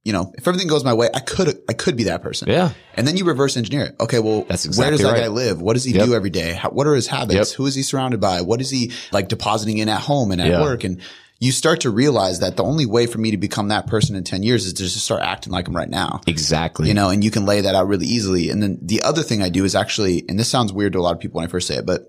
you 0.04 0.12
know, 0.12 0.32
if 0.36 0.48
everything 0.48 0.66
goes 0.68 0.82
my 0.84 0.94
way, 0.94 1.08
I 1.14 1.20
could, 1.20 1.60
I 1.68 1.72
could 1.74 1.96
be 1.96 2.04
that 2.04 2.22
person. 2.22 2.48
Yeah. 2.48 2.72
And 2.94 3.06
then 3.06 3.16
you 3.18 3.24
reverse 3.24 3.56
engineer 3.56 3.84
it. 3.84 3.96
Okay. 4.00 4.18
Well, 4.18 4.44
That's 4.48 4.64
where 4.78 4.90
does 4.90 5.00
that 5.02 5.12
right. 5.12 5.20
guy 5.22 5.28
live? 5.28 5.60
What 5.60 5.74
does 5.74 5.84
he 5.84 5.92
Yep. 5.92 6.06
do 6.06 6.14
every 6.14 6.30
day? 6.30 6.54
How, 6.54 6.70
what 6.70 6.86
are 6.86 6.94
his 6.94 7.06
habits? 7.06 7.50
Yep. 7.52 7.56
Who 7.58 7.66
is 7.66 7.74
he 7.74 7.82
surrounded 7.82 8.20
by? 8.20 8.40
What 8.40 8.60
is 8.62 8.70
he 8.70 8.92
like 9.12 9.28
depositing 9.28 9.78
in 9.78 9.88
at 9.90 10.00
home 10.00 10.32
and 10.32 10.40
at 10.40 10.48
Yeah. 10.48 10.62
work? 10.62 10.84
And 10.84 11.00
you 11.38 11.52
start 11.52 11.80
to 11.80 11.90
realize 11.90 12.40
that 12.40 12.56
the 12.56 12.62
only 12.64 12.86
way 12.86 13.06
for 13.06 13.18
me 13.18 13.30
to 13.30 13.36
become 13.38 13.68
that 13.68 13.86
person 13.86 14.14
in 14.16 14.24
10 14.24 14.42
years 14.42 14.66
is 14.66 14.72
to 14.74 14.82
just 14.84 14.96
start 15.04 15.22
acting 15.22 15.52
like 15.52 15.66
him 15.68 15.74
right 15.76 15.88
now 15.88 16.20
Exactly. 16.26 16.88
you 16.88 16.94
know, 16.94 17.08
and 17.10 17.22
you 17.24 17.30
can 17.30 17.44
lay 17.46 17.60
that 17.62 17.74
out 17.74 17.86
really 17.88 18.06
easily. 18.06 18.50
And 18.50 18.62
then 18.62 18.78
the 18.82 19.02
other 19.02 19.22
thing 19.22 19.42
I 19.42 19.48
do 19.50 19.64
is 19.64 19.74
actually, 19.74 20.24
and 20.28 20.38
this 20.38 20.48
sounds 20.48 20.72
weird 20.72 20.92
to 20.94 20.98
a 20.98 21.02
lot 21.02 21.14
of 21.14 21.20
people 21.20 21.38
when 21.38 21.44
I 21.46 21.50
first 21.50 21.66
say 21.66 21.76
it, 21.76 21.86
but 21.86 22.02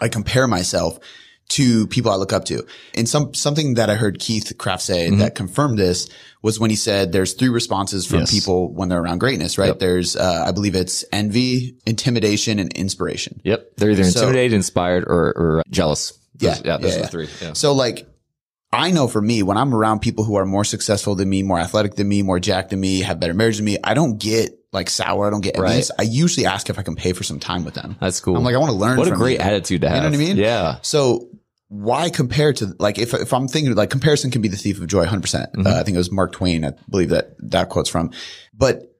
I 0.00 0.08
compare 0.08 0.46
myself 0.46 0.98
to 1.50 1.86
people 1.88 2.10
I 2.10 2.16
look 2.16 2.32
up 2.32 2.44
to. 2.46 2.64
And 2.94 3.08
some, 3.08 3.34
something 3.34 3.74
that 3.74 3.90
I 3.90 3.94
heard 3.94 4.18
Keith 4.18 4.52
Craft 4.58 4.82
say 4.82 5.10
that 5.10 5.34
confirmed 5.34 5.78
this 5.78 6.08
was 6.42 6.58
when 6.58 6.70
he 6.70 6.76
said 6.76 7.12
there's 7.12 7.34
three 7.34 7.48
responses 7.48 8.06
from 8.06 8.20
Yes. 8.20 8.30
people 8.32 8.72
when 8.72 8.88
they're 8.88 9.00
around 9.02 9.18
greatness, 9.18 9.58
right? 9.58 9.78
There's, 9.78 10.16
uh, 10.16 10.44
I 10.46 10.52
believe 10.52 10.74
it's 10.74 11.04
envy, 11.12 11.76
intimidation, 11.86 12.58
and 12.58 12.72
inspiration. 12.72 13.40
Yep. 13.44 13.76
They're 13.76 13.90
either 13.90 14.04
So- 14.04 14.20
intimidated, 14.20 14.52
inspired, 14.54 15.04
or, 15.04 15.32
or 15.36 15.62
jealous. 15.70 16.12
Yeah. 16.38 16.54
Those- 16.54 16.62
yeah. 16.64 16.76
Those 16.78 16.90
Yeah, 16.90 16.96
are 16.96 16.98
yeah. 17.00 17.04
the 17.06 17.08
three. 17.10 17.28
Yeah. 17.42 17.52
So 17.52 17.72
like, 17.74 18.06
I 18.72 18.92
know 18.92 19.08
for 19.08 19.20
me, 19.20 19.42
when 19.42 19.56
I'm 19.56 19.74
around 19.74 19.98
people 19.98 20.22
who 20.24 20.36
are 20.36 20.46
more 20.46 20.64
successful 20.64 21.16
than 21.16 21.28
me, 21.28 21.42
more 21.42 21.58
athletic 21.58 21.96
than 21.96 22.08
me, 22.08 22.22
more 22.22 22.38
jacked 22.38 22.70
than 22.70 22.78
me, 22.80 23.00
have 23.00 23.18
better 23.18 23.34
marriage 23.34 23.56
than 23.56 23.64
me, 23.66 23.78
I 23.82 23.94
don't 23.94 24.18
get 24.18 24.56
like 24.72 24.88
sour. 24.88 25.26
I 25.26 25.30
don't 25.30 25.40
get 25.40 25.58
Right. 25.58 25.86
I 25.98 26.02
usually 26.02 26.46
ask 26.46 26.70
if 26.70 26.78
I 26.78 26.82
can 26.82 26.94
pay 26.94 27.12
for 27.12 27.24
some 27.24 27.40
time 27.40 27.64
with 27.64 27.74
them. 27.74 27.96
That's 28.00 28.20
cool. 28.20 28.36
I'm 28.36 28.44
like, 28.44 28.54
I 28.54 28.58
want 28.58 28.70
to 28.70 28.76
learn. 28.78 28.96
what 28.98 29.08
a 29.08 29.10
great 29.10 29.40
you. 29.40 29.44
attitude 29.44 29.80
to 29.80 29.88
have. 29.88 29.96
You 29.96 30.02
know 30.02 30.08
what 30.10 30.14
I 30.14 30.28
mean? 30.28 30.36
Yeah. 30.36 30.76
So 30.82 31.28
why 31.72 32.10
compare 32.10 32.52
to 32.52 32.74
like 32.80 32.98
if 32.98 33.14
if 33.14 33.32
I'm 33.32 33.46
thinking 33.46 33.74
like 33.76 33.90
comparison 33.90 34.30
can 34.32 34.42
be 34.42 34.48
the 34.48 34.56
thief 34.56 34.80
of 34.80 34.88
joy, 34.88 35.00
100. 35.00 35.20
percent 35.22 35.52
Mm-hmm. 35.52 35.66
uh, 35.66 35.70
I 35.80 35.82
think 35.84 35.94
it 35.94 35.98
was 35.98 36.10
Mark 36.10 36.32
Twain. 36.32 36.64
I 36.64 36.72
believe 36.88 37.10
that 37.10 37.36
that 37.50 37.68
quote's 37.68 37.88
from. 37.88 38.10
But 38.52 38.92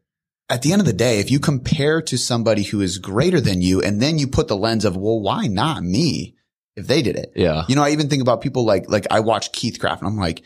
at 0.48 0.62
the 0.62 0.72
end 0.72 0.80
of 0.80 0.86
the 0.86 0.92
day, 0.92 1.18
if 1.18 1.30
you 1.32 1.40
compare 1.40 2.00
to 2.02 2.16
somebody 2.16 2.62
who 2.62 2.80
is 2.80 2.98
greater 2.98 3.40
than 3.40 3.60
you, 3.60 3.80
and 3.82 4.00
then 4.00 4.18
you 4.18 4.26
put 4.28 4.46
the 4.48 4.56
lens 4.56 4.84
of 4.84 4.96
well, 4.96 5.20
why 5.20 5.46
not 5.48 5.82
me? 5.82 6.36
If 6.76 6.86
they 6.86 7.02
did 7.02 7.16
it, 7.16 7.32
Yeah. 7.34 7.64
you 7.68 7.74
know, 7.74 7.82
I 7.82 7.90
even 7.90 8.08
think 8.08 8.22
about 8.22 8.40
people 8.40 8.64
like, 8.64 8.88
like 8.88 9.06
I 9.10 9.20
watch 9.20 9.50
Keith 9.52 9.78
Craft 9.80 10.02
and 10.02 10.08
I'm 10.08 10.16
like, 10.16 10.42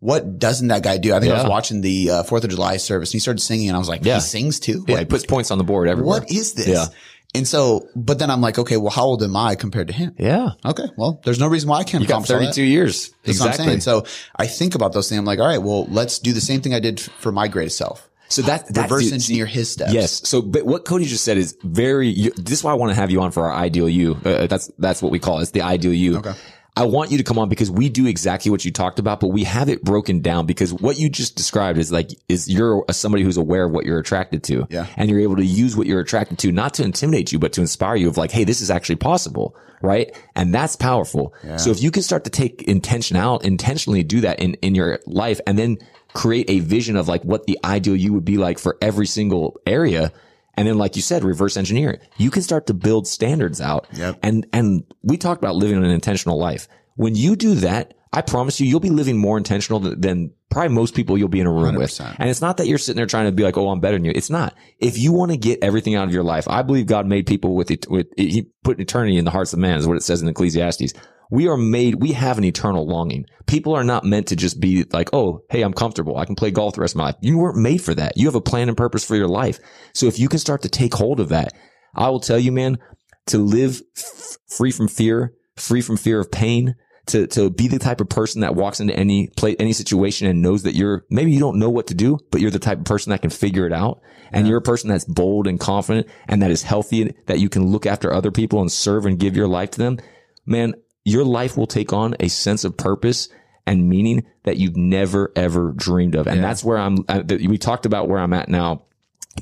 what 0.00 0.38
doesn't 0.38 0.68
that 0.68 0.82
guy 0.82 0.98
do? 0.98 1.14
I 1.14 1.20
think 1.20 1.32
I 1.32 1.36
was 1.40 1.48
watching 1.48 1.80
the 1.80 2.10
uh, 2.10 2.22
4th 2.24 2.44
of 2.44 2.50
July 2.50 2.76
service 2.76 3.10
and 3.10 3.14
he 3.14 3.18
started 3.20 3.40
singing 3.40 3.68
and 3.68 3.76
I 3.76 3.78
was 3.78 3.88
like, 3.88 4.04
Yeah. 4.04 4.16
he 4.16 4.20
sings 4.20 4.60
too? 4.60 4.84
Yeah. 4.86 4.94
What- 4.94 4.98
He 5.00 5.04
puts 5.06 5.24
points 5.24 5.50
on 5.50 5.58
the 5.58 5.64
board 5.64 5.88
everywhere. 5.88 6.20
what 6.20 6.30
is 6.30 6.52
this? 6.54 6.66
Yeah. 6.68 6.86
And 7.34 7.48
so, 7.48 7.88
but 7.96 8.18
then 8.20 8.30
I'm 8.30 8.40
like, 8.40 8.58
okay, 8.60 8.76
well, 8.76 8.90
how 8.90 9.04
old 9.04 9.22
am 9.22 9.36
I 9.36 9.56
compared 9.56 9.88
to 9.88 9.94
him? 9.94 10.14
Yeah. 10.18 10.50
Okay. 10.64 10.84
Well, 10.96 11.20
there's 11.24 11.40
no 11.40 11.48
reason 11.48 11.68
why 11.68 11.78
I 11.78 11.84
can't 11.84 12.00
You 12.02 12.06
got 12.08 12.14
accomplish 12.22 12.30
all 12.30 12.38
that. 12.40 12.54
32 12.54 12.62
years. 12.62 13.10
That's 13.24 13.40
what 13.40 13.46
I'm 13.46 13.50
exactly. 13.50 13.66
saying. 13.66 13.80
So 13.80 14.04
I 14.36 14.46
think 14.46 14.74
about 14.76 14.92
those 14.92 15.08
things. 15.08 15.18
I'm 15.18 15.24
like, 15.24 15.40
all 15.40 15.46
right, 15.48 15.60
well, 15.60 15.86
let's 15.86 16.20
do 16.20 16.32
the 16.32 16.40
same 16.40 16.60
thing 16.60 16.74
I 16.74 16.80
did 16.80 17.00
for 17.00 17.32
my 17.32 17.48
greatest 17.48 17.76
self. 17.76 18.08
So 18.28 18.42
that, 18.42 18.72
that 18.74 18.82
Reverse 18.84 19.04
dude- 19.04 19.12
engineer 19.14 19.46
his 19.46 19.70
steps. 19.70 19.92
Yes. 19.92 20.26
So, 20.28 20.42
but 20.42 20.64
what 20.64 20.84
Cody 20.84 21.04
just 21.04 21.24
said 21.24 21.36
is 21.36 21.56
very. 21.62 22.08
You, 22.08 22.30
this 22.32 22.58
is 22.58 22.64
why 22.64 22.70
I 22.70 22.74
want 22.74 22.90
to 22.90 22.96
have 22.96 23.10
you 23.10 23.20
on 23.20 23.32
for 23.32 23.46
our 23.46 23.52
ideal 23.54 23.88
you. 23.88 24.16
Uh, 24.24 24.46
that's 24.46 24.70
that's 24.78 25.02
what 25.02 25.12
we 25.12 25.18
call 25.18 25.38
it. 25.38 25.42
It's 25.42 25.50
the 25.50 25.62
ideal 25.62 25.92
you. 25.92 26.18
Okay. 26.18 26.32
I 26.76 26.84
want 26.84 27.12
you 27.12 27.18
to 27.18 27.24
come 27.24 27.38
on 27.38 27.48
because 27.48 27.70
we 27.70 27.88
do 27.88 28.06
exactly 28.06 28.50
what 28.50 28.64
you 28.64 28.72
talked 28.72 28.98
about, 28.98 29.20
but 29.20 29.28
we 29.28 29.44
have 29.44 29.68
it 29.68 29.84
broken 29.84 30.20
down 30.20 30.44
because 30.46 30.72
what 30.72 30.98
you 30.98 31.08
just 31.08 31.36
described 31.36 31.78
is 31.78 31.92
like 31.92 32.10
is 32.28 32.48
you're 32.48 32.84
a, 32.88 32.92
somebody 32.92 33.22
who's 33.22 33.36
aware 33.36 33.64
of 33.64 33.70
what 33.70 33.84
you're 33.84 34.00
attracted 34.00 34.42
to, 34.44 34.66
Yeah. 34.70 34.86
and 34.96 35.08
you're 35.08 35.20
able 35.20 35.36
to 35.36 35.44
use 35.44 35.76
what 35.76 35.86
you're 35.86 36.00
attracted 36.00 36.38
to 36.40 36.50
not 36.50 36.74
to 36.74 36.82
intimidate 36.84 37.30
you, 37.30 37.38
but 37.38 37.52
to 37.52 37.60
inspire 37.60 37.94
you 37.94 38.08
of 38.08 38.16
like, 38.16 38.32
hey, 38.32 38.42
this 38.42 38.60
is 38.60 38.72
actually 38.72 38.96
possible, 38.96 39.54
right? 39.82 40.10
And 40.34 40.52
that's 40.52 40.74
powerful. 40.74 41.32
So 41.58 41.70
if 41.70 41.80
you 41.80 41.92
can 41.92 42.02
start 42.02 42.24
to 42.24 42.30
take 42.30 42.62
intention 42.64 43.16
out, 43.16 43.44
intentionally 43.44 44.02
do 44.02 44.22
that 44.22 44.40
in 44.40 44.54
in 44.54 44.74
your 44.74 44.98
life, 45.06 45.40
and 45.46 45.56
then 45.56 45.78
create 46.12 46.50
a 46.50 46.58
vision 46.58 46.96
of 46.96 47.06
like 47.06 47.22
what 47.22 47.46
the 47.46 47.56
ideal 47.64 47.94
you 47.94 48.12
would 48.14 48.24
be 48.24 48.36
like 48.36 48.58
for 48.58 48.76
every 48.82 49.06
single 49.06 49.60
area. 49.66 50.12
And 50.56 50.68
then, 50.68 50.78
like 50.78 50.96
you 50.96 51.02
said, 51.02 51.24
reverse 51.24 51.56
engineer 51.56 51.90
it. 51.90 52.02
You 52.16 52.30
can 52.30 52.42
start 52.42 52.66
to 52.68 52.74
build 52.74 53.06
standards 53.06 53.60
out. 53.60 53.86
Yep. 53.92 54.18
And, 54.22 54.46
and 54.52 54.84
we 55.02 55.16
talked 55.16 55.42
about 55.42 55.56
living 55.56 55.78
an 55.78 55.90
intentional 55.90 56.38
life. 56.38 56.68
When 56.96 57.14
you 57.14 57.36
do 57.36 57.56
that, 57.56 57.94
I 58.12 58.22
promise 58.22 58.60
you, 58.60 58.68
you'll 58.68 58.78
be 58.78 58.90
living 58.90 59.18
more 59.18 59.36
intentional 59.36 59.80
than, 59.80 60.00
than 60.00 60.32
probably 60.48 60.72
most 60.72 60.94
people 60.94 61.18
you'll 61.18 61.26
be 61.26 61.40
in 61.40 61.48
a 61.48 61.52
room 61.52 61.74
with. 61.74 61.90
100%. 61.90 62.16
And 62.20 62.30
it's 62.30 62.40
not 62.40 62.58
that 62.58 62.68
you're 62.68 62.78
sitting 62.78 62.96
there 62.96 63.06
trying 63.06 63.26
to 63.26 63.32
be 63.32 63.42
like, 63.42 63.56
oh, 63.58 63.70
I'm 63.70 63.80
better 63.80 63.96
than 63.96 64.04
you. 64.04 64.12
It's 64.14 64.30
not. 64.30 64.54
If 64.78 64.96
you 64.96 65.12
want 65.12 65.32
to 65.32 65.36
get 65.36 65.64
everything 65.64 65.96
out 65.96 66.06
of 66.06 66.14
your 66.14 66.22
life, 66.22 66.46
I 66.46 66.62
believe 66.62 66.86
God 66.86 67.06
made 67.06 67.26
people 67.26 67.56
with, 67.56 67.72
it, 67.72 67.90
with 67.90 68.06
he 68.16 68.50
put 68.62 68.78
eternity 68.78 69.16
in 69.16 69.24
the 69.24 69.32
hearts 69.32 69.52
of 69.52 69.58
man 69.58 69.78
is 69.78 69.88
what 69.88 69.96
it 69.96 70.04
says 70.04 70.22
in 70.22 70.28
Ecclesiastes. 70.28 70.92
We 71.34 71.48
are 71.48 71.56
made, 71.56 71.96
we 71.96 72.12
have 72.12 72.38
an 72.38 72.44
eternal 72.44 72.86
longing. 72.86 73.26
People 73.48 73.74
are 73.74 73.82
not 73.82 74.04
meant 74.04 74.28
to 74.28 74.36
just 74.36 74.60
be 74.60 74.84
like, 74.92 75.10
oh, 75.12 75.40
hey, 75.50 75.62
I'm 75.62 75.72
comfortable. 75.72 76.16
I 76.16 76.26
can 76.26 76.36
play 76.36 76.52
golf 76.52 76.76
the 76.76 76.80
rest 76.80 76.94
of 76.94 76.98
my 76.98 77.06
life. 77.06 77.16
You 77.20 77.38
weren't 77.38 77.58
made 77.58 77.82
for 77.82 77.92
that. 77.92 78.16
You 78.16 78.26
have 78.26 78.36
a 78.36 78.40
plan 78.40 78.68
and 78.68 78.76
purpose 78.76 79.04
for 79.04 79.16
your 79.16 79.26
life. 79.26 79.58
So 79.94 80.06
if 80.06 80.16
you 80.16 80.28
can 80.28 80.38
start 80.38 80.62
to 80.62 80.68
take 80.68 80.94
hold 80.94 81.18
of 81.18 81.30
that, 81.30 81.52
I 81.92 82.08
will 82.10 82.20
tell 82.20 82.38
you, 82.38 82.52
man, 82.52 82.78
to 83.26 83.38
live 83.38 83.82
f- 83.98 84.36
free 84.46 84.70
from 84.70 84.86
fear, 84.86 85.34
free 85.56 85.80
from 85.80 85.96
fear 85.96 86.20
of 86.20 86.30
pain, 86.30 86.76
to, 87.06 87.26
to 87.26 87.50
be 87.50 87.66
the 87.66 87.80
type 87.80 88.00
of 88.00 88.08
person 88.08 88.42
that 88.42 88.54
walks 88.54 88.78
into 88.78 88.94
any 88.94 89.26
play, 89.36 89.56
any 89.58 89.72
situation 89.72 90.28
and 90.28 90.40
knows 90.40 90.62
that 90.62 90.76
you're, 90.76 91.04
maybe 91.10 91.32
you 91.32 91.40
don't 91.40 91.58
know 91.58 91.68
what 91.68 91.88
to 91.88 91.94
do, 91.94 92.16
but 92.30 92.42
you're 92.42 92.52
the 92.52 92.60
type 92.60 92.78
of 92.78 92.84
person 92.84 93.10
that 93.10 93.22
can 93.22 93.30
figure 93.30 93.66
it 93.66 93.72
out. 93.72 94.00
And 94.30 94.46
you're 94.46 94.58
a 94.58 94.62
person 94.62 94.88
that's 94.88 95.04
bold 95.04 95.48
and 95.48 95.58
confident 95.58 96.06
and 96.28 96.42
that 96.42 96.52
is 96.52 96.62
healthy, 96.62 97.12
that 97.26 97.40
you 97.40 97.48
can 97.48 97.66
look 97.66 97.86
after 97.86 98.12
other 98.12 98.30
people 98.30 98.60
and 98.60 98.70
serve 98.70 99.04
and 99.04 99.18
give 99.18 99.36
your 99.36 99.48
life 99.48 99.72
to 99.72 99.78
them. 99.78 99.98
Man, 100.46 100.74
your 101.04 101.24
life 101.24 101.56
will 101.56 101.66
take 101.66 101.92
on 101.92 102.16
a 102.20 102.28
sense 102.28 102.64
of 102.64 102.76
purpose 102.76 103.28
and 103.66 103.88
meaning 103.88 104.26
that 104.42 104.56
you've 104.56 104.76
never 104.76 105.32
ever 105.36 105.72
dreamed 105.72 106.14
of. 106.14 106.26
And 106.26 106.42
that's 106.42 106.64
where 106.64 106.78
I'm, 106.78 107.04
uh, 107.08 107.22
we 107.28 107.58
talked 107.58 107.86
about 107.86 108.08
where 108.08 108.18
I'm 108.18 108.32
at 108.32 108.48
now. 108.48 108.82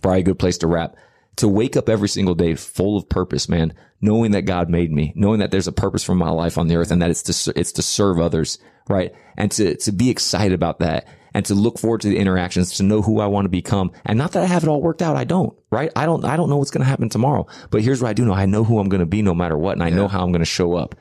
Probably 0.00 0.20
a 0.20 0.24
good 0.24 0.38
place 0.38 0.58
to 0.58 0.66
wrap. 0.66 0.96
to 1.36 1.48
wake 1.48 1.76
up 1.76 1.88
every 1.88 2.08
single 2.08 2.34
day 2.34 2.54
full 2.54 2.96
of 2.96 3.08
purpose, 3.08 3.48
man, 3.48 3.72
knowing 4.00 4.32
that 4.32 4.42
God 4.42 4.68
made 4.68 4.92
me, 4.92 5.12
knowing 5.16 5.40
that 5.40 5.50
there's 5.50 5.68
a 5.68 5.72
purpose 5.72 6.04
for 6.04 6.14
my 6.14 6.30
life 6.30 6.58
on 6.58 6.68
the 6.68 6.76
earth 6.76 6.90
and 6.90 7.00
that 7.00 7.10
it's 7.10 7.22
to, 7.22 7.58
it's 7.58 7.72
to 7.72 7.82
serve 7.82 8.20
others, 8.20 8.58
right? 8.88 9.12
And 9.36 9.50
to, 9.52 9.76
to 9.76 9.92
be 9.92 10.10
excited 10.10 10.52
about 10.52 10.80
that 10.80 11.06
and 11.32 11.46
to 11.46 11.54
look 11.54 11.78
forward 11.78 12.02
to 12.02 12.08
the 12.08 12.18
interactions, 12.18 12.76
to 12.76 12.82
know 12.82 13.00
who 13.00 13.20
I 13.20 13.26
want 13.26 13.46
to 13.46 13.50
become. 13.50 13.92
And 14.04 14.18
not 14.18 14.32
that 14.32 14.42
I 14.42 14.46
have 14.46 14.62
it 14.62 14.68
all 14.68 14.82
worked 14.82 15.00
out. 15.00 15.16
I 15.16 15.24
don't, 15.24 15.56
right? 15.70 15.90
I 15.96 16.04
don't, 16.04 16.24
I 16.24 16.36
don't 16.36 16.50
know 16.50 16.58
what's 16.58 16.70
going 16.70 16.84
to 16.84 16.90
happen 16.90 17.08
tomorrow, 17.08 17.46
but 17.70 17.80
here's 17.80 18.02
what 18.02 18.10
I 18.10 18.12
do 18.12 18.26
know. 18.26 18.34
I 18.34 18.46
know 18.46 18.64
who 18.64 18.78
I'm 18.78 18.90
going 18.90 19.00
to 19.00 19.06
be 19.06 19.22
no 19.22 19.34
matter 19.34 19.56
what. 19.56 19.72
And 19.72 19.82
I 19.82 19.88
know 19.90 20.08
how 20.08 20.22
I'm 20.22 20.32
going 20.32 20.40
to 20.40 20.46
show 20.46 20.74
up. 20.74 20.94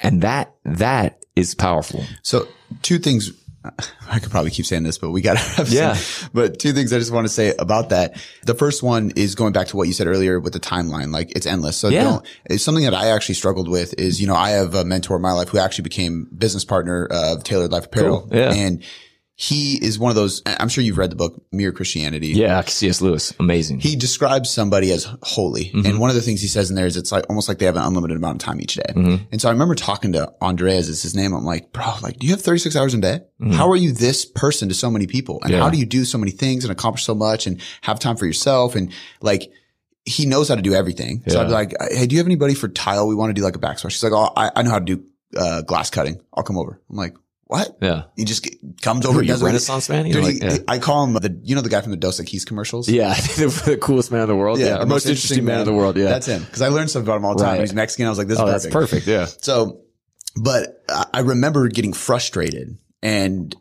And 0.00 0.22
that, 0.22 0.54
that 0.64 1.24
is 1.36 1.54
powerful. 1.54 2.04
So 2.22 2.46
two 2.82 2.98
things. 2.98 3.30
I 4.10 4.18
could 4.18 4.30
probably 4.30 4.50
keep 4.50 4.66
saying 4.66 4.82
this, 4.82 4.98
but 4.98 5.10
we 5.10 5.22
got 5.22 5.38
to 5.38 5.38
have 5.56 5.68
Yeah. 5.70 5.94
some. 5.94 6.28
But 6.34 6.58
two 6.58 6.74
things 6.74 6.92
I 6.92 6.98
just 6.98 7.10
want 7.10 7.26
to 7.26 7.32
say 7.32 7.54
about 7.58 7.88
that. 7.88 8.20
The 8.44 8.54
first 8.54 8.82
one 8.82 9.12
is 9.16 9.34
going 9.34 9.54
back 9.54 9.68
to 9.68 9.78
what 9.78 9.86
you 9.88 9.94
said 9.94 10.06
earlier 10.06 10.38
with 10.38 10.52
the 10.52 10.60
timeline. 10.60 11.10
Like 11.14 11.30
it's 11.34 11.46
endless. 11.46 11.78
So 11.78 11.88
Yeah. 11.88 12.04
don't, 12.04 12.26
it's 12.44 12.62
something 12.62 12.84
that 12.84 12.92
I 12.92 13.06
actually 13.08 13.36
struggled 13.36 13.68
with 13.68 13.94
is, 13.98 14.20
you 14.20 14.26
know, 14.26 14.34
I 14.34 14.50
have 14.50 14.74
a 14.74 14.84
mentor 14.84 15.16
in 15.16 15.22
my 15.22 15.32
life 15.32 15.48
who 15.48 15.56
actually 15.58 15.84
became 15.84 16.28
business 16.36 16.62
partner 16.66 17.06
of 17.10 17.42
Tailored 17.42 17.72
Life 17.72 17.86
Apparel. 17.86 18.28
Cool. 18.28 18.36
Yeah. 18.38 18.52
And 18.52 18.82
he 19.36 19.84
is 19.84 19.98
one 19.98 20.10
of 20.10 20.16
those, 20.16 20.42
I'm 20.46 20.68
sure 20.68 20.84
you've 20.84 20.96
read 20.98 21.10
the 21.10 21.16
book 21.16 21.42
Mere 21.50 21.72
Christianity. 21.72 22.28
Yeah. 22.28 22.60
C.S. 22.62 23.00
Lewis. 23.00 23.34
Amazing. 23.40 23.80
He 23.80 23.96
describes 23.96 24.48
somebody 24.48 24.92
as 24.92 25.08
holy. 25.22 25.66
Mm-hmm. 25.66 25.86
And 25.86 25.98
one 25.98 26.08
of 26.08 26.14
the 26.14 26.22
things 26.22 26.40
he 26.40 26.46
says 26.46 26.70
in 26.70 26.76
there 26.76 26.86
is 26.86 26.96
it's 26.96 27.10
like 27.10 27.24
almost 27.28 27.48
like 27.48 27.58
they 27.58 27.66
have 27.66 27.74
an 27.76 27.82
unlimited 27.82 28.16
amount 28.16 28.40
of 28.40 28.46
time 28.46 28.60
each 28.60 28.74
day. 28.74 28.92
Mm-hmm. 28.94 29.24
And 29.32 29.40
so 29.40 29.48
I 29.48 29.52
remember 29.52 29.74
talking 29.74 30.12
to 30.12 30.32
Andreas 30.40 30.88
is 30.88 31.02
his 31.02 31.16
name. 31.16 31.32
I'm 31.34 31.44
like, 31.44 31.72
bro, 31.72 31.94
like, 32.00 32.18
do 32.20 32.26
you 32.28 32.32
have 32.32 32.42
36 32.42 32.76
hours 32.76 32.94
a 32.94 32.98
day? 32.98 33.20
How 33.52 33.68
are 33.70 33.76
you 33.76 33.90
this 33.92 34.24
person 34.24 34.68
to 34.68 34.74
so 34.74 34.88
many 34.90 35.06
people? 35.08 35.40
And 35.42 35.44
Mm-hmm. 35.50 35.52
Yeah. 35.58 35.64
how 35.64 35.70
do 35.70 35.78
you 35.78 35.86
do 35.86 36.04
so 36.04 36.16
many 36.16 36.30
things 36.30 36.64
and 36.64 36.70
accomplish 36.70 37.04
so 37.04 37.14
much 37.16 37.46
and 37.48 37.60
have 37.82 37.98
time 37.98 38.16
for 38.16 38.26
yourself? 38.26 38.76
And 38.76 38.92
like, 39.20 39.50
he 40.06 40.26
knows 40.26 40.48
how 40.48 40.54
to 40.54 40.62
do 40.62 40.74
everything. 40.74 41.22
So 41.26 41.40
I'd 41.40 41.46
be 41.46 41.52
like, 41.52 41.72
Hey, 41.90 42.06
do 42.06 42.14
you 42.14 42.18
have 42.20 42.26
anybody 42.26 42.54
for 42.54 42.68
tile? 42.68 43.08
We 43.08 43.14
want 43.16 43.30
to 43.30 43.34
do 43.34 43.42
like 43.42 43.56
a 43.56 43.58
backsplash. 43.58 43.90
She's 43.90 44.04
like, 44.04 44.12
Oh, 44.12 44.30
I, 44.36 44.50
I 44.54 44.62
know 44.62 44.70
how 44.70 44.78
to 44.78 44.84
do, 44.84 45.04
uh, 45.36 45.62
glass 45.62 45.90
cutting. 45.90 46.20
I'll 46.32 46.42
come 46.44 46.56
over. 46.58 46.80
I'm 46.88 46.96
like, 46.96 47.14
what? 47.54 47.76
yeah. 47.80 48.04
He 48.16 48.24
just 48.24 48.42
get- 48.44 48.82
comes 48.82 49.06
over. 49.06 49.22
You 49.22 49.28
does. 49.28 49.42
Renaissance 49.42 49.88
man? 49.88 50.04
Dude, 50.04 50.22
like, 50.22 50.34
he- 50.34 50.40
yeah. 50.40 50.58
I 50.68 50.78
call 50.78 51.04
him 51.04 51.14
the, 51.14 51.40
you 51.42 51.54
know, 51.54 51.60
the 51.60 51.68
guy 51.68 51.80
from 51.80 51.90
the 51.90 51.96
Dos 51.96 52.20
Equis 52.20 52.46
commercials? 52.46 52.88
Yeah, 52.88 53.14
the 53.14 53.78
coolest 53.80 54.10
man 54.10 54.22
in 54.22 54.28
the 54.28 54.36
world. 54.36 54.58
Yeah, 54.58 54.76
the 54.76 54.82
or 54.82 54.86
most 54.86 55.06
interesting 55.06 55.44
man 55.44 55.60
in 55.60 55.64
the 55.64 55.72
world. 55.72 55.96
Yeah, 55.96 56.04
That's 56.04 56.26
him. 56.26 56.44
Cause 56.46 56.62
I 56.62 56.68
learned 56.68 56.90
something 56.90 57.08
about 57.08 57.18
him 57.18 57.24
all 57.24 57.34
the 57.34 57.44
time. 57.44 57.52
Right. 57.52 57.60
He's 57.60 57.74
Mexican. 57.74 58.06
I 58.06 58.08
was 58.08 58.18
like, 58.18 58.28
this 58.28 58.38
oh, 58.38 58.46
is 58.46 58.62
that's 58.62 58.72
perfect. 58.72 59.04
perfect. 59.04 59.06
Yeah, 59.06 59.26
So, 59.26 59.80
but 60.36 60.84
I 61.12 61.20
remember 61.20 61.68
getting 61.68 61.92
frustrated 61.92 62.76
and 63.02 63.54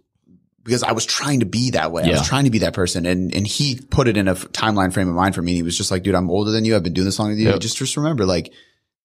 because 0.64 0.84
I 0.84 0.94
was 0.94 1.06
trying 1.06 1.42
to 1.42 1.46
be 1.46 1.72
that 1.72 1.92
way. 1.92 2.04
I 2.04 2.12
was 2.12 2.28
trying 2.28 2.46
to 2.46 2.50
be 2.50 2.60
that 2.60 2.74
person. 2.74 3.06
And, 3.06 3.36
and 3.36 3.46
he 3.46 3.76
put 3.76 4.08
it 4.08 4.16
in 4.16 4.28
a 4.28 4.36
timeline 4.36 4.94
frame 4.94 5.10
of 5.10 5.16
mind 5.16 5.36
for 5.36 5.42
me. 5.42 5.54
He 5.54 5.62
was 5.64 5.78
just 5.78 5.92
like, 5.92 6.04
dude, 6.04 6.16
I'm 6.16 6.30
older 6.30 6.52
than 6.52 6.64
you. 6.64 6.76
I've 6.76 6.84
been 6.84 6.94
doing 6.94 7.06
this 7.06 7.20
longer 7.20 7.36
than 7.36 7.44
you. 7.44 7.50
Yep. 7.50 7.60
Just, 7.60 7.78
just 7.78 7.98
remember, 7.98 8.26
like, 8.26 8.54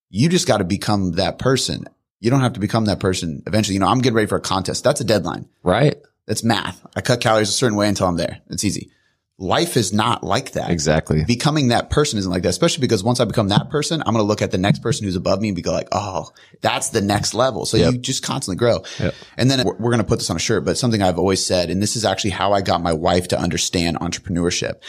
you 0.08 0.28
just 0.28 0.46
got 0.46 0.58
to 0.58 0.64
become 0.64 1.12
that 1.12 1.38
person. 1.38 1.86
You 2.20 2.30
don't 2.30 2.40
have 2.40 2.54
to 2.54 2.60
become 2.60 2.86
that 2.86 3.00
person 3.00 3.42
eventually. 3.46 3.74
You 3.74 3.80
know, 3.80 3.86
I'm 3.88 4.00
getting 4.00 4.16
ready 4.16 4.26
for 4.28 4.36
a 4.36 4.40
contest. 4.40 4.84
That's 4.84 5.00
a 5.00 5.04
deadline. 5.04 5.48
right. 5.62 5.96
That's 6.26 6.44
math. 6.44 6.84
I 6.94 7.00
cut 7.00 7.22
calories 7.22 7.48
a 7.48 7.52
certain 7.52 7.78
way 7.78 7.88
until 7.88 8.06
I'm 8.06 8.16
there. 8.18 8.40
It's 8.50 8.62
easy. 8.62 8.90
Life 9.38 9.78
is 9.78 9.92
not 9.94 10.22
like 10.24 10.52
that 10.52 10.68
Exactly. 10.70 11.24
becoming 11.24 11.68
that 11.68 11.88
person 11.90 12.18
isn't 12.18 12.30
like 12.30 12.42
that, 12.42 12.48
especially 12.50 12.82
because 12.82 13.02
once 13.04 13.18
I 13.20 13.24
become 13.24 13.48
that 13.48 13.70
person, 13.70 14.00
I'm 14.02 14.12
going 14.12 14.16
to 14.22 14.24
look 14.28 14.42
at 14.42 14.50
the 14.50 14.58
next 14.58 14.80
person 14.82 15.06
who's 15.06 15.16
above 15.16 15.40
me 15.40 15.48
and 15.48 15.56
be 15.56 15.62
go 15.62 15.72
like, 15.72 15.88
Oh, 15.92 16.28
that's 16.60 16.90
the 16.90 17.00
next 17.00 17.32
level. 17.32 17.64
So 17.64 17.76
Yep. 17.78 17.92
you 17.92 17.98
just 18.00 18.22
constantly 18.22 18.58
grow. 18.58 18.82
Yep. 18.98 19.14
And 19.38 19.50
then 19.50 19.64
we're, 19.64 19.76
we're 19.76 19.90
going 19.90 20.02
to 20.02 20.06
put 20.06 20.18
this 20.18 20.28
on 20.28 20.36
a 20.36 20.40
shirt, 20.40 20.64
but 20.66 20.76
something 20.76 21.00
I've 21.02 21.18
always 21.18 21.46
said, 21.46 21.70
and 21.70 21.80
this 21.80 21.96
is 21.96 22.04
actually 22.04 22.30
how 22.32 22.52
I 22.52 22.60
got 22.60 22.82
my 22.82 22.92
wife 22.92 23.28
to 23.28 23.38
understand 23.40 23.96
entrepreneurship 24.00 24.82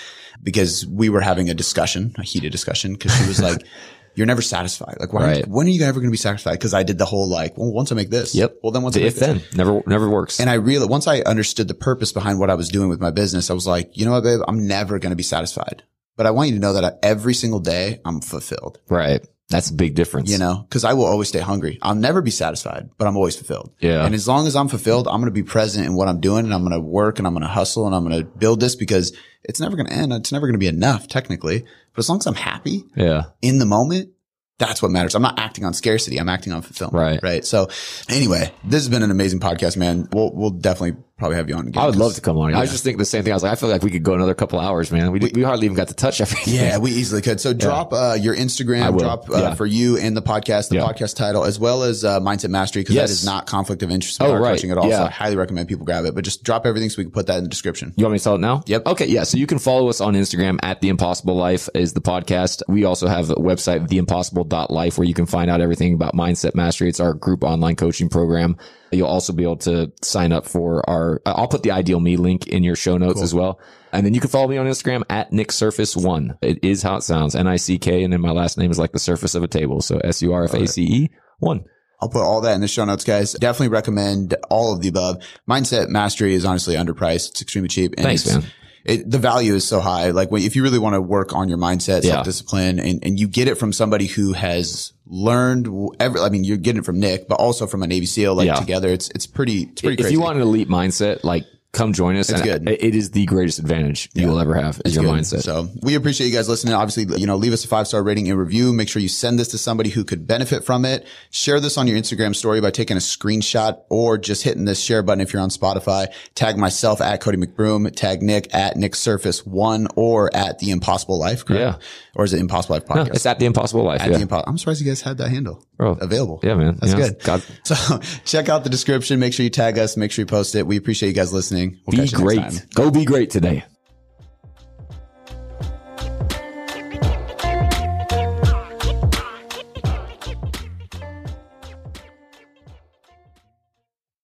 because 0.44 0.86
we 0.88 1.08
were 1.10 1.22
having 1.22 1.50
a 1.50 1.54
discussion, 1.54 2.16
a 2.18 2.24
heated 2.24 2.52
discussion, 2.52 2.94
because 2.94 3.16
she 3.16 3.28
was 3.28 3.42
like, 3.42 3.64
you're 4.20 4.28
never 4.28 4.42
satisfied. 4.42 4.98
Like, 5.00 5.14
why, 5.14 5.24
Right. 5.24 5.48
when 5.48 5.66
are 5.66 5.70
you 5.70 5.82
ever 5.86 6.00
going 6.02 6.10
to 6.10 6.12
be 6.12 6.18
satisfied? 6.18 6.60
Cause 6.60 6.74
I 6.74 6.84
did 6.84 6.98
the 6.98 7.06
whole 7.06 7.30
like, 7.30 7.58
well, 7.58 7.72
once 7.72 7.90
I 7.92 7.96
make 7.96 8.10
this. 8.10 8.36
Yep. 8.36 8.58
Well, 8.62 8.74
then 8.74 8.84
once 8.84 8.98
I 8.98 9.00
The 9.00 9.06
make 9.06 9.14
if 9.14 9.20
this. 9.20 9.28
then 9.28 9.42
never 9.58 9.82
never 9.88 10.10
works. 10.10 10.42
And 10.42 10.50
I 10.50 10.56
really, 10.56 10.86
once 10.88 11.08
I 11.08 11.22
understood 11.22 11.70
the 11.70 11.74
purpose 11.74 12.12
behind 12.12 12.38
what 12.38 12.50
I 12.50 12.56
was 12.56 12.68
doing 12.68 12.90
with 12.90 13.00
my 13.00 13.12
business, 13.12 13.50
I 13.50 13.54
was 13.54 13.66
like, 13.66 13.98
you 13.98 14.04
know 14.06 14.12
what, 14.12 14.24
babe, 14.26 14.42
I'm 14.48 14.68
never 14.68 15.00
going 15.00 15.12
to 15.12 15.16
be 15.16 15.24
satisfied. 15.24 15.84
But 16.18 16.26
I 16.26 16.32
want 16.32 16.50
you 16.50 16.56
to 16.56 16.62
know 16.62 16.74
that 16.74 17.00
every 17.02 17.34
single 17.34 17.62
day 17.62 18.02
I'm 18.04 18.20
fulfilled, 18.20 18.80
right. 18.90 19.26
That's 19.52 19.72
a 19.72 19.74
big 19.74 19.96
difference. 19.96 20.30
you 20.30 20.38
know, 20.38 20.68
cause 20.70 20.84
I 20.84 20.94
will 20.94 21.06
always 21.06 21.30
stay 21.30 21.40
hungry. 21.40 21.80
I'll 21.82 21.96
never 21.96 22.22
be 22.22 22.30
satisfied, 22.30 22.90
but 23.00 23.08
I'm 23.08 23.16
always 23.18 23.36
fulfilled. 23.36 23.72
Yeah. 23.80 24.06
And 24.06 24.14
as 24.14 24.28
long 24.28 24.46
as 24.46 24.56
I'm 24.56 24.68
fulfilled, 24.68 25.08
I'm 25.08 25.22
going 25.22 25.26
to 25.34 25.42
be 25.42 25.42
present 25.42 25.88
in 25.88 25.96
what 25.96 26.08
I'm 26.08 26.20
doing 26.20 26.46
and 26.46 26.54
I'm 26.54 26.62
going 26.62 26.74
to 26.80 26.80
work 26.80 27.18
and 27.18 27.26
I'm 27.26 27.34
going 27.34 27.42
to 27.42 27.48
hustle 27.50 27.88
and 27.88 27.96
I'm 27.96 28.06
going 28.08 28.20
to 28.20 28.26
build 28.26 28.60
this 28.60 28.76
because 28.76 29.12
it's 29.44 29.60
never 29.60 29.76
going 29.76 29.88
to 29.88 29.94
end. 29.94 30.14
It's 30.14 30.32
never 30.32 30.46
going 30.46 30.54
to 30.54 30.60
be 30.60 30.68
enough 30.68 31.08
technically. 31.08 31.66
But 31.94 32.00
as 32.00 32.10
long 32.10 32.20
as 32.20 32.28
I'm 32.28 32.36
happy 32.36 32.84
Yeah. 32.96 33.24
in 33.42 33.60
the 33.60 33.66
moment, 33.66 34.10
that's 34.58 34.82
what 34.82 34.92
matters. 34.92 35.16
I'm 35.16 35.22
not 35.22 35.40
acting 35.40 35.64
on 35.64 35.74
scarcity. 35.74 36.18
I'm 36.18 36.28
acting 36.30 36.52
on 36.54 36.62
fulfillment. 36.62 36.96
Right. 37.02 37.20
Right. 37.24 37.46
So 37.46 37.70
anyway, 38.10 38.52
this 38.64 38.82
has 38.82 38.90
been 38.90 39.04
an 39.04 39.12
amazing 39.12 39.40
podcast, 39.40 39.78
man. 39.78 40.08
We'll, 40.12 40.34
we'll 40.34 40.50
definitely 40.50 41.02
probably 41.20 41.38
have 41.38 41.48
you 41.50 41.56
on 41.56 41.68
again. 41.68 41.82
I 41.84 41.86
would 41.86 41.96
love 41.98 42.16
to 42.16 42.22
come 42.22 42.38
on. 42.38 42.54
I 42.56 42.62
was 42.62 42.72
just 42.72 42.84
thinking 42.84 42.98
the 42.98 43.06
same 43.06 43.24
thing. 43.24 43.34
I 43.34 43.36
was 43.36 43.44
like, 43.44 43.52
I 43.52 43.56
feel 43.56 43.70
like 43.70 43.84
we 43.84 43.92
could 43.92 44.04
go 44.04 44.14
another 44.14 44.34
couple 44.34 44.60
hours, 44.60 44.92
man. 44.92 45.12
We, 45.12 45.20
did, 45.20 45.36
we 45.36 45.44
hardly 45.44 45.66
even 45.66 45.76
got 45.78 45.90
to 45.90 45.94
touch 45.94 46.22
everything. 46.22 46.56
Yeah, 46.56 46.78
we 46.80 46.92
easily 46.92 47.22
could. 47.22 47.40
So 47.40 47.54
drop 47.54 47.94
uh, 47.94 48.18
your 48.20 48.36
Instagram, 48.36 48.94
will. 48.94 49.00
drop 49.00 49.30
uh, 49.30 49.38
Yeah. 49.38 49.54
for 49.56 49.66
you 49.66 49.98
and 49.98 50.16
the 50.18 50.22
podcast, 50.22 50.70
the 50.70 50.76
Yeah. 50.78 50.88
podcast 50.88 51.16
title, 51.16 51.44
as 51.44 51.60
well 51.60 51.84
as 51.84 52.04
uh, 52.04 52.20
Mindset 52.20 52.50
Mastery, 52.50 52.82
because 52.82 52.96
Yes. 52.96 53.10
that 53.10 53.14
is 53.14 53.26
not 53.26 53.46
conflict 53.48 53.84
of 53.84 53.92
interest 53.92 54.20
with 54.20 54.30
Oh, 54.30 54.34
our 54.34 54.42
right. 54.42 54.52
coaching 54.56 54.72
at 54.72 54.78
all. 54.78 54.90
So 54.90 55.04
I 55.04 55.10
highly 55.10 55.36
recommend 55.36 55.68
people 55.68 55.86
grab 55.86 56.06
it. 56.06 56.16
But 56.16 56.24
just 56.24 56.44
drop 56.44 56.66
everything 56.66 56.90
so 56.90 56.96
we 57.00 57.04
can 57.04 57.12
put 57.12 57.28
that 57.28 57.38
in 57.38 57.44
the 57.44 57.50
description. 57.50 57.94
You 57.98 58.06
want 58.06 58.14
me 58.14 58.18
to 58.20 58.24
tell 58.24 58.36
it 58.36 58.40
now? 58.42 58.64
Yep. 58.66 58.88
Okay. 58.88 59.06
Yeah. 59.08 59.24
So 59.24 59.38
you 59.38 59.46
can 59.48 59.60
follow 59.60 59.90
us 59.90 60.02
on 60.02 60.14
Instagram 60.16 60.58
at 60.64 60.82
The 60.82 60.90
Impossible 60.90 61.36
Life 61.36 61.70
is 61.76 61.94
the 61.94 62.02
podcast. 62.02 62.64
We 62.68 62.86
also 62.86 63.08
have 63.08 63.30
a 63.30 63.36
website, 63.36 63.88
theimpossible.life, 63.90 64.98
where 64.98 65.08
you 65.08 65.14
can 65.14 65.26
find 65.26 65.50
out 65.50 65.62
everything 65.62 65.94
about 65.94 66.14
Mindset 66.16 66.56
Mastery. 66.56 66.90
It's 66.90 67.00
our 67.00 67.14
group 67.14 67.44
online 67.44 67.76
coaching 67.76 68.10
program. 68.10 68.58
You'll 68.92 69.08
also 69.08 69.34
be 69.34 69.44
able 69.44 69.58
to 69.58 69.92
sign 70.02 70.32
up 70.32 70.46
for 70.46 70.88
our, 70.90 71.22
uh, 71.26 71.34
I'll 71.36 71.48
put 71.48 71.64
the 71.64 71.72
Ideal 71.72 72.00
Me 72.00 72.18
link 72.18 72.48
in 72.48 72.64
your 72.64 72.76
show 72.76 72.98
notes 72.98 73.22
as 73.22 73.34
well. 73.34 73.60
And 73.92 74.06
then 74.06 74.14
you 74.14 74.22
can 74.22 74.30
follow 74.30 74.48
me 74.48 74.58
on 74.58 74.66
Instagram 74.68 75.04
at 75.10 75.32
Nick 75.32 75.52
Surface 75.52 75.96
one. 75.96 76.38
It 76.42 76.64
is 76.64 76.82
how 76.84 76.98
it 76.98 77.04
sounds. 77.04 77.36
N-I-C-K. 77.36 78.04
And 78.04 78.14
then 78.14 78.22
my 78.22 78.32
last 78.32 78.58
name 78.58 78.72
is 78.72 78.80
like 78.80 78.92
the 78.92 79.00
surface 79.00 79.36
of 79.36 79.44
a 79.44 79.48
table. 79.48 79.82
So 79.82 80.00
S-U-R-F-A-C-E 80.00 81.10
one. 81.40 81.66
I'll 82.02 82.10
put 82.10 82.22
all 82.22 82.42
that 82.42 82.54
in 82.54 82.62
the 82.62 82.68
show 82.68 82.86
notes, 82.86 83.04
guys. 83.04 83.34
Definitely 83.34 83.70
recommend 83.70 84.34
all 84.50 84.74
of 84.74 84.82
the 84.82 84.88
above. 84.88 85.18
Mindset 85.50 85.90
Mastery 85.90 86.34
is 86.34 86.46
honestly 86.46 86.76
underpriced. 86.76 87.32
It's 87.32 87.42
extremely 87.42 87.68
cheap. 87.68 87.94
And 87.98 88.06
Thanks, 88.06 88.26
man. 88.26 88.46
It, 88.86 89.10
the 89.10 89.18
value 89.20 89.56
is 89.56 89.68
so 89.68 89.80
high. 89.80 90.12
Like 90.12 90.30
if 90.32 90.56
you 90.56 90.64
really 90.64 90.80
want 90.80 90.96
to 90.96 91.02
work 91.02 91.34
on 91.34 91.50
your 91.50 91.58
mindset, 91.58 92.04
Yeah. 92.04 92.12
self 92.14 92.26
discipline, 92.26 92.80
and, 92.80 93.04
and 93.04 93.20
you 93.20 93.28
get 93.28 93.48
it 93.48 93.56
from 93.56 93.74
somebody 93.74 94.08
who 94.08 94.34
has 94.34 94.94
learned 95.06 95.68
every, 96.00 96.22
I 96.22 96.30
mean, 96.30 96.44
you're 96.44 96.58
getting 96.58 96.80
it 96.80 96.86
from 96.86 97.00
Nick, 97.00 97.28
but 97.28 97.36
also 97.36 97.68
from 97.68 97.84
a 97.84 97.88
Navy 97.88 98.06
SEAL, 98.06 98.36
like 98.36 98.48
Yeah. 98.48 98.56
together. 98.56 98.90
It's, 98.90 99.10
it's 99.10 99.28
pretty, 99.28 99.64
it's 99.64 99.82
pretty 99.82 99.96
if 99.96 100.00
crazy. 100.02 100.14
you 100.14 100.22
want 100.22 100.38
an 100.38 100.44
elite 100.44 100.70
mindset, 100.70 101.24
like 101.24 101.46
come 101.72 101.94
join 101.94 102.16
us. 102.16 102.30
It's 102.30 102.42
And 102.42 102.66
good. 102.66 102.70
It 102.82 102.96
is 102.96 103.12
the 103.12 103.26
greatest 103.26 103.60
advantage 103.60 104.10
you 104.14 104.28
will 104.28 104.40
ever 104.40 104.56
have 104.56 104.82
is 104.86 104.96
your 104.96 105.04
Good. 105.06 105.20
mindset. 105.20 105.42
So 105.44 105.70
we 105.82 105.96
appreciate 105.96 106.28
you 106.28 106.34
guys 106.34 106.50
listening. 106.50 106.74
Obviously, 106.74 107.20
you 107.20 107.28
know, 107.28 107.36
leave 107.36 107.54
us 107.54 107.64
a 107.64 107.68
five 107.68 107.88
star 107.88 108.02
rating 108.04 108.30
and 108.30 108.40
review. 108.40 108.74
Make 108.74 108.90
sure 108.90 109.02
you 109.02 109.08
send 109.08 109.38
this 109.38 109.50
to 109.50 109.58
somebody 109.58 109.90
who 109.90 110.04
could 110.04 110.26
benefit 110.26 110.64
from 110.66 110.84
it. 110.84 111.06
Share 111.30 111.60
this 111.60 111.78
on 111.78 111.88
your 111.88 111.98
Instagram 111.98 112.36
story 112.36 112.60
by 112.60 112.72
taking 112.72 112.98
a 112.98 113.00
screenshot 113.00 113.82
or 113.90 114.18
just 114.18 114.44
hitting 114.44 114.66
this 114.66 114.82
share 114.82 115.04
button 115.04 115.22
if 115.22 115.32
you're 115.32 115.42
on 115.42 115.50
Spotify. 115.50 116.08
Tag 116.36 116.58
myself 116.58 117.02
at 117.02 117.22
Cody 117.22 117.38
McBroom. 117.38 117.94
Tag 117.96 118.22
Nick 118.24 118.54
at 118.54 118.76
Nick 118.76 118.96
Surface 118.96 119.46
One 119.46 119.88
or 119.96 120.36
at 120.36 120.60
The 120.60 120.72
Impossible 120.72 121.20
Life. 121.20 121.46
Correct? 121.46 121.62
Yeah. 121.82 121.88
Or 122.20 122.26
is 122.26 122.34
it 122.34 122.42
Impossible 122.42 122.76
Life 122.76 122.90
No, 122.90 122.96
Podcast? 123.06 123.16
it's 123.16 123.26
at 123.26 123.40
the 123.40 123.46
impossible 123.46 123.84
life. 123.84 124.02
at 124.02 124.12
yeah. 124.12 124.18
the 124.18 124.26
Impo- 124.26 124.44
I'm 124.46 124.58
surprised 124.58 124.82
you 124.82 124.88
guys 124.88 125.00
had 125.02 125.18
that 125.20 125.30
handle 125.30 125.64
Bro. 125.78 126.00
available. 126.02 126.42
yeah, 126.44 126.54
man. 126.56 126.76
That's 126.82 126.92
know, 126.92 126.98
good. 127.00 127.24
God, 127.24 127.42
So 127.64 128.00
check 128.26 128.50
out 128.50 128.66
the 128.66 128.70
description. 128.70 129.22
Make 129.22 129.32
sure 129.34 129.46
you 129.46 129.50
tag 129.50 129.80
us. 129.80 129.96
Make 129.96 130.12
sure 130.12 130.24
you 130.24 130.28
post 130.28 130.54
it. 130.54 130.68
We 130.68 130.76
appreciate 130.76 131.08
you 131.10 131.16
guys 131.16 131.32
listening. 131.32 131.80
We'll 131.88 131.94
be 131.94 131.98
catch 132.10 132.12
you 132.12 132.18
next 132.18 132.22
great. 132.22 132.42
time. 132.42 132.70
Go 132.76 132.92
be 132.92 133.06
great 133.06 133.30
today. 133.30 133.64